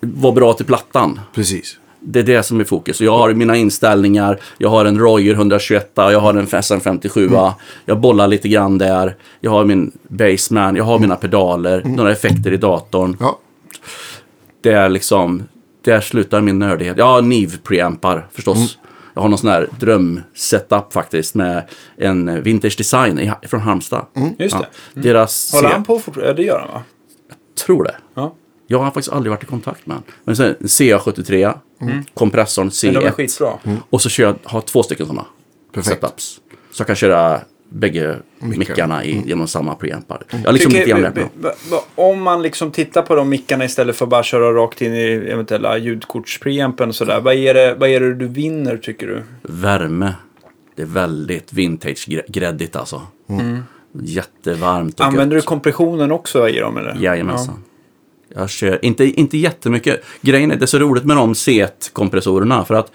vara 0.00 0.32
bra 0.32 0.52
till 0.52 0.66
plattan. 0.66 1.20
Precis. 1.34 1.78
Det 2.00 2.18
är 2.18 2.22
det 2.22 2.42
som 2.42 2.60
är 2.60 2.64
fokus. 2.64 3.00
Jag 3.00 3.18
har 3.18 3.32
mina 3.34 3.56
inställningar, 3.56 4.40
jag 4.58 4.68
har 4.68 4.84
en 4.84 4.98
Royer 4.98 5.34
121, 5.34 5.90
jag 5.94 6.20
har 6.20 6.34
en 6.34 6.46
SM57, 6.46 7.18
Mm. 7.26 7.52
jag 7.84 8.00
bollar 8.00 8.28
lite 8.28 8.48
grann 8.48 8.78
där, 8.78 9.16
jag 9.40 9.50
har 9.50 9.64
min 9.64 9.92
Bassman, 10.08 10.76
jag 10.76 10.84
har 10.84 10.98
mina 10.98 11.16
pedaler, 11.16 11.80
Mm. 11.80 11.92
några 11.96 12.12
effekter 12.12 12.52
i 12.52 12.56
datorn. 12.56 13.16
Ja, 13.20 13.38
Det 14.60 14.72
är 14.72 14.88
liksom, 14.88 15.42
där 15.84 16.00
slutar 16.00 16.40
min 16.40 16.58
nördighet. 16.58 16.98
Jag 16.98 17.04
har 17.06 17.22
Nive-preampar 17.22 18.26
förstås. 18.32 18.56
Mm. 18.56 18.68
Jag 19.14 19.22
har 19.22 19.28
någon 19.28 19.38
sån 19.38 19.50
här 19.50 19.68
drömsetup 19.80 20.92
faktiskt 20.92 21.34
med 21.34 21.68
en 21.96 22.42
vintage 22.42 22.74
design 22.78 23.18
i- 23.18 23.48
från 23.48 23.60
Halmstad. 23.60 24.06
Just 24.38 24.54
Ja. 24.54 24.66
det. 24.94 25.00
Deras 25.00 25.52
Håller 25.52 25.68
C- 25.68 25.74
han 25.74 25.84
på 25.84 25.98
fortfarande? 25.98 26.30
Ja, 26.30 26.34
det 26.36 26.42
gör 26.42 26.58
han 26.60 26.68
va? 26.68 26.82
tror 27.66 27.84
det. 27.84 27.94
Ja. 28.14 28.34
Jag 28.66 28.78
har 28.78 28.84
faktiskt 28.86 29.12
aldrig 29.12 29.30
varit 29.30 29.42
i 29.42 29.46
kontakt 29.46 29.86
med 29.86 29.96
honom. 29.96 30.08
Men 30.24 30.36
sen 30.36 30.54
en 30.60 30.66
CA73, 30.68 31.54
kompressorn 32.14 32.70
Men 32.84 32.94
de 32.94 33.00
är 33.00 33.10
C1. 33.10 33.14
skitbra. 33.14 33.52
Och 33.90 34.02
så 34.02 34.08
kör 34.08 34.24
jag, 34.24 34.36
har 34.44 34.60
två 34.60 34.82
stycken 34.82 35.06
sådana 35.06 35.26
Perfekt. 35.74 36.00
setups. 36.00 36.40
Så 36.72 36.80
jag 36.80 36.86
kan 36.86 36.96
köra 36.96 37.40
bägge 37.72 38.16
Mickar. 38.38 38.58
mickarna 38.58 39.04
i, 39.04 39.22
genom 39.26 39.48
samma 39.48 39.74
preampar. 39.74 40.22
Jag 40.30 40.38
har 40.38 40.52
liksom 40.52 40.72
Tycker- 40.72 40.96
lite 40.98 41.20
grann 41.20 41.52
Om 41.94 42.22
man 42.22 42.42
liksom 42.42 42.70
tittar 42.70 43.02
på 43.02 43.14
de 43.14 43.28
mickarna 43.28 43.64
istället 43.64 43.96
för 43.96 44.04
att 44.04 44.10
bara 44.10 44.22
köra 44.22 44.52
rakt 44.52 44.82
in 44.82 44.94
i 44.94 45.02
eventuella 45.28 45.78
ljudkortspreampen 45.78 46.88
och 46.88 46.94
sådär. 46.94 47.20
Vad 47.20 47.34
är, 47.34 47.54
det, 47.54 47.74
vad 47.74 47.88
är 47.88 48.00
det 48.00 48.14
du 48.14 48.28
vinner 48.28 48.76
tycker 48.76 49.06
du? 49.06 49.22
Värme. 49.42 50.14
Det 50.76 50.82
är 50.82 50.86
väldigt 50.86 51.52
vintage-gräddigt 51.52 52.76
alltså. 52.76 53.02
Jättevarmt 54.02 55.00
och 55.00 55.06
Använder 55.06 55.34
du 55.36 55.38
gött. 55.38 55.44
kompressionen 55.46 56.12
också 56.12 56.48
i 56.48 56.58
dem 56.58 56.76
eller? 56.76 56.96
Jajamensan. 57.00 57.64
Jag 58.34 58.50
kör, 58.50 58.84
inte, 58.84 59.04
inte 59.04 59.38
jättemycket. 59.38 60.04
Grejen 60.20 60.50
är, 60.50 60.56
det 60.56 60.64
är 60.64 60.66
så 60.66 60.78
roligt 60.78 61.04
med 61.04 61.16
de 61.16 61.32
C1-kompressorerna 61.32 62.64
för 62.64 62.74
att 62.74 62.92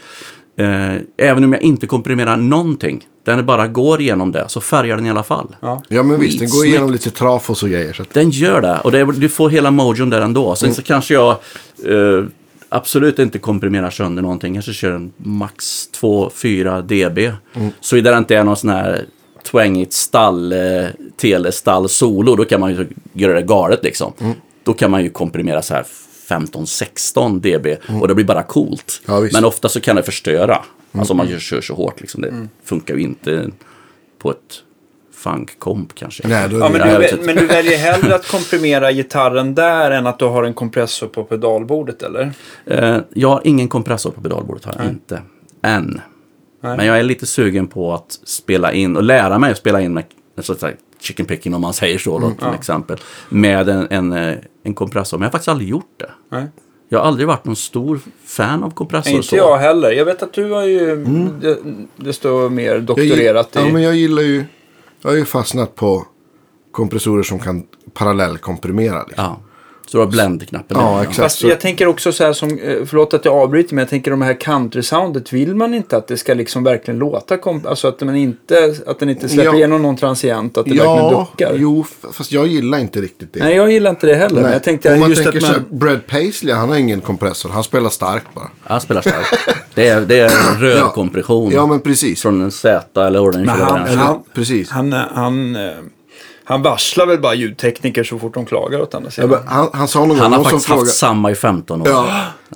eh, 0.58 0.96
även 1.18 1.44
om 1.44 1.54
jag 1.54 1.62
inte 1.62 1.88
komprimerar 1.88 2.38
någonting, 2.38 3.08
den 3.36 3.46
bara 3.46 3.68
går 3.68 4.02
igenom 4.02 4.32
det, 4.32 4.46
så 4.48 4.62
färgar 4.62 4.96
den 4.96 5.06
i 5.06 5.10
alla 5.10 5.24
fall. 5.24 5.56
Ja. 5.60 5.84
ja 5.88 6.04
men 6.04 6.20
visst. 6.20 6.40
Den 6.40 6.50
går 6.50 6.66
igenom 6.66 6.92
lite 6.92 7.12
trafos 7.12 7.64
och 7.64 7.70
grejer. 7.70 7.94
Så 7.94 8.02
att, 8.02 8.14
Den 8.14 8.30
gör 8.30 8.62
det. 8.62 8.80
Och 8.84 8.92
det 8.92 9.06
du 9.06 9.30
får 9.30 9.50
hela 9.50 9.72
mojon 9.72 10.10
där 10.10 10.22
ändå. 10.22 10.56
Sen 10.56 10.74
så 10.74 10.82
kanske 10.82 11.14
jag 11.14 11.32
eh, 11.86 12.26
absolut 12.70 13.20
inte 13.20 13.40
komprimerar 13.40 13.90
sönder 13.90 14.22
någonting. 14.22 14.56
Jag 14.56 14.64
kanske 14.64 14.82
kör 14.82 14.92
en 14.92 15.14
max 15.18 15.90
2-4 16.02 16.82
dB. 16.82 17.34
Så 17.80 17.96
där 17.96 18.12
det 18.12 18.18
inte 18.18 18.36
är 18.36 18.44
någon 18.44 18.58
sån 18.58 18.70
här 18.70 19.06
twangigt 19.52 19.94
stall, 19.94 20.54
eh, 20.54 20.60
telestall 21.18 21.90
solo. 21.90 22.36
Då 22.36 22.46
kan 22.46 22.60
man 22.60 22.72
ju 22.72 22.88
göra 23.14 23.34
det 23.34 23.42
galet 23.42 23.84
liksom. 23.84 24.14
Då 24.64 24.74
kan 24.74 24.92
man 24.92 25.04
ju 25.04 25.10
komprimera 25.10 25.62
så 25.62 25.74
här 25.74 25.86
15-16 26.30 27.40
dB. 27.40 27.68
Och 28.02 28.08
det 28.08 28.16
blir 28.16 28.26
bara 28.26 28.44
coolt. 28.44 29.02
Ja. 29.06 29.28
Men 29.34 29.46
ofta 29.46 29.70
så 29.70 29.82
kan 29.82 29.96
det 29.96 30.04
förstöra. 30.04 30.64
Alltså 30.92 31.14
om 31.14 31.18
man 31.18 31.40
kör, 31.40 31.62
så 31.62 31.74
hårt 31.74 32.02
liksom. 32.02 32.22
Det 32.22 32.48
funkar 32.64 32.96
ju 32.96 33.02
inte 33.02 33.50
på 34.20 34.32
ett 34.32 34.64
funk-komp 35.14 35.96
kanske. 35.96 36.28
nej, 36.28 36.50
då 36.50 36.60
Ja, 36.60 36.66
är 36.66 36.70
men, 36.70 36.82
Nej, 37.00 37.10
du, 37.20 37.26
men 37.26 37.36
du 37.36 37.46
väljer 37.46 37.78
hellre 37.78 38.16
att 38.16 38.28
komprimera 38.28 38.92
gitarren 38.92 39.56
där 39.56 39.92
än 39.92 40.08
att 40.08 40.20
du 40.20 40.26
har 40.26 40.44
en 40.44 40.54
kompressor 40.54 41.08
på 41.08 41.24
pedalbordet 41.24 42.04
eller? 42.04 42.32
Eh, 42.66 42.98
jag 43.14 43.30
har 43.30 43.42
ingen 43.44 43.68
kompressor 43.68 44.12
på 44.12 44.22
pedalbordet, 44.22 44.66
har 44.66 44.76
jag 44.78 44.90
inte. 44.90 45.22
Än. 45.62 46.02
Nej. 46.62 46.78
Men 46.78 46.86
jag 46.86 47.00
är 47.00 47.04
lite 47.04 47.26
sugen 47.26 47.68
på 47.68 47.94
att 47.94 48.20
spela 48.24 48.74
in 48.74 48.98
och 48.98 49.04
lära 49.04 49.40
mig 49.40 49.52
att 49.52 49.58
spela 49.58 49.82
in 49.82 49.94
med 49.94 50.04
så 50.42 50.54
att 50.54 50.60
säga, 50.60 50.76
chicken 51.00 51.26
picking 51.26 51.54
om 51.54 51.62
man 51.62 51.74
säger 51.74 51.98
så 51.98 52.20
då, 52.20 52.32
till 52.32 52.56
exempel. 52.60 52.98
Med 53.30 53.70
en, 53.70 53.88
en, 53.90 54.38
en 54.64 54.74
kompressor. 54.74 55.18
Men 55.18 55.24
jag 55.24 55.28
har 55.28 55.32
faktiskt 55.32 55.50
aldrig 55.50 55.70
gjort 55.70 55.94
det. 55.98 56.12
Nej. 56.30 56.48
Jag 56.90 57.00
har 57.00 57.06
aldrig 57.06 57.28
varit 57.28 57.46
någon 57.46 57.56
stor 57.56 58.00
fan 58.26 58.64
av 58.64 58.70
kompressor. 58.70 59.14
Inte 59.14 59.28
så. 59.28 59.36
jag 59.36 59.58
heller. 59.58 59.92
Jag 59.92 60.06
vet 60.06 60.24
att 60.24 60.34
du 60.34 60.52
har 60.52 60.64
ju 60.64 60.96
det, 61.42 61.58
det 61.96 62.14
står 62.14 62.50
mer 62.50 62.74
jag, 62.74 62.84
doktorerat 62.84 63.50
ja, 63.52 63.68
i... 63.68 63.72
men 63.72 63.82
jag 63.82 63.96
gillar 63.96 64.22
ju... 64.22 64.46
Jag 65.02 65.10
har 65.10 65.18
ju 65.18 65.26
fastnat 65.26 65.76
på 65.76 66.06
kompressorer 66.72 67.24
som 67.24 67.40
kan 67.40 67.64
parallellkomprimera. 67.94 69.04
Liksom. 69.04 69.24
Ja. 69.24 69.40
Så 69.92 69.98
du 69.98 70.04
har 70.04 70.08
blend-knappen. 70.12 70.78
Ja, 70.80 71.02
exakt. 71.02 71.18
Fast 71.18 71.44
jag 71.44 71.60
tänker 71.60 71.88
också 71.88 72.12
så 72.12 72.24
här 72.24 72.34
som, 72.34 72.50
eh, 72.60 72.76
förlåt 72.86 73.14
att 73.14 73.26
jag 73.26 73.34
avbryter, 73.36 73.76
men 73.76 73.82
jag 73.82 73.90
tänker 73.90 74.12
de 74.12 74.22
här 74.22 74.34
country-soundet, 74.34 75.34
vill 75.34 75.56
man 75.56 75.74
inte 75.74 75.98
att 75.98 76.08
det 76.08 76.18
ska 76.18 76.34
liksom 76.34 76.64
verkligen 76.64 77.00
låta, 77.00 77.38
alltså 77.66 77.88
att, 77.88 78.02
man 78.02 78.16
inte, 78.16 78.76
att 78.86 79.00
den 79.00 79.10
inte 79.10 79.30
släpper 79.30 79.52
Ja. 79.52 79.56
igenom 79.56 79.82
någon 79.82 79.98
transient, 79.98 80.58
att 80.58 80.66
det 80.66 80.72
verkligen 80.72 80.96
Ja, 80.96 81.28
duckar? 81.32 81.54
jo, 81.56 81.86
fast 82.14 82.32
jag 82.32 82.48
gillar 82.48 82.78
inte 82.78 83.02
riktigt 83.02 83.34
det. 83.34 83.40
Nej, 83.40 83.56
jag 83.56 83.72
gillar 83.72 83.90
inte 83.90 84.08
det 84.08 84.16
heller. 84.16 84.42
Men 84.42 84.52
jag 84.52 84.64
tänkte 84.64 84.94
Om 84.94 85.00
man 85.00 85.10
just 85.10 85.24
tänker 85.24 85.38
att 85.40 85.46
så 85.46 85.52
här, 85.52 85.64
man... 85.70 85.80
Brad 85.80 86.08
Paisley, 86.08 86.54
han 86.56 86.70
har 86.70 86.76
ingen 86.76 87.02
kompressor. 87.02 87.50
Han 87.50 87.64
spelar 87.64 87.90
starkt 87.90 88.28
bara. 88.34 88.48
Jag 88.68 88.82
spelar 88.82 89.02
starkt. 89.02 89.34
Det 89.76 89.88
är, 89.88 90.02
det 90.02 90.20
är 90.20 90.54
en 90.54 90.60
röd 90.62 90.78
Ja. 90.78 90.90
kompression. 90.90 91.52
Ja, 91.52 91.66
men 91.66 91.80
precis. 91.80 92.22
Från 92.22 92.42
en 92.42 92.52
Z 92.52 93.06
eller 93.08 93.24
Orange. 93.24 93.46
Men 93.46 93.60
han. 93.60 93.82
Eller- 93.82 93.98
han, 93.98 94.24
precis. 94.34 94.70
han, 94.70 94.94
eh, 94.94 95.00
han, 95.14 95.56
eh, 95.56 95.62
han 96.50 96.62
varslar 96.62 97.06
väl 97.06 97.20
bara 97.20 97.34
ljudtekniker 97.34 98.04
så 98.04 98.20
fort 98.20 98.34
de 98.34 98.46
klagar 98.46 98.82
åt 98.82 98.96
andra 98.96 99.08
Ja, 99.08 99.12
sidan. 99.12 99.30
men 99.30 99.40
han, 99.48 99.70
han 99.74 99.88
sa 99.88 100.00
någon 100.00 100.08
gång, 100.10 100.18
Han 100.20 100.32
har 100.32 100.38
någon 100.40 100.46
faktiskt 100.52 100.70
haft 100.70 100.96
samma 100.98 101.32
i 101.32 101.36
15 101.36 101.82
år. 101.82 101.88
Ja, 101.88 102.08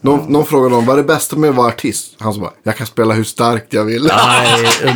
någon, 0.01 0.19
någon 0.33 0.45
frågade 0.45 0.69
honom, 0.75 0.85
vad 0.85 0.93
är 0.99 1.01
det 1.03 1.07
bästa 1.07 1.35
med 1.35 1.49
att 1.49 1.55
vara 1.55 1.67
artist? 1.67 2.15
Han 2.19 2.33
sa 2.33 2.39
bara, 2.41 2.51
jag 2.63 2.77
kan 2.77 2.87
spela 2.87 3.13
hur 3.13 3.23
starkt 3.23 3.73
jag 3.73 3.85
vill. 3.85 4.03
Nej. 4.03 4.93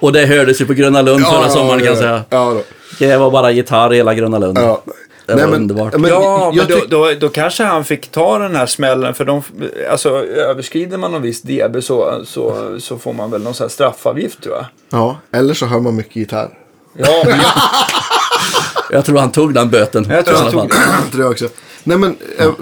Och 0.00 0.12
det 0.12 0.26
hördes 0.26 0.60
ju 0.60 0.66
på 0.66 0.72
Gröna 0.72 1.02
Lund 1.02 1.24
förra 1.26 1.48
sommaren 1.48 1.78
kan 1.78 1.88
jag 1.88 1.98
säga. 1.98 2.24
Ja, 2.30 2.50
då. 2.54 2.62
Det 2.98 3.16
var 3.16 3.30
bara 3.30 3.50
gitarr 3.50 3.92
i 3.92 3.96
hela 3.96 4.14
Gröna 4.14 4.38
Lund. 4.38 4.58
ja. 4.58 4.82
Det 5.26 5.34
var 5.34 5.54
underbart. 5.54 5.92
Men, 5.96 6.10
ja, 6.10 6.52
men 6.56 6.66
då, 6.68 6.76
då, 6.88 7.12
då 7.20 7.28
kanske 7.28 7.64
han 7.64 7.84
fick 7.84 8.10
ta 8.10 8.38
den 8.38 8.56
här 8.56 8.66
smällen. 8.66 9.14
För 9.14 9.24
de, 9.24 9.42
alltså, 9.90 10.08
överskrider 10.26 10.98
man 10.98 11.12
någon 11.12 11.22
viss 11.22 11.42
dB 11.42 11.82
så, 11.82 12.22
så, 12.26 12.76
så 12.80 12.98
får 12.98 13.12
man 13.12 13.30
väl 13.30 13.42
någon 13.42 13.54
sån 13.54 13.64
här 13.64 13.68
straffavgift 13.68 14.42
tror 14.42 14.54
jag. 14.54 14.64
ja, 15.00 15.16
eller 15.32 15.54
så 15.54 15.66
hör 15.66 15.80
man 15.80 15.96
mycket 15.96 16.16
gitarr. 16.16 16.48
Ja, 16.96 17.22
men 17.26 17.38
jag, 18.96 19.04
tror 19.04 19.18
han 19.18 19.32
tog 19.32 19.54
den 19.54 19.70
böten. 19.70 20.06
Jag 20.10 20.24
tror 20.24 20.36
han 20.36 20.46
alla 20.46 20.52
fall. 20.52 20.68
Jag 21.02 21.12
tror 21.12 21.24
jag 21.24 21.30
också. 21.30 21.48
Nej 21.84 21.98
men, 21.98 22.16
eh, 22.38 22.52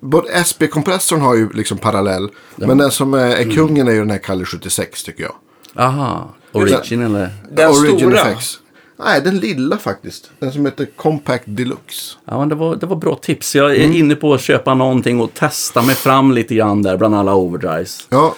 både 0.00 0.28
SB-kompressorn 0.28 1.20
har 1.20 1.34
ju 1.36 1.48
liksom 1.52 1.78
parallell. 1.78 2.28
Men 2.56 2.78
den 2.78 2.90
som 2.90 3.14
är, 3.14 3.36
är 3.36 3.50
kungen 3.50 3.88
är 3.88 3.92
ju 3.92 3.98
den 3.98 4.10
här 4.10 4.18
Kalle 4.18 4.44
76 4.44 5.02
tycker 5.04 5.22
jag. 5.22 5.34
Aha, 5.76 6.34
origin 6.52 7.02
eller? 7.02 7.30
den 7.52 7.70
Origin 7.70 7.98
stora. 7.98 8.18
Effects. 8.20 8.58
Nej, 9.04 9.20
den 9.20 9.38
lilla 9.38 9.78
faktiskt. 9.78 10.30
Den 10.38 10.52
som 10.52 10.64
heter 10.66 10.86
Compact 10.96 11.44
Deluxe. 11.46 12.16
Ja, 12.24 12.38
men 12.38 12.48
det 12.48 12.54
var, 12.54 12.76
det 12.76 12.86
var 12.86 12.96
bra 12.96 13.14
tips. 13.22 13.54
Jag 13.56 13.70
är 13.76 13.84
Mm. 13.84 13.96
inne 13.96 14.14
på 14.14 14.34
att 14.34 14.40
köpa 14.40 14.74
någonting 14.74 15.20
och 15.20 15.34
testa 15.34 15.82
mig 15.82 15.94
fram 15.94 16.32
lite 16.32 16.54
grann 16.54 16.82
där 16.82 16.96
bland 16.96 17.14
alla 17.14 17.34
overdrives. 17.34 18.06
Ja. 18.10 18.34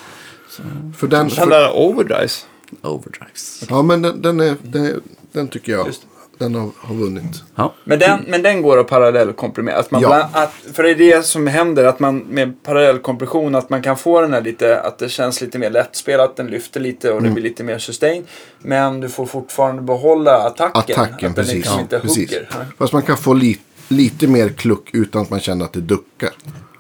För 0.97 1.07
den... 1.07 1.29
Den 1.29 1.31
För, 1.31 1.77
overdrives. 1.77 2.47
Overdrives. 2.83 3.65
ja, 3.69 3.83
men 3.83 4.03
den, 4.03 4.23
den, 4.23 4.41
är, 4.41 4.57
den, 4.63 5.01
den 5.33 5.49
tycker 5.49 5.73
jag. 5.73 5.87
Just 5.87 6.03
Den 6.39 6.55
har, 6.55 6.71
har 6.77 6.95
vunnit. 6.95 7.43
Ja. 7.55 7.75
Men 7.85 7.99
den, 7.99 8.25
men 8.29 8.43
den 8.43 8.63
går 8.63 8.79
att 8.81 8.87
parallellkomprimera. 8.89 9.77
Att 9.79 9.91
man 9.91 10.03
Ja. 10.03 10.09
bland, 10.09 10.25
att, 10.33 10.53
för 10.73 10.83
det 10.83 10.91
är 10.91 10.95
det 10.95 11.27
som 11.27 11.47
händer, 11.47 11.85
att 11.85 12.01
man 12.01 12.19
med 12.19 12.63
parallellkompression, 12.63 13.55
att 13.55 13.71
man 13.71 13.83
kan 13.83 13.97
få 13.97 14.21
den 14.21 14.33
här 14.33 14.41
lite, 14.43 14.81
att 14.81 14.99
det 14.99 15.09
känns 15.09 15.41
lite 15.41 15.59
mer 15.59 15.71
lättspelat, 15.71 16.37
den 16.37 16.47
lyfter 16.47 16.81
lite 16.81 17.09
och 17.13 17.21
det 17.21 17.27
Mm. 17.29 17.35
blir 17.35 17.45
lite 17.45 17.65
mer 17.65 17.79
sustain. 17.79 18.25
Men 18.59 19.01
du 19.01 19.09
får 19.09 19.27
fortfarande 19.27 19.83
behålla 19.83 20.37
attacken. 20.37 20.81
Attacken, 21.01 21.15
att 21.15 21.21
den 21.21 21.35
precis. 21.35 21.55
liksom 21.55 21.81
inte 21.81 21.99
precis. 22.01 22.33
Fast 22.79 22.93
man 22.93 23.03
kan 23.03 23.17
få 23.17 23.33
li, 23.35 23.59
lite 23.89 24.27
mer 24.27 24.49
kluck 24.49 24.91
utan 24.93 25.23
att 25.23 25.31
man 25.31 25.41
känner 25.41 25.65
att 25.65 25.73
det 25.73 25.81
duckar. 25.81 26.31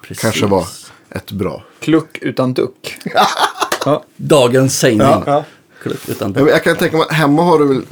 Precis. 0.02 0.22
Kanske 0.22 0.46
var 0.46 0.66
ett 1.10 1.32
bra. 1.32 1.62
Kluck 1.80 2.18
utan 2.20 2.54
duck. 2.54 2.98
ja. 3.84 4.04
Dagens 4.16 4.78
sägning. 4.78 5.00
Ja. 5.26 5.44
Kluck 5.82 6.08
utan 6.08 6.32
Jag, 6.36 6.48
jag 6.48 6.64
kan 6.64 6.76
tänka 6.76 6.96
mig 6.96 7.06
att 7.10 7.14
hemma 7.16 7.42
har 7.42 7.58
du 7.58 7.66
väl... 7.68 7.82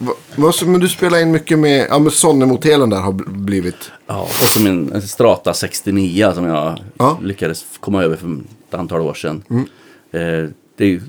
Men 0.66 0.80
du 0.80 0.88
spelar 0.88 1.18
in 1.22 1.30
mycket 1.30 1.58
med... 1.58 1.86
Ja 1.90 1.98
men 1.98 2.10
Sonny-motelen 2.10 2.90
där 2.90 3.00
har 3.00 3.12
bl- 3.12 3.30
blivit... 3.44 3.90
Ja, 4.06 4.20
och 4.22 4.28
så 4.30 4.60
min 4.60 4.92
en 4.92 5.02
Strata 5.02 5.54
69 5.54 6.32
som 6.34 6.44
jag 6.44 6.78
Ja. 6.98 7.10
Mm. 7.10 7.26
lyckades 7.26 7.64
komma 7.80 8.02
över 8.04 8.16
för 8.16 8.36
ett 8.68 8.74
antal 8.74 9.00
år 9.00 9.14
sedan. 9.14 9.42
Eh, 9.50 10.20
det 10.76 10.84
är 10.84 10.88
ju 10.88 11.00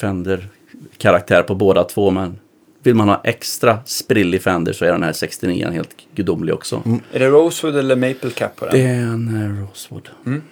Fender-karaktär 0.00 1.42
på 1.42 1.54
båda 1.54 1.84
två, 1.84 2.10
men 2.10 2.38
vill 2.82 2.94
man 2.94 3.08
ha 3.08 3.20
extra 3.24 3.78
sprillig 3.84 4.42
Fender 4.42 4.72
så 4.72 4.84
är 4.84 4.92
den 4.92 5.02
här 5.02 5.12
69 5.12 5.70
helt 5.70 5.90
gudomlig 6.14 6.54
också. 6.54 6.82
Är 7.12 7.18
det 7.18 7.28
Rosewood 7.28 7.76
eller 7.76 7.96
Maple 7.96 8.30
Cap 8.30 8.56
på 8.56 8.64
den? 8.66 8.74
Det 8.74 8.82
är 8.86 9.00
en 9.02 9.42
eh, 9.58 9.62
Rosewood. 9.66 10.08
Mm. 10.26 10.42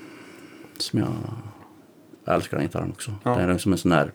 Som 0.79 0.99
jag, 0.99 1.09
jag 2.25 2.35
älskar 2.35 2.57
den 2.57 2.67
gitarren 2.67 2.91
också. 2.91 3.11
Ja. 3.23 3.35
Det 3.35 3.43
är 3.43 3.59
som 3.59 3.73
en 3.73 3.79
sån 3.79 3.93
här, 3.93 4.13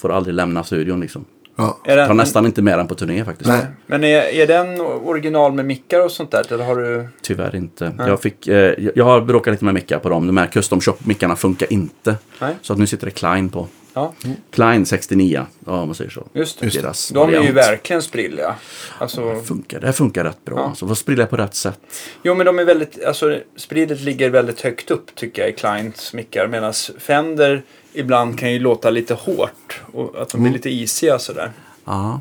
får 0.00 0.12
aldrig 0.12 0.34
lämna 0.34 0.64
studion 0.64 1.00
liksom. 1.00 1.24
Ja. 1.56 1.78
Är 1.84 1.96
Tar 1.96 2.08
den, 2.08 2.16
nästan 2.16 2.46
inte 2.46 2.62
med 2.62 2.78
den 2.78 2.86
på 2.88 2.94
turné 2.94 3.24
faktiskt. 3.24 3.48
Nej. 3.50 3.66
Men 3.86 4.04
är, 4.04 4.22
är 4.22 4.46
den 4.46 4.80
original 4.80 5.52
med 5.52 5.64
mickar 5.64 6.04
och 6.04 6.10
sånt 6.12 6.30
där? 6.30 6.52
Eller 6.52 6.64
har 6.64 6.76
du... 6.76 7.08
Tyvärr 7.22 7.56
inte. 7.56 7.92
Jag, 7.98 8.20
fick, 8.20 8.46
eh, 8.48 8.54
jag- 8.56 8.92
jag 8.96 9.04
har 9.04 9.20
bråkat 9.20 9.52
lite 9.52 9.64
med 9.64 9.74
mickar 9.74 9.98
på 9.98 10.08
dem. 10.08 10.26
De 10.26 10.36
här 10.36 10.46
custom 10.46 10.80
shop-mickarna 10.80 11.36
funkar 11.36 11.72
inte. 11.72 12.16
Nej. 12.40 12.54
Så 12.62 12.72
att 12.72 12.78
nu 12.78 12.86
sitter 12.86 13.04
det 13.06 13.10
Klein 13.10 13.48
på. 13.48 13.66
Ja, 13.98 14.14
Klein 14.50 14.86
69, 14.86 15.46
ja 15.66 15.86
man 15.86 15.94
säger 15.94 16.10
så. 16.10 16.26
just 16.32 16.60
det. 16.60 16.66
Det. 16.66 16.80
Deras 16.82 17.08
De 17.08 17.28
är 17.28 17.32
ju 17.32 17.36
variant. 17.38 17.56
verkligen 17.56 18.02
sprilliga. 18.02 18.54
Alltså, 18.98 19.42
Funkar, 19.42 19.80
det 19.80 19.86
här 19.86 19.92
funkar 19.92 20.24
rätt 20.24 20.44
bra. 20.44 20.56
Ja. 20.58 20.74
Så 20.74 20.88
får 20.88 20.94
sprilla 20.94 21.26
på 21.26 21.36
rätt 21.36 21.54
sätt. 21.54 21.80
jo 22.22 22.34
men 22.34 22.46
de 22.46 22.58
är 22.58 22.64
väldigt, 22.64 23.04
alltså 23.04 23.38
spridet 23.56 24.00
ligger 24.00 24.30
väldigt 24.30 24.60
högt 24.60 24.90
upp 24.90 25.14
tycker 25.14 25.42
jag 25.42 25.50
i 25.50 25.52
Kleins 25.54 26.12
mickar. 26.14 26.46
Medan 26.46 26.72
Fender 26.98 27.62
ibland 27.92 28.38
kan 28.38 28.52
ju 28.52 28.58
låta 28.58 28.90
lite 28.90 29.14
hårt. 29.14 29.80
Och 29.92 30.22
att 30.22 30.28
de 30.28 30.42
blir 30.42 30.52
lite 30.52 30.70
isiga 30.70 31.18
sådär. 31.18 31.52
Ja. 31.84 32.20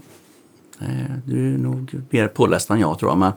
Du 1.25 1.53
är 1.53 1.57
nog 1.57 1.91
mer 2.09 2.27
påläst 2.27 2.69
än 2.69 2.79
jag 2.79 2.99
tror 2.99 3.11
jag. 3.11 3.17
Men 3.17 3.31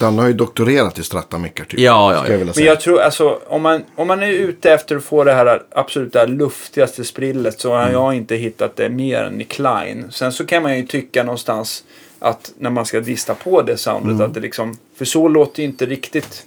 Dan 0.00 0.18
har 0.18 0.26
ju 0.26 0.32
doktorerat 0.32 0.98
i 0.98 1.02
Stratta-mickar 1.02 1.64
typ. 1.64 1.80
ja, 1.80 2.12
ja, 2.12 2.24
jag 2.26 2.34
ja. 2.34 2.38
vilja 2.38 2.52
Men 2.56 2.64
jag 2.64 2.80
tror, 2.80 3.00
alltså 3.00 3.38
om 3.46 3.62
man, 3.62 3.82
om 3.94 4.08
man 4.08 4.22
är 4.22 4.32
ute 4.32 4.72
efter 4.72 4.96
att 4.96 5.04
få 5.04 5.24
det 5.24 5.32
här 5.32 5.62
absolut 5.70 6.12
det 6.12 6.18
här 6.18 6.26
luftigaste 6.26 7.04
sprillet 7.04 7.60
så 7.60 7.72
har 7.72 7.90
jag 7.90 8.14
inte 8.14 8.36
hittat 8.36 8.76
det 8.76 8.88
mer 8.88 9.22
än 9.22 9.40
i 9.40 9.44
Klein. 9.44 10.04
Sen 10.10 10.32
så 10.32 10.46
kan 10.46 10.62
man 10.62 10.76
ju 10.76 10.86
tycka 10.86 11.22
någonstans 11.22 11.84
att 12.18 12.52
när 12.58 12.70
man 12.70 12.86
ska 12.86 13.00
dista 13.00 13.34
på 13.34 13.62
det 13.62 13.76
soundet 13.76 14.20
att 14.20 14.34
det 14.34 14.40
liksom, 14.40 14.76
för 14.96 15.04
så 15.04 15.28
låter 15.28 15.62
ju 15.62 15.68
inte 15.68 15.86
riktigt 15.86 16.46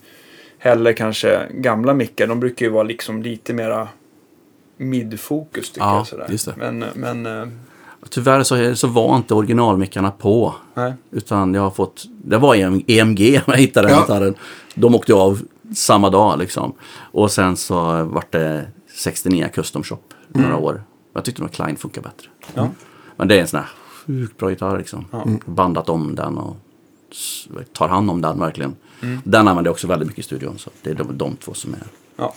heller 0.58 0.94
kanske 0.94 1.40
gamla 1.52 1.94
mickar. 1.94 2.28
De 2.28 2.40
brukar 2.40 2.66
ju 2.66 2.72
vara 2.72 2.84
liksom 2.84 3.22
lite 3.24 3.54
mera 3.54 3.88
midfokus 4.78 5.72
tycker 5.72 5.88
Ja, 5.88 5.98
jag. 5.98 6.08
Sådär. 6.08 6.28
just 6.30 6.46
det. 6.46 6.54
Men, 6.58 6.86
men 6.94 7.26
eh, 7.26 7.48
Tyvärr 8.10 8.44
så, 8.44 8.76
så 8.76 8.88
var 8.88 9.18
inte 9.18 9.34
originalmickarna 9.34 10.12
på. 10.12 10.56
nej. 10.74 10.94
Utan 11.12 11.54
jag 11.54 11.62
har 11.62 11.72
fått, 11.72 12.06
det 12.24 12.38
var 12.38 12.56
EM 12.56 12.82
EMG 12.88 13.20
jag 13.48 13.58
hittade 13.58 13.88
den 13.88 13.96
Ja. 13.98 14.02
gitarren. 14.02 14.36
De 14.76 14.96
åkte 14.96 15.14
av 15.14 15.42
samma 15.76 16.10
dag 16.10 16.40
liksom. 16.40 16.74
Och 17.12 17.32
sen 17.32 17.58
så 17.58 18.04
vart 18.04 18.32
det 18.32 18.68
69 18.96 19.50
Custom 19.54 19.84
Shop 19.84 19.98
några 20.28 20.58
år. 20.58 20.84
Jag 21.14 21.26
tyckte 21.26 21.42
nog 21.42 21.52
Klein 21.52 21.76
funkar 21.78 22.02
bättre. 22.02 22.28
Ja. 22.54 22.70
Men 23.18 23.28
det 23.28 23.36
är 23.38 23.42
en 23.42 23.48
sån 23.48 23.60
här 23.60 23.70
sjukt 24.06 24.38
bra 24.38 24.50
gitarr 24.50 24.78
liksom. 24.78 25.06
Bandat 25.46 25.90
om 25.90 26.16
den 26.16 26.38
och 26.38 26.56
tar 27.74 27.88
hand 27.88 28.10
om 28.10 28.22
den 28.22 28.40
verkligen. 28.40 28.76
Den 29.24 29.48
använder 29.48 29.68
jag 29.70 29.72
också 29.74 29.88
väldigt 29.88 30.08
mycket 30.08 30.20
i 30.20 30.24
studion. 30.24 30.58
Så 30.58 30.70
det 30.82 30.90
är 30.90 30.96
de, 30.96 31.18
de 31.18 31.36
två 31.36 31.54
som 31.54 31.74
är... 31.74 31.80
Ja. 32.16 32.34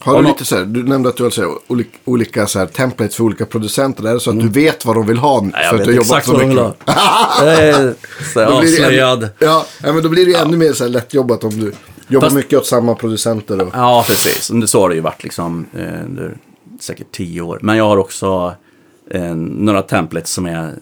Har 0.00 0.22
du 0.22 0.28
lite 0.28 0.44
så 0.44 0.56
här, 0.56 0.64
du 0.64 0.82
nämnde 0.82 1.08
att 1.08 1.16
du 1.16 1.22
har 1.22 1.30
så 1.30 1.40
här, 1.42 1.50
olika, 1.66 1.98
olika 2.04 2.46
så 2.46 2.58
här, 2.58 2.66
templates 2.66 3.16
för 3.16 3.24
olika 3.24 3.46
producenter. 3.46 4.04
Är 4.08 4.14
det 4.14 4.20
så 4.20 4.30
att 4.30 4.40
du 4.40 4.48
vet 4.48 4.84
vad 4.84 4.96
de 4.96 5.06
vill 5.06 5.18
ha? 5.18 5.40
Nej, 5.40 5.50
jag 5.54 5.64
för 5.64 5.74
att 5.74 5.80
vet 5.80 5.86
du 5.94 6.00
exakt 6.00 6.28
vad 6.28 6.40
de 6.40 6.48
vill 6.48 6.58
ha. 6.58 6.74
Jag 7.44 7.68
är 7.68 7.94
så 8.34 8.44
avslöjad. 8.44 9.22
ännu, 9.22 9.30
ja, 9.38 9.66
ja, 9.82 9.92
men 9.92 10.02
då 10.02 10.08
blir 10.08 10.24
det 10.24 10.30
ju 10.30 10.36
ännu 10.36 10.56
mer 10.56 10.72
så 10.72 10.84
här 10.84 10.90
lättjobbat 10.90 11.44
om 11.44 11.50
du 11.60 11.72
jobbar 12.08 12.26
Fast- 12.26 12.36
mycket 12.36 12.58
åt 12.58 12.66
samma 12.66 12.94
producenter. 12.94 13.60
Och, 13.60 13.68
Ja, 13.72 14.04
precis. 14.06 14.50
Så 14.70 14.80
har 14.80 14.88
det 14.88 14.94
ju 14.94 15.00
varit 15.00 15.22
liksom 15.22 15.66
eh, 15.76 16.04
under 16.04 16.36
säkert 16.80 17.12
tio 17.12 17.40
år. 17.40 17.58
Men 17.62 17.76
jag 17.76 17.84
har 17.84 17.96
också 17.96 18.54
eh, 19.10 19.34
några 19.36 19.82
templates 19.82 20.30
som 20.32 20.46
är 20.46 20.72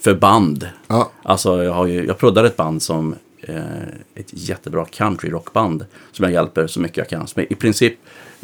för 0.00 0.14
band. 0.14 0.68
Ja. 0.86 1.10
Alltså 1.22 1.62
jag, 1.64 1.72
har 1.72 1.86
ju, 1.86 2.06
jag 2.06 2.18
proddar 2.18 2.44
ett 2.44 2.56
band 2.56 2.82
som 2.82 3.14
eh, 3.40 3.56
ett 4.14 4.28
jättebra 4.30 4.84
country 4.84 5.30
rockband 5.30 5.84
som 6.12 6.22
jag 6.24 6.32
hjälper 6.32 6.66
så 6.66 6.80
mycket 6.80 6.96
jag 6.98 7.08
kan. 7.08 7.26
Som 7.26 7.42
i 7.42 7.54
princip 7.54 7.94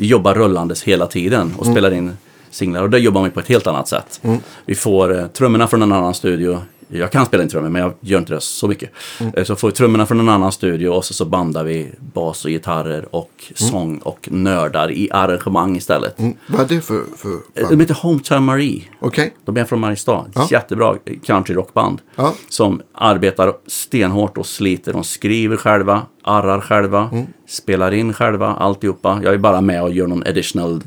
jobbar 0.06 0.34
rullandes 0.34 0.82
hela 0.82 1.06
tiden 1.06 1.54
och 1.58 1.66
spelar 1.66 1.90
in 1.90 2.16
singlar. 2.50 2.82
Och 2.82 2.90
där 2.90 2.98
jobbar 2.98 3.22
vi 3.22 3.30
på 3.30 3.40
ett 3.40 3.48
helt 3.48 3.66
annat 3.66 3.88
sätt. 3.88 4.20
Vi 4.64 4.74
får 4.74 5.18
eh, 5.18 5.26
trummorna 5.26 5.66
från 5.66 5.82
en 5.82 5.92
annan 5.92 6.14
studio. 6.14 6.58
Jag 6.92 7.12
kan 7.12 7.26
spela 7.26 7.42
in 7.42 7.48
trummor 7.48 7.68
men 7.68 7.82
jag 7.82 7.92
gör 8.00 8.18
inte 8.18 8.34
det 8.34 8.40
så 8.40 8.68
mycket. 8.68 8.90
Eh, 9.34 9.44
Så 9.44 9.56
får 9.56 9.68
vi 9.68 9.74
trummorna 9.74 10.06
från 10.06 10.20
en 10.20 10.28
annan 10.28 10.52
studio 10.52 10.88
och 10.88 11.04
så, 11.04 11.14
så 11.14 11.24
bandar 11.24 11.64
vi 11.64 11.88
bas 12.14 12.44
och 12.44 12.50
gitarrer 12.50 13.14
och 13.14 13.30
sång 13.54 13.98
och 13.98 14.28
nördar 14.32 14.90
i 14.90 15.08
arrangemang 15.12 15.76
istället. 15.76 16.18
mm, 16.18 16.34
vad 16.46 16.60
är 16.60 16.74
det 16.74 16.80
för, 16.80 17.04
för 17.16 17.28
Eh, 17.28 17.62
band? 17.62 17.70
De 17.70 17.80
heter 17.80 17.94
Hometown 17.94 18.44
Marie. 18.44 18.82
Okej, 19.00 19.34
De 19.44 19.56
är 19.56 19.64
från 19.64 19.80
Mariestad. 19.80 20.24
Ja. 20.34 20.48
Jättebra 20.50 20.96
country 21.24 21.54
rockband. 21.54 22.00
Ja. 22.16 22.34
Som 22.48 22.82
arbetar 22.94 23.52
stenhårt 23.66 24.38
och 24.38 24.46
sliter. 24.46 24.92
De 24.92 25.04
skriver 25.04 25.56
själva, 25.56 26.02
arrar 26.24 26.60
själva, 26.60 27.08
Mm. 27.12 27.26
spelar 27.48 27.92
in 27.94 28.12
själva, 28.12 28.46
alltihopa. 28.46 29.20
Jag 29.24 29.34
är 29.34 29.38
bara 29.38 29.60
med 29.60 29.82
och 29.82 29.92
gör 29.92 30.06
någon 30.06 30.22
additional, 30.26 30.82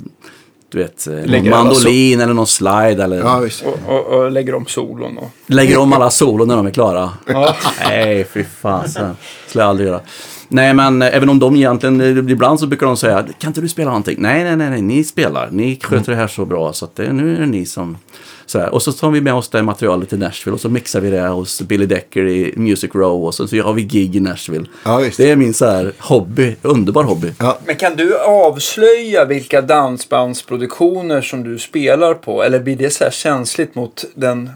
du 0.73 0.79
vet, 0.79 1.07
eh, 1.07 1.13
någon 1.13 1.49
mandolin 1.49 2.21
eller 2.21 2.33
någon 2.33 2.47
slide 2.47 3.03
eller 3.03 3.17
ja 3.17 3.39
visst. 3.39 3.63
Och, 3.63 3.79
och, 3.87 4.05
och 4.05 4.31
lägger 4.31 4.55
om 4.55 4.65
solon 4.65 5.17
och... 5.17 5.29
lägger 5.47 5.77
om 5.77 5.93
alla 5.93 6.09
solon 6.09 6.47
när 6.47 6.55
de 6.55 6.67
är 6.67 6.71
klara. 6.71 7.11
Ja. 7.25 7.55
Nej, 7.85 8.27
fy 8.33 8.43
fasen. 8.61 9.15
skulle 9.47 9.63
jag 9.63 9.69
aldrig 9.69 9.87
göra. 9.87 9.99
Nej, 10.47 10.73
men 10.73 11.01
eh, 11.01 11.15
även 11.15 11.29
om 11.29 11.39
de 11.39 11.55
egentligen, 11.55 12.01
eh, 12.01 12.31
ibland 12.31 12.59
så 12.59 12.67
brukar 12.67 12.87
de 12.87 12.97
säga, 12.97 13.25
kan 13.39 13.49
inte 13.49 13.61
du 13.61 13.69
spela 13.69 13.89
någonting? 13.89 14.15
Nej, 14.19 14.43
nej, 14.43 14.55
nej, 14.55 14.69
nej 14.69 14.81
ni 14.81 15.03
spelar. 15.03 15.49
Ni 15.51 15.79
sköter 15.83 16.11
det 16.11 16.17
här 16.17 16.27
så 16.27 16.45
bra 16.45 16.73
så 16.73 16.85
att 16.85 16.95
det, 16.95 17.13
nu 17.13 17.35
är 17.35 17.39
det 17.39 17.45
ni 17.45 17.65
som... 17.65 17.97
Så 18.45 18.59
här. 18.59 18.73
Och 18.73 18.81
så 18.81 18.91
tar 18.91 19.11
vi 19.11 19.21
med 19.21 19.33
oss 19.33 19.49
det 19.49 19.63
materialet 19.63 20.09
till 20.09 20.19
Nashville 20.19 20.53
och 20.53 20.61
så 20.61 20.69
mixar 20.69 21.01
vi 21.01 21.09
det 21.09 21.21
hos 21.27 21.61
Billy 21.61 21.85
Decker 21.85 22.25
i 22.27 22.53
Music 22.57 22.91
Row 22.95 23.25
och 23.25 23.33
så, 23.35 23.47
så 23.47 23.61
har 23.61 23.73
vi 23.73 23.81
gig 23.83 24.15
i 24.15 24.19
Nashville. 24.19 24.65
Ja, 24.85 24.97
visst. 24.97 25.17
Det 25.17 25.31
är 25.31 25.35
min 25.35 25.53
så 25.53 25.65
här 25.65 25.93
hobby, 25.99 26.55
underbar 26.61 27.03
hobby. 27.03 27.33
Ja. 27.39 27.59
Men 27.65 27.75
kan 27.75 27.95
du 27.95 28.19
avslöja 28.19 29.25
vilka 29.25 29.61
dansbandsproduktioner 29.61 31.21
som 31.21 31.43
du 31.43 31.59
spelar 31.59 32.13
på? 32.13 32.43
Eller 32.43 32.59
blir 32.59 32.75
det 32.75 32.89
så 32.89 33.03
här 33.03 33.11
känsligt 33.11 33.75
mot 33.75 34.05
den 34.15 34.49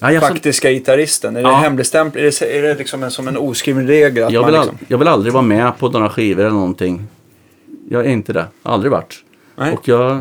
Ja, 0.00 0.12
jag, 0.12 0.22
faktiska 0.22 0.70
gitarristen? 0.72 1.36
Är 1.36 1.42
det 1.42 1.48
Ja. 1.48 1.54
hemligstämpel? 1.56 2.22
Är 2.24 2.24
det, 2.40 2.58
är 2.58 2.62
det 2.62 2.74
liksom 2.74 3.02
en, 3.02 3.10
som 3.10 3.28
en 3.28 3.36
oskriven 3.36 3.86
regel? 3.86 4.24
Att 4.24 4.32
jag, 4.32 4.40
man 4.42 4.50
vill 4.52 4.60
liksom... 4.60 4.76
al- 4.80 4.86
jag 4.88 4.98
vill 4.98 5.08
aldrig 5.08 5.32
vara 5.32 5.42
med 5.42 5.78
på 5.78 5.88
några 5.88 6.08
skivor 6.10 6.40
eller 6.42 6.54
någonting. 6.54 7.06
Jag 7.90 8.06
är 8.06 8.10
inte 8.10 8.32
det. 8.32 8.44
Aldrig 8.62 8.92
varit. 8.92 9.14
Nej. 9.56 9.72
Och 9.72 9.88
jag 9.88 10.20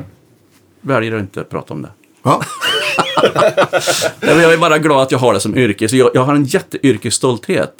väljer 0.82 1.16
att 1.16 1.22
inte 1.22 1.44
prata 1.44 1.74
om 1.74 1.82
det. 1.82 1.90
Ja. 2.26 2.42
Jag 4.22 4.54
är 4.54 4.58
bara 4.58 4.78
glad 4.80 5.02
att 5.02 5.12
jag 5.12 5.20
har 5.20 5.34
det 5.34 5.40
som 5.40 5.58
yrke. 5.58 5.90
Så 5.90 5.96
jag, 5.96 6.10
jag 6.14 6.24
har 6.24 6.36
en 6.36 6.44
jätteyrkesstolthet 6.46 7.74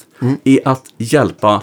i 0.44 0.60
att 0.66 0.84
hjälpa 0.98 1.62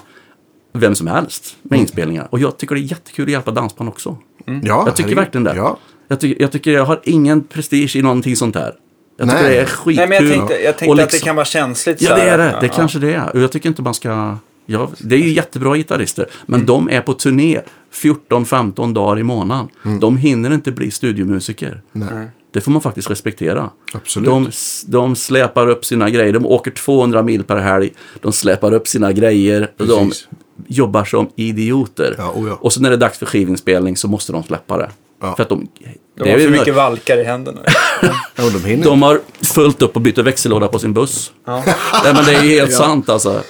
vem 0.72 0.94
som 0.94 1.06
helst 1.06 1.56
med 1.62 1.78
inspelningar. 1.80 2.28
Och 2.30 2.38
jag 2.40 2.56
tycker 2.58 2.74
det 2.74 2.80
är 2.80 2.82
jättekul 2.82 3.24
att 3.24 3.30
hjälpa 3.32 3.50
dansband 3.50 3.88
också. 3.90 4.16
ja 4.46 4.52
Jag 4.86 4.96
tycker 4.96 5.02
herregud. 5.08 5.16
verkligen 5.16 5.44
det. 5.44 5.54
Ja. 5.56 5.78
Jag, 6.08 6.20
tycker, 6.20 6.42
jag 6.42 6.52
tycker 6.52 6.70
jag 6.70 6.84
har 6.84 7.00
ingen 7.04 7.44
prestige 7.44 7.96
i 7.96 8.02
någonting 8.02 8.36
sånt 8.36 8.54
här. 8.56 8.74
Jag 9.16 9.28
tycker 9.28 9.42
Nej. 9.42 9.52
det 9.54 9.60
är 9.60 9.66
skitkul. 9.66 10.08
Nej, 10.08 10.20
men 10.20 10.28
jag 10.28 10.38
tänkte, 10.38 10.54
jag 10.62 10.76
tänkte 10.78 10.92
att 10.92 10.96
det 11.08 11.12
liksom- 11.14 11.26
kan 11.26 11.36
vara 11.36 11.44
känsligt. 11.46 12.02
Ja, 12.02 12.14
det 12.16 12.22
är 12.22 12.38
det. 12.38 12.56
Det 12.60 12.66
Ja, 12.66 12.72
kanske 12.76 12.98
det 12.98 13.14
är. 13.14 13.30
Och 13.36 13.40
jag 13.42 13.52
tycker 13.52 13.68
inte 13.68 13.82
man 13.82 13.94
ska... 13.94 14.36
Ja, 14.66 14.90
det 14.98 15.14
är 15.14 15.18
ju 15.20 15.30
jättebra 15.32 15.76
gitarrister, 15.76 16.26
men 16.46 16.54
Mm. 16.60 16.66
de 16.66 16.90
är 16.90 17.00
på 17.00 17.12
turné 17.14 17.60
14-15 17.94 18.94
dagar 18.94 19.18
i 19.20 19.22
månaden. 19.22 19.68
Mm. 19.84 20.00
De 20.00 20.16
hinner 20.16 20.54
inte 20.54 20.72
bli 20.72 20.90
studiomusiker. 20.90 21.82
Nej. 21.92 22.28
Det 22.52 22.60
får 22.60 22.70
man 22.72 22.80
faktiskt 22.82 23.10
respektera. 23.10 23.70
Absolut. 23.94 24.28
De, 24.28 24.50
de 24.86 25.16
släpar 25.16 25.68
upp 25.68 25.84
sina 25.84 26.10
grejer. 26.10 26.32
De 26.32 26.46
åker 26.46 26.70
200 26.70 27.22
mil 27.22 27.44
per 27.44 27.56
helg. 27.56 27.92
De 28.20 28.32
släpar 28.32 28.72
upp 28.74 28.88
sina 28.88 29.12
grejer. 29.12 29.70
Och 29.78 29.86
de 29.86 30.08
Precis. 30.08 30.28
jobbar 30.66 31.04
som 31.04 31.30
idioter. 31.36 32.14
Ja, 32.18 32.32
oh 32.34 32.48
ja. 32.48 32.58
Och 32.60 32.72
så 32.72 32.80
när 32.80 32.90
det 32.90 32.96
är 32.96 33.00
dags 33.00 33.18
för 33.18 33.26
skivinspelning 33.26 33.96
så 33.96 34.08
måste 34.08 34.32
de 34.32 34.42
släppa 34.42 34.76
det. 34.76 34.90
Ja. 35.20 35.36
För 35.36 35.42
att 35.42 35.48
de... 35.48 35.68
De 36.18 36.24
det 36.24 36.30
har 36.30 36.38
är 36.38 36.42
för 36.44 36.50
mycket 36.50 36.74
valkar 36.74 37.18
i 37.18 37.24
händerna. 37.24 37.60
Ja, 38.36 38.50
de 38.64 38.76
de 38.82 39.02
har 39.02 39.20
fullt 39.54 39.82
upp 39.82 39.96
och 39.96 40.02
bytt 40.02 40.18
växellåda 40.18 40.68
på 40.68 40.78
sin 40.78 40.92
buss. 40.92 41.32
Ja. 41.44 41.62
Nej, 42.04 42.14
men 42.14 42.24
det 42.24 42.34
är 42.34 42.42
ju 42.42 42.48
helt 42.60 42.72
sant 42.84 43.08
alltså. 43.08 43.42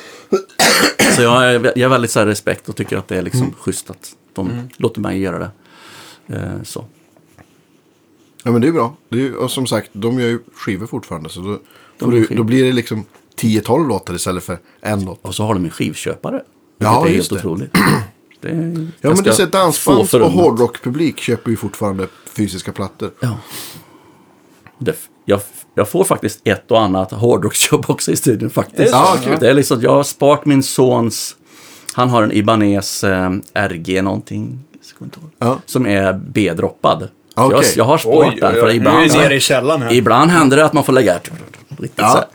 Så 1.17 1.23
jag 1.23 1.45
är, 1.55 1.65
jag 1.65 1.79
är 1.79 1.89
väldigt 1.89 2.11
så 2.11 2.19
här 2.19 2.27
respekt 2.27 2.69
och 2.69 2.77
tycker 2.77 2.97
att 2.97 3.09
det 3.09 3.17
är 3.19 3.23
liksom 3.23 3.43
Mm. 3.43 3.55
schysst 3.61 3.91
att 3.91 4.13
de 4.35 4.69
låter 4.77 5.01
mig 5.01 5.21
göra 5.21 5.39
det. 5.39 5.51
Eh, 6.37 6.63
så. 6.65 6.85
Ja, 8.45 8.51
men 8.51 8.61
det 8.61 8.69
är 8.69 8.73
bra. 8.73 8.97
Det 9.09 9.27
är, 9.27 9.35
och 9.37 9.51
som 9.51 9.67
sagt, 9.67 9.91
de 9.93 10.21
gör 10.21 10.29
ju 10.29 10.39
skivor 10.55 10.87
fortfarande. 10.87 11.29
Så 11.29 11.41
då, 11.41 11.59
De 11.99 12.11
du, 12.11 12.27
då 12.27 12.43
blir 12.43 12.65
det 12.65 12.73
liksom 12.73 13.05
10-12 13.37 13.89
låtar 13.89 14.15
istället 14.15 14.45
för 14.45 14.59
en 14.81 15.05
låt. 15.05 15.19
Och 15.23 15.35
så 15.35 15.45
har 15.45 15.55
de 15.55 15.65
en 15.65 15.71
skivköpare. 15.71 16.43
Ja, 16.79 17.07
är 17.07 17.11
just 17.11 17.31
helt 17.31 17.43
det. 17.43 17.49
otroligt. 17.49 17.73
Det 18.41 18.49
är 18.49 18.89
Ja, 19.01 19.11
men 19.15 19.25
du 19.25 19.33
ser 19.33 19.47
dansbands 19.47 20.15
och 20.15 20.31
hårdrockpublik 20.31 21.19
köper 21.21 21.51
ju 21.51 21.57
fortfarande 21.57 22.07
fysiska 22.37 22.73
plattor. 22.73 23.11
Ja. 23.21 23.39
Det, 24.79 24.97
jag, 25.25 25.41
jag 25.75 25.89
får 25.89 26.05
faktiskt 26.05 26.41
ett 26.45 26.71
och 26.71 26.81
annat 26.81 27.11
hårdrocksjobb 27.13 27.85
också 27.89 28.13
i 28.13 28.17
studion 28.17 28.51
faktiskt. 28.51 28.77
Det? 28.79 28.99
Ja, 28.99 29.17
kul. 29.25 29.37
Det 29.41 29.51
är 29.51 29.55
liksom, 29.55 29.81
jag 29.83 29.91
har 29.91 30.03
sparat 30.03 30.47
min 30.47 30.63
sons, 30.63 31.37
han 31.93 32.09
har 32.09 32.23
en 32.23 32.33
Ibanez 32.33 33.05
eh, 33.05 33.31
RG 33.55 34.03
någonting, 34.03 34.59
Ja. 35.39 35.59
som 35.67 35.87
är 35.87 36.13
B-droppad. 36.13 37.09
Okej. 37.35 37.59
Jag, 37.63 37.65
jag 37.77 37.85
har 37.85 37.99
sparat 37.99 38.35
den 38.41 38.55
för 38.55 38.63
Nu 38.63 38.69
är 38.69 38.75
ibland, 38.75 39.11
vi 39.11 39.19
nere 39.19 39.35
i 39.35 39.41
källaren 39.41 39.83
här. 39.83 39.93
ibland 39.93 40.31
händer 40.31 40.57
det 40.57 40.65
att 40.65 40.73
man 40.73 40.85
får 40.85 40.93
lägga 40.93 41.19
riktigt 41.83 42.05
Ja. 42.05 42.29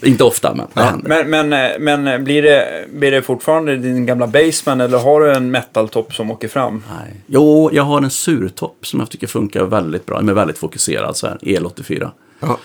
Inte 0.02 0.24
ofta, 0.24 0.54
men 0.54 0.66
det 0.74 0.82
händer. 0.82 1.08
Men, 1.08 1.48
men, 1.48 1.70
eh, 1.70 2.02
men 2.04 2.24
blir, 2.24 2.42
det, 2.42 2.86
blir 2.92 3.10
det 3.10 3.22
fortfarande 3.22 3.76
din 3.76 4.06
gamla 4.06 4.26
Baseman 4.26 4.80
eller 4.80 4.98
har 4.98 5.20
du 5.20 5.32
en 5.32 5.50
metal-topp 5.50 6.14
som 6.14 6.30
åker 6.30 6.48
fram? 6.48 6.82
Nej. 7.00 7.14
Jo, 7.26 7.70
jag 7.72 7.82
har 7.82 8.02
en 8.02 8.10
surtopp 8.10 8.86
som 8.86 9.00
jag 9.00 9.10
tycker 9.10 9.26
funkar 9.26 9.64
väldigt 9.64 10.06
bra. 10.06 10.18
Den 10.18 10.28
är 10.28 10.32
väldigt 10.32 10.58
fokuserad 10.58 11.16
så 11.16 11.26
här, 11.26 11.38
El84. 11.42 12.10
Ja. 12.40 12.58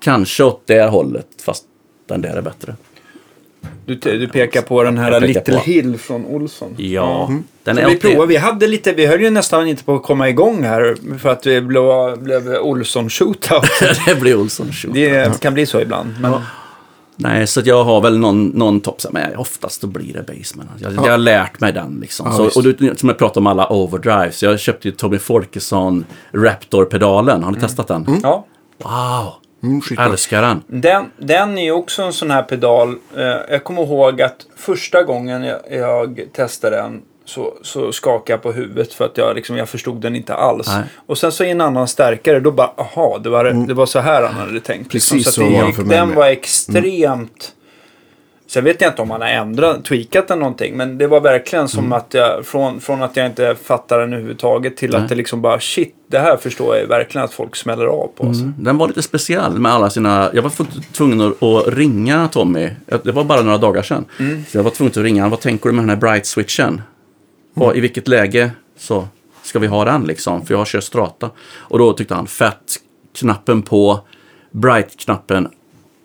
Kanske 0.00 0.44
åt 0.44 0.62
det 0.66 0.82
hållet, 0.90 1.26
fast 1.44 1.64
den 2.08 2.20
där 2.20 2.36
är 2.36 2.42
bättre. 2.42 2.76
Du, 3.86 3.94
du 3.94 4.28
pekar 4.28 4.62
på 4.62 4.82
den 4.82 4.98
här 4.98 5.20
Little 5.20 5.54
på. 5.54 5.60
Hill 5.60 5.98
från 5.98 6.26
Olsson. 6.26 6.74
Ja, 6.76 7.30
den 7.64 7.76
Så 7.76 7.82
är 7.82 7.88
vi 7.88 7.96
provade, 7.96 8.26
vi 8.26 8.36
hade 8.36 8.66
lite, 8.66 8.92
vi 8.92 9.06
höll 9.06 9.20
ju 9.20 9.30
nästan 9.30 9.68
inte 9.68 9.84
på 9.84 9.94
att 9.94 10.02
komma 10.02 10.28
igång 10.28 10.62
här 10.62 10.96
för 11.18 11.28
att 11.28 11.42
det 11.42 11.60
blev, 11.60 12.18
blev 12.18 12.54
Olsson 12.54 13.10
shootout. 13.10 13.70
det 14.06 14.20
blir 14.20 14.36
Olsson 14.36 14.72
Shoot. 14.72 14.94
Det 14.94 15.40
kan 15.40 15.54
bli 15.54 15.66
så 15.66 15.80
ibland. 15.80 16.14
Men, 16.20 16.32
Nej, 17.16 17.46
så 17.46 17.60
att 17.60 17.66
jag 17.66 17.84
har 17.84 18.00
väl 18.00 18.18
någon, 18.18 18.46
någon 18.46 18.80
topp, 18.80 19.00
men 19.10 19.36
oftast 19.36 19.80
då 19.80 19.86
blir 19.86 20.12
det 20.12 20.36
Baseman. 20.36 20.68
Jag, 20.78 20.92
jag 20.92 21.10
har 21.10 21.18
lärt 21.18 21.60
mig 21.60 21.72
den 21.72 21.98
liksom. 22.00 22.26
Ja, 22.26 22.50
så, 22.50 22.58
och 22.58 22.62
du, 22.62 22.94
som 22.96 23.08
jag 23.08 23.18
pratade 23.18 23.40
om 23.40 23.46
alla 23.46 23.72
overdrives. 23.72 24.42
Jag 24.42 24.60
köpte 24.60 24.88
ju 24.88 24.92
Tommy 24.92 25.18
Folkesson 25.18 26.04
Raptor-pedalen. 26.32 27.42
Har 27.42 27.52
ni 27.52 27.60
testat 27.60 27.88
den? 27.88 28.20
ja. 28.22 28.46
Wow! 28.78 29.43
Mm. 29.64 30.10
Älskar 30.10 30.42
den. 30.42 30.62
Den, 30.66 31.10
den 31.18 31.58
är 31.58 31.70
också 31.72 32.02
en 32.02 32.12
sån 32.12 32.30
här 32.30 32.42
pedal. 32.42 32.88
Eh, 33.16 33.22
jag 33.50 33.64
kommer 33.64 33.82
ihåg 33.82 34.22
att 34.22 34.46
första 34.56 35.02
gången 35.02 35.44
jag, 35.44 35.60
jag 35.70 36.20
testade 36.32 36.76
den 36.76 37.02
så, 37.24 37.54
så 37.62 37.92
skakade 37.92 38.32
jag 38.32 38.42
på 38.42 38.52
huvudet 38.52 38.92
för 38.94 39.04
att 39.04 39.18
jag, 39.18 39.36
liksom, 39.36 39.56
jag 39.56 39.68
förstod 39.68 40.00
den 40.00 40.16
inte 40.16 40.34
alls. 40.34 40.66
Nej. 40.68 40.82
Och 41.06 41.18
sen 41.18 41.32
så 41.32 41.44
i 41.44 41.50
en 41.50 41.60
annan 41.60 41.88
stärkare, 41.88 42.40
då 42.40 42.50
bara, 42.50 42.72
aha, 42.76 43.18
det 43.18 43.28
var, 43.28 43.44
det 43.44 43.74
var 43.74 43.86
så 43.86 43.98
här 43.98 44.22
han 44.22 44.34
hade 44.34 44.60
tänkt. 44.60 44.94
liksom. 44.94 45.16
Precis 45.18 45.34
så 45.34 45.40
så 45.40 45.46
att 45.46 45.52
var 45.52 45.60
det, 45.60 45.66
det 45.66 45.72
för 45.72 45.82
mig 45.84 45.96
Den 45.98 46.08
med. 46.08 46.16
var 46.16 46.26
extremt... 46.26 47.52
Sen 48.54 48.64
vet 48.64 48.80
jag 48.80 48.90
inte 48.90 49.02
om 49.02 49.10
han 49.10 49.20
har 49.20 49.28
ändrat, 49.28 49.84
tweakat 49.84 50.28
den 50.28 50.38
någonting. 50.38 50.76
Men 50.76 50.98
det 50.98 51.06
var 51.06 51.20
verkligen 51.20 51.68
som 51.68 51.92
att 51.92 52.14
jag, 52.14 52.46
från, 52.46 52.80
från 52.80 53.02
att 53.02 53.16
jag 53.16 53.26
inte 53.26 53.56
fattar 53.62 53.98
den 53.98 54.12
överhuvudtaget 54.12 54.76
till 54.76 54.90
Nej. 54.90 55.00
att 55.00 55.08
det 55.08 55.14
liksom 55.14 55.42
bara, 55.42 55.60
shit, 55.60 55.94
det 56.06 56.18
här 56.18 56.36
förstår 56.36 56.76
jag 56.76 56.86
verkligen 56.86 57.24
att 57.24 57.32
folk 57.32 57.56
smäller 57.56 57.86
av 57.86 58.10
på. 58.16 58.26
Alltså. 58.26 58.42
Mm. 58.42 58.54
Den 58.58 58.78
var 58.78 58.88
lite 58.88 59.02
speciell 59.02 59.58
med 59.58 59.72
alla 59.72 59.90
sina... 59.90 60.30
Jag 60.34 60.42
var 60.42 60.52
tvungen 60.92 61.20
att, 61.20 61.68
ringa 61.68 62.28
Tommy. 62.28 62.70
Det 63.02 63.12
var 63.12 63.24
bara 63.24 63.42
några 63.42 63.58
dagar 63.58 63.82
sedan. 63.82 64.04
Så 64.48 64.58
jag 64.58 64.62
var 64.62 64.70
tvungen 64.70 64.90
att 64.90 64.96
ringa. 64.96 65.28
Vad 65.28 65.40
tänker 65.40 65.68
du 65.68 65.74
med 65.74 65.82
den 65.82 65.90
här 65.90 65.96
bright-switchen? 65.96 66.82
Och 67.54 67.76
I 67.76 67.80
vilket 67.80 68.08
läge 68.08 68.50
så 68.78 69.08
ska 69.42 69.58
vi 69.58 69.66
ha 69.66 69.84
den 69.84 70.04
liksom? 70.04 70.46
För 70.46 70.54
jag 70.54 70.58
har 70.58 70.64
kört 70.64 70.84
strata. 70.84 71.30
Och 71.50 71.78
då 71.78 71.92
tyckte 71.92 72.14
han 72.14 72.26
fett. 72.26 72.76
Knappen 73.18 73.62
på, 73.62 74.00
bright-knappen 74.50 75.48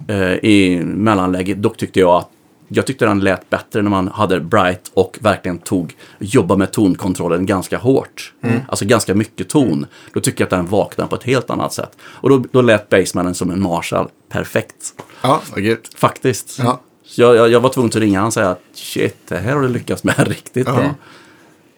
eh, 0.07 0.33
i 0.33 0.81
mellanläget. 0.83 1.61
Dock 1.61 1.77
tyckte 1.77 1.99
jag 1.99 2.15
att 2.15 2.29
jag 2.69 2.85
tyckte 2.85 3.05
den 3.05 3.19
lät 3.19 3.49
bättre 3.49 3.81
när 3.81 3.89
man 3.89 4.07
hade 4.07 4.39
bright 4.39 4.91
och 4.93 5.17
verkligen 5.21 5.57
tog, 5.57 5.95
jobba 6.19 6.55
med 6.55 6.71
tonkontrollen 6.71 7.45
ganska 7.45 7.77
hårt. 7.77 8.33
Alltså 8.67 8.85
ganska 8.85 9.15
mycket 9.15 9.49
ton. 9.49 9.85
Då 10.13 10.19
tycker 10.19 10.41
jag 10.41 10.45
att 10.45 10.49
den 10.49 10.65
vaknade 10.65 11.09
på 11.09 11.15
ett 11.15 11.23
helt 11.23 11.49
annat 11.49 11.73
sätt. 11.73 11.97
Och 12.01 12.29
då, 12.29 12.43
då 12.51 12.61
lät 12.61 12.89
basemannen 12.89 13.35
som 13.35 13.51
en 13.51 13.61
Marshall 13.61 14.07
perfekt. 14.29 14.93
Ja, 15.21 15.41
vad 15.51 15.59
gött. 15.61 15.89
Faktiskt. 15.95 16.59
Ja. 16.59 16.79
Jag, 17.15 17.35
jag, 17.35 17.49
jag 17.49 17.59
var 17.59 17.69
tvungen 17.69 17.89
att 17.89 17.95
ringa 17.95 18.25
och 18.25 18.33
säga 18.33 18.49
att 18.49 18.61
shit, 18.73 19.17
det 19.27 19.37
här 19.37 19.53
har 19.53 19.61
du 19.61 19.67
lyckats 19.69 20.03
med 20.03 20.15
riktigt 20.27 20.67
Ja. 20.67 20.75
bra. 20.75 20.95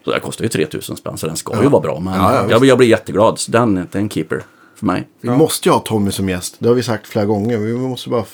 Så 0.06 0.12
det 0.12 0.20
kostar 0.20 0.44
ju 0.44 0.50
3000 0.50 0.98
spänn 0.98 1.18
så 1.18 1.28
den 1.28 1.36
ska 1.36 1.64
ju 1.64 1.70
vara 1.70 1.82
bra. 1.82 2.00
Men 2.00 2.14
Ja, 2.14 2.36
ja, 2.36 2.46
jag, 2.50 2.66
jag 2.66 2.78
blir 2.78 2.88
jätteglad. 2.88 3.40
Så 3.40 3.52
den, 3.52 3.76
den 3.76 3.88
är 3.92 3.98
en 4.00 4.10
keeper 4.10 4.44
för 4.76 4.86
mig. 4.86 5.08
Vi 5.22 5.30
måste 5.30 5.70
ju 5.70 5.74
ha 5.74 5.80
Tommy 5.80 6.12
som 6.12 6.30
gäst. 6.30 6.56
Det 6.60 6.68
har 6.68 6.76
vi 6.76 6.84
sagt 6.84 7.08
flera 7.08 7.26
gånger. 7.26 7.58
Vi 7.58 7.74
måste 7.74 8.10
bara... 8.10 8.26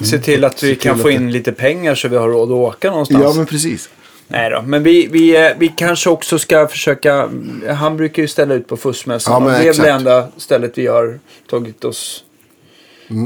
f- 0.00 0.06
Se 0.06 0.18
till 0.18 0.44
att 0.44 0.62
vi 0.62 0.76
kan 0.76 0.94
att 0.94 1.02
få 1.02 1.08
det- 1.08 1.14
in 1.14 1.32
lite 1.32 1.52
pengar 1.52 1.94
så 1.94 2.08
vi 2.08 2.16
har 2.16 2.28
råd 2.28 2.48
att 2.48 2.54
åka 2.74 2.90
någonstans. 2.90 3.24
Ja, 3.24 3.32
men 3.36 3.46
precis. 3.46 3.88
Nej 4.28 4.50
då, 4.50 4.62
men 4.62 4.82
vi, 4.82 5.06
vi, 5.06 5.46
eh, 5.46 5.50
vi 5.58 5.68
kanske 5.68 6.10
också 6.10 6.38
ska 6.38 6.66
försöka... 6.68 7.28
Han 7.74 7.96
brukar 7.96 8.22
ju 8.22 8.28
ställa 8.28 8.54
ut 8.54 8.68
på 8.68 8.76
fussmässan. 8.76 9.42
Ja, 9.42 9.48
det 9.50 9.56
är 9.56 9.64
väl 9.72 9.76
det 9.76 9.90
enda 9.90 10.28
stället 10.36 10.78
vi 10.78 10.86
har 10.86 11.18
tagit 11.50 11.84
oss 11.84 12.24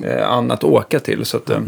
eh, 0.05 0.29
an 0.31 0.51
att 0.51 0.65
åka 0.65 1.01
till. 1.01 1.25
Så 1.25 1.37
att, 1.37 1.51
eh, 1.51 1.59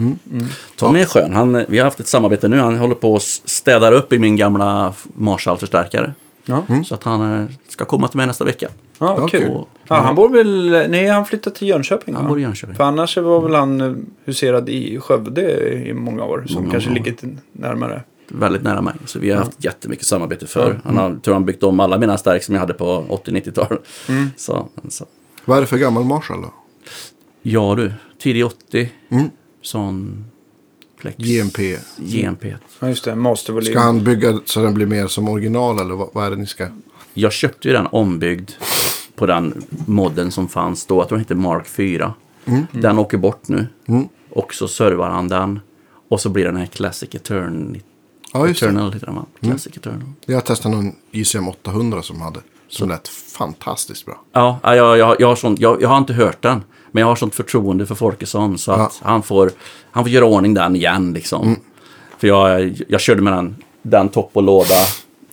Tommy 0.76 1.00
är 1.00 1.04
skön. 1.04 1.32
Han, 1.32 1.64
vi 1.68 1.78
har 1.78 1.84
haft 1.84 2.00
ett 2.00 2.08
samarbete 2.08 2.48
nu. 2.48 2.58
Han 2.58 2.76
håller 2.78 2.94
på 2.94 3.12
och 3.14 3.22
städar 3.22 3.92
upp 3.92 4.12
i 4.12 4.18
min 4.18 4.36
gamla 4.36 4.94
Marshall-förstärkare. 5.14 6.12
Ja. 6.48 6.82
Så 6.84 6.94
att 6.94 7.04
han 7.04 7.40
eh, 7.42 7.46
ska 7.68 7.84
komma 7.84 8.08
till 8.08 8.16
mig 8.16 8.26
nästa 8.26 8.44
vecka. 8.44 8.68
Ja, 8.98 9.14
Ja, 9.20 9.28
kul. 9.28 9.40
kul. 9.40 9.62
Ja, 9.88 9.96
han 9.96 10.14
bor 10.14 10.28
väl... 10.28 10.70
Nej, 10.90 11.06
han 11.08 11.24
flyttat 11.24 11.54
till 11.54 11.68
Jönköping 11.68 12.14
Han 12.14 12.24
va? 12.24 12.28
bor 12.28 12.38
i 12.38 12.42
Jönköping. 12.42 12.76
För 12.76 12.84
annars 12.84 13.16
var 13.16 13.40
väl 13.40 13.54
han 13.54 13.80
eh, 13.80 13.94
huserad 14.24 14.68
i 14.68 15.00
Skövde 15.00 15.42
i 15.88 15.94
många 15.94 16.24
år. 16.24 16.44
Som 16.46 16.56
Många 16.56 16.70
kanske 16.72 16.90
år. 16.90 16.94
ligger 16.94 17.14
närmare. 17.52 18.02
Väldigt 18.28 18.62
nära 18.62 18.80
mig. 18.82 18.94
Så 19.06 19.18
vi 19.18 19.30
har 19.30 19.38
haft 19.38 19.64
jättemycket 19.64 20.06
samarbete 20.06 20.46
förr. 20.46 20.80
Han 20.84 20.96
har, 20.96 21.16
tror 21.24 21.34
han 21.34 21.44
byggt 21.44 21.62
om 21.62 21.80
alla 21.80 21.98
mina 21.98 22.18
stärk 22.18 22.42
som 22.42 22.54
jag 22.54 22.60
hade 22.60 22.74
på 22.74 23.04
80-90-tal. 23.26 23.78
Så, 24.36 24.68
så. 24.88 25.04
Vad 25.44 25.56
är 25.56 25.60
det 25.60 25.66
för 25.66 25.78
gammal 25.78 26.04
Marshall 26.04 26.42
då? 26.42 26.52
Ja 27.42 27.74
du, 27.76 27.92
tidig 28.18 28.46
80. 28.46 28.90
Mm. 29.08 29.30
Sån 29.62 30.24
flex. 30.98 31.16
GMP. 31.18 31.78
GMP. 31.96 32.54
Ja, 32.80 32.88
just 32.88 33.04
det. 33.04 33.14
Mastervolym. 33.14 33.72
Ska 33.72 33.80
han 33.80 34.04
bygga 34.04 34.40
så 34.44 34.62
den 34.62 34.74
blir 34.74 34.86
mer 34.86 35.06
som 35.06 35.28
original 35.28 35.78
eller 35.78 35.94
vad, 35.94 36.08
vad 36.12 36.26
är 36.26 36.30
det 36.30 36.36
ni 36.36 36.46
ska? 36.46 36.66
Jag 37.14 37.32
köpte 37.32 37.68
ju 37.68 37.74
den 37.74 37.86
ombyggd 37.86 38.50
på 39.14 39.26
den 39.26 39.62
modden 39.86 40.32
som 40.32 40.48
fanns 40.48 40.86
då. 40.86 41.00
Jag 41.00 41.08
tror 41.08 41.18
den 41.18 41.24
hette 41.24 41.34
Mark 41.34 41.66
4. 41.66 42.14
Den 42.72 42.98
åker 42.98 43.18
bort 43.18 43.48
nu. 43.48 43.66
Mm. 43.86 44.08
Och 44.30 44.54
så 44.54 44.68
servar 44.68 45.10
han 45.10 45.28
den. 45.28 45.60
Och 46.08 46.20
så 46.20 46.28
blir 46.28 46.44
den 46.44 46.56
här 46.56 46.66
Classic 46.66 47.14
Etern 47.14 47.80
Ja, 48.32 48.48
just 48.48 48.60
det. 48.60 48.66
Eternal. 48.66 48.92
Heter 48.92 49.06
den, 49.06 49.14
va? 49.14 49.26
Classic 49.40 49.76
Eternal. 49.76 50.12
Jag 50.26 50.44
testat 50.44 50.72
någon 50.72 50.92
ICM 51.12 51.48
800 51.48 52.02
som 52.02 52.20
hade. 52.20 52.40
Som 52.68 52.88
lät 52.88 53.08
fantastiskt 53.08 54.06
bra. 54.06 54.22
Ja, 54.32 54.60
ja, 54.62 54.76
jag, 54.76 54.98
jag, 54.98 55.16
jag, 55.18 55.28
har 55.28 55.36
sånt, 55.36 55.60
jag, 55.60 55.82
jag 55.82 55.88
har 55.88 55.98
inte 55.98 56.12
hört 56.12 56.42
den. 56.42 56.62
Men 56.92 57.00
jag 57.00 57.08
har 57.08 57.16
sånt 57.16 57.34
förtroende 57.34 57.86
för 57.86 57.94
Folkesson 57.94 58.58
så 58.58 58.72
att 58.72 59.00
han, 59.02 59.22
får, 59.22 59.50
han 59.90 60.04
får 60.04 60.10
göra 60.10 60.24
ordning 60.24 60.54
den 60.54 60.76
igen 60.76 61.12
liksom. 61.12 61.46
Mm. 61.46 61.60
För 62.18 62.28
jag, 62.28 62.74
jag 62.88 63.00
körde 63.00 63.22
med 63.22 63.32
den, 63.32 63.56
den 63.82 64.08
topp 64.08 64.30
och 64.32 64.42
låda 64.42 64.74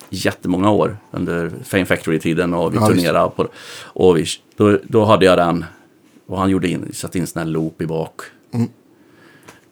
jättemånga 0.09 0.71
år 0.71 0.97
under 1.11 1.51
Fame 1.65 1.85
Factory-tiden 1.85 2.53
och 2.53 2.73
vi 2.73 2.77
Ja, 2.77 2.87
turnerade. 2.87 3.29
På, 3.35 3.47
och 3.83 4.17
vi, 4.17 4.25
då, 4.57 4.77
då 4.83 5.05
hade 5.05 5.25
jag 5.25 5.37
den 5.37 5.65
och 6.27 6.39
han 6.39 6.49
gjorde 6.49 6.67
in, 6.67 6.89
satte 6.93 7.17
in 7.17 7.27
sån 7.27 7.39
här 7.39 7.47
loop 7.47 7.81
i 7.81 7.85
bak. 7.85 8.21
Mm. 8.53 8.69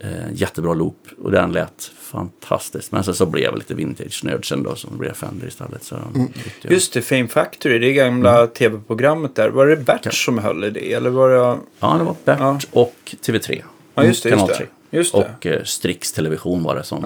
Eh, 0.04 0.10
jättebra 0.34 0.74
loop 0.74 0.98
och 1.24 1.32
den 1.32 1.52
lät 1.52 1.92
fantastiskt. 2.02 2.92
Men 2.92 3.04
sen 3.04 3.14
så 3.14 3.26
blev 3.26 3.44
jag 3.44 3.58
lite 3.58 3.74
vintage-nörd 3.74 4.50
sen 4.50 4.64
då 4.64 4.76
så 4.76 4.88
blev 4.90 5.14
Fender 5.14 5.48
istället. 5.48 5.84
Så 5.84 5.96
Mm. 6.16 6.28
Just 6.62 6.94
det, 6.94 7.02
Fame 7.02 7.28
Factory, 7.28 7.80
det 7.80 7.94
gamla 7.94 8.48
tv-programmet 8.48 9.36
där. 9.36 9.50
Var 9.50 9.68
det 9.68 9.76
Bert 9.78 10.14
som 10.14 10.38
höll 10.38 10.64
i 10.64 10.70
det? 10.70 10.94
Eller 10.94 11.10
var 11.10 11.30
det... 11.30 11.58
Ja, 11.80 11.96
det 11.98 12.04
var 12.04 12.16
Bert 12.26 12.40
Ja. 12.40 12.60
och 12.72 12.96
TV3. 13.26 13.62
Ja, 13.96 14.04
just 14.04 14.24
det. 14.24 14.30
Kanal 14.30 14.48
Just 14.48 14.58
3. 14.60 14.68
det. 14.90 14.98
Just 14.98 15.14
det. 15.14 15.18
Och 15.40 15.46
eh, 15.46 15.64
Strix 15.64 16.12
Television 16.14 16.64
var 16.64 16.76
det 16.76 16.84
som... 16.84 17.06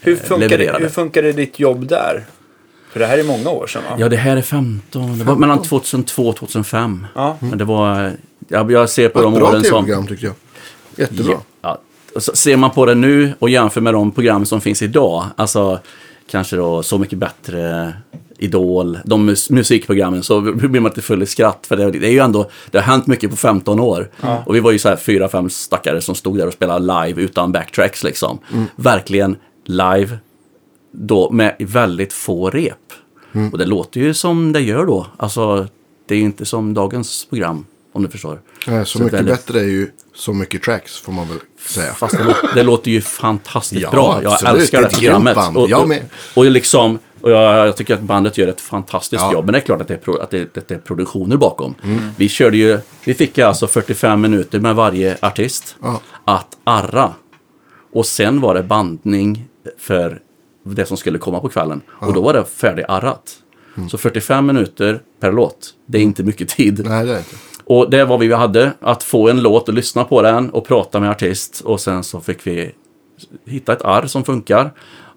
Hur, 0.00 0.16
funkar 0.16 0.48
det, 0.48 0.56
levererade. 0.56 0.84
hur 0.84 0.90
funkar 0.90 1.22
det 1.22 1.32
ditt 1.32 1.58
jobb 1.58 1.86
där? 1.88 2.24
För 2.90 3.00
det 3.00 3.06
här 3.06 3.18
är 3.18 3.24
många 3.24 3.50
år 3.50 3.66
sedan 3.66 3.82
va? 3.90 3.96
Ja, 3.98 4.08
det 4.08 4.16
här 4.16 4.36
är 4.36 4.42
15. 4.42 5.18
Det 5.18 5.24
var 5.24 5.36
mellan 5.36 5.62
2002 5.62 6.28
och 6.28 6.36
2005. 6.36 7.06
Ja. 7.14 7.36
Men 7.40 7.58
det 7.58 7.64
var... 7.64 8.12
Jag, 8.48 8.72
jag 8.72 8.90
ser 8.90 9.08
på 9.08 9.18
Ett 9.18 9.22
de 9.24 9.34
bra 9.34 9.48
åren 9.48 9.64
som... 9.64 9.84
tv-program 9.84 10.06
tyckte 10.06 10.26
jag. 10.26 10.34
Jättebra. 10.96 11.40
Ja, 11.60 11.78
så 12.16 12.36
ser 12.36 12.56
man 12.56 12.70
på 12.70 12.86
det 12.86 12.94
nu 12.94 13.32
och 13.38 13.50
jämför 13.50 13.80
med 13.80 13.94
de 13.94 14.10
program 14.12 14.44
som 14.46 14.60
finns 14.60 14.82
idag, 14.82 15.24
alltså 15.36 15.78
kanske 16.30 16.56
då 16.56 16.82
Så 16.82 16.98
mycket 16.98 17.18
bättre, 17.18 17.92
Idol, 18.40 18.98
de 19.04 19.24
mus 19.26 19.50
musikprogrammen, 19.50 20.22
så 20.22 20.40
blir 20.40 20.80
man 20.80 20.90
lite 20.90 21.02
full 21.02 21.22
i 21.22 21.26
skratt. 21.26 21.66
För 21.68 21.76
det, 21.76 21.90
det 21.90 22.06
är 22.06 22.12
ju 22.12 22.18
ändå, 22.18 22.50
det 22.70 22.78
har 22.78 22.84
hänt 22.84 23.06
mycket 23.06 23.30
på 23.30 23.36
15 23.36 23.80
år. 23.80 24.10
Och 24.46 24.54
vi 24.54 24.60
var 24.60 24.72
ju 24.72 24.78
så 24.78 24.88
här 24.88 24.96
fyra, 24.96 25.28
fem 25.28 25.50
stackare 25.50 26.00
som 26.00 26.14
stod 26.14 26.38
där 26.38 26.46
och 26.46 26.52
spelade 26.52 27.06
live 27.06 27.22
utan 27.22 27.52
backtracks 27.52 28.04
liksom. 28.04 28.38
Verkligen 28.76 29.36
live, 29.64 30.18
då 30.92 31.30
med 31.30 31.56
väldigt 31.58 32.12
få 32.12 32.50
rep. 32.50 32.74
Och 33.52 33.58
det 33.58 33.66
låter 33.66 34.00
ju 34.00 34.14
som 34.14 34.52
det 34.52 34.60
gör 34.60 34.86
då. 34.86 35.06
Alltså, 35.16 35.66
det 36.06 36.14
är 36.14 36.18
ju 36.18 36.24
inte 36.24 36.44
som 36.44 36.74
dagens 36.74 37.24
program, 37.30 37.64
om 37.92 38.02
du 38.02 38.08
förstår. 38.08 38.40
Nej, 38.66 38.86
så 38.86 38.98
Så 38.98 39.04
mycket 39.04 39.18
väldigt- 39.18 39.34
bättre 39.46 39.60
är 39.60 39.64
ju 39.64 39.90
så 40.14 40.32
mycket 40.32 40.62
tracks 40.62 40.98
får 41.00 41.12
man 41.12 41.28
väl 41.28 41.38
säga. 41.66 41.94
Fast 41.94 42.16
det, 42.18 42.24
låter, 42.24 42.54
det 42.54 42.62
låter 42.62 42.90
ju 42.90 43.00
fantastiskt 43.00 43.82
Ja, 43.82 43.90
bra. 43.90 44.20
Jag 44.22 44.32
absolut. 44.32 44.60
älskar 44.62 44.82
Det 44.82 44.88
det 44.88 44.94
programmet. 44.96 45.34
band. 45.34 45.56
Och, 45.56 45.70
Jag 45.70 45.80
och, 45.90 45.92
och, 46.34 46.44
liksom, 46.44 46.98
och 47.20 47.30
jag, 47.30 47.66
jag 47.68 47.76
tycker 47.76 47.94
att 47.94 48.00
bandet 48.00 48.38
gör 48.38 48.48
ett 48.48 48.60
fantastiskt 48.60 49.22
Ja. 49.22 49.32
jobb. 49.32 49.44
Men 49.44 49.52
det 49.52 49.58
är 49.58 49.62
klart 49.62 49.80
att 49.80 49.88
det 49.88 49.94
är, 49.94 49.98
pro, 49.98 50.18
att 50.18 50.30
det, 50.30 50.54
det 50.54 50.70
är 50.70 50.78
produktioner 50.78 51.36
bakom. 51.36 51.74
Mm. 51.84 52.00
Vi 52.16 52.28
körde 52.28 52.56
ju, 52.56 52.78
vi 53.04 53.14
fick 53.14 53.38
alltså 53.38 53.66
45 53.66 54.20
minuter 54.20 54.60
med 54.60 54.74
varje 54.74 55.16
artist 55.22 55.76
Ja. 55.82 56.00
att 56.24 56.46
arra. 56.64 57.12
Och 57.92 58.06
sen 58.06 58.40
var 58.40 58.54
det 58.54 58.62
bandning 58.62 59.44
för 59.78 60.20
det 60.64 60.86
som 60.86 60.96
skulle 60.96 61.18
komma 61.18 61.40
på 61.40 61.48
kvällen. 61.48 61.80
Och 61.90 62.12
då 62.12 62.20
var 62.22 62.32
det 62.32 62.44
färdigarrat. 62.44 63.32
Mm. 63.76 63.88
Så 63.88 63.98
45 63.98 64.46
minuter 64.46 65.00
per 65.20 65.32
låt, 65.32 65.70
det 65.86 65.98
är 65.98 66.02
inte 66.02 66.22
mycket 66.22 66.48
tid. 66.48 66.82
Nej, 66.88 67.06
det 67.06 67.12
är 67.14 67.18
inte. 67.18 67.36
Och 67.68 67.90
det 67.90 68.04
var 68.04 68.18
vi 68.18 68.32
hade, 68.32 68.72
att 68.80 69.02
få 69.02 69.28
en 69.28 69.42
låt 69.42 69.68
och 69.68 69.74
lyssna 69.74 70.04
på 70.04 70.22
den 70.22 70.50
och 70.50 70.66
prata 70.66 71.00
med 71.00 71.10
artist. 71.10 71.60
Och 71.60 71.80
sen 71.80 72.04
så 72.04 72.20
fick 72.20 72.46
vi 72.46 72.72
hitta 73.46 73.72
ett 73.72 73.82
arr 73.84 74.06
som 74.06 74.24
funkar. 74.24 74.70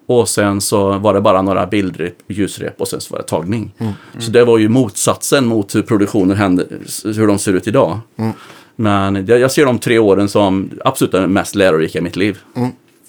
Och 0.06 0.28
sen 0.28 0.60
så 0.60 0.98
var 0.98 1.14
det 1.14 1.20
bara 1.20 1.42
några 1.42 1.66
bildrep, 1.66 2.14
ljusrep 2.28 2.80
och 2.80 2.88
sen 2.88 3.00
så 3.00 3.14
var 3.14 3.18
det 3.18 3.28
tagning. 3.28 3.74
Så 4.18 4.30
det 4.30 4.44
var 4.44 4.58
ju 4.58 4.68
motsatsen 4.68 5.46
mot 5.46 5.74
hur 5.74 5.82
produktionen 5.82 6.36
händer, 6.36 6.66
hur 7.04 7.26
de 7.26 7.38
ser 7.38 7.52
ut 7.52 7.66
idag. 7.66 7.98
Men 8.76 9.26
jag 9.26 9.50
ser 9.50 9.66
de 9.66 9.78
tre 9.78 9.98
åren 9.98 10.28
som 10.28 10.70
absolut 10.84 11.30
mest 11.30 11.54
lärorika 11.54 11.98
i 11.98 12.02
mitt 12.02 12.16
liv. 12.16 12.38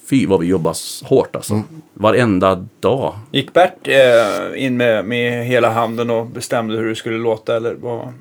Fy 0.10 0.26
vad 0.26 0.40
vi 0.40 0.48
jobbar 0.48 0.76
hårt 1.06 1.36
alltså. 1.36 1.62
Varenda 1.94 2.68
dag. 2.80 3.16
Gick 3.32 3.54
Bert 3.54 3.88
eh, 3.88 4.66
in 4.66 4.78
med, 4.78 5.06
med 5.06 5.46
hela 5.46 5.70
handen 5.70 6.10
och 6.10 6.26
bestämde 6.26 6.78
hur 6.78 6.90
det 6.90 6.96
skulle 6.96 7.18
låta 7.18 7.56
eller 7.56 7.74
vad 7.74 8.14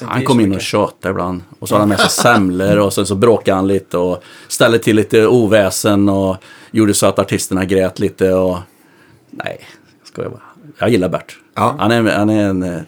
han 0.00 0.24
kom 0.24 0.40
in 0.40 0.54
och 0.54 0.60
tjatade 0.60 1.10
ibland. 1.10 1.42
Och 1.58 1.68
så 1.68 1.74
hade 1.74 1.82
han 1.82 1.88
med 1.88 2.00
sig 2.10 2.10
semlor 2.10 2.78
och 2.78 2.92
sen 2.92 3.06
så 3.06 3.14
bråkade 3.14 3.56
han 3.56 3.68
lite 3.68 3.98
och 3.98 4.22
ställde 4.48 4.78
till 4.78 4.96
lite 4.96 5.26
oväsen 5.26 6.08
och 6.08 6.36
gjorde 6.70 6.94
så 6.94 7.06
att 7.06 7.18
artisterna 7.18 7.64
grät 7.64 7.98
lite 7.98 8.32
och... 8.34 8.58
Nej, 9.30 9.60
jag 10.00 10.08
skojar 10.08 10.30
bara. 10.30 10.42
Jag 10.78 10.90
gillar 10.90 11.08
Bert. 11.08 11.36
Ja. 11.54 11.76
Han 11.78 11.90
är, 11.90 12.02
han 12.02 12.30
är 12.30 12.48
en, 12.48 12.62
eh, 12.62 12.80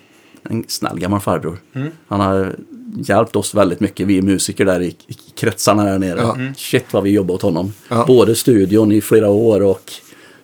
en 0.42 0.64
snäll 0.68 0.98
gammal 0.98 1.20
farbror. 1.20 1.58
Mm. 1.74 1.90
Han 2.08 2.20
har 2.20 2.56
hjälpt 2.96 3.36
oss 3.36 3.54
väldigt 3.54 3.80
mycket, 3.80 4.06
vi 4.06 4.22
musiker 4.22 4.64
där 4.64 4.80
i, 4.80 4.96
i 5.06 5.14
kretsarna 5.34 5.84
där 5.84 5.98
nere. 5.98 6.20
Ja. 6.20 6.34
Mm. 6.34 6.54
Shit 6.54 6.92
vad 6.92 7.02
vi 7.02 7.10
jobbar 7.10 7.34
åt 7.34 7.42
honom. 7.42 7.72
Ja. 7.88 8.04
Både 8.06 8.34
studion 8.34 8.92
i 8.92 9.00
flera 9.00 9.28
år 9.28 9.62
och 9.62 9.92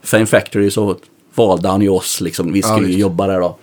Fame 0.03 0.27
Factory 0.27 0.71
så 0.71 0.97
valde 1.35 1.69
han 1.69 1.83
ju 1.83 1.89
oss 1.89 2.21
liksom. 2.21 2.53
Vi 2.53 2.63
skulle 2.63 2.87
ju. 2.87 2.95
Mm. 2.95 3.01
jobba 3.01 3.27
där 3.27 3.41
då. 3.41 3.57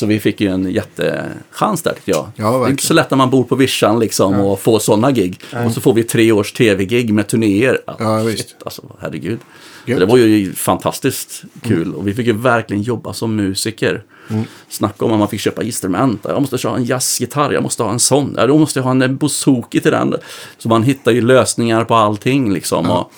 Så 0.00 0.06
vi 0.06 0.20
fick 0.20 0.40
ju 0.40 0.48
en 0.48 0.70
jättechans 0.70 1.82
där 1.82 1.92
tyckte 1.92 2.10
jag. 2.10 2.28
Ja, 2.36 2.58
det 2.58 2.66
är 2.66 2.70
inte 2.70 2.86
så 2.86 2.94
lätt 2.94 3.10
när 3.10 3.18
man 3.18 3.30
bor 3.30 3.44
på 3.44 3.54
vischan 3.54 3.98
liksom 3.98 4.40
och 4.40 4.60
får 4.60 4.78
sådana 4.78 5.10
gig. 5.10 5.40
Och 5.66 5.72
så 5.72 5.80
får 5.80 5.94
vi 5.94 6.02
tre 6.02 6.32
års 6.32 6.52
tv-gig 6.52 7.12
med 7.12 7.28
turnéer. 7.28 7.80
Ja, 7.86 8.24
Shit, 8.24 8.34
visst. 8.34 8.56
Alltså, 8.64 8.82
herregud. 9.00 9.38
Det 9.86 10.04
var 10.04 10.16
ju 10.16 10.52
fantastiskt 10.52 11.42
kul 11.62 11.94
och 11.94 12.08
vi 12.08 12.14
fick 12.14 12.26
ju 12.26 12.32
verkligen 12.32 12.82
jobba 12.82 13.12
som 13.12 13.36
musiker. 13.36 14.02
Mm. 14.30 14.44
Snacka 14.68 15.04
om 15.04 15.12
att 15.12 15.18
man 15.18 15.28
fick 15.28 15.40
köpa 15.40 15.62
instrument. 15.62 16.20
Jag 16.24 16.40
måste 16.40 16.68
ha 16.68 16.76
en 16.76 16.84
jazzgitarr, 16.84 17.52
jag 17.52 17.62
måste 17.62 17.82
ha 17.82 17.92
en 17.92 18.00
sån. 18.00 18.34
Ja, 18.36 18.46
då 18.46 18.58
måste 18.58 18.78
jag 18.78 18.84
ha 18.84 18.90
en 18.90 19.16
bouzouki 19.16 19.80
till 19.80 19.92
den. 19.92 20.14
Så 20.58 20.68
man 20.68 20.82
hittar 20.82 21.12
ju 21.12 21.20
lösningar 21.20 21.84
på 21.84 21.94
allting 21.94 22.52
liksom. 22.52 22.90
Och, 22.90 23.12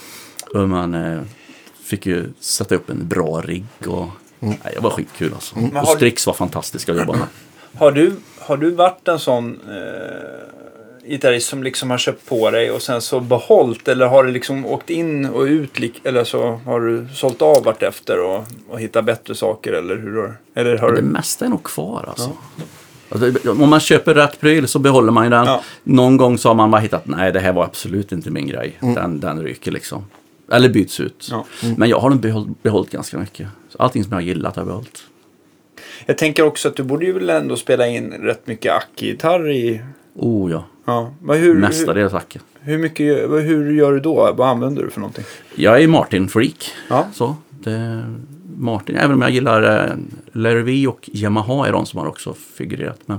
och 0.55 0.69
man 0.69 0.95
eh, 0.95 1.21
fick 1.85 2.07
ju 2.07 2.25
sätta 2.41 2.75
upp 2.75 2.91
en 2.91 3.09
bra 3.09 3.41
rigg 3.41 3.65
och 3.87 4.09
Mm. 4.43 4.55
nej, 4.64 4.73
det 4.77 4.81
var 4.81 4.90
skitkul 4.90 5.32
alltså. 5.35 5.59
Men 5.59 5.77
Och 5.77 5.89
Strix 5.89 6.27
var 6.27 6.35
fantastiska 6.35 6.93
att 6.93 6.98
jobba 6.98 7.12
med. 7.12 7.27
Har 7.78 7.93
du, 7.93 8.12
har 8.39 8.56
du 8.56 8.70
varit 8.70 9.09
en 9.09 9.19
sån 9.19 9.60
eh, 9.70 11.09
gitarrist 11.10 11.48
som 11.48 11.62
liksom 11.62 11.90
har 11.90 11.98
köpt 11.98 12.28
på 12.28 12.51
dig 12.51 12.70
och 12.70 12.82
sen 12.82 13.01
så 13.01 13.20
behållit 13.20 13.89
eller 13.89 14.06
har 14.06 14.24
du 14.24 14.32
liksom 14.32 14.66
åkt 14.66 14.90
in 14.90 15.27
och 15.27 15.43
ut 15.43 15.70
eller 16.05 16.24
så 16.24 16.60
har 16.64 16.81
du 16.81 17.06
sålt 17.14 17.43
av 17.43 17.64
vartefter 17.64 18.20
och, 18.24 18.44
och 18.69 18.81
hittat 18.81 19.05
bättre 19.05 19.35
saker 19.35 19.73
eller 19.73 19.97
hur 19.97 20.16
har, 20.16 20.36
eller 20.55 20.78
har 20.78 20.90
Det 20.93 20.97
du? 21.01 21.02
mesta 21.02 21.44
är 21.44 21.48
nog 21.48 21.62
kvar 21.62 22.05
alltså. 22.09 22.31
Alltså, 23.09 23.51
om 23.51 23.70
man 23.70 23.81
köper 23.81 24.14
rätt 24.14 24.40
pryl 24.40 24.69
så 24.69 24.78
behåller 24.78 25.12
man 25.12 25.24
ju 25.24 25.31
den. 25.31 25.47
Ja. 25.47 25.62
Någon 25.82 26.16
gång 26.16 26.39
så 26.39 26.48
har 26.48 26.55
man 26.55 26.70
bara 26.70 26.81
hittat, 26.81 27.06
nej 27.06 27.32
det 27.32 27.40
här 27.40 27.52
var 27.52 27.64
absolut 27.64 28.12
inte 28.12 28.31
min 28.31 28.47
grej. 28.47 28.78
Den, 28.81 29.20
den 29.20 29.43
ryker 29.43 29.70
liksom. 29.73 30.05
Eller 30.51 30.69
byts 30.69 31.01
ut. 31.01 31.28
Ja. 31.31 31.44
Men 31.77 31.89
jag 31.89 31.98
har 32.01 32.10
nog 32.10 32.20
behållit, 32.20 32.62
behållit 32.62 32.90
ganska 32.90 33.19
mycket. 33.19 33.48
Så 33.69 33.78
allting 33.78 34.05
som 34.05 34.12
jag 34.12 34.16
har 34.16 34.23
gillat 34.23 34.56
har 34.56 34.60
jag 34.60 34.66
behållit. 34.69 35.02
Jag 36.06 36.19
tänker 36.19 36.43
också 36.44 36.69
att 36.69 36.77
du 36.77 36.82
borde 36.82 37.05
ju 37.06 37.12
väl 37.12 37.31
ändå 37.31 37.56
spela 37.56 37.86
in 37.89 38.10
rätt 38.10 38.47
mycket 38.47 38.73
ackgitarr 38.73 39.51
i... 39.51 39.82
Oh 40.14 40.51
ja, 40.51 40.64
Ja. 40.85 41.14
Vad, 41.20 41.36
hur, 41.36 41.55
mestadels 41.55 42.14
Acke. 42.14 42.40
hur, 42.60 42.78
mycket, 42.78 43.06
hur 43.31 43.73
gör 43.73 43.93
du 43.93 44.01
då? 44.01 44.32
Vad 44.36 44.48
använder 44.48 44.82
du 44.82 44.90
för 44.90 45.01
någonting? 45.01 45.24
Jag 45.55 45.82
är 45.82 45.89
Martin-freak. 45.89 46.70
Ja. 46.89 47.06
Så, 47.12 47.36
det, 47.51 48.05
Martin, 48.56 48.97
även 48.97 49.12
om 49.12 49.23
jag 49.23 49.31
gillar 49.31 49.86
eh, 49.89 49.93
Larry 50.32 50.86
och 50.86 51.10
Yamaha 51.12 51.69
är 51.69 51.73
de 51.73 51.86
som 51.86 51.98
har 51.98 52.06
också 52.06 52.35
figurerat. 52.35 53.01
Men 53.06 53.19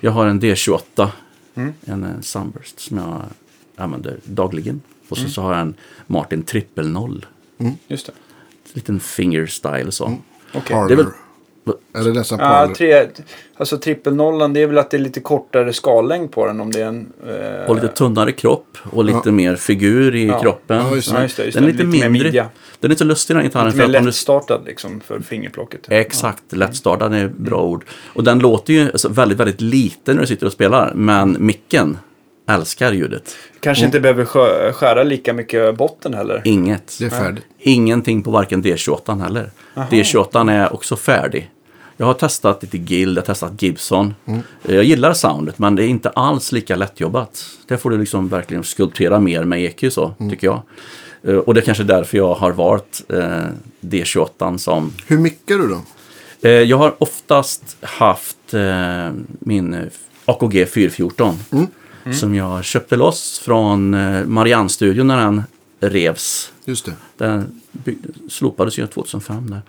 jag 0.00 0.10
har 0.10 0.26
en 0.26 0.40
D28, 0.40 1.08
Mm. 1.54 1.72
en 1.84 2.04
eh, 2.04 2.10
Sunburst 2.20 2.80
som 2.80 2.96
jag 2.96 3.22
använder 3.76 4.16
dagligen. 4.24 4.80
Och 5.08 5.16
så, 5.16 5.22
Mm. 5.22 5.30
så 5.32 5.42
har 5.42 5.52
jag 5.52 5.60
en 5.60 5.74
Martin 6.06 6.42
trippel 6.42 6.88
noll. 6.88 7.26
Just 7.88 8.06
det. 8.06 8.12
Liten 8.72 9.00
fingerstyle 9.00 9.92
så. 9.92 10.04
Okej. 10.54 10.62
Parlor. 10.76 10.88
Det 10.88 10.94
är 10.94 10.96
väl- 10.96 11.06
Eller 11.94 12.12
nästan 12.14 12.38
Ja, 12.38 12.44
parlor. 12.48 12.74
tre, 12.74 13.06
alltså 13.56 13.78
trippelnollan 13.78 14.52
det 14.52 14.60
är 14.62 14.66
väl 14.66 14.78
att 14.78 14.90
det 14.90 14.96
är 14.96 14.98
lite 14.98 15.20
kortare 15.20 15.72
skallängd 15.72 16.32
på 16.32 16.46
den 16.46 16.60
om 16.60 16.70
det 16.72 16.80
är 16.80 16.86
en... 16.86 17.12
Eh, 17.28 17.68
Och 17.68 17.74
lite 17.74 17.88
tunnare 17.88 18.32
kropp 18.32 18.78
och 18.92 19.04
lite 19.04 19.32
mer 19.32 19.56
figur 19.56 20.14
i 20.14 20.26
Ja. 20.26 20.40
kroppen. 20.40 20.76
Ja, 20.76 20.94
just 20.94 21.10
det. 21.10 21.16
Ja, 21.16 21.22
just 21.22 21.36
det. 21.36 21.44
Just 21.44 21.54
Den 21.54 21.64
är 21.68 21.72
lite, 21.72 21.84
mer 21.84 22.08
mindre. 22.08 22.30
Den 22.80 22.90
är 22.90 22.94
inte 22.94 23.04
lustig 23.04 23.36
den 23.36 23.44
gitarren. 23.44 23.66
Lite 23.66 23.76
För 23.78 23.88
mer 23.88 23.94
att 23.94 23.98
om 24.00 24.04
du 24.04 24.08
lättstartad 24.08 24.60
liksom 24.66 25.00
för 25.00 25.20
fingerplocket. 25.20 25.80
Exakt, 25.88 26.42
lättstartad 26.52 27.14
är 27.14 27.26
ett 27.26 27.36
bra 27.36 27.62
ord. 27.62 27.84
Och 28.14 28.24
den 28.24 28.38
låter 28.38 28.72
ju 28.72 28.82
alltså, 28.82 29.08
väldigt, 29.08 29.38
väldigt 29.38 29.60
liten 29.60 30.14
när 30.16 30.20
du 30.22 30.26
sitter 30.26 30.46
och 30.46 30.52
spelar. 30.52 30.92
Men 30.94 31.36
micken 31.40 31.98
älskar 32.46 32.92
ljudet. 32.92 33.36
Kanske 33.60 33.84
inte 33.84 34.00
behöver 34.00 34.24
skö- 34.24 34.72
skära 34.72 35.02
lika 35.02 35.32
mycket 35.32 35.76
botten 35.76 36.14
heller. 36.14 36.42
Inget. 36.44 36.96
Det 36.98 37.04
är 37.04 37.10
färdigt. 37.10 37.44
Ingenting 37.58 38.22
på 38.22 38.30
varken 38.30 38.62
D28 38.64 39.22
heller. 39.22 39.50
D28 39.74 40.50
är 40.52 40.72
också 40.74 40.96
färdig. 40.96 41.50
Jag 41.96 42.06
har 42.06 42.14
testat 42.14 42.62
lite 42.62 42.78
Guild, 42.78 43.16
jag 43.18 43.22
har 43.22 43.26
testat 43.26 43.62
Gibson. 43.62 44.14
Jag 44.62 44.84
gillar 44.84 45.12
soundet 45.12 45.58
men 45.58 45.74
det 45.76 45.84
är 45.84 45.88
inte 45.88 46.08
alls 46.10 46.52
lika 46.52 46.76
lättjobbat. 46.76 47.44
Där 47.68 47.76
får 47.76 47.90
du 47.90 47.98
liksom 47.98 48.28
verkligen 48.28 48.64
skulptera 48.64 49.20
mer 49.20 49.44
med 49.44 49.60
EQ 49.64 49.92
så, 49.92 50.14
tycker 50.30 50.46
jag. 50.46 50.62
Eh, 51.22 51.34
Och 51.36 51.54
det 51.54 51.60
är 51.60 51.64
kanske 51.64 51.84
därför 51.84 52.16
jag 52.18 52.34
har 52.34 52.52
valt 52.52 53.02
eh, 53.08 53.44
D28 53.80 54.56
som 54.56 54.92
Hur 55.06 55.18
mickar 55.18 55.54
du 55.58 55.68
då? 55.68 55.80
Eh, 56.48 56.50
Jag 56.50 56.76
har 56.76 56.94
oftast 56.98 57.76
haft 57.80 58.54
eh, 58.54 59.10
min 59.38 59.90
AKG 60.24 60.66
414 60.68 61.34
som 62.12 62.34
jag 62.34 62.64
köpte 62.64 62.96
loss 62.96 63.38
från 63.38 63.94
eh, 63.94 64.24
Marianne-studion 64.24 65.06
när 65.06 65.16
den 65.16 65.42
revs. 65.80 66.52
Just 66.64 66.84
det. 66.84 66.92
Den 67.16 67.60
slopades 68.28 68.78
ju 68.78 68.86
2005 68.86 69.50
där. 69.50 69.62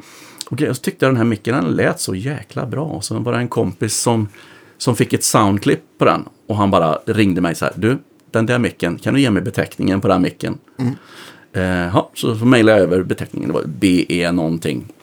Och 0.50 0.62
jag 0.62 0.82
tyckte 0.82 1.06
den 1.06 1.18
här 1.18 1.24
micken 1.24 1.56
den 1.56 1.76
lät 1.76 2.00
så 2.00 2.16
jäkla 2.16 2.66
bra. 2.66 2.86
Och 2.86 3.04
så 3.04 3.20
var 3.20 3.34
det 3.34 3.38
en 3.38 3.48
kompis 3.48 3.98
som, 3.98 4.28
som 4.78 4.96
fick 4.96 5.14
ett 5.14 5.24
soundklipp 5.24 5.84
på 5.98 6.06
den. 6.06 6.26
Och 6.48 6.56
han 6.56 6.72
bara 6.72 7.00
ringde 7.06 7.42
mig 7.42 7.56
så 7.56 7.66
här. 7.66 7.74
Du, 7.78 7.98
den 8.32 8.46
där 8.46 8.60
micken, 8.60 8.98
kan 8.98 9.14
du 9.14 9.22
ge 9.22 9.32
mig 9.32 9.42
beteckningen 9.42 10.02
på 10.02 10.08
den 10.08 10.22
micken? 10.22 10.58
Eh, 11.54 11.64
ja, 11.64 12.12
så, 12.14 12.36
så 12.36 12.46
mejlade 12.46 12.78
jag 12.78 12.88
över 12.88 13.04
beteckningen. 13.04 13.50
Det 13.50 13.54
var 13.54 13.64
BE 13.66 14.32
någonting. 14.32 14.94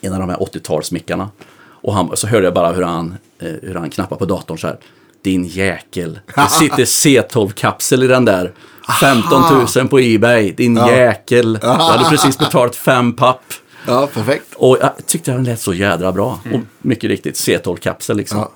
En 0.00 0.12
av 0.12 0.20
de 0.20 0.28
här 0.28 0.36
80-talsmickarna. 0.36 1.28
Och 1.60 1.94
han, 1.94 2.16
så 2.16 2.26
hörde 2.26 2.44
jag 2.44 2.54
bara 2.54 2.72
hur 2.72 2.82
han, 2.82 3.14
eh, 3.38 3.52
hur 3.62 3.74
han 3.74 3.90
knappade 3.90 4.18
på 4.18 4.24
datorn 4.24 4.58
så 4.58 4.66
här. 4.66 4.78
Din 5.22 5.44
jäkel. 5.44 6.20
Det 6.34 6.48
sitter 6.50 6.84
C12-kapsel 6.84 8.02
i 8.02 8.06
den 8.06 8.24
där. 8.24 8.52
15 9.00 9.42
000 9.76 9.88
på 9.88 9.98
Ebay. 10.00 10.52
Din 10.52 10.76
jäkel. 10.76 11.58
Jag 11.62 11.74
hade 11.74 12.04
precis 12.04 12.38
betalat 12.38 12.76
fem 12.76 13.12
papp. 13.12 13.42
Ja, 13.86 14.08
perfekt. 14.14 14.54
Och 14.56 14.78
jag 14.80 15.06
tyckte 15.06 15.32
den 15.32 15.44
lät 15.44 15.60
så 15.60 15.74
jädra 15.74 16.12
bra. 16.12 16.40
Och 16.52 16.60
mycket 16.78 17.10
riktigt, 17.10 17.34
C12-kapsel 17.34 18.16
liksom. 18.16 18.38
Ja. 18.38 18.50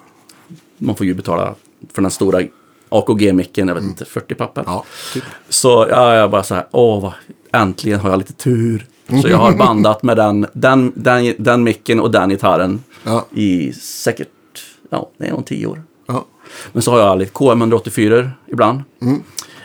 Man 0.78 0.96
får 0.96 1.06
ju 1.06 1.14
betala 1.14 1.54
för 1.92 2.02
den 2.02 2.10
stora 2.10 2.40
AKG-micken, 2.88 3.68
jag 3.68 3.74
vet 3.74 3.84
inte, 3.84 4.04
40 4.04 4.34
papper. 4.34 4.64
Ja, 4.66 4.84
typ. 5.12 5.24
Så 5.48 5.86
ja, 5.90 6.14
jag 6.14 6.30
bara 6.30 6.42
så 6.42 6.54
här, 6.54 6.66
åh, 6.70 7.02
vad, 7.02 7.12
äntligen 7.52 8.00
har 8.00 8.10
jag 8.10 8.18
lite 8.18 8.32
tur. 8.32 8.86
Så 9.22 9.28
jag 9.28 9.38
har 9.38 9.52
bandat 9.56 10.02
med 10.02 10.16
den, 10.16 10.46
den, 10.52 10.92
den, 10.96 11.34
den 11.38 11.62
micken 11.62 12.00
och 12.00 12.10
den 12.10 12.28
gitarren 12.30 12.82
Ja. 13.04 13.26
i 13.34 13.72
säkert, 13.72 14.28
ja, 14.90 15.10
det 15.18 15.26
är 15.26 15.30
nog 15.30 15.46
tio 15.46 15.66
år. 15.66 15.82
Men 16.72 16.82
så 16.82 16.90
har 16.90 16.98
jag 17.00 17.18
lite 17.18 17.32
KM184 17.32 18.30
ibland. 18.46 18.82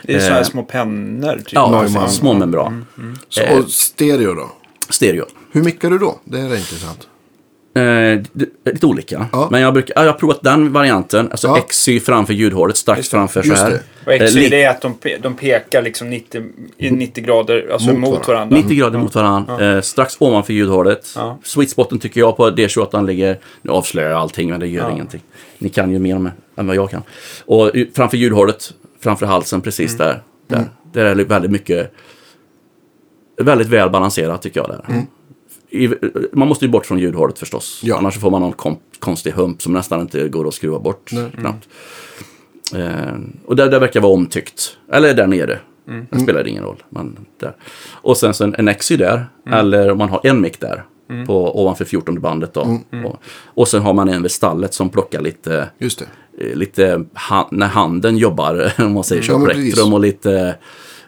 Det 0.02 0.14
är 0.14 0.18
sådana 0.18 0.34
här 0.34 0.40
Eh, 0.40 0.46
små 0.46 0.62
pennor. 0.62 1.36
Typ. 1.36 1.52
Ja, 1.52 1.82
Neumann. 1.82 2.10
små 2.10 2.34
men 2.34 2.50
bra. 2.50 2.72
Så, 3.28 3.40
Eh. 3.40 3.58
och 3.58 3.70
stereo 3.70 4.34
då? 4.34 4.50
Stereo. 4.88 5.24
Hur 5.52 5.64
mickar 5.64 5.90
du 5.90 5.98
då? 5.98 6.20
Det 6.24 6.38
är 6.38 6.44
intressant. 6.56 7.08
Eh, 7.74 8.20
lite 8.72 8.86
olika. 8.86 9.26
Ja. 9.32 9.48
Men 9.50 9.60
jag, 9.60 9.72
brukar, 9.72 9.94
ja, 9.96 10.04
jag 10.04 10.12
har 10.12 10.18
provat 10.18 10.42
den 10.42 10.72
varianten. 10.72 11.28
Alltså 11.30 11.46
Ja. 11.46 11.60
XY 11.68 12.00
framför 12.00 12.34
ljudhålet, 12.34 12.76
strax 12.76 13.08
framför 13.08 13.42
så 13.42 13.54
här. 13.54 13.70
det. 13.70 13.80
Och 14.06 14.12
Eh, 14.12 14.26
XY 14.26 14.48
det 14.48 14.62
är 14.62 14.70
att 14.70 14.80
de, 14.82 14.94
pe- 14.94 15.18
de 15.22 15.34
pekar 15.34 15.82
liksom 15.82 16.10
90, 16.10 16.42
i 16.76 16.90
90 16.90 17.24
grader 17.24 17.68
alltså 17.72 17.92
Mot 17.92 17.98
mot, 18.00 18.28
varandra. 18.28 18.56
90 18.56 18.76
grader 18.78 18.98
mot 18.98 19.14
varandra. 19.14 19.74
Eh, 19.76 19.80
strax 19.80 20.16
ovanför 20.18 20.52
ljudhålet. 20.52 21.06
Ja. 21.16 21.38
Sweet 21.44 21.70
spoten 21.70 21.98
tycker 21.98 22.20
jag 22.20 22.36
på 22.36 22.50
D28 22.50 23.06
ligger... 23.06 23.38
Nu 23.62 23.70
avslöjar 23.72 24.10
jag 24.10 24.18
allting 24.18 24.50
men 24.50 24.60
det 24.60 24.66
gör 24.66 24.82
Ja. 24.84 24.90
ingenting. 24.92 25.20
Ni 25.58 25.68
kan 25.68 25.90
ju 25.92 25.98
mer 25.98 26.16
om 26.16 26.30
än 26.56 26.66
vad 26.66 26.76
jag 26.76 26.90
kan. 26.90 27.02
Och 27.46 27.70
framför 27.94 28.16
ljudhålet, 28.16 28.72
framför 29.00 29.26
halsen 29.26 29.60
precis 29.60 29.94
Mm. 29.94 30.06
där. 30.06 30.22
Där, 30.56 30.64
där 30.92 31.04
är 31.04 31.14
det 31.14 31.24
väldigt 31.24 31.50
mycket... 31.50 31.92
Väldigt 33.42 33.68
väl 33.68 33.90
balanserat 33.90 34.42
tycker 34.42 34.60
jag 34.60 34.68
där. 34.68 35.02
Mm. 35.72 35.98
Man 36.32 36.48
måste 36.48 36.64
ju 36.64 36.70
bort 36.70 36.86
från 36.86 36.98
ljudhålet 36.98 37.38
förstås. 37.38 37.80
Ja. 37.84 37.98
Annars 37.98 38.18
får 38.18 38.30
man 38.30 38.42
någon 38.42 38.76
konstig 38.98 39.30
hump 39.30 39.62
som 39.62 39.72
nästan 39.72 40.00
inte 40.00 40.28
går 40.28 40.48
att 40.48 40.54
skruva 40.54 40.78
bort 40.78 41.10
knappt. 41.38 41.68
Eh, 42.74 43.14
och 43.44 43.56
där, 43.56 43.70
där 43.70 43.80
verkar 43.80 44.00
vara 44.00 44.12
omtyckt. 44.12 44.76
Eller 44.92 45.14
där 45.14 45.26
nere. 45.26 45.58
Det 46.10 46.20
spelar 46.20 46.48
ingen 46.48 46.62
roll. 46.64 46.82
Men 46.88 47.16
där. 47.40 47.52
Och 47.92 48.16
sen 48.16 48.34
så 48.34 48.44
en, 48.44 48.54
en 48.68 48.74
XY 48.74 48.96
där. 48.96 49.26
Eller 49.52 49.90
om 49.90 49.98
man 49.98 50.08
har 50.08 50.20
en 50.24 50.40
mick 50.40 50.60
där. 50.60 50.84
På, 51.26 51.60
ovanför 51.62 51.84
14 51.84 52.20
bandet 52.20 52.54
då. 52.54 52.78
Och, 53.04 53.22
och 53.44 53.68
sen 53.68 53.82
har 53.82 53.92
man 53.92 54.08
en 54.08 54.22
vid 54.22 54.30
stallet 54.30 54.74
som 54.74 54.88
plockar 54.88 55.20
lite, 55.20 55.68
Just 55.78 55.98
det. 56.38 56.44
eh, 56.50 56.56
lite 56.56 57.04
ha, 57.28 57.48
när 57.52 57.66
handen 57.66 58.16
jobbar. 58.16 58.72
Om 58.78 58.92
man 58.92 59.04
säger 59.04 59.22
så. 59.22 59.32
Ja, 59.32 59.38
men 59.38 59.46
plektrum 59.46 59.70
precis. 59.70 59.92
och 59.92 60.00
lite, 60.00 60.54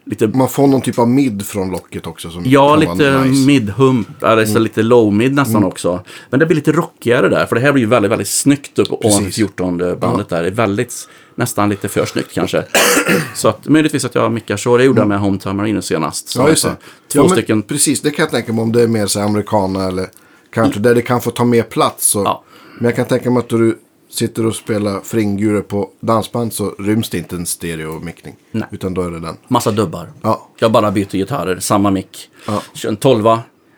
lite 0.05 0.27
Man 0.29 0.49
får 0.49 0.67
någon 0.67 0.81
typ 0.81 0.99
av 0.99 1.09
mid 1.09 1.47
från 1.47 1.71
locket 1.71 2.07
också. 2.07 2.31
Som 2.31 2.43
Ja, 2.47 2.77
lite 2.77 3.19
nice. 3.25 3.47
mid-hump, 3.47 4.25
eller 4.25 4.47
så 4.47 4.59
lite 4.59 4.83
low-mid 4.83 5.33
nästan 5.35 5.65
också. 5.65 6.05
Men 6.31 6.41
det 6.41 6.47
blir 6.47 6.57
lite 6.57 6.73
rockigare 6.73 7.29
där, 7.29 7.47
för 7.47 7.57
det 7.57 7.63
här 7.63 7.73
blir 7.73 7.83
ju 7.83 7.89
väldigt, 7.89 8.13
väldigt 8.13 8.29
snyggt 8.29 8.79
upp 8.79 8.93
ovanför 8.93 9.19
Precis. 9.19 9.35
14 9.37 9.99
bandet 10.01 10.29
där. 10.29 10.43
Det 10.43 10.49
är 10.49 10.53
väldigt, 10.53 11.09
nästan 11.35 11.69
lite 11.69 11.89
för 11.89 12.05
snyggt 12.05 12.33
kanske. 12.33 12.65
så 13.35 13.49
att 13.49 13.69
möjligtvis 13.69 14.05
att 14.05 14.15
jag 14.15 14.33
mickar 14.33 14.57
så. 14.57 14.77
Det 14.77 14.85
gjorde 14.85 15.01
jag 15.01 15.09
med 15.09 15.21
Home 15.21 15.39
Time 15.39 15.55
Marino 15.55 15.83
senast. 15.83 16.35
Ja, 16.37 16.49
just 16.49 16.63
det. 16.65 16.71
alltså, 16.71 16.85
Två 17.13 17.23
ja, 17.23 17.29
stycken. 17.29 17.63
Precis, 17.63 18.01
det 18.01 18.11
kan 18.11 18.23
jag 18.23 18.31
tänka 18.31 18.53
mig 18.53 18.63
om 18.63 18.73
det 18.73 18.83
är 18.83 18.89
mer 18.89 19.07
så 19.07 19.19
här 19.21 19.27
americana 19.27 19.89
eller 19.89 20.07
country. 20.53 20.81
Där 20.81 20.95
det 20.95 21.03
kan 21.03 21.21
få 21.21 21.31
ta 21.31 21.45
mer 21.45 21.63
plats. 21.63 22.07
Så. 22.07 22.23
Ja. 22.25 22.45
Men 22.79 22.85
jag 22.85 22.97
kan 22.97 23.05
tänka 23.07 23.31
mig 23.31 23.41
att 23.41 23.49
du 23.49 23.79
sitter 24.13 24.47
och 24.47 24.55
spelar 24.57 25.01
fringure 25.01 25.61
på 25.61 25.91
dansband 26.01 26.53
så 26.53 26.75
ryms 26.79 27.09
det 27.11 27.19
inte 27.19 27.37
en 27.37 27.47
stereo-mickning. 27.47 28.37
Nej. 28.51 28.69
Utan 28.71 28.95
då 28.95 29.03
är 29.03 29.11
det 29.11 29.21
den. 29.21 29.37
Massa 29.49 29.71
dubbar. 29.71 30.13
Ja. 30.23 30.49
Jag 30.59 30.73
bara 30.73 30.91
byter 30.91 31.13
gitarrer, 31.17 31.59
samma 31.61 31.91
mick. 31.91 32.31
Ja. 32.47 32.53
Mm. 32.53 32.63
Kör 32.75 32.89
en 32.89 32.97
12 32.97 33.25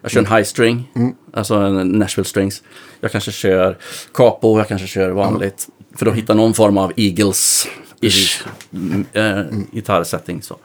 jag 0.02 0.10
kör 0.10 0.20
en 0.20 0.26
high 0.36 0.42
string, 0.42 0.88
alltså 1.32 1.54
en 1.54 1.88
Nashville 1.88 2.24
strings. 2.28 2.62
Jag 3.00 3.12
kanske 3.12 3.32
kör 3.32 3.78
capo, 4.14 4.58
jag 4.58 4.68
kanske 4.68 4.86
kör 4.86 5.10
vanligt. 5.10 5.68
För 5.96 6.06
att 6.06 6.14
hitta 6.14 6.34
någon 6.34 6.54
form 6.54 6.78
av 6.78 6.92
Eagles-ish 6.96 8.46
Mm. 8.72 9.04
äh, 9.12 9.44
gitarrsetting. 9.72 10.42
Så. 10.42 10.56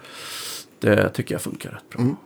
Det 0.80 1.10
tycker 1.10 1.36
jag 1.36 1.42
funkar 1.42 1.70
rätt 1.70 1.96
Mm. 1.96 2.08
bra. 2.08 2.18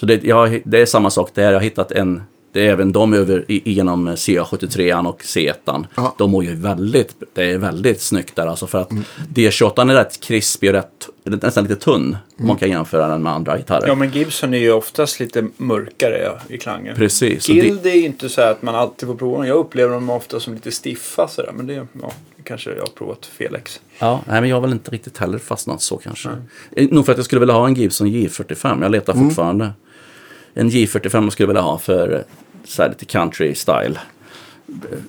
Så 0.00 0.06
det, 0.06 0.24
jag, 0.24 0.62
det 0.64 0.78
är 0.80 0.86
samma 0.86 1.10
sak 1.10 1.30
där, 1.34 1.42
jag 1.42 1.52
har 1.52 1.60
hittat 1.60 1.92
en 1.92 2.22
det 2.52 2.66
är 2.66 2.70
även 2.72 2.92
de 2.92 3.14
över 3.14 3.44
igenom 3.48 4.08
CA73 4.08 5.06
och 5.08 5.22
C1. 5.22 5.84
Ja. 5.96 6.14
De 6.18 6.30
mår 6.30 6.44
ju 6.44 6.54
väldigt, 6.54 7.14
det 7.34 7.44
är 7.50 7.58
väldigt 7.58 8.00
snyggt 8.00 8.36
där 8.36 8.46
alltså 8.46 8.66
för 8.66 8.78
att 8.80 8.90
Mm. 8.90 9.04
D28 9.34 9.90
är 9.90 9.94
rätt 9.94 10.20
krispig 10.20 10.68
och 10.70 10.74
rätt, 10.74 11.08
nästan 11.42 11.64
lite 11.64 11.76
tunn. 11.76 12.02
Mm. 12.36 12.46
Man 12.48 12.56
kan 12.56 12.68
jämföra 12.70 13.08
den 13.08 13.22
med 13.22 13.32
andra 13.32 13.56
gitarrer. 13.56 13.86
Ja, 13.88 13.94
men 13.94 14.10
Gibson 14.10 14.54
är 14.54 14.58
ju 14.58 14.72
oftast 14.72 15.20
lite 15.20 15.46
mörkare 15.56 16.18
ja, 16.24 16.38
i 16.54 16.58
klangen. 16.58 16.96
Precis. 16.96 17.46
Guild 17.46 17.86
är 17.86 17.94
ju 17.94 18.04
inte 18.04 18.28
så 18.28 18.40
här 18.40 18.50
att 18.50 18.62
man 18.62 18.74
alltid 18.74 19.08
får 19.08 19.14
prova 19.14 19.36
dem. 19.38 19.46
Jag 19.46 19.56
upplever 19.56 19.94
dem 19.94 20.10
ofta 20.10 20.40
som 20.40 20.54
lite 20.54 20.70
stiffa 20.84 21.28
sådär. 21.28 21.52
Men 21.54 21.66
det, 21.66 21.86
ja, 22.02 22.12
kanske 22.44 22.70
jag 22.70 22.80
har 22.80 22.86
provat 22.86 23.26
fel 23.26 23.54
ex. 23.54 23.80
Ja, 23.98 24.20
nej, 24.28 24.40
men 24.40 24.50
jag 24.50 24.56
har 24.56 24.60
väl 24.60 24.72
inte 24.72 24.90
riktigt 24.90 25.18
heller 25.18 25.38
fastnat 25.38 25.82
så 25.82 25.96
kanske. 25.96 26.28
Eh, 26.76 26.88
Nog 26.90 27.04
för 27.06 27.12
att 27.12 27.18
jag 27.18 27.24
skulle 27.24 27.40
vilja 27.40 27.54
ha 27.54 27.66
en 27.66 27.74
Gibson 27.74 28.06
J45. 28.06 28.82
Jag 28.82 28.90
letar 28.92 29.12
Mm. 29.12 29.24
fortfarande. 29.28 29.72
En 30.60 30.70
J45 30.70 31.22
jag 31.22 31.32
skulle 31.32 31.46
vilja 31.46 31.62
ha 31.62 31.78
för 31.78 32.24
så 32.64 32.82
här 32.82 32.88
lite 32.88 33.04
country 33.04 33.54
style. 33.54 33.98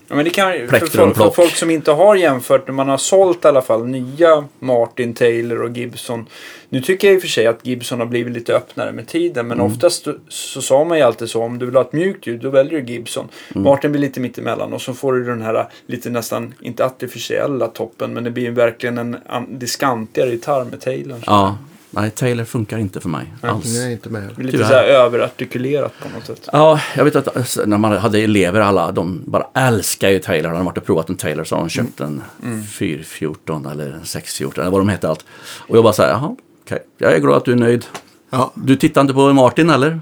Ja, 0.07 0.15
men 0.15 0.23
det 0.25 0.29
kan, 0.29 0.51
för, 0.51 0.79
folk, 0.97 1.17
för 1.17 1.29
folk 1.29 1.55
som 1.55 1.69
inte 1.69 1.91
har 1.91 2.15
jämfört, 2.15 2.67
när 2.67 2.73
man 2.73 2.89
har 2.89 2.97
sålt 2.97 3.45
i 3.45 3.47
alla 3.47 3.61
fall 3.61 3.85
nya 3.87 4.43
Martin, 4.59 5.13
Taylor 5.13 5.61
och 5.61 5.77
Gibson. 5.77 6.25
Nu 6.69 6.81
tycker 6.81 7.07
jag 7.07 7.15
i 7.15 7.17
och 7.17 7.21
för 7.21 7.29
sig 7.29 7.47
att 7.47 7.65
Gibson 7.65 7.99
har 7.99 8.05
blivit 8.07 8.33
lite 8.33 8.55
öppnare 8.55 8.91
med 8.91 9.07
tiden. 9.07 9.47
Men 9.47 9.59
Mm. 9.59 9.71
oftast 9.71 10.07
så 10.29 10.61
sa 10.61 10.83
man 10.83 10.97
ju 10.97 11.03
alltid 11.03 11.29
så. 11.29 11.43
Om 11.43 11.59
du 11.59 11.65
vill 11.65 11.75
ha 11.75 11.81
ett 11.81 11.93
mjukt 11.93 12.27
ljud, 12.27 12.41
då 12.41 12.49
väljer 12.49 12.81
du 12.81 12.93
Gibson. 12.93 13.27
Mm. 13.55 13.63
Martin 13.63 13.91
blir 13.91 14.01
lite 14.01 14.19
mittemellan. 14.19 14.73
Och 14.73 14.81
så 14.81 14.93
får 14.93 15.13
du 15.13 15.25
den 15.25 15.41
här 15.41 15.67
lite 15.85 16.09
nästan, 16.09 16.53
inte 16.61 16.85
artificiella 16.85 17.67
toppen. 17.67 18.13
Men 18.13 18.23
det 18.23 18.31
blir 18.31 18.51
verkligen 18.51 18.97
en 18.97 19.17
an- 19.27 19.59
diskantigare 19.59 20.29
gitarr 20.31 20.65
med 20.65 20.81
Taylor. 20.81 21.17
Ja, 21.25 21.57
nej, 21.91 22.11
Taylor 22.11 22.45
funkar 22.45 22.77
inte 22.77 22.99
för 23.01 23.09
mig 23.09 23.33
alls. 23.41 23.77
Nej, 23.77 23.91
inte 23.91 24.09
med. 24.09 24.37
Lite 24.37 24.51
Tyvärr. 24.51 24.67
så 24.67 24.73
här 24.73 24.83
överartikulerat 24.83 25.93
på 25.99 26.09
något 26.09 26.25
sätt. 26.25 26.49
Ja, 26.51 26.81
jag 26.95 27.03
vet 27.05 27.15
att 27.15 27.37
alltså, 27.37 27.63
när 27.65 27.77
man 27.77 27.97
hade 27.97 28.19
elever 28.19 28.59
alla, 28.59 28.91
de 28.91 29.21
bara 29.25 29.47
älskar 29.53 30.09
ju 30.09 30.19
Taylor. 30.19 30.49
De 30.49 30.57
har 30.57 30.63
varit 30.63 30.77
och 30.77 30.85
provat 30.85 31.09
en 31.09 31.15
Taylor 31.15 31.43
så 31.43 31.55
har 31.55 31.61
de 31.61 31.69
köpt 31.69 31.99
en 31.99 32.23
414 32.71 33.65
eller 33.65 33.91
en 33.91 34.05
614 34.05 34.61
eller 34.61 34.71
vad 34.71 34.79
de 34.81 34.89
heter 34.89 35.07
allt. 35.07 35.25
Och 35.67 35.77
jag 35.77 35.83
bara 35.83 35.93
så 35.93 36.01
här, 36.01 36.09
jaha, 36.09 36.35
okej. 36.65 36.79
Jag 36.97 37.13
är 37.13 37.19
glad 37.19 37.37
att 37.37 37.45
du 37.45 37.51
är 37.51 37.55
nöjd. 37.55 37.85
Ja, 38.29 38.51
Du 38.55 38.75
tittar 38.75 39.01
inte 39.01 39.13
på 39.13 39.33
Martin 39.33 39.69
eller? 39.69 40.01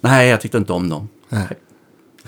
Nej, 0.00 0.28
jag 0.28 0.40
tyckte 0.40 0.58
inte 0.58 0.72
om 0.72 0.88
dem. 0.88 1.08
Nej. 1.28 1.46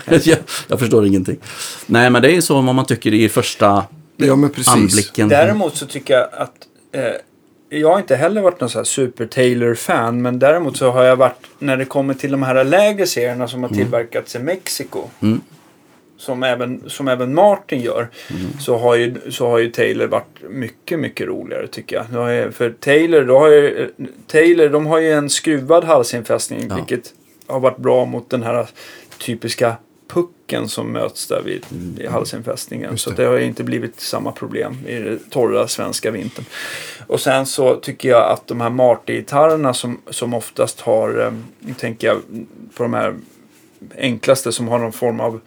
jag, 0.25 0.37
jag 0.67 0.79
förstår 0.79 1.05
ingenting. 1.05 1.37
Nej, 1.85 2.09
men 2.09 2.21
det 2.21 2.31
är 2.31 2.35
ju 2.35 2.41
så 2.41 2.61
vad 2.61 2.75
man 2.75 2.85
tycker 2.85 3.13
i 3.13 3.29
första 3.29 3.83
ja 4.17 4.35
men 4.35 4.49
precis. 4.49 4.73
anblicken. 4.73 5.29
Däremot 5.29 5.75
så 5.75 5.85
tycker 5.85 6.13
jag 6.13 6.27
att 6.33 6.53
eh, 6.91 7.01
jag 7.69 7.89
har 7.91 7.99
inte 7.99 8.15
heller 8.15 8.41
varit 8.41 8.61
någon 8.61 8.69
så 8.69 8.85
super 8.85 9.25
Taylor-fan. 9.25 10.21
Men 10.21 10.39
däremot 10.39 10.77
så 10.77 10.91
har 10.91 11.03
jag 11.03 11.15
varit, 11.15 11.47
när 11.59 11.77
det 11.77 11.85
kommer 11.85 12.13
till 12.13 12.31
de 12.31 12.43
här 12.43 12.63
lägre 12.63 13.05
serierna 13.07 13.47
som 13.47 13.63
har 13.63 13.69
tillverkats 13.69 14.35
i 14.35 14.39
Mexiko. 14.39 15.03
Mm. 15.19 15.41
Som, 16.17 16.43
även, 16.43 16.89
som 16.89 17.07
även 17.07 17.33
Martin 17.33 17.81
gör. 17.81 18.07
Så, 18.59 18.77
har 18.77 18.95
ju, 18.95 19.31
så 19.31 19.49
har 19.49 19.57
ju 19.57 19.71
Taylor 19.71 20.07
varit 20.07 20.41
mycket, 20.49 20.99
mycket 20.99 21.27
roligare 21.27 21.67
tycker 21.67 21.95
jag. 21.95 22.53
För 22.53 22.69
Taylor, 22.69 23.21
då 23.21 23.39
har 23.39 23.47
ju, 23.47 23.89
Taylor, 24.27 24.69
de 24.69 24.85
har 24.85 24.99
ju 24.99 25.11
en 25.11 25.29
skruvad 25.29 25.83
halsinfästning. 25.83 26.67
Ja. 26.69 26.75
Vilket 26.75 27.13
har 27.47 27.59
varit 27.59 27.77
bra 27.77 28.05
mot 28.05 28.29
den 28.29 28.43
här 28.43 28.67
typiska 29.17 29.75
pucken 30.07 30.69
som 30.69 30.91
möts 30.91 31.27
där 31.27 31.41
vid 31.41 31.65
i 31.99 32.07
halsinfästningen. 32.07 32.97
Så 32.97 33.09
det. 33.09 33.25
har 33.25 33.37
ju 33.37 33.45
inte 33.45 33.63
blivit 33.63 33.99
samma 33.99 34.31
problem 34.31 34.77
i 34.87 34.95
den 34.95 35.19
torra 35.29 35.67
svenska 35.67 36.11
vintern. 36.11 36.45
Och 37.07 37.19
sen 37.19 37.45
så 37.45 37.75
tycker 37.75 38.09
jag 38.09 38.31
att 38.31 38.47
de 38.47 38.61
här 38.61 38.69
Marty-gitarrerna 38.69 39.73
som, 39.73 40.01
som 40.09 40.33
oftast 40.33 40.81
har, 40.81 41.25
eh, 41.25 41.31
nu 41.59 41.73
tänker 41.73 42.07
jag 42.07 42.17
på 42.75 42.83
de 42.83 42.93
här 42.93 43.15
enklaste 43.97 44.51
som 44.51 44.67
har 44.67 44.79
någon 44.79 44.93
form 44.93 45.19
av 45.19 45.39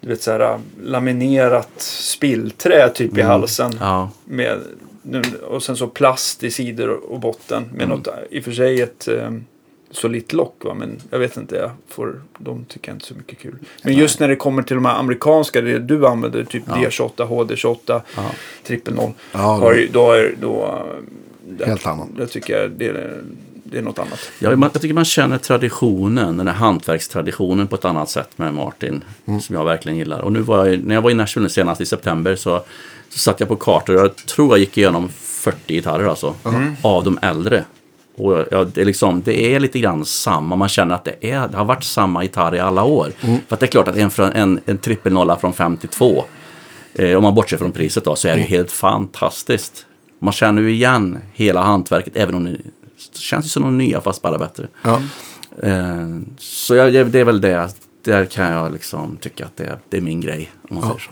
du 0.00 0.08
vet, 0.08 0.22
så 0.22 0.30
här, 0.30 0.60
laminerat 0.82 1.80
spillträ 1.82 2.88
typ 2.88 3.18
i 3.18 3.22
halsen. 3.22 3.76
Ja, 3.80 4.10
Med, 4.24 4.60
och 5.42 5.62
sen 5.62 5.76
så 5.76 5.86
plast 5.86 6.44
i 6.44 6.50
sidor 6.50 6.90
och 6.90 7.20
botten 7.20 7.64
med 7.74 7.88
något, 7.88 8.08
i 8.30 8.40
och 8.40 8.44
för 8.44 8.52
sig 8.52 8.80
ett 8.80 9.08
eh, 9.92 9.96
solitt 9.96 10.32
lock 10.32 10.64
va? 10.64 10.74
men 10.74 11.00
jag 11.10 11.18
vet 11.18 11.36
inte, 11.36 11.56
jag 11.56 11.70
får, 11.88 12.22
de 12.38 12.64
tycker 12.64 12.88
jag 12.88 12.96
inte 12.96 13.06
så 13.06 13.14
mycket 13.14 13.38
kul. 13.38 13.54
Men 13.84 13.94
just 13.94 14.20
när 14.20 14.28
det 14.28 14.36
kommer 14.36 14.62
till 14.62 14.76
de 14.76 14.84
här 14.84 14.94
amerikanska, 14.98 15.60
det 15.60 15.78
du 15.78 16.06
använder, 16.06 16.44
typ 16.44 16.62
Ja. 16.66 16.74
D28, 16.74 17.28
HD28, 17.28 18.00
ja. 18.16 18.30
trippel 18.64 18.94
0. 18.94 19.12
Ja, 19.32 19.38
Har, 19.38 19.86
då 19.92 20.12
är 20.12 20.34
då, 20.40 20.86
det, 21.48 21.66
Helt 21.66 21.86
annan. 21.86 22.14
det 22.16 22.26
tycker 22.26 22.58
jag 22.58 22.70
det 22.70 22.86
är, 22.86 23.22
det 23.64 23.78
är 23.78 23.82
något 23.82 23.98
annat. 23.98 24.30
Ja, 24.38 24.56
man, 24.56 24.70
jag 24.72 24.82
tycker 24.82 24.94
man 24.94 25.04
känner 25.04 25.38
traditionen, 25.38 26.36
den 26.36 26.48
här 26.48 26.54
hantverkstraditionen 26.54 27.66
på 27.68 27.76
ett 27.76 27.84
annat 27.84 28.10
sätt 28.10 28.38
med 28.38 28.54
Martin. 28.54 29.04
Mm. 29.26 29.40
Som 29.40 29.56
jag 29.56 29.64
verkligen 29.64 29.98
gillar. 29.98 30.20
Och 30.20 30.32
nu 30.32 30.40
var 30.40 30.66
jag, 30.66 30.84
när 30.84 30.94
jag 30.94 31.02
var 31.02 31.10
i 31.10 31.14
Nashville 31.14 31.48
senast 31.48 31.80
i 31.80 31.86
september 31.86 32.36
så, 32.36 32.62
så 33.08 33.18
satt 33.18 33.40
jag 33.40 33.48
på 33.48 33.56
kartor. 33.56 33.96
Jag 33.96 34.16
tror 34.16 34.48
jag 34.48 34.58
gick 34.58 34.78
igenom 34.78 35.08
40 35.08 35.74
gitarrer 35.74 36.06
alltså. 36.06 36.34
Av 36.82 37.04
de 37.04 37.18
äldre. 37.22 37.64
Och 38.16 38.44
ja, 38.50 38.64
det, 38.64 38.80
är 38.80 38.84
liksom, 38.84 39.22
det 39.22 39.54
är 39.54 39.60
lite 39.60 39.78
grann 39.78 40.04
samma, 40.04 40.56
man 40.56 40.68
känner 40.68 40.94
att 40.94 41.04
det, 41.04 41.30
är, 41.30 41.48
det 41.48 41.56
har 41.56 41.64
varit 41.64 41.84
samma 41.84 42.22
gitarr 42.22 42.54
i 42.54 42.60
alla 42.60 42.84
år. 42.84 43.12
För 43.48 43.54
att 43.54 43.60
det 43.60 43.66
är 43.66 43.70
klart 43.70 43.88
att 43.88 43.96
en, 43.96 44.10
en, 44.34 44.60
en 44.64 44.78
trippelnolla 44.78 45.36
från 45.36 45.52
52, 45.52 46.24
eh, 46.94 47.16
om 47.16 47.22
man 47.22 47.34
bortser 47.34 47.56
från 47.56 47.72
priset 47.72 48.04
då, 48.04 48.16
så 48.16 48.28
är 48.28 48.34
det 48.34 48.40
ju 48.40 48.46
helt 48.46 48.72
fantastiskt. 48.72 49.86
Man 50.18 50.32
känner 50.32 50.62
ju 50.62 50.72
igen 50.72 51.18
hela 51.32 51.62
hantverket, 51.62 52.16
även 52.16 52.34
om 52.34 52.44
det 52.44 52.58
känns 53.18 53.44
ju 53.44 53.48
som 53.48 53.62
de 53.62 53.78
nya 53.78 54.00
fast 54.00 54.22
bara 54.22 54.38
bättre. 54.38 54.66
Ja. 54.82 55.00
Eh, 55.62 56.08
så 56.38 56.74
jag, 56.74 56.92
det 56.92 57.20
är 57.20 57.24
väl 57.24 57.40
det, 57.40 57.68
där 58.04 58.24
kan 58.24 58.52
jag 58.52 58.72
liksom 58.72 59.16
tycka 59.16 59.44
att 59.44 59.56
det, 59.56 59.78
det 59.88 59.96
är 59.96 60.00
min 60.00 60.20
grej. 60.20 60.50
Om 60.68 60.76
man 60.76 60.84
säger 60.84 60.98
så. 60.98 61.10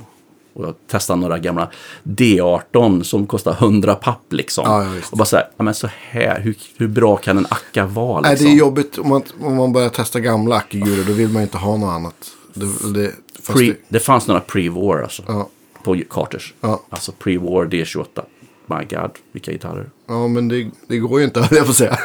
Och 0.60 0.66
jag 0.66 0.74
testade 0.86 1.20
några 1.20 1.38
gamla 1.38 1.70
D18 2.02 3.02
som 3.02 3.26
kostar 3.26 3.52
100 3.52 3.94
papp 3.94 4.32
liksom. 4.32 4.64
Ja, 4.66 4.86
och 5.10 5.18
bara 5.18 5.24
så 5.24 5.36
här, 5.36 5.48
ja, 5.56 5.64
men 5.64 5.74
så 5.74 5.88
här, 6.10 6.40
hur, 6.40 6.54
hur 6.76 6.88
bra 6.88 7.16
kan 7.16 7.38
en 7.38 7.46
Akka 7.50 7.86
vara 7.86 8.20
Nej, 8.20 8.30
liksom? 8.30 8.46
det 8.46 8.52
är 8.52 8.56
jobbigt 8.56 8.98
om 8.98 9.08
man, 9.08 9.22
om 9.40 9.56
man 9.56 9.72
börjar 9.72 9.88
testa 9.88 10.20
gamla 10.20 10.56
Akigurer. 10.56 11.04
Då 11.04 11.12
vill 11.12 11.28
man 11.28 11.42
inte 11.42 11.58
ha 11.58 11.76
något 11.76 11.90
annat. 11.90 12.14
Det, 12.54 12.94
det, 12.94 13.12
Pre, 13.46 13.66
det, 13.66 13.76
det 13.88 14.00
fanns 14.00 14.26
några 14.26 14.40
pre-war 14.40 15.02
alltså. 15.02 15.22
Ja. 15.28 15.48
På 15.84 16.02
Carters. 16.10 16.54
Ja. 16.60 16.82
Alltså 16.90 17.12
pre-war 17.22 17.68
D28. 17.68 18.22
My 18.66 18.84
God, 18.96 19.10
vilka 19.32 19.52
gitarrer. 19.52 19.90
ja, 20.08 20.28
men 20.28 20.48
det, 20.48 20.70
det 20.88 20.98
går 20.98 21.18
ju 21.20 21.24
inte, 21.24 21.40
höll 21.50 21.56
jag 21.56 21.64
på 21.64 21.70
att 21.70 21.76
säga. 21.76 21.98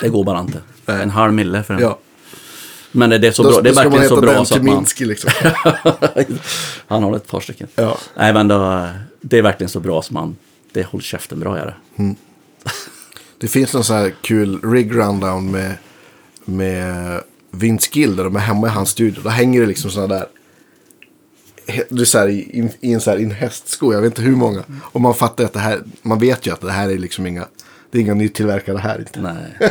Det 0.00 0.08
går 0.08 0.24
bara 0.24 0.40
inte. 0.40 0.60
Nej. 0.86 1.02
En 1.02 1.10
halv 1.10 1.32
mille 1.32 1.62
för 1.62 1.74
en. 1.74 1.80
Ja. 1.80 1.98
Men 2.92 3.10
det 3.10 3.26
är 3.28 3.32
så 3.32 3.42
Då, 3.42 3.50
bra. 3.50 3.60
Det 3.60 3.68
är 3.68 3.72
då 3.72 3.80
ska 3.80 3.88
verkligen 3.88 4.08
så 4.08 4.14
heta 4.14 4.26
bra 4.26 4.44
så 4.44 4.54
att 4.54 4.62
man... 4.62 4.74
Tyminski 4.74 5.04
liksom. 5.04 5.30
Han 6.86 7.02
har 7.02 7.16
ett 7.16 7.28
par 7.28 7.40
stycken. 7.40 7.68
Ja. 7.74 7.98
Nej 8.16 8.32
men 8.32 8.48
då, 8.48 8.88
det 9.20 9.38
är 9.38 9.42
verkligen 9.42 9.70
så 9.70 9.80
bra 9.80 10.02
som 10.02 10.14
man... 10.14 10.36
Det 10.72 10.86
håller 10.86 11.02
käften 11.02 11.40
bra 11.40 11.58
är 11.58 11.66
det. 11.66 12.14
Det 13.38 13.48
finns 13.48 13.72
någon 13.72 13.84
sån 13.84 13.96
här 13.96 14.14
kul 14.22 14.60
rig 14.62 14.94
rundown 14.94 15.50
med, 15.50 15.74
med 16.44 17.20
Vince 17.50 17.90
Gill 17.92 18.16
där 18.16 18.24
de 18.24 18.36
är 18.36 18.40
hemma 18.40 18.66
i 18.66 18.70
hans 18.70 18.90
studio. 18.90 19.22
Då 19.22 19.28
hänger 19.28 19.60
det 19.60 19.66
liksom 19.66 19.90
såna 19.90 20.06
där. 20.06 20.26
är 21.66 22.04
så 22.04 22.18
här, 22.18 22.28
i, 22.28 22.70
i 22.80 22.92
en, 22.92 23.00
så 23.00 23.10
här, 23.10 23.18
i 23.18 23.22
en 23.22 23.30
hästsko, 23.30 23.92
jag 23.92 24.00
vet 24.00 24.10
inte 24.12 24.22
hur 24.22 24.36
många. 24.36 24.64
Och 24.82 25.00
man 25.00 25.14
fattar 25.14 25.44
att 25.44 25.52
det 25.52 25.58
här, 25.58 25.82
man 26.02 26.18
vet 26.18 26.46
ju 26.46 26.52
att 26.52 26.60
det 26.60 26.72
här 26.72 26.88
är 26.88 26.98
liksom 26.98 27.26
inga, 27.26 27.46
det 27.90 27.98
är 27.98 28.02
inga 28.02 28.14
nytillverkade 28.14 28.78
här 28.78 28.98
inte. 28.98 29.20
Nej. 29.20 29.70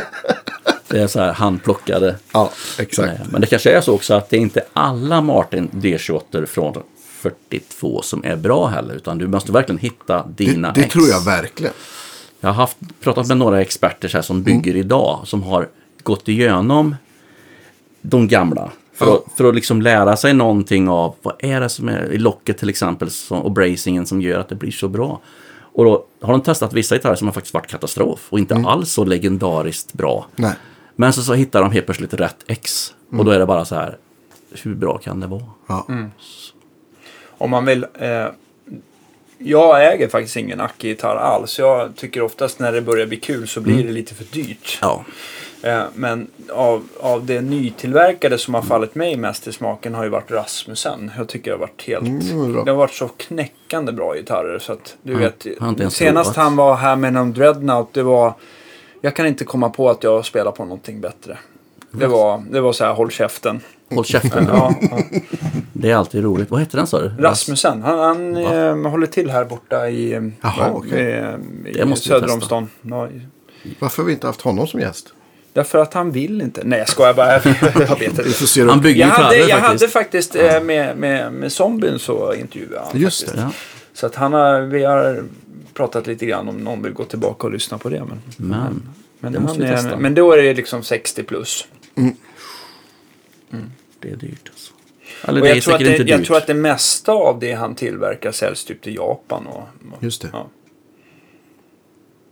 Det 0.90 1.00
är 1.00 1.06
så 1.06 1.20
här 1.20 1.32
handplockade. 1.32 2.16
Ja, 2.32 2.50
exakt. 2.78 3.08
Nej, 3.08 3.18
Men 3.30 3.40
det 3.40 3.46
kanske 3.46 3.70
är 3.76 3.80
så 3.80 3.94
också 3.94 4.14
att 4.14 4.30
det 4.30 4.36
är 4.36 4.40
inte 4.40 4.62
alla 4.72 5.20
Martin 5.20 5.68
D28 5.72 6.46
från 6.46 6.74
42 7.20 8.02
som 8.02 8.24
är 8.24 8.36
bra 8.36 8.66
heller. 8.66 8.94
Utan 8.94 9.18
du 9.18 9.26
måste 9.28 9.52
verkligen 9.52 9.78
hitta 9.78 10.26
dina 10.26 10.68
Det, 10.72 10.80
det 10.80 10.84
ex. 10.84 10.92
tror 10.92 11.08
jag 11.08 11.24
verkligen. 11.24 11.72
Jag 12.40 12.48
har 12.48 12.54
haft, 12.54 12.76
pratat 13.00 13.26
med 13.28 13.36
några 13.36 13.60
experter 13.60 14.08
så 14.08 14.16
här, 14.18 14.22
som 14.22 14.42
bygger 14.42 14.70
Mm. 14.72 14.80
idag. 14.86 15.20
Som 15.24 15.42
har 15.42 15.68
gått 16.02 16.28
igenom 16.28 16.96
de 18.02 18.28
gamla. 18.28 18.70
För, 18.94 19.06
Ja. 19.06 19.14
att, 19.26 19.32
för 19.36 19.44
att 19.48 19.54
liksom 19.54 19.82
lära 19.82 20.16
sig 20.16 20.34
någonting 20.34 20.88
av 20.88 21.14
vad 21.22 21.34
är 21.38 21.60
det 21.60 21.68
som 21.68 21.88
är 21.88 22.12
i 22.12 22.18
locket 22.18 22.58
till 22.58 22.68
exempel. 22.68 23.10
Som, 23.10 23.38
och 23.42 23.50
bracingen 23.50 24.06
som 24.06 24.22
gör 24.22 24.40
att 24.40 24.48
det 24.48 24.54
blir 24.54 24.70
så 24.72 24.88
bra. 24.88 25.20
Och 25.72 25.84
då 25.84 26.04
har 26.20 26.32
de 26.32 26.40
testat 26.42 26.72
vissa 26.72 26.94
gitarrer 26.94 27.14
som 27.14 27.26
har 27.26 27.32
faktiskt 27.34 27.54
varit 27.54 27.66
katastrof. 27.70 28.26
Och 28.30 28.38
inte 28.38 28.54
alls 28.66 28.92
så 28.92 29.04
legendariskt 29.04 29.92
bra. 29.92 30.26
Nej. 30.36 30.52
Men 31.00 31.12
så, 31.12 31.22
så 31.22 31.34
hittar 31.34 31.62
de 31.62 31.70
helt 31.70 31.86
plötsligt 31.86 32.14
rätt 32.14 32.36
X. 32.46 32.94
Och 33.12 33.24
då 33.24 33.30
är 33.30 33.38
det 33.38 33.46
bara 33.46 33.64
så 33.64 33.74
här. 33.74 33.96
Hur 34.62 34.74
bra 34.74 34.98
kan 34.98 35.20
det 35.20 35.26
vara? 35.26 35.42
Ja. 35.66 35.86
Om 37.28 37.50
man 37.50 37.64
vill... 37.64 37.86
Eh, 37.98 38.26
jag 39.38 39.92
äger 39.92 40.08
faktiskt 40.08 40.36
ingen 40.36 40.60
Acke-gitarr 40.60 41.16
alls. 41.16 41.58
Jag 41.58 41.96
tycker 41.96 42.22
oftast 42.22 42.58
när 42.58 42.72
det 42.72 42.82
börjar 42.82 43.06
bli 43.06 43.16
kul 43.16 43.48
så 43.48 43.60
blir 43.60 43.84
det 43.84 43.92
lite 43.92 44.14
för 44.14 44.24
dyrt. 44.24 44.78
Ja. 44.82 45.04
Eh, 45.62 45.82
men 45.94 46.26
av, 46.52 46.88
av 47.00 47.26
det 47.26 47.40
nytillverkade 47.40 48.38
som 48.38 48.54
har 48.54 48.62
fallit 48.62 48.94
mig 48.94 49.16
mest 49.16 49.46
i 49.46 49.52
smaken 49.52 49.94
har 49.94 50.04
ju 50.04 50.10
varit 50.10 50.30
Rasmussen. 50.30 51.10
Jag 51.16 51.28
tycker 51.28 51.50
det 51.50 51.56
har 51.56 51.60
varit 51.60 51.82
helt... 51.86 52.06
Mm, 52.06 52.64
det 52.64 52.70
har 52.70 52.78
varit 52.78 52.94
så 52.94 53.08
knäckande 53.08 53.92
bra 53.92 54.14
gitarrer. 54.14 54.58
Så 54.58 54.72
att 54.72 54.96
du 55.02 55.14
vet, 55.14 55.46
har 55.60 55.68
inte 55.68 55.82
ens 55.82 55.94
senast 55.94 56.34
provat. 56.34 56.44
han 56.44 56.56
var 56.56 56.74
här 56.74 56.96
med 56.96 57.12
någon 57.12 57.32
Dreadnought, 57.32 57.94
det 57.94 58.02
var... 58.02 58.34
Jag 59.00 59.16
kan 59.16 59.26
inte 59.26 59.44
komma 59.44 59.70
på 59.70 59.90
att 59.90 60.02
jag 60.04 60.26
spelar 60.26 60.52
på 60.52 60.64
någonting 60.64 61.00
bättre. 61.00 61.38
Det 61.90 62.06
var, 62.06 62.42
det 62.50 62.60
var 62.60 62.72
så 62.72 62.84
här, 62.84 62.92
håll 62.92 63.10
käften. 63.10 63.60
Håll 63.94 64.04
käften. 64.04 64.46
Ja, 64.52 64.74
ja. 64.90 64.98
Det 65.72 65.90
är 65.90 65.96
alltid 65.96 66.24
roligt. 66.24 66.50
Vad 66.50 66.60
heter 66.60 66.76
den 66.78 66.86
sa 66.86 67.00
du? 67.00 67.08
Rasmussen, 67.18 67.82
han, 67.82 67.98
han 67.98 68.36
eh, 68.36 68.90
håller 68.90 69.06
till 69.06 69.30
här 69.30 69.44
borta 69.44 69.88
i, 69.88 70.12
eh, 70.12 70.22
Jaha, 70.42 70.70
okej. 70.74 71.12
eh, 71.12 71.34
i 71.66 71.72
Det 71.72 71.84
måste 71.84 72.08
vi 72.08 72.20
söder 72.20 72.34
om 72.34 72.40
stan. 72.40 72.68
Ja, 72.82 73.08
Varför 73.78 74.02
har 74.02 74.06
vi 74.06 74.12
inte 74.12 74.26
haft 74.26 74.40
honom 74.40 74.66
som 74.66 74.80
gäst? 74.80 75.12
därför 75.52 75.78
att 75.78 75.94
han 75.94 76.10
vill 76.10 76.40
inte. 76.42 76.60
Nej, 76.64 76.78
jag 76.78 76.88
skojar 76.88 77.14
bara. 77.14 77.32
Jag 77.88 77.98
vet 77.98 78.02
inte. 78.02 78.70
Han 78.70 78.80
bygger 78.80 79.00
Jag 79.06 79.08
hade, 79.14 79.36
jag 79.36 79.48
faktiskt. 79.48 79.82
hade 79.82 79.88
faktiskt 79.88 80.36
eh, 80.36 80.62
med, 80.62 80.96
med, 80.96 81.32
med 81.32 81.52
zombien 81.52 81.98
så 81.98 82.34
intervjuade 82.34 82.80
han. 82.92 83.00
Just 83.00 83.20
faktiskt. 83.24 83.42
Ja. 83.44 83.50
Så 83.94 84.06
att 84.06 84.14
han 84.14 84.32
har, 84.32 84.60
vi 84.60 84.84
har 84.84 85.24
pratat 85.74 86.06
lite 86.06 86.26
grann 86.26 86.48
om 86.48 86.56
någon 86.56 86.82
vill 86.82 86.92
gå 86.92 87.04
tillbaka 87.04 87.46
och 87.46 87.52
lyssna 87.52 87.78
på 87.78 87.88
det. 87.88 88.04
Men, 88.04 88.18
Men, 88.36 88.82
men, 89.20 89.32
det 89.32 89.40
måste 89.40 89.60
vi 89.62 89.68
testa. 89.68 89.96
men 89.96 90.14
då 90.14 90.32
är 90.32 90.36
det 90.42 90.54
liksom 90.54 90.82
60 90.82 91.22
plus. 91.22 91.66
det 94.00 94.10
är 94.10 94.16
dyrt 94.16 94.48
alltså. 94.50 94.72
Eller 95.24 95.40
Och 95.40 95.46
det 95.46 95.50
är 95.50 95.54
jag, 95.54 95.62
tror 95.64 95.74
att 95.74 95.80
det, 95.80 95.96
inte 95.96 96.10
jag 96.10 96.24
tror 96.24 96.36
att 96.36 96.46
det 96.46 96.54
mesta 96.54 97.12
av 97.12 97.38
det 97.40 97.52
han 97.52 97.74
tillverkar 97.74 98.32
säljs 98.32 98.64
typ 98.64 98.82
till 98.82 98.94
Japan. 98.94 99.46
Och, 99.46 99.62
och, 99.92 100.02
Just 100.02 100.22
det. 100.22 100.28
Ja. 100.32 100.48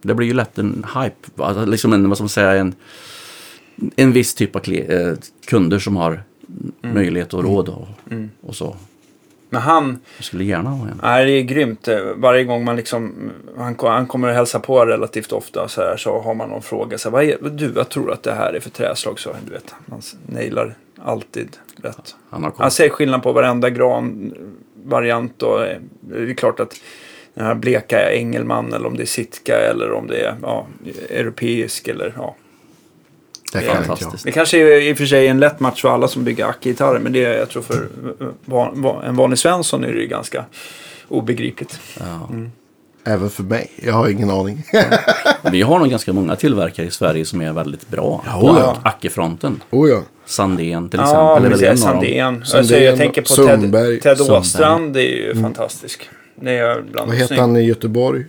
Det 0.02 0.14
blir 0.14 0.26
ju 0.26 0.34
lätt 0.34 0.58
en 0.58 0.86
hype. 0.94 1.42
Alltså, 1.42 1.64
liksom 1.66 1.92
en, 1.92 2.08
vad 2.08 2.18
ska 2.18 2.22
man 2.22 2.28
säga, 2.28 2.52
en, 2.52 2.74
en 3.96 4.12
viss 4.12 4.34
typ 4.34 4.56
av 4.56 4.68
eh, 4.72 5.14
kunder 5.46 5.78
som 5.78 5.96
har 5.96 6.22
Mm. 6.82 6.94
möjlighet 6.94 7.34
och 7.34 7.44
råd 7.44 7.68
och, 7.68 7.88
och 8.40 8.56
så. 8.56 8.76
Men 9.50 9.60
han, 9.60 9.98
Jag 10.16 10.24
skulle 10.24 10.44
gärna 10.44 10.70
ha 10.70 10.88
en. 10.88 11.00
Nej, 11.02 11.26
det 11.26 11.32
är 11.32 11.42
grymt. 11.42 11.88
Varje 12.16 12.44
gång 12.44 12.64
man 12.64 12.76
liksom, 12.76 13.30
han, 13.58 13.76
han 13.80 14.06
kommer 14.06 14.28
att 14.28 14.34
hälsa 14.34 14.60
på 14.60 14.86
relativt 14.86 15.32
ofta 15.32 15.68
så, 15.68 15.80
här, 15.80 15.96
så 15.96 16.20
har 16.20 16.34
man 16.34 16.48
någon 16.48 16.62
fråga. 16.62 16.98
Så 16.98 17.08
här, 17.08 17.12
vad 17.12 17.24
är, 17.24 17.50
du, 17.50 17.68
vad 17.68 17.88
tror 17.88 18.06
du 18.06 18.12
att 18.12 18.22
det 18.22 18.32
här 18.32 18.52
är 18.52 18.60
för 18.60 18.70
träslag? 18.70 19.20
Så, 19.20 19.30
du 19.46 19.52
vet, 19.52 19.74
man 19.86 20.02
nailar 20.26 20.74
alltid 21.04 21.56
rätt. 21.82 22.16
Han 22.30 22.44
har. 22.44 22.52
Han 22.58 22.70
säger 22.70 22.90
skillnad 22.90 23.22
på 23.22 23.32
varenda 23.32 23.70
granvariant. 23.70 25.42
Och 25.42 25.66
eh, 25.66 25.78
det 26.00 26.30
är 26.30 26.34
klart 26.34 26.60
att 26.60 26.74
den 27.34 27.46
här 27.46 27.54
bleka 27.54 28.12
Engelman 28.12 28.72
eller 28.72 28.86
om 28.86 28.96
det 28.96 29.02
är 29.02 29.06
Sitka 29.06 29.56
eller 29.56 29.92
om 29.92 30.06
det 30.06 30.16
är 30.16 30.36
ja, 30.42 30.66
europeisk 31.10 31.88
eller 31.88 32.14
ja. 32.16 32.34
Det 33.52 33.58
är 33.58 33.74
fantastiskt. 33.82 34.24
Det 34.24 34.32
kanske 34.32 34.58
är 34.58 34.80
i 34.80 34.92
och 34.92 34.98
för 34.98 35.06
sig 35.06 35.26
en 35.26 35.40
lätt 35.40 35.60
match 35.60 35.82
för 35.82 35.88
alla 35.88 36.08
som 36.08 36.24
bygger 36.24 36.46
Acke-gitarrer. 36.46 36.98
Men 36.98 37.12
det 37.12 37.24
är, 37.24 37.38
jag 37.38 37.48
tror 37.48 37.62
för 37.62 37.88
en 39.04 39.16
vanlig 39.16 39.38
Svensson 39.38 39.84
är 39.84 39.92
det 39.92 40.00
ju 40.00 40.06
ganska 40.06 40.44
obegripligt. 41.08 41.80
Ja. 42.00 42.28
Även 43.04 43.30
för 43.30 43.42
mig. 43.42 43.70
Jag 43.76 43.92
har 43.92 44.08
ingen 44.08 44.30
aning. 44.30 44.62
Vi 45.52 45.62
har 45.62 45.78
nog 45.78 45.90
ganska 45.90 46.12
många 46.12 46.36
tillverkare 46.36 46.86
i 46.86 46.90
Sverige 46.90 47.24
som 47.24 47.40
är 47.42 47.52
väldigt 47.52 47.88
bra 47.88 48.22
Ja, 48.26 48.40
på 48.40 48.46
ja. 48.46 48.78
Ackefronten. 48.84 49.62
oh 49.70 49.90
ja. 49.90 50.02
Sandén 50.26 50.88
till 50.88 51.00
Ja, 51.00 51.36
exempel. 51.38 51.62
är 51.62 51.68
av 51.68 51.74
dem. 51.74 51.76
Sandén. 51.82 52.34
Jag, 52.38 52.46
Sandén, 52.46 52.84
jag 52.84 52.96
tänker 52.96 53.22
på 53.22 53.28
Sundberg. 53.28 54.00
Ted, 54.00 54.16
Ted. 54.18 54.30
Åstrand. 54.30 54.94
Det 54.94 55.02
är 55.02 55.26
ju 55.26 55.42
fantastisk. 55.42 56.08
Det 56.34 56.52
är 56.58 56.82
bland 56.92 57.08
Vad 57.08 57.16
heter 57.16 57.26
snygg- 57.34 57.40
han 57.40 57.56
i 57.56 57.62
Göteborg? 57.64 58.24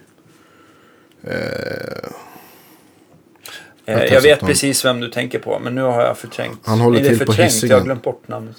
Eh, 1.23 1.31
Jag 3.91 4.11
Jag 4.11 4.21
vet 4.21 4.39
precis 4.39 4.85
vem 4.85 4.99
du 4.99 5.09
tänker 5.09 5.39
på. 5.39 5.59
Men 5.59 5.75
nu 5.75 5.81
har 5.81 6.01
jag 6.01 6.17
förträngt. 6.17 6.59
Han 6.63 6.79
håller 6.79 6.99
Nej, 6.99 7.09
det 7.09 7.15
är 7.15 7.17
till 7.17 7.25
på 7.27 7.33
Hisingen. 7.33 7.71
Jag 7.71 7.77
har 7.79 7.85
glömt 7.85 8.03
bort 8.03 8.27
namnet. 8.27 8.55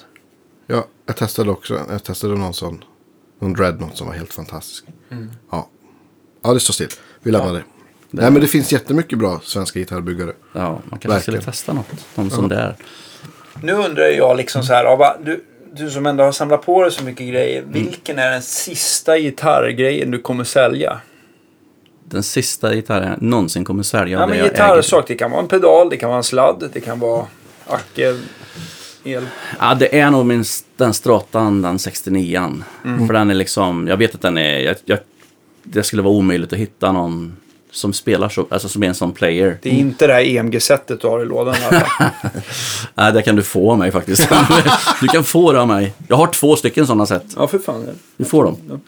ja, 0.67 0.87
jag 1.07 1.17
testade 1.17 1.51
också. 1.51 1.81
Jag 1.91 2.05
testade 2.05 2.35
någon 2.35 2.55
sån. 2.55 2.85
Någon 3.41 3.53
Dreadnought 3.53 3.97
som 3.97 4.07
var 4.07 4.15
helt 4.15 4.33
fantastisk. 4.33 4.85
Ja. 5.51 5.69
ja, 6.43 6.55
det 6.55 6.61
står 6.61 6.75
still. 6.75 6.89
Vi 7.23 7.31
lämnar 7.31 7.53
det. 7.53 7.63
Nej, 8.11 8.31
men 8.31 8.41
det 8.43 8.49
finns 8.49 8.73
jättemycket 8.73 9.19
bra 9.19 9.41
svenska 9.45 9.79
gitarrbyggare. 9.79 10.33
Ja, 10.53 10.69
man 10.71 10.81
kanske 10.91 11.09
Verkligen. 11.09 11.21
skulle 11.21 11.41
testa 11.41 11.73
något. 11.73 11.87
Någon 12.17 12.31
sån 12.31 12.49
där. 12.49 12.77
Nu 13.63 13.73
undrar 13.73 14.05
jag 14.05 14.37
liksom 14.37 14.63
så 14.63 14.73
här. 14.73 14.85
ja, 14.85 14.97
va, 14.97 15.17
Du, 15.25 15.45
du 15.73 15.91
som 15.91 16.07
ändå 16.07 16.25
har 16.25 16.33
samlat 16.33 16.63
på 16.67 16.83
dig 16.83 16.93
så 16.93 17.05
mycket 17.05 17.29
grejer. 17.29 17.59
Mm. 17.63 17.73
Vilken 17.73 18.19
är 18.19 18.31
den 18.31 18.43
sista 18.43 19.19
gitarrgrejen 19.19 20.11
du 20.11 20.19
kommer 20.19 20.45
sälja? 20.45 21.01
Den 22.11 22.23
sista 22.23 22.75
gitarren 22.75 23.09
jag 23.09 23.23
någonsin 23.23 23.65
kommer 23.65 23.83
sälja. 23.83 24.21
Ja, 24.21 24.27
men 24.27 24.45
gitarrsak. 24.45 25.05
Det 25.09 25.15
kan 25.15 25.31
vara 25.31 25.41
en 25.41 25.49
pedal, 25.49 25.91
det 25.91 25.97
kan 25.97 26.09
vara 26.09 26.19
en 26.19 26.25
sladd, 26.25 26.71
det 26.73 26.81
kan 26.81 27.01
vara 27.01 27.27
Acke, 27.67 28.17
el. 29.05 29.27
Ja, 29.61 29.75
det 29.75 29.99
är 29.99 30.11
nog 30.11 30.27
min, 30.27 30.45
den 30.77 30.95
Stratan, 30.95 31.63
den 31.63 31.77
69an. 31.77 32.63
Mm. 32.85 33.07
För 33.07 33.15
den 33.15 33.31
är 33.31 33.35
liksom, 33.35 33.89
jag 33.89 33.97
vet 33.97 34.15
att 34.15 34.21
den 34.21 34.39
är, 34.39 34.59
jag, 34.59 34.77
jag, 34.85 34.99
det 35.63 35.83
skulle 35.83 36.03
vara 36.03 36.15
omöjligt 36.15 36.53
att 36.53 36.59
hitta 36.59 36.93
någon 36.93 37.37
som 37.71 37.93
spelar 37.93 38.29
så, 38.29 38.47
alltså 38.51 38.69
som 38.69 38.83
är 38.83 38.87
en 38.87 38.95
sån 38.95 39.13
player. 39.13 39.59
Det 39.63 39.69
är 39.69 39.73
inte 39.73 40.07
det 40.07 40.13
här 40.13 40.21
EMG-sättet 40.21 41.01
du 41.01 41.09
har 41.09 41.23
i 41.23 41.25
lådan 41.25 41.55
i 41.55 41.65
alla 41.65 41.81
fall. 41.81 42.11
Nej, 42.95 43.13
det 43.13 43.23
kan 43.23 43.37
du 43.37 43.43
få 43.43 43.73
av 43.73 43.79
mig 43.79 43.91
faktiskt. 43.91 44.29
du 45.01 45.09
kan 45.09 45.25
få 45.25 45.53
det 45.53 45.61
av 45.61 45.69
mig. 45.69 45.93
Jag 46.09 46.17
har 46.17 46.27
två 46.27 46.57
stycken 46.57 46.87
sådana 46.87 47.07
sätt. 47.07 47.25
Ja, 47.37 47.47
för 47.47 47.59
fan. 47.59 47.87
Du 48.17 48.25
får 48.25 48.45
dem. 48.45 48.81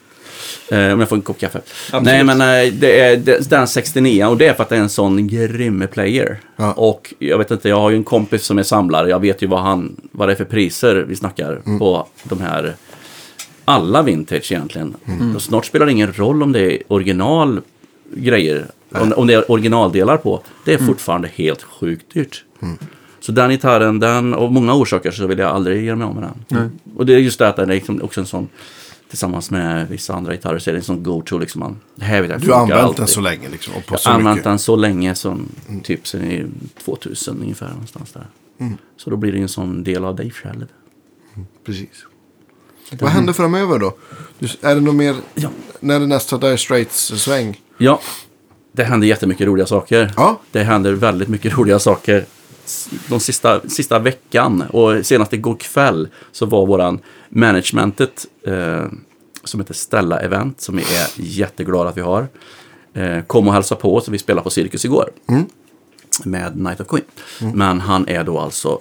Eh, 0.70 0.93
om 0.93 1.01
jag 1.01 1.09
får 1.09 1.16
en 1.16 1.23
kopp 1.23 1.39
kaffe. 1.39 1.59
Absolut. 1.59 2.05
Nej, 2.05 2.24
men 2.24 2.41
eh, 2.41 2.73
det 2.73 3.01
är 3.01 3.16
det, 3.16 3.51
den 3.51 3.69
69 3.69 4.24
och 4.27 4.37
det 4.37 4.47
är 4.47 4.55
för 4.55 4.62
att 4.62 4.69
det 4.69 4.77
är 4.77 4.81
en 4.81 4.89
sån 4.89 5.27
grym 5.29 5.87
player. 5.93 6.41
Ja. 6.57 6.73
Och 6.73 7.15
jag 7.19 7.39
vet 7.39 7.51
inte, 7.51 7.69
jag 7.69 7.81
har 7.81 7.91
ju 7.91 7.97
en 7.97 8.05
kompis 8.05 8.43
som 8.45 8.59
är 8.59 8.62
samlare. 8.62 9.09
Jag 9.11 9.20
vet 9.20 9.43
ju 9.43 9.47
vad, 9.47 9.61
han, 9.61 9.97
vad 10.12 10.29
det 10.29 10.33
är 10.33 10.37
för 10.37 10.45
priser 10.45 10.95
vi 11.09 11.16
snackar 11.16 11.61
Mm. 11.66 11.79
på 11.79 12.07
de 12.23 12.41
här 12.41 12.74
alla 13.65 14.03
vintage 14.03 14.53
egentligen. 14.53 14.95
Mm. 15.07 15.37
Och 15.37 15.43
snart 15.43 15.66
spelar 15.66 15.87
det 15.87 15.93
ingen 15.93 16.12
roll 16.12 16.43
om 16.43 16.53
det 16.53 16.61
är 16.73 16.83
original 16.89 17.61
grejer. 18.15 18.66
Om, 18.95 19.12
om 19.16 19.27
det 19.27 19.35
är 19.35 19.51
originaldelar 19.51 20.16
på. 20.16 20.41
Det 20.65 20.73
är 20.73 20.77
Mm. 20.77 20.87
fortfarande 20.89 21.29
helt 21.35 21.62
sjukt 21.62 22.15
dyrt. 22.15 22.45
Så 23.20 23.33
den 23.33 23.51
gitarren, 23.51 24.01
den, 24.01 24.35
av 24.35 24.53
många 24.53 24.74
orsaker 24.74 25.11
så 25.11 25.27
vill 25.27 25.39
jag 25.39 25.51
aldrig 25.51 25.85
ge 25.85 25.95
mig 25.95 26.05
av 26.07 26.15
med 26.15 26.31
den. 26.49 26.70
Och 26.97 27.07
det 27.07 27.15
är 27.15 27.19
just 27.19 27.39
det 27.39 27.49
att 27.49 27.57
den 27.57 27.70
är 27.70 27.74
liksom 27.74 28.03
också 28.03 28.20
en 28.20 28.27
sån, 28.27 28.49
tillsammans 29.12 29.51
med 29.51 29.89
vissa 29.89 30.14
andra 30.14 30.32
gitarrer, 30.32 30.59
så 30.59 30.70
är 30.70 30.74
det 30.74 30.78
en 30.80 30.84
sån 30.84 31.02
go-to 31.02 31.39
liksom. 31.39 31.60
Man, 31.60 31.76
det 31.94 32.05
här 32.05 32.22
vet 32.22 32.30
jag 32.30 32.40
Du 32.40 32.52
har 32.52 32.60
använt 32.60 32.78
den 32.80 32.86
alltid. 32.86 33.09
så 33.09 33.20
länge 33.20 33.48
liksom. 33.48 33.74
Och 33.74 33.86
på 33.86 33.94
Jag 34.05 34.10
har 34.10 34.18
använt 34.18 34.34
mycket. 34.36 34.47
Mm. 34.47 34.52
den 34.52 34.59
så 34.59 34.76
länge 34.76 35.14
som 35.14 35.48
typ 35.82 36.06
sen 36.09 36.30
i 36.30 36.47
2000 36.84 37.40
ungefär 37.43 37.68
någonstans 37.68 38.12
där. 38.12 38.26
Mm. 38.59 38.76
Så 38.97 39.10
då 39.10 39.16
blir 39.16 39.32
det 39.32 39.39
en 39.39 39.48
sån 39.48 39.84
del 39.84 40.05
av 40.05 40.16
dig 40.16 40.30
själv. 40.30 40.66
Precis. 41.64 42.05
Vad 43.01 43.10
händer 43.10 43.32
framöver 43.32 43.78
då? 43.78 43.94
Är 44.60 44.74
det 44.74 44.80
något 44.80 44.94
mer? 44.94 45.16
Ja. 45.34 45.48
När 45.80 45.94
är 45.94 46.01
det 46.01 46.06
nästa 46.06 46.39
Dire 46.39 46.59
Straits-sväng? 46.59 47.60
Ja, 47.78 48.01
det 48.72 48.84
händer 48.84 49.06
jättemycket 49.06 49.47
roliga 49.47 49.66
saker. 49.66 50.12
Ja. 50.16 50.40
Det 50.51 50.62
händer 50.62 50.93
väldigt 50.93 51.28
mycket 51.28 51.59
roliga 51.59 51.78
saker. 51.78 52.24
De 53.09 53.20
sista, 53.20 53.60
sista 53.68 53.98
veckan 53.98 54.62
och 54.70 55.06
senast 55.06 55.32
igår 55.32 55.56
kväll 55.60 56.09
så 56.32 56.47
var 56.47 56.66
våran 56.66 56.98
managementet 57.28 58.26
eh, 58.47 58.84
som 59.44 59.60
heter 59.60 59.74
Stella 59.74 60.20
Event 60.20 60.60
som 60.60 60.76
vi 60.76 60.82
är 60.82 61.06
jätteglada 61.16 61.89
att 61.90 61.97
vi 61.97 62.01
har. 62.01 62.28
Eh, 62.94 63.22
kom 63.22 63.48
och 63.48 63.55
hälsa 63.55 63.74
på 63.76 63.97
oss. 63.97 64.09
Vi 64.09 64.18
spelade 64.18 64.44
på 64.44 64.51
Cirkus 64.51 64.84
igår. 64.84 65.10
Med 66.24 66.56
Night 66.56 66.80
of 66.80 66.86
Queen. 66.86 67.05
Men 67.55 67.80
han 67.80 68.09
är 68.09 68.24
då 68.24 68.39
alltså 68.39 68.80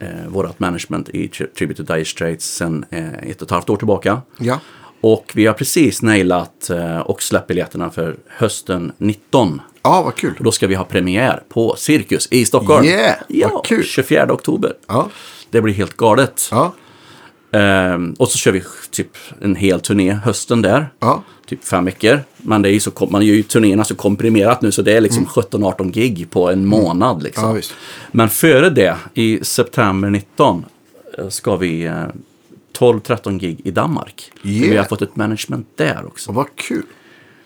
eh, 0.00 0.26
vårat 0.28 0.60
management 0.60 1.08
i 1.08 1.26
Tri- 1.28 1.46
Tribute 1.58 1.84
to 1.84 1.92
Dire 1.94 2.04
Straits 2.04 2.54
sedan 2.56 2.84
eh, 2.90 3.14
ett 3.14 3.42
och 3.42 3.46
ett 3.46 3.50
halvt 3.50 3.70
år 3.70 3.76
tillbaka. 3.76 4.22
Ja. 4.38 4.60
Och 5.00 5.32
vi 5.34 5.46
har 5.46 5.54
precis 5.54 6.02
nailat 6.02 6.70
eh, 6.70 6.98
och 6.98 7.22
släppt 7.22 7.46
biljetterna 7.46 7.90
för 7.90 8.16
hösten 8.28 8.92
19. 8.98 9.60
Ja, 9.86 10.02
vad 10.02 10.14
kul. 10.14 10.34
Och 10.38 10.44
då 10.44 10.52
ska 10.52 10.66
vi 10.66 10.74
ha 10.74 10.84
premiär 10.84 11.42
på 11.48 11.74
Cirkus 11.78 12.28
i 12.30 12.44
Stockholm. 12.44 12.84
Yeah, 12.86 13.14
ja, 13.28 13.50
vad 13.52 13.64
kul. 13.64 13.84
24 13.84 14.32
oktober. 14.32 14.72
Ja. 14.86 15.08
Det 15.50 15.60
blir 15.60 15.74
helt 15.74 15.96
galet. 15.96 16.48
Ja. 16.50 16.72
Ehm, 17.52 18.12
och 18.18 18.28
så 18.28 18.38
kör 18.38 18.52
vi 18.52 18.62
typ 18.90 19.10
en 19.40 19.56
hel 19.56 19.80
turné 19.80 20.12
hösten 20.12 20.62
där. 20.62 20.88
Ja. 21.00 21.22
Typ 21.46 21.64
fem 21.64 21.84
veckor. 21.84 22.20
Men 22.36 22.62
det 22.62 22.68
är 22.68 22.72
ju 22.72 22.80
så, 22.80 22.90
man 23.10 23.26
gör 23.26 23.34
ju 23.34 23.42
turnéerna 23.42 23.84
så 23.84 23.94
komprimerat 23.94 24.62
nu 24.62 24.72
så 24.72 24.82
det 24.82 24.92
är 24.96 25.00
liksom 25.00 25.26
17-18 25.26 25.90
gig 25.90 26.30
på 26.30 26.50
en 26.50 26.66
månad. 26.66 27.22
Liksom. 27.22 27.44
Mm. 27.44 27.50
Ja, 27.50 27.56
visst. 27.56 27.74
Men 28.12 28.28
före 28.28 28.70
det, 28.70 28.96
i 29.14 29.44
september 29.44 30.10
19, 30.10 30.64
eh, 31.18 31.28
ska 31.28 31.56
vi 31.56 31.84
eh, 31.84 32.04
12-13 32.78 33.38
gig 33.38 33.60
i 33.64 33.70
Danmark. 33.70 34.32
För 34.40 34.48
Vi 34.48 34.64
Yeah. 34.66 34.76
har 34.76 34.84
fått 34.88 35.02
ett 35.02 35.16
management 35.16 35.66
där 35.76 36.02
också. 36.06 36.28
Och 36.30 36.34
vad 36.34 36.46
kul. 36.56 36.82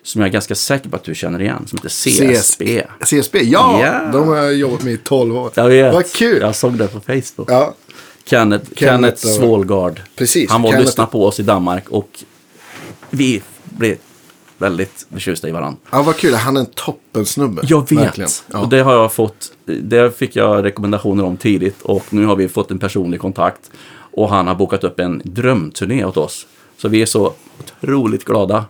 Som 0.02 0.20
jag 0.20 0.28
är 0.28 0.32
ganska 0.32 0.55
säker 0.55 0.89
på 0.90 0.97
att 0.97 1.05
du 1.05 1.14
känner 1.14 1.40
igen. 1.43 1.66
Som 1.66 1.77
heter 1.78 1.89
CSB. 1.89 2.82
CSB, 3.05 3.39
ja! 3.43 3.81
Ja. 3.86 4.10
De 4.12 4.28
har 4.28 4.36
jag 4.36 4.55
jobbat 4.55 4.82
med 4.82 4.93
i 4.93 4.97
12 4.97 5.36
år. 5.36 5.51
Jag 5.55 5.68
vet. 5.68 5.94
Vad 5.94 6.12
kul. 6.12 6.40
Jag 6.40 6.55
såg 6.56 6.72
det 6.78 6.89
på 6.89 7.01
Facebook. 7.01 7.51
Ja, 7.51 7.74
Kenneth, 8.24 8.64
Kenneth, 8.74 8.77
Kenneth 8.77 9.27
Svålgard. 9.27 10.01
Precis, 10.16 10.51
Han 10.51 10.62
var 10.62 10.68
och 10.68 10.74
Kenneth- 10.74 10.81
lyssnade 10.85 11.10
på 11.10 11.27
oss 11.27 11.40
i 11.40 11.43
Danmark 11.43 11.89
och 11.89 12.09
vi 13.10 13.43
blev 13.64 13.97
väldigt 14.59 15.06
förtjusta 15.12 15.48
i 15.48 15.51
varandra. 15.51 15.78
ja 15.90 16.02
vad 16.02 16.16
kul. 16.16 16.35
Han 16.35 16.56
är 16.56 16.60
en 16.60 16.66
toppensnubbe. 16.66 17.62
Jag 17.64 17.81
vet. 17.90 17.93
Verkligen. 18.01 18.31
Ja. 18.52 18.59
Och 18.59 18.68
det 18.68 18.81
har 18.81 18.93
jag 18.94 19.12
fått. 19.12 19.52
Det 19.64 20.18
fick 20.18 20.36
jag 20.36 20.64
rekommendationer 20.64 21.24
om 21.24 21.36
tidigt 21.36 21.82
och 21.82 22.05
nu 22.10 22.24
har 22.27 22.36
vi 22.36 22.48
fått 22.48 22.70
en 22.70 22.78
personlig 22.78 23.20
kontakt. 23.20 23.70
Och 24.12 24.28
han 24.28 24.47
har 24.47 24.55
bokat 24.55 24.85
upp 24.85 25.01
en 25.01 25.22
drömturné 25.24 26.05
åt 26.05 26.16
oss. 26.16 26.47
Så 26.78 26.89
vi 26.89 27.02
är 27.02 27.06
så 27.06 27.32
otroligt 27.60 28.24
glada. 28.24 28.64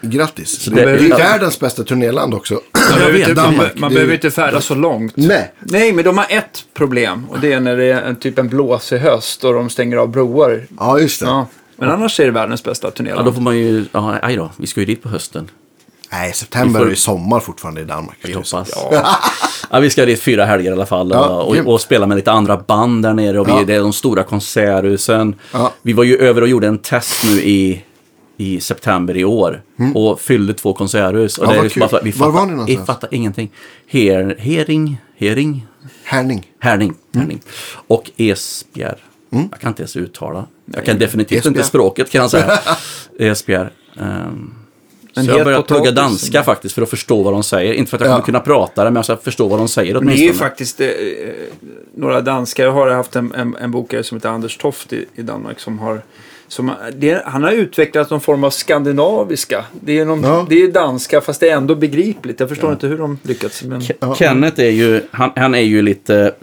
Grattis. 0.00 0.60
Så 0.62 0.70
det, 0.70 0.84
det- 0.84 0.90
är 0.90 1.08
ja. 1.08 1.16
världens 1.16 1.60
bästa 1.60 1.84
turnéland 1.84 2.34
också. 2.34 2.54
Man 2.54 2.62
jag 2.88 2.94
behöver 2.98 3.18
vet, 3.18 3.28
inte, 3.28 3.42
man, 3.42 3.52
Danmark, 3.52 3.78
man 3.78 3.90
det- 3.90 3.94
behöver 3.94 4.14
inte 4.14 4.30
färdas 4.30 4.64
så 4.64 4.74
långt. 4.74 5.12
Nej. 5.16 5.52
Nej, 5.60 5.92
men 5.92 6.04
de 6.04 6.18
har 6.18 6.26
ett 6.30 6.64
problem. 6.74 7.26
Och 7.30 7.40
det 7.40 7.52
är 7.52 7.60
när 7.60 7.76
det 7.76 7.84
är 7.84 8.02
en, 8.02 8.16
typ 8.16 8.38
en 8.38 8.48
blåsig 8.48 8.98
höst 8.98 9.44
och 9.44 9.54
de 9.54 9.70
stänger 9.70 9.96
av 9.96 10.08
broar. 10.08 10.66
Ja, 10.78 10.98
just 10.98 11.20
det. 11.20 11.26
Ja. 11.26 11.46
Men 11.76 11.90
annars 11.90 12.20
är 12.20 12.24
det 12.24 12.30
världens 12.30 12.64
bästa 12.64 12.86
Ja, 12.86 12.90
turnéland. 12.90 13.24
då 13.26 13.32
får 13.32 13.40
man 13.40 13.58
ju, 13.58 13.84
ja, 13.92 14.18
aj 14.22 14.36
då, 14.36 14.50
vi 14.56 14.66
ska 14.66 14.80
ju 14.80 14.86
dit 14.86 15.02
på 15.02 15.08
hösten. 15.08 15.50
Nej, 16.12 16.32
september 16.32 16.68
Vi 16.72 16.78
får- 16.78 16.86
är 16.86 16.90
ju 16.90 16.96
sommar 16.96 17.40
fortfarande 17.40 17.80
i 17.80 17.84
Danmark. 17.84 18.16
Vi 18.22 18.32
hoppas. 18.32 18.70
Ja. 18.92 19.18
Ja, 19.70 19.80
vi 19.80 19.90
ska 19.90 20.06
dit 20.06 20.20
fyra 20.20 20.44
helger 20.44 20.70
i 20.70 20.74
alla 20.74 20.86
fall 20.86 21.10
Ja, 21.14 21.28
och, 21.28 21.56
och, 21.58 21.72
och 21.72 21.80
spela 21.80 22.06
med 22.06 22.16
lite 22.16 22.32
andra 22.32 22.56
band 22.56 23.02
där 23.02 23.14
nere. 23.14 23.40
Och 23.40 23.48
vi, 23.48 23.52
Ja. 23.52 23.62
Det 23.66 23.74
är 23.74 23.80
de 23.80 23.92
stora 23.92 24.22
konserthusen. 24.22 25.34
Ja. 25.52 25.72
Vi 25.82 25.92
var 25.92 26.04
ju 26.04 26.16
över 26.16 26.42
och 26.42 26.48
gjorde 26.48 26.66
en 26.66 26.78
test 26.78 27.24
nu 27.24 27.30
i, 27.30 27.82
i 28.40 28.60
september 28.60 29.16
i 29.16 29.24
år. 29.24 29.62
Och 29.94 30.20
fyllde 30.20 30.54
två 30.54 30.72
konserthus. 30.72 31.38
Och 31.38 31.44
Mm. 31.44 31.56
Ja, 31.56 31.62
det 31.62 31.66
är 31.68 31.80
vad 31.80 31.90
ju 31.90 31.92
bara 31.92 32.02
vi 32.02 32.10
Var 32.10 32.26
var 32.26 32.32
fattar, 32.32 32.46
ni 32.46 32.52
någonstans? 32.52 32.80
Vi 32.80 32.86
fattar 32.86 33.14
ingenting. 33.14 33.50
Her, 33.86 34.36
hering, 34.38 34.96
hering, 35.16 35.66
Härning. 36.04 36.50
Härning. 36.58 36.88
Mm. 36.88 36.98
Härning. 37.26 37.40
Och 37.86 38.10
Esbjerg. 38.16 38.98
Jag 39.30 39.60
kan 39.60 39.68
inte 39.68 39.82
ens 39.82 39.96
uttala. 39.96 40.46
Jag 40.74 40.84
kan 40.84 40.98
definitivt 40.98 41.38
Esbjerg. 41.38 41.56
inte 41.56 41.68
språket 41.68 42.10
kan 42.10 42.20
jag 42.20 42.30
säga. 42.30 42.58
Esbjerg. 43.18 43.68
Um, 43.96 44.54
så 45.14 45.20
jag 45.24 45.38
har 45.38 45.44
börjat 45.44 45.66
plugga 45.66 45.90
danska 45.90 46.42
faktiskt 46.42 46.74
för 46.74 46.82
att 46.82 46.90
förstå 46.90 47.22
vad 47.22 47.32
de 47.32 47.42
säger. 47.42 47.72
Inte 47.72 47.90
för 47.90 47.96
att 47.96 48.00
jag 48.00 48.08
Ja. 48.10 48.14
kommer 48.14 48.24
kunna 48.26 48.40
prata 48.40 48.84
det, 48.84 48.90
men 48.90 48.96
jag 48.96 49.04
ska 49.04 49.16
förstå 49.16 49.48
vad 49.48 49.58
de 49.58 49.68
säger 49.68 49.92
Det 49.94 49.98
är 49.98 50.00
åtminstone. 50.00 50.26
ju 50.26 50.32
faktiskt 50.32 50.80
eh, 50.80 50.88
några 51.96 52.20
danskar. 52.20 52.64
Jag 52.64 52.72
har 52.72 52.90
haft 52.90 53.16
en, 53.16 53.34
en, 53.34 53.56
en 53.56 53.70
bokare 53.70 54.02
som 54.02 54.16
heter 54.18 54.28
Anders 54.28 54.56
Toft 54.56 54.92
i, 54.92 55.04
i 55.14 55.22
Danmark 55.22 55.60
som 55.60 55.78
har 55.78 56.02
som, 56.50 56.72
det, 56.96 57.22
han 57.26 57.42
har 57.42 57.50
utvecklat 57.52 58.10
någon 58.10 58.20
form 58.20 58.44
av 58.44 58.50
skandinaviska. 58.50 59.64
Det 59.80 59.98
är, 59.98 60.04
någon, 60.04 60.22
Ja. 60.22 60.46
det 60.48 60.62
är 60.62 60.68
danska 60.72 61.20
fast 61.20 61.40
det 61.40 61.48
är 61.48 61.56
ändå 61.56 61.74
begripligt. 61.74 62.40
Jag 62.40 62.48
förstår 62.48 62.72
inte 62.72 62.86
hur 62.86 62.98
de 62.98 63.18
lyckats. 63.22 63.64
Men... 63.64 63.82
Ja. 64.00 64.14
Kenneth 64.14 64.60
är 64.60 64.70
ju, 64.70 65.02
han, 65.10 65.30
han 65.36 65.54
är 65.54 65.60
ju 65.60 65.82
lite 65.82 66.34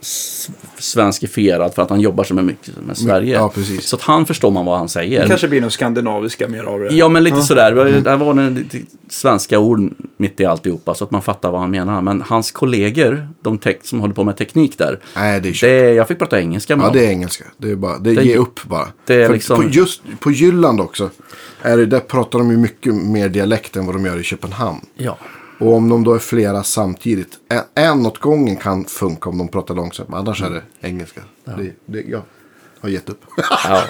svenskifierad 0.79 1.73
för 1.73 1.81
att 1.81 1.89
han 1.89 2.01
jobbar 2.01 2.23
så 2.23 2.33
mycket 2.33 2.73
med 2.87 2.97
Sverige. 2.97 3.33
Ja, 3.35 3.49
precis. 3.55 3.85
Så 3.87 3.95
att 3.95 4.01
han 4.01 4.25
förstår 4.25 4.51
man 4.51 4.65
vad 4.65 4.77
han 4.77 4.89
säger. 4.89 5.21
Det 5.21 5.27
kanske 5.27 5.47
blir 5.47 5.61
något 5.61 5.73
skandinaviska 5.73 6.47
mer 6.47 6.63
av 6.63 6.79
det. 6.79 6.93
Ja, 6.95 7.09
men 7.09 7.23
lite 7.23 7.41
sådär. 7.41 7.71
Det 7.75 7.99
där 8.01 8.17
var 8.17 8.33
det 8.33 8.49
lite 8.49 8.77
svenska 9.09 9.59
ord 9.59 9.93
mitt 10.17 10.39
i 10.39 10.45
alltihopa 10.45 10.93
så 10.95 11.03
att 11.03 11.11
man 11.11 11.21
fattar 11.21 11.51
vad 11.51 11.61
han 11.61 11.71
menar. 11.71 12.01
Men 12.01 12.21
hans 12.21 12.51
kollegor, 12.51 13.27
de 13.41 13.57
tek- 13.59 13.79
som 13.83 13.99
håller 13.99 14.13
på 14.13 14.23
med 14.23 14.37
teknik 14.37 14.77
där. 14.77 14.99
Nej, 15.15 15.41
det 15.41 15.49
är. 15.49 15.67
Det, 15.67 15.93
jag 15.93 16.07
fick 16.07 16.19
prata 16.19 16.39
engelska 16.39 16.75
med 16.75 16.83
Ja, 16.83 16.87
dem. 16.87 16.97
det 16.97 17.05
är 17.05 17.09
engelska. 17.09 17.43
Det 17.57 17.71
är 17.71 17.75
bara, 17.75 17.97
det, 17.97 18.13
Det- 18.13 18.23
ge 18.23 18.37
upp 18.37 18.63
bara. 18.63 18.87
det 19.05 19.13
är 19.21 19.27
För 19.27 19.33
liksom- 19.33 19.61
på, 19.63 19.69
just 20.05 20.19
på 20.19 20.31
Jylland 20.31 20.81
också. 20.81 21.09
Är 21.61 21.77
det, 21.77 21.85
där 21.85 21.99
pratar 21.99 22.39
de 22.39 22.51
ju 22.51 22.57
mycket 22.57 22.95
mer 22.95 23.29
dialekt 23.29 23.75
än 23.75 23.85
vad 23.85 23.95
de 23.95 24.05
gör 24.05 24.19
i 24.19 24.23
Köpenhamn. 24.23 24.81
Ja. 24.95 25.17
Och 25.59 25.73
om 25.73 25.89
de 25.89 26.03
då 26.03 26.13
är 26.13 26.19
flera 26.19 26.63
samtidigt. 26.63 27.29
En, 27.49 27.61
en 27.83 28.05
åt 28.05 28.17
gången 28.17 28.55
kan 28.55 28.85
funka 28.85 29.29
om 29.29 29.37
de 29.37 29.47
pratar 29.47 29.75
långsamt. 29.75 30.09
Annars 30.13 30.41
är 30.41 30.49
det 30.49 30.61
engelska. 30.81 31.21
Det, 31.45 31.71
det, 31.85 32.01
jag 32.01 32.21
har 32.81 32.89
gett 32.89 33.09
upp. 33.09 33.21
ja. 33.67 33.83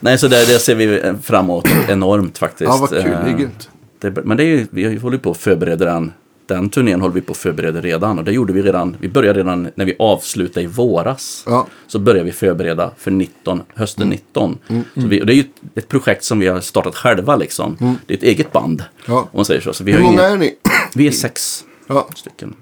Nej, 0.00 0.18
så 0.18 0.28
det, 0.28 0.46
det 0.46 0.58
ser 0.58 0.74
vi 0.74 1.12
framåt 1.22 1.68
enormt 1.88 2.38
faktiskt. 2.38 2.68
Ja, 2.68 2.76
vad 2.80 2.90
kul. 2.90 3.02
Det 3.02 3.08
är 3.08 3.28
Eh, 3.28 3.36
grymt. 3.36 3.70
Det, 3.98 4.24
men 4.24 4.36
det 4.36 4.42
är 4.42 4.46
ju, 4.46 4.66
vi 4.70 4.96
håller 4.96 5.18
på 5.18 5.30
att 5.30 5.36
förbereda 5.36 5.84
den. 5.84 6.12
Den 6.46 6.68
turnén 6.70 7.00
håller 7.00 7.14
vi 7.14 7.20
på 7.20 7.32
att 7.32 7.36
förbereda 7.38 7.80
redan. 7.80 8.18
Och 8.18 8.24
det 8.24 8.32
gjorde 8.32 8.52
vi 8.52 8.62
redan. 8.62 8.96
Vi 9.00 9.08
började 9.08 9.38
redan 9.38 9.70
när 9.74 9.84
vi 9.84 9.96
avslutade 9.98 10.64
i 10.64 10.66
våras. 10.66 11.42
Ja. 11.46 11.66
Så 11.86 11.98
började 11.98 12.24
vi 12.24 12.32
förbereda 12.32 12.90
för 12.98 13.10
19, 13.10 13.62
hösten 13.74 14.08
19. 14.08 14.58
Så 14.94 15.06
vi, 15.06 15.20
det 15.20 15.32
är 15.32 15.36
ju 15.36 15.44
ett, 15.74 15.88
projekt 15.88 16.24
som 16.24 16.38
vi 16.38 16.46
har 16.46 16.60
startat 16.60 16.96
själva 16.96 17.36
liksom. 17.36 17.98
Det 18.06 18.14
är 18.14 18.18
ett 18.18 18.22
eget 18.24 18.52
band. 18.52 18.84
Ja. 19.06 19.18
Om 19.20 19.28
man 19.32 19.44
säger 19.44 19.60
så. 19.60 19.72
så 19.72 19.84
vi 19.84 19.92
Hur 19.92 19.98
har 19.98 20.04
många 20.04 20.28
ingen, 20.28 20.32
är 20.32 20.36
ni? 20.36 20.54
Vi 20.94 21.06
är 21.06 21.10
sex 21.10 21.64
Ja, 21.86 22.08
stycken. 22.16 22.54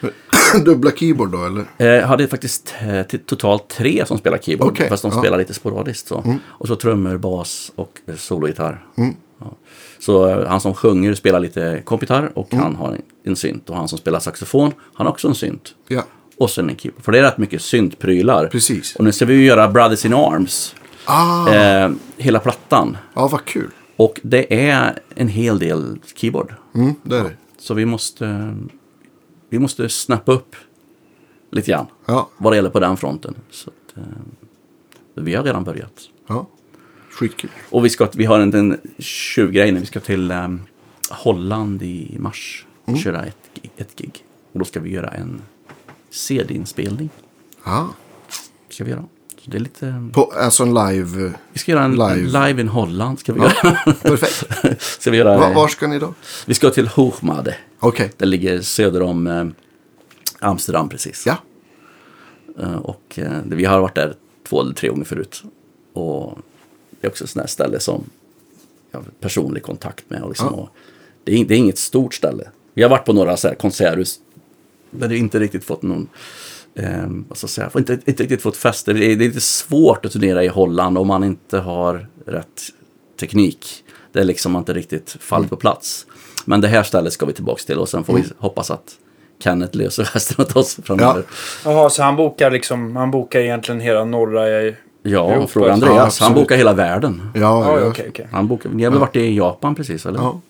dubbla 0.64 0.90
keyboard 0.90 1.30
då 1.30 1.44
eller? 1.44 1.64
Eh, 1.78 1.86
Jag 1.86 2.06
hade 2.06 2.28
faktiskt 2.28 2.74
eh, 2.88 3.18
totalt 3.18 3.68
tre 3.68 4.06
som 4.06 4.18
spelar 4.18 4.38
keyboard. 4.38 4.72
Okej, 4.72 4.88
Fast 4.88 5.02
de 5.02 5.10
spelar 5.12 5.38
lite 5.38 5.54
sporadiskt. 5.54 6.08
Så. 6.08 6.38
Och 6.44 6.68
så 6.68 6.76
trummor, 6.76 7.16
bas 7.16 7.72
och 7.74 8.00
eh, 8.06 8.14
sologitarr. 8.16 8.86
Ja. 9.44 9.56
Så 9.98 10.28
eh, 10.28 10.48
han 10.48 10.60
som 10.60 10.74
sjunger 10.74 11.14
spelar 11.14 11.40
lite 11.40 11.82
kompgitarr 11.84 12.32
och 12.34 12.54
han 12.54 12.76
har 12.76 12.88
en, 12.92 13.02
en 13.24 13.36
synt. 13.36 13.70
Och 13.70 13.76
han 13.76 13.88
som 13.88 13.98
spelar 13.98 14.18
saxofon, 14.20 14.72
han 14.94 15.06
har 15.06 15.12
också 15.12 15.28
en 15.28 15.34
synt. 15.34 15.74
Ja. 15.88 16.02
Och 16.38 16.50
sen 16.50 16.70
en 16.70 16.76
keyboard. 16.76 17.04
För 17.04 17.12
det 17.12 17.18
är 17.18 17.22
rätt 17.22 17.38
mycket 17.38 17.62
syntprylar. 17.62 18.46
Precis. 18.46 18.96
Och 18.96 19.04
nu 19.04 19.12
ska 19.12 19.24
vi 19.24 19.34
ju 19.34 19.44
göra 19.44 19.68
Brothers 19.68 20.04
in 20.04 20.14
Arms. 20.14 20.74
Ah, 21.04 21.48
Eh, 21.54 21.90
hela 22.16 22.38
plattan. 22.38 22.96
ja 23.14 23.28
vad 23.28 23.44
kul. 23.44 23.70
Och 23.96 24.20
det 24.22 24.66
är 24.68 24.98
en 25.14 25.28
hel 25.28 25.58
del 25.58 25.98
keyboard. 26.16 26.54
Mm, 26.74 26.94
det 27.02 27.16
är 27.18 27.24
det. 27.24 27.36
Så 27.58 27.74
vi 27.74 27.84
måste, 27.86 28.56
vi 29.50 29.58
måste 29.58 29.88
snappa 29.88 30.32
upp 30.32 30.56
lite 31.52 31.70
grann. 31.70 31.86
Ja, 32.06 32.28
Vad 32.36 32.52
det 32.52 32.56
gäller 32.56 32.70
på 32.70 32.80
den 32.80 32.96
fronten. 32.96 33.34
Så 33.50 33.70
att, 33.70 33.96
eh, 33.96 34.02
vi 35.14 35.34
har 35.34 35.44
redan 35.44 35.64
börjat. 35.64 35.92
ja. 36.28 36.46
Skitkul. 37.14 37.50
Och 37.70 37.84
vi, 37.84 37.90
ska, 37.90 38.08
vi 38.14 38.24
har 38.24 38.40
en, 38.40 38.54
en 38.54 38.80
tjuvgrej 38.98 39.72
när 39.72 39.80
vi 39.80 39.86
ska 39.86 40.00
till 40.00 40.30
ehm, 40.30 40.60
Holland 41.10 41.82
i 41.82 42.16
mars. 42.18 42.66
Mm. 42.86 43.00
Köra 43.00 43.24
ett, 43.24 43.36
ett 43.76 43.96
gig. 43.96 44.24
Och 44.52 44.58
då 44.58 44.64
ska 44.64 44.80
vi 44.80 44.90
göra 44.90 45.08
en 45.10 45.40
CD-inspelning. 46.10 47.10
Ja. 47.64 47.88
Ska 48.68 48.84
vi 48.84 48.90
göra. 48.90 49.04
Så 49.44 49.50
det 49.50 49.56
är 49.56 49.60
lite... 49.60 49.86
ehm, 49.88 50.10
På, 50.10 50.32
alltså 50.36 50.62
en 50.62 50.74
live. 50.74 51.32
Vi 51.52 51.58
ska 51.58 51.72
göra 51.72 51.84
en 51.84 51.92
Live. 51.92 52.14
live, 52.16 52.46
live 52.46 52.60
in 52.60 52.68
Holland. 52.68 53.18
Ska 53.18 53.32
vi, 53.32 53.40
göra. 53.40 53.50
Perfekt. 54.02 54.82
ska 55.00 55.10
vi, 55.10 55.16
göra, 55.16 55.38
Va, 55.38 55.52
var 55.54 55.68
ska 55.68 55.86
ni 55.86 55.98
då? 55.98 56.14
vi 56.46 56.54
ska 56.54 56.70
till 56.70 56.88
Hochmade. 56.88 57.56
Okej. 57.78 58.12
Det 58.16 58.24
ligger 58.26 58.60
söder 58.60 59.02
om 59.02 59.26
eh, 59.26 59.46
Amsterdam 60.38 60.88
precis. 60.88 61.26
Ja. 61.26 61.36
Eh, 62.60 62.74
och 62.76 63.18
eh, 63.18 63.32
vi 63.44 63.64
har 63.64 63.80
varit 63.80 63.94
där 63.94 64.14
två 64.48 64.60
eller 64.60 64.74
tre 64.74 64.88
gånger 64.88 65.04
förut. 65.04 65.42
Och 65.92 66.38
det 67.04 67.08
är 67.08 67.10
också 67.10 67.24
ett 67.24 67.30
sånt 67.30 67.42
här 67.42 67.48
ställe 67.48 67.80
som 67.80 68.04
jag 68.90 68.98
har 68.98 69.06
personlig 69.20 69.62
kontakt 69.62 70.04
med. 70.10 70.22
Och 70.22 70.28
liksom, 70.28 70.48
Ja. 70.50 70.56
och 70.60 70.68
det, 71.24 71.40
är, 71.40 71.44
det 71.44 71.54
är 71.54 71.58
inget 71.58 71.78
stort 71.78 72.14
ställe. 72.14 72.48
Vi 72.74 72.82
har 72.82 72.90
varit 72.90 73.04
på 73.04 73.12
några 73.12 73.36
så 73.36 73.48
här 73.48 73.54
konserthus 73.54 74.18
där 74.90 75.08
det 75.08 75.16
inte 75.16 75.38
riktigt 75.38 75.64
fått 75.64 75.82
någon 75.82 76.08
eh, 76.74 77.06
vad 77.28 77.38
ska 77.38 77.44
jag 77.44 77.50
säga, 77.50 77.70
inte, 77.78 77.98
inte 78.04 78.22
riktigt 78.22 78.42
fått 78.42 78.56
fäste. 78.56 78.92
Det 78.92 79.04
är, 79.04 79.16
det 79.16 79.24
är 79.24 79.28
lite 79.28 79.40
svårt 79.40 80.06
att 80.06 80.12
turnera 80.12 80.44
i 80.44 80.48
Holland 80.48 80.98
om 80.98 81.06
man 81.06 81.24
inte 81.24 81.58
har 81.58 82.06
rätt 82.26 82.62
teknik. 83.20 83.84
Det 84.12 84.20
är 84.20 84.24
liksom 84.24 84.56
inte 84.56 84.72
riktigt 84.72 85.16
fallit 85.20 85.50
på 85.50 85.56
plats. 85.56 86.06
Men 86.44 86.60
det 86.60 86.68
här 86.68 86.82
stället 86.82 87.12
ska 87.12 87.26
vi 87.26 87.32
tillbaka 87.32 87.62
till 87.66 87.78
och 87.78 87.88
sen 87.88 88.04
får 88.04 88.14
vi 88.14 88.24
hoppas 88.38 88.70
att 88.70 88.96
Kenneth 89.38 89.76
löser 89.76 90.04
resten 90.14 90.44
åt 90.44 90.56
oss 90.56 90.78
framöver. 90.82 91.24
Jaha, 91.64 91.90
så 91.90 92.02
han 92.02 92.16
bokar 92.16 92.50
liksom, 92.50 92.96
han 92.96 93.10
bokar 93.10 93.40
egentligen 93.40 93.80
hela 93.80 94.04
norra... 94.04 94.72
Ja, 95.06 95.46
fråga 95.46 95.66
Ja, 95.66 95.72
Andreas. 95.72 95.94
han 95.96 96.06
absolut. 96.06 96.34
bokar 96.34 96.56
hela 96.56 96.72
världen. 96.72 97.30
Ja, 97.34 97.40
Ja, 97.40 97.80
ja. 97.80 97.86
okej, 97.88 98.06
okej. 98.08 98.28
Han 98.32 98.48
bokar, 98.48 98.70
ni 98.70 98.84
har 98.84 98.90
väl 98.90 99.00
varit 99.00 99.16
i 99.16 99.36
Japan 99.36 99.74
precis, 99.74 100.06
eller? 100.06 100.18
Ja. 100.18 100.40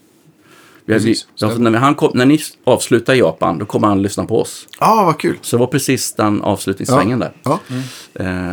Vi, 0.84 0.92
har- 0.92 1.00
vi, 1.00 1.06
precis. 1.06 1.26
alltså, 1.42 1.58
när, 1.58 1.70
vi, 1.70 1.76
han 1.76 1.94
kom, 1.94 2.10
när 2.14 2.26
ni 2.26 2.38
avslutar 2.64 3.14
i 3.14 3.18
Japan, 3.18 3.58
då 3.58 3.64
kommer 3.66 3.88
han 3.88 4.02
lyssna 4.02 4.24
på 4.26 4.40
oss. 4.40 4.66
Ah, 4.78 5.04
vad 5.04 5.18
kul. 5.18 5.38
Så 5.40 5.56
det 5.56 5.60
var 5.60 5.66
precis 5.66 6.12
den 6.14 6.42
avslutningssvängen 6.42 7.18
där. 7.18 7.32
Ja. 7.42 7.58
Eh, 8.14 8.52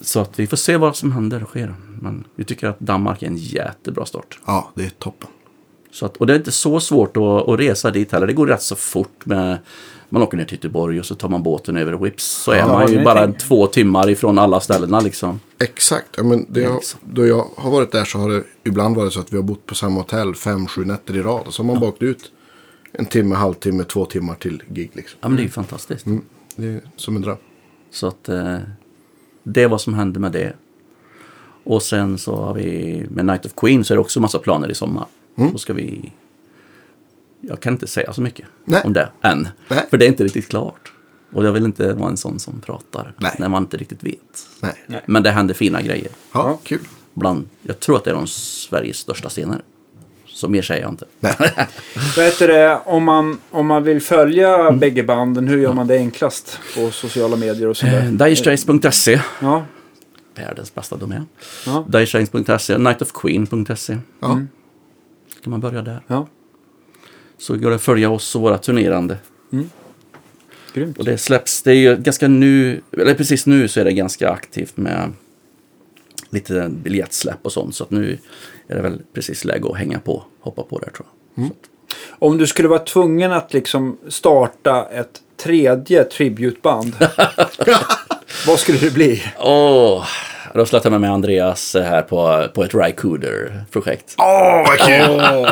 så 0.00 0.20
att 0.20 0.38
vi 0.38 0.46
får 0.46 0.56
se 0.56 0.76
vad 0.76 0.96
som 0.96 1.12
händer 1.12 1.42
och 1.42 1.48
sker. 1.48 1.74
Men 2.00 2.24
vi 2.34 2.44
tycker 2.44 2.66
att 2.68 2.80
Danmark 2.80 3.22
är 3.22 3.26
en 3.26 3.36
jättebra 3.36 4.06
start. 4.06 4.38
ja, 4.46 4.70
det 4.74 4.84
är 4.84 4.90
toppen. 4.90 5.28
Så 5.92 6.06
att, 6.06 6.16
och 6.16 6.26
det 6.26 6.32
är 6.32 6.36
inte 6.36 6.52
så 6.52 6.80
svårt 6.80 7.16
att, 7.16 7.22
att 7.48 7.60
resa 7.60 7.90
dit 7.90 8.12
heller. 8.12 8.26
Det 8.26 8.32
går 8.32 8.46
rätt 8.46 8.62
så 8.62 8.76
fort 8.76 9.26
med 9.26 9.58
man 10.14 10.22
åker 10.22 10.36
ner 10.36 10.44
till 10.44 10.56
Göteborg 10.56 11.00
och 11.00 11.06
så 11.06 11.14
tar 11.14 11.28
man 11.28 11.42
båten 11.42 11.76
över 11.76 11.92
whips 11.92 12.24
så 12.24 12.50
är 12.50 12.58
Ja, 12.58 12.66
man 12.68 12.92
ju 12.92 13.04
bara 13.04 13.24
tänkt. 13.24 13.40
två 13.40 13.66
timmar 13.66 14.10
ifrån 14.10 14.38
alla 14.38 14.60
ställena 14.60 15.00
liksom. 15.00 15.40
Exakt. 15.60 16.08
Ja, 16.16 16.22
men 16.22 16.46
det 16.48 16.68
Liksom. 16.74 17.00
då 17.04 17.26
jag 17.26 17.46
har 17.56 17.70
varit 17.70 17.92
där 17.92 18.04
så 18.04 18.18
har 18.18 18.30
det 18.30 18.42
ibland 18.64 18.96
varit 18.96 19.12
så 19.12 19.20
att 19.20 19.32
vi 19.32 19.36
har 19.36 19.44
bott 19.44 19.66
på 19.66 19.74
samma 19.74 20.00
hotell 20.00 20.34
fem, 20.34 20.66
sju 20.66 20.84
nätter 20.84 21.16
i 21.16 21.22
rad. 21.22 21.46
Så 21.50 21.62
har 21.62 21.66
man 21.66 21.80
bara 21.80 21.90
åkt 21.90 22.02
ut 22.02 22.30
en 22.92 23.06
timme, 23.06 23.34
halvtimme, 23.34 23.84
två 23.84 24.04
timmar 24.04 24.34
till 24.34 24.62
gig. 24.68 24.90
Liksom. 24.94 25.18
Ja 25.22 25.28
men 25.28 25.36
det 25.36 25.42
är 25.42 25.44
ju 25.44 25.50
fantastiskt. 25.50 26.06
Mm. 26.06 26.22
Det 26.56 26.66
är 26.66 26.80
som 26.96 27.16
en 27.16 27.22
dröm. 27.22 27.36
Så 27.90 28.06
att 28.06 28.28
eh, 28.28 28.56
det 29.42 29.62
är 29.62 29.68
vad 29.68 29.80
som 29.80 29.94
hände 29.94 30.20
med 30.20 30.32
det. 30.32 30.52
Och 31.64 31.82
sen 31.82 32.18
så 32.18 32.36
har 32.36 32.54
vi 32.54 33.06
med 33.10 33.26
Night 33.26 33.46
of 33.46 33.54
Queen 33.54 33.84
så 33.84 33.94
är 33.94 33.96
det 33.96 34.00
också 34.00 34.20
massa 34.20 34.38
planer 34.38 34.70
i 34.70 34.74
sommar. 34.74 35.06
Mm. 35.38 35.52
Då 35.52 35.58
ska 35.58 35.72
vi... 35.72 36.12
Jag 37.48 37.60
kan 37.60 37.72
inte 37.72 37.86
säga 37.86 38.12
så 38.12 38.20
mycket 38.22 38.46
Nej. 38.64 38.82
om 38.84 38.92
det 38.92 39.08
än. 39.22 39.48
Nej. 39.68 39.86
För 39.90 39.96
det 39.98 40.04
är 40.04 40.08
inte 40.08 40.24
riktigt 40.24 40.48
klart. 40.48 40.92
Och 41.32 41.44
jag 41.44 41.52
vill 41.52 41.64
inte 41.64 41.92
vara 41.92 42.10
en 42.10 42.16
sån 42.16 42.38
som 42.38 42.60
pratar 42.60 43.12
Nej. 43.18 43.32
när 43.38 43.48
man 43.48 43.62
inte 43.62 43.76
riktigt 43.76 44.04
vet. 44.04 44.46
Nej. 44.86 45.02
Men 45.06 45.22
det 45.22 45.30
händer 45.30 45.54
fina 45.54 45.82
grejer. 45.82 46.08
Ja, 46.32 46.58
kul. 46.64 46.80
Bland, 47.14 47.48
jag 47.62 47.80
tror 47.80 47.96
att 47.96 48.04
det 48.04 48.10
är 48.10 48.14
de 48.14 48.26
Sveriges 48.26 48.96
största 48.96 49.28
scener. 49.28 49.62
Så 50.26 50.48
mer 50.48 50.62
säger 50.62 50.82
jag 50.82 50.90
inte. 50.92 51.06
Heter 52.16 52.48
det, 52.48 52.80
om 52.84 53.04
man, 53.04 53.38
om 53.50 53.66
man 53.66 53.82
vill 53.82 54.00
följa 54.02 54.70
bägge 54.70 55.02
banden, 55.02 55.48
hur 55.48 55.58
gör 55.58 55.72
man 55.72 55.86
det 55.86 55.96
enklast 55.96 56.58
på 56.76 56.90
sociala 56.90 57.36
medier 57.36 57.68
och 57.68 57.84
Eh, 57.84 57.90
sådär? 57.90 58.10
Direstraits.se 58.12 59.20
Ja, 59.40 59.64
Världens 60.36 60.74
bästa 60.74 60.96
domän. 60.96 61.26
ja, 61.66 61.84
Direstraits.se 61.88 62.78
Nightofqueen.se 62.78 63.98
Ja. 64.20 64.32
Mm. 64.32 64.48
Ska 65.40 65.50
man 65.50 65.60
börja 65.60 65.82
där. 65.82 66.00
ja. 66.06 66.26
Så 67.38 67.56
går 67.56 67.70
det 67.70 67.76
att 67.76 67.82
följa 67.82 68.10
oss 68.10 68.34
och 68.34 68.42
våra 68.42 68.58
turnerande. 68.58 69.16
Grymt. 70.74 70.98
Och 70.98 71.04
det 71.04 71.18
släpps, 71.18 71.62
det 71.62 71.70
är 71.70 71.74
ju 71.74 71.96
ganska 71.96 72.28
nu, 72.28 72.80
eller 72.92 73.14
precis 73.14 73.46
nu 73.46 73.68
så 73.68 73.80
är 73.80 73.84
det 73.84 73.92
ganska 73.92 74.30
aktivt 74.30 74.76
med 74.76 75.12
lite 76.30 76.68
biljettsläpp 76.68 77.38
och 77.42 77.52
sånt. 77.52 77.74
Så 77.74 77.84
att 77.84 77.90
nu 77.90 78.18
är 78.68 78.76
det 78.76 78.82
väl 78.82 79.02
precis 79.12 79.44
läge 79.44 79.68
att 79.70 79.76
hänga 79.76 79.98
på, 79.98 80.24
hoppa 80.40 80.62
på 80.62 80.78
där 80.78 80.90
tror 80.90 81.06
jag. 81.34 81.50
Om 82.18 82.38
du 82.38 82.46
skulle 82.46 82.68
vara 82.68 82.78
tvungen 82.78 83.32
att 83.32 83.52
liksom 83.52 83.98
starta 84.08 84.88
ett 84.92 85.20
tredje 85.36 86.04
tributeband. 86.04 86.96
vad 88.46 88.58
skulle 88.58 88.78
det 88.78 88.94
bli? 88.94 89.22
Åh, 89.38 90.06
då 90.54 90.66
slutar 90.66 90.90
jag 90.90 91.00
med 91.00 91.10
Andreas 91.12 91.74
här 91.74 92.02
på, 92.02 92.46
på 92.54 92.64
ett 92.64 92.74
Rycooder-projekt. 92.74 94.14
Åh, 94.18 94.66
vad 94.66 94.78
kul! 94.78 95.48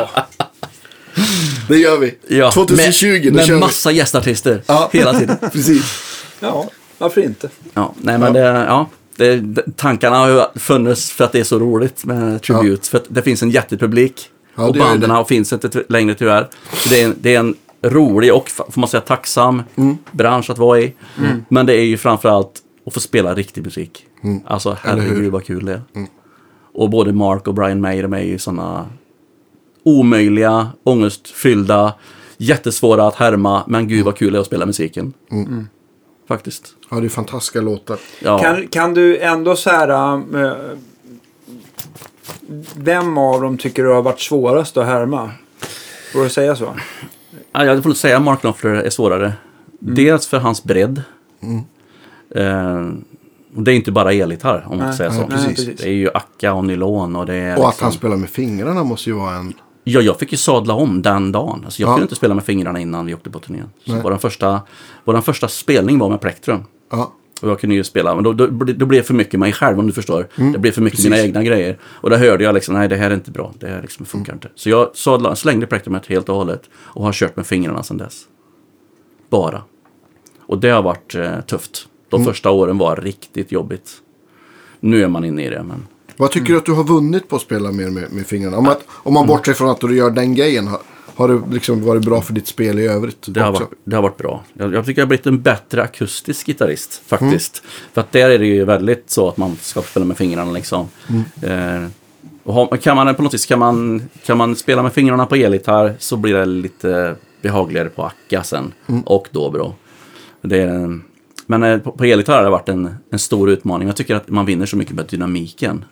Det 1.67 1.77
gör 1.77 1.97
vi. 1.97 2.11
2020, 2.53 3.23
med, 3.23 3.33
med 3.33 3.45
kör 3.45 3.59
massa 3.59 3.91
gästartister 3.91 4.61
Ja. 4.67 4.89
hela 4.93 5.13
tiden. 5.13 5.37
vi. 5.41 5.49
Precis. 5.51 6.03
Ja, 6.39 6.69
varför 6.97 7.21
inte? 7.21 7.49
Ja, 7.73 7.93
nej 8.01 8.17
men 8.17 8.33
det, 8.33 8.39
ja, 8.39 8.89
det, 9.17 9.41
tankarna 9.75 10.17
har 10.17 10.29
ju 10.29 10.59
funnits 10.59 11.11
för 11.11 11.23
att 11.23 11.31
det 11.31 11.39
är 11.39 11.43
så 11.43 11.59
roligt 11.59 12.05
med 12.05 12.41
Tribute. 12.41 12.89
För 12.89 12.97
att 12.97 13.05
det 13.09 13.21
finns 13.21 13.43
en 13.43 13.49
jättepublik. 13.51 14.29
Ja, 14.55 14.67
och 14.67 14.73
banden 14.75 15.25
finns 15.25 15.53
inte 15.53 15.83
längre 15.89 16.15
tyvärr. 16.15 16.47
Det 16.89 17.01
är, 17.01 17.05
en- 17.05 17.15
det 17.21 17.35
är 17.35 17.39
en 17.39 17.55
rolig 17.81 18.33
och, 18.33 18.49
får 18.49 18.73
man 18.79 18.89
säga, 18.89 19.01
tacksam 19.01 19.63
Mm. 19.75 19.97
bransch 20.11 20.49
att 20.49 20.57
vara 20.57 20.79
i. 20.79 20.93
Men 21.49 21.65
det 21.65 21.73
är 21.73 21.83
ju 21.85 21.97
framförallt 21.97 22.51
att 22.87 22.93
få 22.93 22.99
spela 22.99 23.33
riktig 23.33 23.63
musik. 23.63 24.05
Alltså 24.45 24.69
Mm. 24.69 24.99
Mm. 24.99 25.05
herregud 25.11 25.31
vad 25.31 25.45
kul 25.45 25.65
det 25.65 25.71
är. 25.73 25.81
Och 26.73 26.89
både 26.89 27.13
Mark 27.13 27.47
och 27.47 27.53
Brian 27.53 27.81
May, 27.81 28.01
de 28.01 28.13
är 28.13 28.21
ju 28.21 28.39
sådana 28.39 28.85
omöjliga, 29.83 30.67
ångestfyllda, 30.83 31.93
jättesvåra 32.37 33.07
att 33.07 33.15
härma. 33.15 33.63
Men 33.67 33.87
gud 33.87 34.05
vad 34.05 34.17
kul 34.17 34.33
det 34.33 34.37
är 34.37 34.41
att 34.41 34.47
spela 34.47 34.65
musiken. 34.65 35.13
Mm. 35.31 35.67
Faktiskt. 36.27 36.73
Ja, 36.89 36.99
det 36.99 37.07
är 37.07 37.09
fantastiska 37.09 37.61
låtar. 37.61 37.97
Ja. 38.19 38.39
Kan, 38.39 38.67
kan 38.67 38.93
du 38.93 39.17
ändå 39.17 39.55
så 39.55 39.69
här... 39.69 39.89
äh, 39.89 40.21
vem 42.75 43.17
av 43.17 43.41
dem 43.41 43.57
tycker 43.57 43.83
du 43.83 43.89
har 43.89 44.01
varit 44.01 44.19
svårast 44.19 44.77
att 44.77 44.85
härma? 44.85 45.31
Får 46.13 46.23
du 46.23 46.29
säga 46.29 46.55
så? 46.55 46.73
Ja, 47.51 47.65
jag 47.65 47.83
får 47.83 47.89
nog 47.89 47.97
säga 47.97 48.17
att 48.17 48.23
Mark 48.23 48.39
Knopfler 48.39 48.69
är 48.71 48.89
svårare. 48.89 49.33
Dels 49.79 50.27
för 50.27 50.37
hans 50.37 50.63
bredd. 50.63 51.01
Eh, 52.35 52.81
och 53.55 53.63
det 53.63 53.71
är 53.71 53.75
inte 53.75 53.91
bara 53.91 54.13
elgitarr 54.13 54.65
om 54.69 54.77
man 54.77 54.87
får 54.87 54.97
säga 54.97 55.09
nej, 55.09 55.19
så. 55.19 55.27
precis. 55.27 55.81
Det 55.81 55.87
är 55.87 55.93
ju 55.93 56.09
Akka 56.13 56.53
och 56.53 56.65
nylon 56.65 57.15
och 57.15 57.25
det 57.25 57.33
är 57.35 57.57
Och 57.57 57.67
att 57.67 57.73
liksom... 57.73 57.85
han 57.85 57.93
spelar 57.93 58.17
med 58.17 58.29
fingrarna 58.29 58.83
måste 58.83 59.09
ju 59.09 59.15
vara 59.15 59.35
en... 59.35 59.53
Ja, 59.83 60.01
jag 60.01 60.19
fick 60.19 60.31
ju 60.31 60.37
sadla 60.37 60.73
om 60.73 61.01
den 61.01 61.31
dagen. 61.31 61.61
Alltså, 61.65 61.81
jag 61.81 61.89
Ja. 61.89 61.93
kunde 61.93 62.03
inte 62.03 62.15
spela 62.15 62.33
med 62.33 62.43
fingrarna 62.43 62.79
innan 62.79 63.05
vi 63.05 63.13
åkte 63.13 63.29
på 63.29 63.39
turnén. 63.39 63.69
Så 63.85 64.01
vår 64.01 64.17
första, 64.17 64.61
vår 65.03 65.21
första 65.21 65.47
spelning 65.47 65.99
var 65.99 66.09
med 66.09 66.21
plektrum. 66.21 66.63
Ja, 66.91 67.13
Och 67.41 67.49
jag 67.49 67.59
kunde 67.59 67.75
ju 67.75 67.83
spela, 67.83 68.15
men 68.15 68.23
då, 68.23 68.33
då, 68.33 68.47
då 68.47 68.85
blev 68.85 69.01
det 69.01 69.03
för 69.07 69.13
mycket 69.13 69.39
mig 69.39 69.53
själv 69.53 69.79
om 69.79 69.87
du 69.87 69.93
förstår. 69.93 70.27
Det 70.53 70.59
blev 70.59 70.71
för 70.71 70.81
mycket 70.81 71.03
mina 71.03 71.15
precis. 71.15 71.27
egna 71.29 71.43
grejer. 71.43 71.77
Och 71.83 72.09
då 72.09 72.15
hörde 72.15 72.43
jag 72.43 72.53
liksom, 72.55 72.75
nej 72.75 72.87
det 72.87 72.95
här 72.95 73.09
är 73.11 73.13
inte 73.15 73.31
bra. 73.31 73.53
Det 73.59 73.67
här 73.67 73.81
liksom 73.81 74.05
funkar 74.05 74.33
inte. 74.33 74.49
Så 74.55 74.69
jag 74.69 74.95
sadlade, 74.95 75.35
slängde 75.35 75.67
plektrumet 75.67 76.05
helt 76.07 76.29
och 76.29 76.35
hållet. 76.35 76.69
Och 76.75 77.03
har 77.03 77.13
kört 77.13 77.35
med 77.35 77.45
fingrarna 77.47 77.83
sedan 77.83 77.97
dess. 77.97 78.23
Bara. 79.29 79.61
Och 80.39 80.57
det 80.57 80.69
har 80.69 80.81
varit 80.83 81.15
eh, 81.15 81.41
tufft. 81.41 81.87
De 82.09 82.25
första 82.25 82.51
åren 82.51 82.77
var 82.77 82.95
riktigt 82.95 83.51
jobbigt. 83.51 83.91
Nu 84.79 85.03
är 85.03 85.07
man 85.07 85.25
inne 85.25 85.45
i 85.45 85.49
det, 85.49 85.63
men... 85.63 85.87
Vad 86.17 86.31
tycker 86.31 86.53
du 86.53 86.57
att 86.57 86.65
du 86.65 86.71
har 86.73 86.83
vunnit 86.83 87.27
på 87.29 87.35
att 87.35 87.41
spela 87.41 87.71
mer 87.71 87.89
med, 87.89 88.11
med 88.11 88.27
fingrarna? 88.27 88.57
Om, 88.57 88.67
att, 88.67 88.83
om 88.89 89.13
man 89.13 89.27
bortser 89.27 89.53
från 89.53 89.69
att 89.69 89.79
du 89.79 89.95
gör 89.95 90.11
den 90.11 90.35
grejen. 90.35 90.67
Har, 90.67 90.79
har 91.15 91.27
det 91.27 91.41
liksom 91.53 91.85
varit 91.85 92.05
bra 92.05 92.21
för 92.21 92.33
ditt 92.33 92.47
spel 92.47 92.79
i 92.79 92.87
övrigt? 92.87 93.17
Det 93.27 93.39
har, 93.39 93.51
varit, 93.51 93.69
det 93.83 93.95
har 93.95 94.03
varit 94.03 94.17
bra. 94.17 94.43
Jag, 94.53 94.73
jag 94.73 94.85
tycker 94.85 95.01
jag 95.01 95.05
har 95.05 95.09
blivit 95.09 95.25
en 95.25 95.41
bättre 95.41 95.83
akustisk 95.83 96.45
gitarrist 96.47 97.01
faktiskt. 97.07 97.63
För 97.93 98.01
att 98.01 98.11
där 98.11 98.29
är 98.29 98.39
det 98.39 98.45
ju 98.45 98.65
väldigt 98.65 99.09
så 99.09 99.27
att 99.29 99.37
man 99.37 99.57
ska 99.61 99.81
spela 99.81 100.05
med 100.05 100.17
fingrarna 100.17 100.51
liksom. 100.51 100.87
Eh, 101.41 101.83
och 102.43 102.53
har, 102.53 102.77
kan 102.77 102.95
man 102.95 103.15
på 103.15 103.21
något 103.23 103.33
vis 103.33 103.45
kan 103.45 103.59
man, 103.59 104.03
kan 104.25 104.37
man 104.37 104.55
spela 104.55 104.83
med 104.83 104.93
fingrarna 104.93 105.25
på 105.25 105.35
elgitarr 105.35 105.95
så 105.99 106.17
blir 106.17 106.33
det 106.33 106.45
lite 106.45 107.15
behagligare 107.41 107.89
på 107.89 108.03
akka 108.03 108.43
sen. 108.43 108.73
Och 109.05 109.27
dobro. 109.31 109.75
Det 110.41 110.57
är, 110.61 110.67
en- 110.67 111.03
men 111.47 111.63
eh, 111.63 111.77
på, 111.77 111.91
på 111.91 112.03
elgitarr 112.03 112.35
har 112.35 112.43
det 112.43 112.49
varit 112.49 112.69
en, 112.69 112.95
en 113.11 113.19
stor 113.19 113.49
utmaning. 113.49 113.87
Jag 113.87 113.97
tycker 113.97 114.15
att 114.15 114.29
man 114.29 114.45
vinner 114.45 114.65
så 114.65 114.77
mycket 114.77 114.95
med 114.95 115.05
dynamiken. 115.05 115.85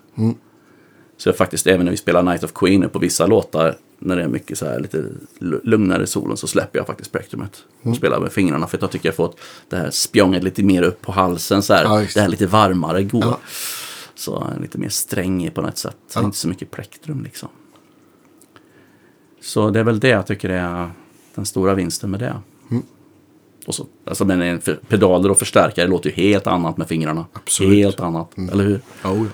Så 1.17 1.29
jag 1.29 1.37
faktiskt, 1.37 1.67
även 1.67 1.85
när 1.85 1.91
vi 1.91 1.97
spelar 1.97 2.23
Night 2.23 2.43
of 2.43 2.51
Queen 2.53 2.89
på 2.89 2.99
vissa 2.99 3.27
låtar, 3.27 3.77
när 3.99 4.15
det 4.15 4.23
är 4.23 4.27
mycket 4.27 4.57
så 4.57 4.65
här 4.65 4.79
lite 4.79 4.97
lu- 5.39 5.61
lugnare 5.63 6.07
solen, 6.07 6.37
så 6.37 6.47
släpper 6.47 6.79
jag 6.79 6.87
faktiskt 6.87 7.09
spektrumet. 7.09 7.63
Och 7.81 7.95
spelar 7.95 8.19
med 8.19 8.31
fingrarna, 8.31 8.67
för 8.67 8.77
att 8.77 8.81
jag 8.81 8.91
tycker 8.91 9.09
jag 9.09 9.15
får 9.15 9.33
det 9.69 9.77
här 9.77 9.89
spjånget 9.89 10.43
lite 10.43 10.63
mer 10.63 10.83
upp 10.83 11.01
på 11.01 11.11
halsen, 11.11 11.63
så 11.63 11.73
här, 11.73 11.83
Ja, 11.83 12.05
det 12.13 12.21
här 12.21 12.27
lite 12.29 12.47
varmare, 12.47 13.03
goda. 13.03 13.27
Ja. 13.27 13.39
Så 14.15 14.47
lite 14.61 14.77
mer 14.77 14.89
strängig 14.89 15.53
på 15.53 15.61
något 15.61 15.77
sätt. 15.77 15.97
Ja. 16.15 16.23
Inte 16.23 16.37
så 16.37 16.47
mycket 16.47 16.71
plektrum 16.71 17.23
liksom. 17.23 17.49
Så 19.41 19.69
det 19.69 19.79
är 19.79 19.83
väl 19.83 19.99
det 19.99 20.07
jag 20.09 20.27
tycker 20.27 20.49
är 20.49 20.91
den 21.35 21.45
stora 21.45 21.73
vinsten 21.73 22.11
med 22.11 22.19
det. 22.19 22.35
Mm. 22.71 22.83
Och 23.67 23.75
så, 23.75 23.87
alltså 24.05 24.25
men 24.25 24.61
pedaler 24.87 25.31
och 25.31 25.39
förstärkare 25.39 25.87
låter 25.87 26.09
ju 26.09 26.15
helt 26.15 26.47
annat 26.47 26.77
med 26.77 26.87
fingrarna. 26.87 27.25
Absolut. 27.33 27.73
Helt 27.73 27.99
annat, 27.99 28.37
eller 28.51 28.63
hur? 28.63 28.75
Oh, 28.75 28.81
ja. 29.03 29.25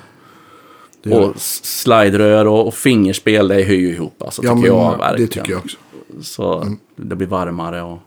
Och 1.05 1.41
sliderör 1.41 2.45
och, 2.45 2.67
och 2.67 2.73
fingerspel, 2.73 3.47
det 3.47 3.61
ju 3.61 3.89
ihop 3.89 4.21
alltså, 4.21 4.43
ja, 4.43 4.55
tycker 4.55 4.67
jag 4.67 4.97
verkligen. 4.97 5.29
det 5.29 5.33
tycker 5.33 5.51
jag 5.51 5.59
också. 5.59 5.77
Så 6.21 6.75
det 6.95 7.15
blir 7.15 7.27
varmare 7.27 7.81
och 7.81 7.99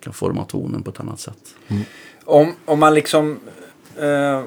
kan 0.00 0.12
forma 0.12 0.44
tonen 0.44 0.82
på 0.82 0.90
ett 0.90 1.00
annat 1.00 1.20
sätt. 1.20 1.54
Om, 2.24 2.52
om 2.64 2.80
man 2.80 2.94
liksom 2.94 3.38
eh, 3.98 4.42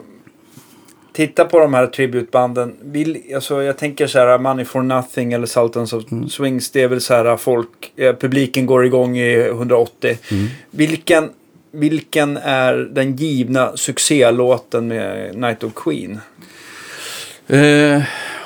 tittar 1.13 1.45
på 1.45 1.59
de 1.59 1.73
här 1.73 1.87
tributbanden. 1.87 2.75
Vill, 2.81 3.21
alltså 3.35 3.63
jag 3.63 3.77
tänker 3.77 4.07
så 4.07 4.19
här 4.19 4.37
Money 4.39 4.65
for 4.65 4.81
Nothing 4.81 5.33
eller 5.33 5.47
Sultans 5.47 5.93
of 5.93 6.03
Swings. 6.29 6.71
Det 6.71 6.81
är 6.81 6.87
väl 6.87 7.01
så 7.01 7.13
här 7.13 7.37
folk, 7.37 7.91
eh, 7.95 8.15
publiken 8.15 8.65
går 8.65 8.85
igång 8.85 9.17
i 9.17 9.47
180. 9.47 10.17
Vilken, 10.71 11.29
vilken 11.71 12.37
är 12.37 12.73
den 12.73 13.15
givna 13.15 13.77
succélåten 13.77 14.87
med 14.87 15.35
Night 15.35 15.63
of 15.63 15.73
Queen? 15.75 16.19
Eh, 17.49 18.03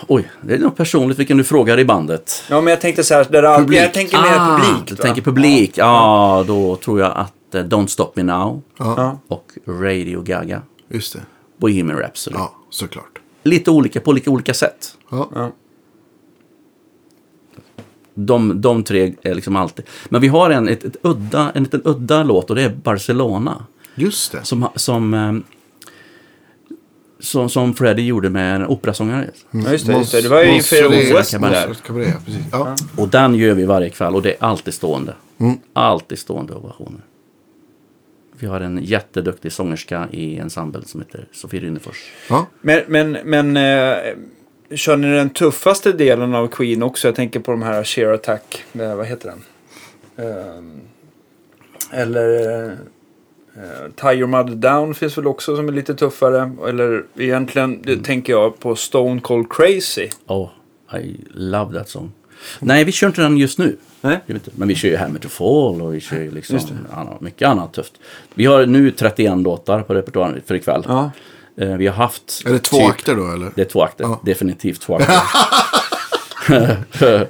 oj, 0.07 0.31
det 0.41 0.53
är 0.53 0.59
nog 0.59 0.75
personligt 0.77 1.19
vilken 1.19 1.37
du 1.37 1.43
frågar 1.43 1.79
i 1.79 1.85
bandet. 1.85 2.43
Ja 2.49 2.61
men 2.61 2.71
jag 2.71 2.81
tänkte 2.81 3.03
så 3.03 3.13
här, 3.13 3.27
där 3.29 3.43
all, 3.43 3.59
Publik. 3.61 3.79
jag 3.81 3.93
tänker 3.93 4.17
mer 4.17 4.35
ah, 4.37 4.57
publik. 4.57 4.87
du 4.89 4.95
va? 4.95 5.03
tänker 5.03 5.21
publik. 5.21 5.77
Ja, 5.77 6.43
då 6.47 6.75
tror 6.75 6.99
jag 6.99 7.11
att 7.15 7.55
eh, 7.55 7.63
Don't 7.63 7.87
Stop 7.87 8.11
Me 8.15 8.23
Now 8.23 8.61
Ja. 8.77 9.19
och 9.27 9.51
Radio 9.67 10.21
Gaga. 10.21 10.61
just 10.89 11.13
det. 11.13 11.19
Bohemian 11.57 11.99
Rhapsody. 11.99 12.35
Ja, 12.39 12.55
såklart. 12.69 13.19
Lite 13.43 13.71
olika 13.71 13.99
på 13.99 14.11
lika 14.11 14.29
olika 14.31 14.53
sätt. 14.53 14.97
Ja. 15.11 15.29
Ja. 15.35 15.51
De, 18.15 18.61
de 18.61 18.83
tre 18.83 19.13
är 19.21 19.33
liksom 19.35 19.55
alltid. 19.55 19.85
Men 20.09 20.21
vi 20.21 20.27
har 20.27 20.49
en, 20.49 20.67
ett, 20.67 20.83
ett 20.83 20.95
udda, 21.01 21.51
en 21.55 21.63
liten 21.63 21.81
udda 21.85 22.23
låt 22.23 22.49
och 22.49 22.55
det 22.55 22.63
är 22.63 22.69
Barcelona. 22.69 23.65
Just 23.95 24.31
det. 24.31 24.43
Som, 24.43 24.67
som, 24.75 25.13
eh, 25.13 25.33
som, 27.23 27.49
som 27.49 27.73
Freddie 27.73 28.05
gjorde 28.05 28.29
med 28.29 28.55
en 28.55 28.67
operasångare. 28.67 29.29
Ja, 29.51 29.71
just 29.71 29.87
det, 29.87 29.93
just 29.93 30.11
det. 30.11 30.21
Det 30.21 30.29
var 30.29 30.43
ju 30.43 30.55
inför 30.55 30.87
OS 30.87 31.31
där. 31.31 31.67
Precis. 32.25 32.41
Ja. 32.51 32.75
Och 32.97 33.09
den 33.09 33.35
gör 33.35 33.53
vi 33.53 33.65
varje 33.65 33.89
kväll 33.89 34.15
och 34.15 34.21
det 34.21 34.31
är 34.31 34.37
alltid 34.39 34.73
stående. 34.73 35.13
Mm. 35.37 35.57
Alltid 35.73 36.19
stående 36.19 36.53
ovationer. 36.53 37.01
Vi 38.39 38.47
har 38.47 38.61
en 38.61 38.79
jätteduktig 38.83 39.51
sångerska 39.51 40.07
i 40.11 40.37
ensemblen 40.37 40.85
som 40.85 41.01
heter 41.01 41.27
Sofie 41.31 41.59
Rynnefors. 41.59 42.11
ja. 42.29 42.47
Men, 42.61 42.81
men, 42.87 43.11
men 43.23 43.57
eh, 43.57 43.97
kör 44.75 44.97
ni 44.97 45.07
den 45.07 45.29
tuffaste 45.29 45.91
delen 45.91 46.35
av 46.35 46.47
Queen 46.47 46.83
också? 46.83 47.07
Jag 47.07 47.15
tänker 47.15 47.39
på 47.39 47.51
de 47.51 47.61
här 47.61 47.83
Sheer 47.83 48.13
Attack. 48.13 48.63
Eh, 48.73 48.95
vad 48.95 49.05
heter 49.05 49.29
den? 49.29 49.43
Ehm, 50.27 50.81
eller 51.91 52.77
eh, 53.55 53.91
Tie 54.01 54.13
Your 54.19 54.27
Mother 54.27 54.55
Down 54.55 54.93
finns 54.95 55.17
väl 55.17 55.27
också 55.27 55.55
som 55.55 55.67
är 55.67 55.71
lite 55.71 55.95
tuffare. 55.95 56.51
Eller 56.67 57.03
egentligen 57.17 57.81
det 57.81 57.97
tänker 58.03 58.33
jag 58.33 58.59
på 58.59 58.75
Stone 58.75 59.21
Cold 59.21 59.51
Crazy. 59.51 60.09
Oh, 60.27 60.49
I 61.01 61.15
love 61.33 61.73
that 61.79 61.89
song. 61.89 62.11
Nej, 62.59 62.83
vi 62.83 62.91
kör 62.91 63.07
inte 63.07 63.21
den 63.21 63.37
just 63.37 63.57
nu. 63.57 63.77
Nej. 64.01 64.19
Men 64.55 64.67
vi 64.67 64.75
kör 64.75 64.89
ju 64.89 64.97
Hammer 64.97 65.19
to 65.19 65.29
Fall 65.29 65.81
och 65.81 65.93
vi 65.93 65.99
kör 65.99 66.17
ju 66.17 66.31
liksom 66.31 66.59
annat, 66.93 67.21
mycket 67.21 67.47
annat 67.47 67.73
tufft. 67.73 67.93
Vi 68.33 68.45
har 68.45 68.65
nu 68.65 68.91
31 68.91 69.37
låtar 69.37 69.81
på 69.81 69.93
repertoaren 69.93 70.41
för 70.45 70.55
ikväll. 70.55 70.83
Ja. 70.87 71.11
Eh, 71.57 71.75
Vi 71.77 71.87
har 71.87 71.95
haft... 71.95 72.41
Är 72.45 72.53
det 72.53 72.59
två 72.59 72.77
typ- 72.77 72.89
akter 72.89 73.15
då 73.15 73.31
eller? 73.31 73.51
Det 73.55 73.61
är 73.61 73.65
två 73.65 73.81
akter. 73.83 74.03
Ja. 74.03 74.19
Definitivt 74.25 74.81
två 74.81 74.95
akter. 74.99 75.17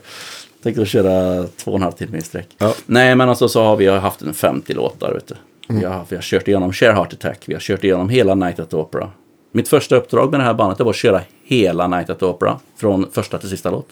Tänkte 0.63 0.81
att 0.81 0.87
köra 0.87 1.47
två 1.57 1.71
och 1.71 1.77
en 1.77 1.83
halv 1.83 1.91
timme 1.91 2.17
i 2.17 2.21
sträck. 2.21 2.47
Ja. 2.57 2.73
Nej, 2.85 3.15
men 3.15 3.29
alltså 3.29 3.47
så 3.49 3.63
har 3.63 3.75
vi 3.75 3.87
haft 3.87 4.21
en 4.21 4.33
50 4.33 4.73
låtar. 4.73 5.13
Vet 5.13 5.27
du. 5.27 5.35
Vi, 5.79 5.85
har, 5.85 6.05
vi 6.09 6.15
har 6.15 6.23
kört 6.23 6.47
igenom 6.47 6.73
Share 6.73 6.91
Heart 6.91 7.13
Attack. 7.13 7.43
Vi 7.45 7.53
har 7.53 7.61
kört 7.61 7.83
igenom 7.83 8.09
hela 8.09 8.35
Night 8.35 8.59
at 8.59 8.69
the 8.69 8.75
Opera. 8.75 9.09
Mitt 9.51 9.67
första 9.67 9.95
uppdrag 9.95 10.31
med 10.31 10.39
det 10.39 10.43
här 10.43 10.53
bandet 10.53 10.77
det 10.77 10.83
var 10.83 10.91
att 10.91 10.95
köra 10.95 11.21
hela 11.43 11.87
Night 11.87 12.09
at 12.09 12.19
the 12.19 12.25
Opera. 12.25 12.59
Från 12.77 13.05
första 13.11 13.37
till 13.37 13.49
sista 13.49 13.71
låt. 13.71 13.87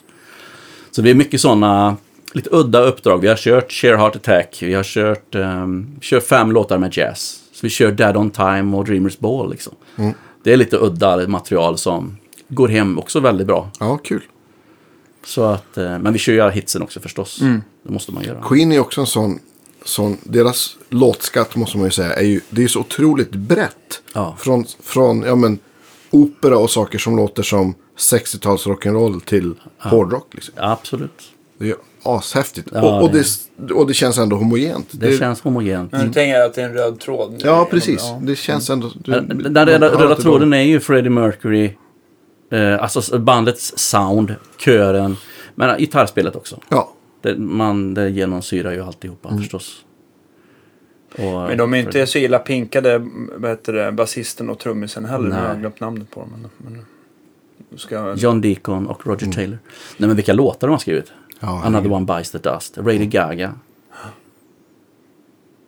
Så 0.90 1.02
det 1.02 1.10
är 1.10 1.14
mycket 1.14 1.40
sådana 1.40 1.96
lite 2.32 2.50
udda 2.52 2.80
uppdrag. 2.80 3.18
Vi 3.18 3.28
har 3.28 3.36
kört 3.36 3.72
Share 3.72 3.96
Heart 3.96 4.16
Attack. 4.16 4.58
Vi 4.62 4.74
har 4.74 4.82
kört, 4.82 5.34
um, 5.34 5.98
kör 6.00 6.20
fem 6.20 6.52
låtar 6.52 6.78
med 6.78 6.96
jazz. 6.96 7.40
Så 7.52 7.58
vi 7.62 7.70
kör 7.70 7.92
Dead 7.92 8.16
On 8.16 8.30
Time 8.30 8.76
och 8.76 8.84
Dreamers 8.84 9.18
Ball. 9.18 9.50
Liksom. 9.50 9.74
Det 10.44 10.52
är 10.52 10.56
lite 10.56 10.76
udda 10.76 11.28
material 11.28 11.78
som 11.78 12.16
går 12.48 12.68
hem 12.68 12.98
också 12.98 13.20
väldigt 13.20 13.46
bra. 13.46 13.70
Ja, 13.80 13.96
kul. 13.96 14.22
Så 15.24 15.44
att, 15.44 15.78
eh, 15.78 15.98
men 15.98 16.12
vi 16.12 16.18
kör 16.18 16.32
ju 16.32 16.50
hitsen 16.50 16.82
också 16.82 17.00
förstås. 17.00 17.38
Det 17.82 17.92
måste 17.92 18.12
man 18.12 18.24
göra. 18.24 18.42
Queen 18.42 18.72
är 18.72 18.80
också 18.80 19.00
en 19.00 19.06
sån, 19.06 19.38
sån, 19.84 20.16
deras 20.22 20.76
låtskatt 20.88 21.56
måste 21.56 21.76
man 21.76 21.86
ju 21.86 21.90
säga, 21.90 22.12
är 22.14 22.24
ju, 22.24 22.40
det 22.50 22.64
är 22.64 22.68
så 22.68 22.80
otroligt 22.80 23.30
brett. 23.30 24.02
Ja. 24.14 24.36
Från, 24.38 24.64
från, 24.82 25.22
ja 25.22 25.34
men, 25.34 25.58
opera 26.10 26.58
och 26.58 26.70
saker 26.70 26.98
som 26.98 27.16
låter 27.16 27.42
som 27.42 27.74
60-tals 27.98 28.66
rock'n'roll 28.66 29.20
till 29.20 29.54
hårdrock. 29.78 30.34
Liksom. 30.34 30.54
Ja, 30.56 30.70
absolut. 30.72 31.22
Det 31.58 31.70
är 31.70 31.76
ashäftigt. 32.02 32.68
Ja, 32.72 32.82
och, 32.82 33.02
och, 33.02 33.12
det- 33.12 33.26
det, 33.56 33.74
och 33.74 33.86
det 33.86 33.94
känns 33.94 34.18
ändå 34.18 34.36
homogent. 34.36 34.86
Det, 34.90 35.18
känns 35.18 35.40
homogent. 35.40 35.92
Nu 35.92 35.98
tänker 35.98 36.22
jag 36.28 36.44
att 36.46 36.54
det 36.54 36.62
är 36.62 36.66
en 36.68 36.74
röd 36.74 37.00
tråd. 37.00 37.42
Ja, 37.44 37.68
precis. 37.70 38.00
Ja. 38.02 38.20
Det 38.22 38.36
känns 38.36 38.70
ändå... 38.70 38.90
Du, 38.94 39.12
Den 39.12 39.66
röda, 39.66 39.88
röda 39.88 40.08
det 40.14 40.22
tråden 40.22 40.52
är 40.52 40.62
ju 40.62 40.80
Freddie 40.80 41.10
Mercury. 41.10 41.70
Eh, 42.52 42.82
alltså 42.82 43.18
bandets 43.18 43.72
sound, 43.76 44.34
kören. 44.58 45.16
Men 45.54 45.78
gitarrspelet 45.78 46.36
också. 46.36 46.60
Ja, 46.68 46.92
Det, 47.22 47.36
man, 47.38 47.94
det 47.94 48.10
genomsyrar 48.10 48.72
ju 48.72 48.82
alltihopa 48.82 49.28
Mm. 49.28 49.40
förstås. 49.40 49.84
Och, 51.12 51.24
Men 51.24 51.58
de 51.58 51.74
är 51.74 51.78
inte 51.78 52.06
så 52.06 52.18
illa 52.18 52.38
pinkade, 52.38 53.08
vad 53.36 53.50
heter 53.50 53.72
det, 53.72 53.92
basisten 53.92 54.50
och 54.50 54.58
trummisen 54.58 55.04
heller. 55.04 55.28
Nu 55.28 55.34
har 55.34 55.40
Nej. 55.42 55.48
jag 55.50 55.60
glömt 55.60 55.80
namnet 55.80 56.10
på 56.10 56.20
dem. 56.20 56.30
Men, 56.58 56.72
men, 57.68 57.78
ska, 57.78 58.14
John 58.16 58.40
Deacon 58.40 58.86
och 58.86 59.06
Roger 59.06 59.32
Taylor. 59.32 59.58
Nej 59.96 60.06
men 60.06 60.16
vilka 60.16 60.32
låtar 60.32 60.66
de 60.68 60.72
har 60.72 60.78
skrivit. 60.78 61.08
Mm. 61.08 61.18
Ja, 61.40 61.48
Another 61.48 61.70
herregud. 61.72 61.92
One 61.92 62.06
Bites 62.06 62.30
the 62.30 62.38
Dust. 62.38 62.78
Radio 62.78 63.06
Gaga. 63.06 63.54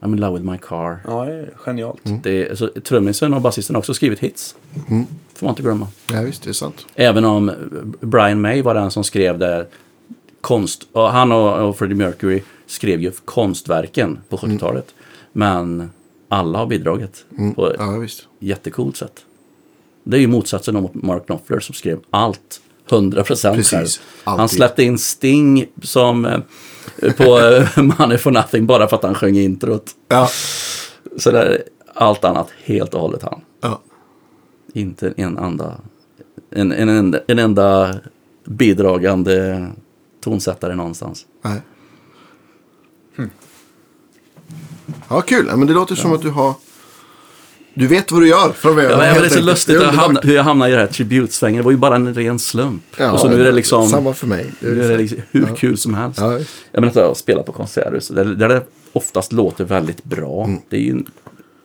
I'm 0.01 0.13
in 0.13 0.17
love 0.21 0.39
with 0.39 0.51
my 0.51 0.59
car. 0.59 1.01
Ja, 1.07 1.25
det 1.25 1.33
är 1.33 1.51
genialt. 1.57 2.01
Det 2.23 2.49
är, 2.49 2.55
så, 2.55 2.69
trummisen 2.69 3.35
och 3.35 3.41
basisten 3.41 3.75
har 3.77 3.79
också 3.81 3.95
skrivit 3.95 4.19
hits. 4.21 4.57
Mm. 4.89 5.05
Får 5.35 5.47
man 5.47 5.53
inte 5.53 5.63
glömma. 5.63 5.89
ja, 6.13 6.21
visst, 6.21 6.43
det 6.43 6.51
är 6.51 6.53
sant. 6.53 6.87
Även 6.95 7.25
om 7.25 7.53
Brian 8.01 8.41
May 8.41 8.63
var 8.63 8.75
den 8.75 8.91
som 8.91 9.05
skrev 9.05 9.39
det 9.39 9.67
konst... 10.45 10.87
Och 10.93 11.11
han 11.11 11.33
och, 11.33 11.69
och 11.69 11.79
Freddie 11.79 11.95
Mercury 11.95 12.43
skrev 12.67 13.01
ju 13.03 13.11
konstverken 13.25 14.19
på 14.29 14.37
70-talet. 14.37 14.95
Men 15.33 15.91
alla 16.29 16.59
har 16.59 16.67
bidragit 16.67 17.25
på 17.55 17.71
ett 17.71 17.77
Ja, 17.79 17.91
visst. 17.91 18.29
jättecoolt 18.39 18.97
sätt. 18.97 19.25
Det 20.05 20.17
är 20.17 20.21
ju 20.21 20.27
motsatsen 20.27 20.75
mot 20.75 20.95
Mark 20.95 21.27
Knopfler 21.27 21.61
som 21.61 21.75
skrev 21.75 21.99
allt 22.11 22.61
100% 22.89 23.25
Precis, 23.25 23.71
själv. 23.71 23.87
Han 24.25 24.41
alltid. 24.41 24.57
släppte 24.57 24.83
in 24.83 24.99
Sting 24.99 25.67
som 25.83 26.25
eh, 26.25 26.41
på 27.17 27.39
eh, 27.39 27.83
Money 27.99 28.19
for 28.19 28.31
Nothing 28.31 28.67
bara 28.67 28.89
för 28.89 28.97
att 28.97 29.03
han 29.03 29.15
sjöng 29.15 29.37
introt. 29.37 29.91
Ja. 30.09 30.29
Så 31.17 31.31
det 31.31 31.39
är 31.43 31.63
allt 31.95 32.25
annat 32.25 32.49
helt 32.65 32.95
och 32.95 33.01
hållet 33.01 33.23
han. 33.23 33.41
ja. 33.61 33.81
Inte 34.75 35.15
en 35.17 35.39
enda, 35.39 35.75
en, 36.51 36.73
en, 36.73 36.89
enda, 36.89 37.21
en 37.27 37.39
enda 37.39 37.95
bidragande 38.45 39.67
tonsättare 40.25 40.75
någonstans. 40.75 41.27
Nej. 41.43 41.61
Ja, 45.09 45.21
kul. 45.21 45.47
Ja, 45.51 45.57
men 45.57 45.67
det 45.67 45.75
låter 45.75 45.95
som 45.95 46.13
att 46.13 46.23
du 46.23 46.31
har... 46.31 46.55
Du 47.75 47.87
vet 47.87 48.13
vad 48.13 48.23
du 48.23 48.29
gör 48.29 48.53
framöver. 48.53 48.91
Ja, 48.91 49.13
men 49.13 49.23
det 49.23 49.27
är 49.27 49.31
så 49.31 49.41
lustigt 49.41 49.75
jag 49.75 49.93
hamna, 49.93 50.21
hur 50.23 50.35
jag 50.35 50.43
hamnade 50.45 50.71
i 50.71 50.75
det 50.75 50.81
här 50.81 50.87
tributesvängen. 50.87 51.57
Det 51.57 51.65
var 51.65 51.71
ju 51.71 51.77
bara 51.77 51.97
en 51.97 52.15
ren 52.15 52.39
slump. 52.39 52.83
Ja, 52.97 53.13
och 53.13 53.21
så 53.21 53.29
nu 53.29 53.41
är 53.41 53.45
det 53.45 53.53
liksom, 53.53 53.89
Samma 53.89 54.15
för 54.15 54.27
mig. 54.27 54.53
Det 54.61 54.69
är 54.69 54.75
det 54.75 54.97
liksom 54.97 55.19
hur 55.31 55.47
kul 55.57 55.79
som 55.79 55.95
helst. 55.95 56.21
Ja. 56.21 56.33
Jag 56.73 56.81
menar 56.81 56.89
att 56.89 56.97
jag 56.97 57.17
spelar 57.17 57.43
på 57.43 57.53
konserter 57.53 58.01
så 58.01 58.15
där, 58.15 58.25
där 58.25 58.49
det 58.49 58.63
oftast 58.93 59.33
låter 59.33 59.65
väldigt 59.65 60.05
bra. 60.05 60.51
Det 60.69 60.77
är 60.77 60.81
ju 60.81 60.91
en 60.91 61.07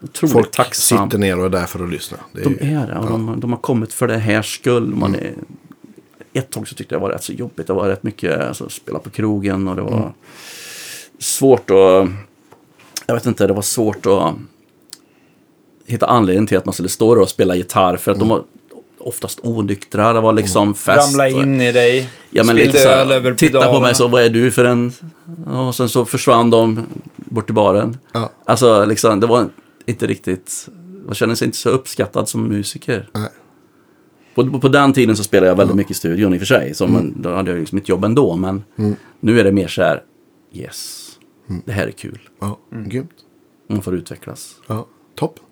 otroligt 0.04 0.24
Mm. 0.24 0.34
Folk 0.34 0.52
tacksam. 0.52 1.10
sitter 1.10 1.18
ner 1.18 1.40
och 1.40 1.46
är 1.46 1.50
där 1.50 1.66
för 1.66 1.84
att 1.84 1.90
lyssna. 1.90 2.18
Är, 2.34 2.44
De 2.44 2.58
är 2.60 2.88
det. 2.88 3.00
Och 3.00 3.10
de, 3.10 3.40
de 3.40 3.52
har 3.52 3.60
kommit 3.60 3.94
för 3.94 4.08
det 4.08 4.18
här 4.18 4.42
skull. 4.42 4.96
Man 4.96 5.16
är, 5.16 5.34
ett 6.34 6.52
tag 6.52 6.68
så 6.68 6.76
tyckte 6.76 6.96
jag 6.96 7.02
det 7.02 7.08
var 7.08 7.14
rätt 7.14 7.24
så 7.24 7.34
jobbigt. 7.34 7.68
Det 7.68 7.74
var 7.74 7.88
rätt 7.88 8.04
mycket 8.04 8.40
alltså, 8.42 8.70
spela 8.70 9.00
på 9.00 9.10
krogen 9.10 9.68
och 9.68 9.76
det 9.76 9.82
var 9.82 9.98
Mm. 9.98 10.10
svårt 11.20 11.70
att... 11.70 12.08
Jag 13.06 13.16
vet 13.16 13.26
inte, 13.26 13.48
det 13.48 13.54
var 13.54 13.62
svårt 13.62 14.06
att 14.06 14.34
hitta 15.86 16.06
anledning 16.06 16.48
till 16.48 16.58
att 16.58 16.66
man 16.66 16.74
skulle 16.74 16.90
stå 16.90 17.16
där 17.16 17.22
och 17.22 17.30
spela 17.30 17.56
gitarr. 17.56 17.98
För 17.98 18.12
att 18.12 18.18
Mm. 18.18 18.28
de 18.28 18.36
var 18.36 18.44
oftast 19.00 19.40
onyktra. 19.44 20.14
Det 20.14 20.22
var 20.22 20.34
liksom 20.34 20.76
fest. 20.76 21.08
Ramla 21.14 21.30
in 21.30 21.62
i 21.62 21.72
dig. 21.72 22.10
Ja, 22.30 22.44
men 22.44 22.56
lite 22.56 22.80
så 22.80 22.90
öl 22.90 23.08
här, 23.08 23.16
över 23.16 23.34
titta 23.34 23.72
på 23.74 23.80
mig 23.80 23.96
så, 23.96 24.08
vad 24.08 24.24
är 24.24 24.30
du 24.30 24.52
för 24.52 24.66
en... 24.66 24.94
Och 25.48 25.76
sen 25.76 25.90
så 25.90 26.06
försvann 26.06 26.50
de 26.50 26.86
bort 27.16 27.46
till 27.46 27.56
baren. 27.56 27.98
Ja. 28.12 28.30
Alltså, 28.46 28.86
liksom, 28.86 29.20
det 29.20 29.28
var 29.28 29.50
inte 29.86 30.08
riktigt... 30.08 30.70
Man 31.06 31.16
känner 31.16 31.36
sig 31.36 31.46
inte 31.46 31.58
så 31.58 31.70
uppskattad 31.70 32.30
som 32.30 32.48
musiker. 32.48 33.10
Nej. 33.14 33.30
På, 34.46 34.60
på 34.60 34.68
den 34.68 34.94
tiden 34.94 35.18
så 35.18 35.24
spelade 35.24 35.48
jag 35.48 35.56
väldigt 35.56 35.76
mycket 35.76 35.92
i 35.92 35.94
studion 35.94 36.34
i 36.34 36.38
och 36.38 36.42
för 36.42 36.46
sig. 36.46 36.74
Så 36.76 36.88
man, 36.88 37.16
då 37.22 37.34
hade 37.34 37.52
jag 37.52 37.60
liksom 37.60 37.76
mitt 37.76 37.90
jobb 37.90 38.06
ändå. 38.06 38.36
Men 38.36 38.64
nu 39.20 39.40
är 39.40 39.44
det 39.44 39.52
mer 39.52 39.68
så 39.68 39.82
här, 39.82 40.02
yes, 40.54 41.10
det 41.66 41.72
här 41.72 41.88
är 41.88 41.92
kul. 41.92 42.20
Ja, 42.42 42.60
grymt. 42.86 43.12
Man 43.70 43.82
får 43.82 43.96
utvecklas. 43.96 44.56
Ja, 44.68 44.88
toppen. 45.16 45.44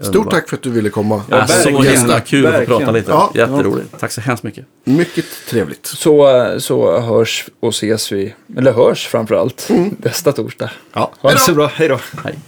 Stort 0.00 0.30
tack 0.30 0.48
för 0.48 0.56
att 0.56 0.62
du 0.62 0.70
ville 0.70 0.90
komma. 0.90 1.22
Ja, 1.30 1.46
så 1.46 1.68
himla 1.68 2.20
kul 2.20 2.46
att 2.46 2.58
få 2.58 2.78
prata 2.78 2.90
lite. 2.90 3.10
Ja. 3.10 3.32
Jätteroligt. 3.34 3.98
Tack 4.00 4.12
så 4.12 4.20
hemskt 4.20 4.42
mycket. 4.42 4.66
Mycket 4.84 5.24
trevligt. 5.48 5.86
Så, 5.86 6.46
så 6.58 7.00
hörs 7.00 7.48
och 7.60 7.68
ses 7.68 8.12
vi, 8.12 8.34
eller 8.56 8.72
hörs 8.72 9.06
framför 9.06 9.34
allt, 9.34 9.70
nästa 9.98 10.32
torsdag. 10.32 10.70
Ja, 10.92 11.12
Ha 11.18 11.30
det 11.30 11.38
så 11.38 11.54
bra, 11.54 11.66
hej 11.66 11.88
då. 11.88 11.98
Hej. 12.24 12.38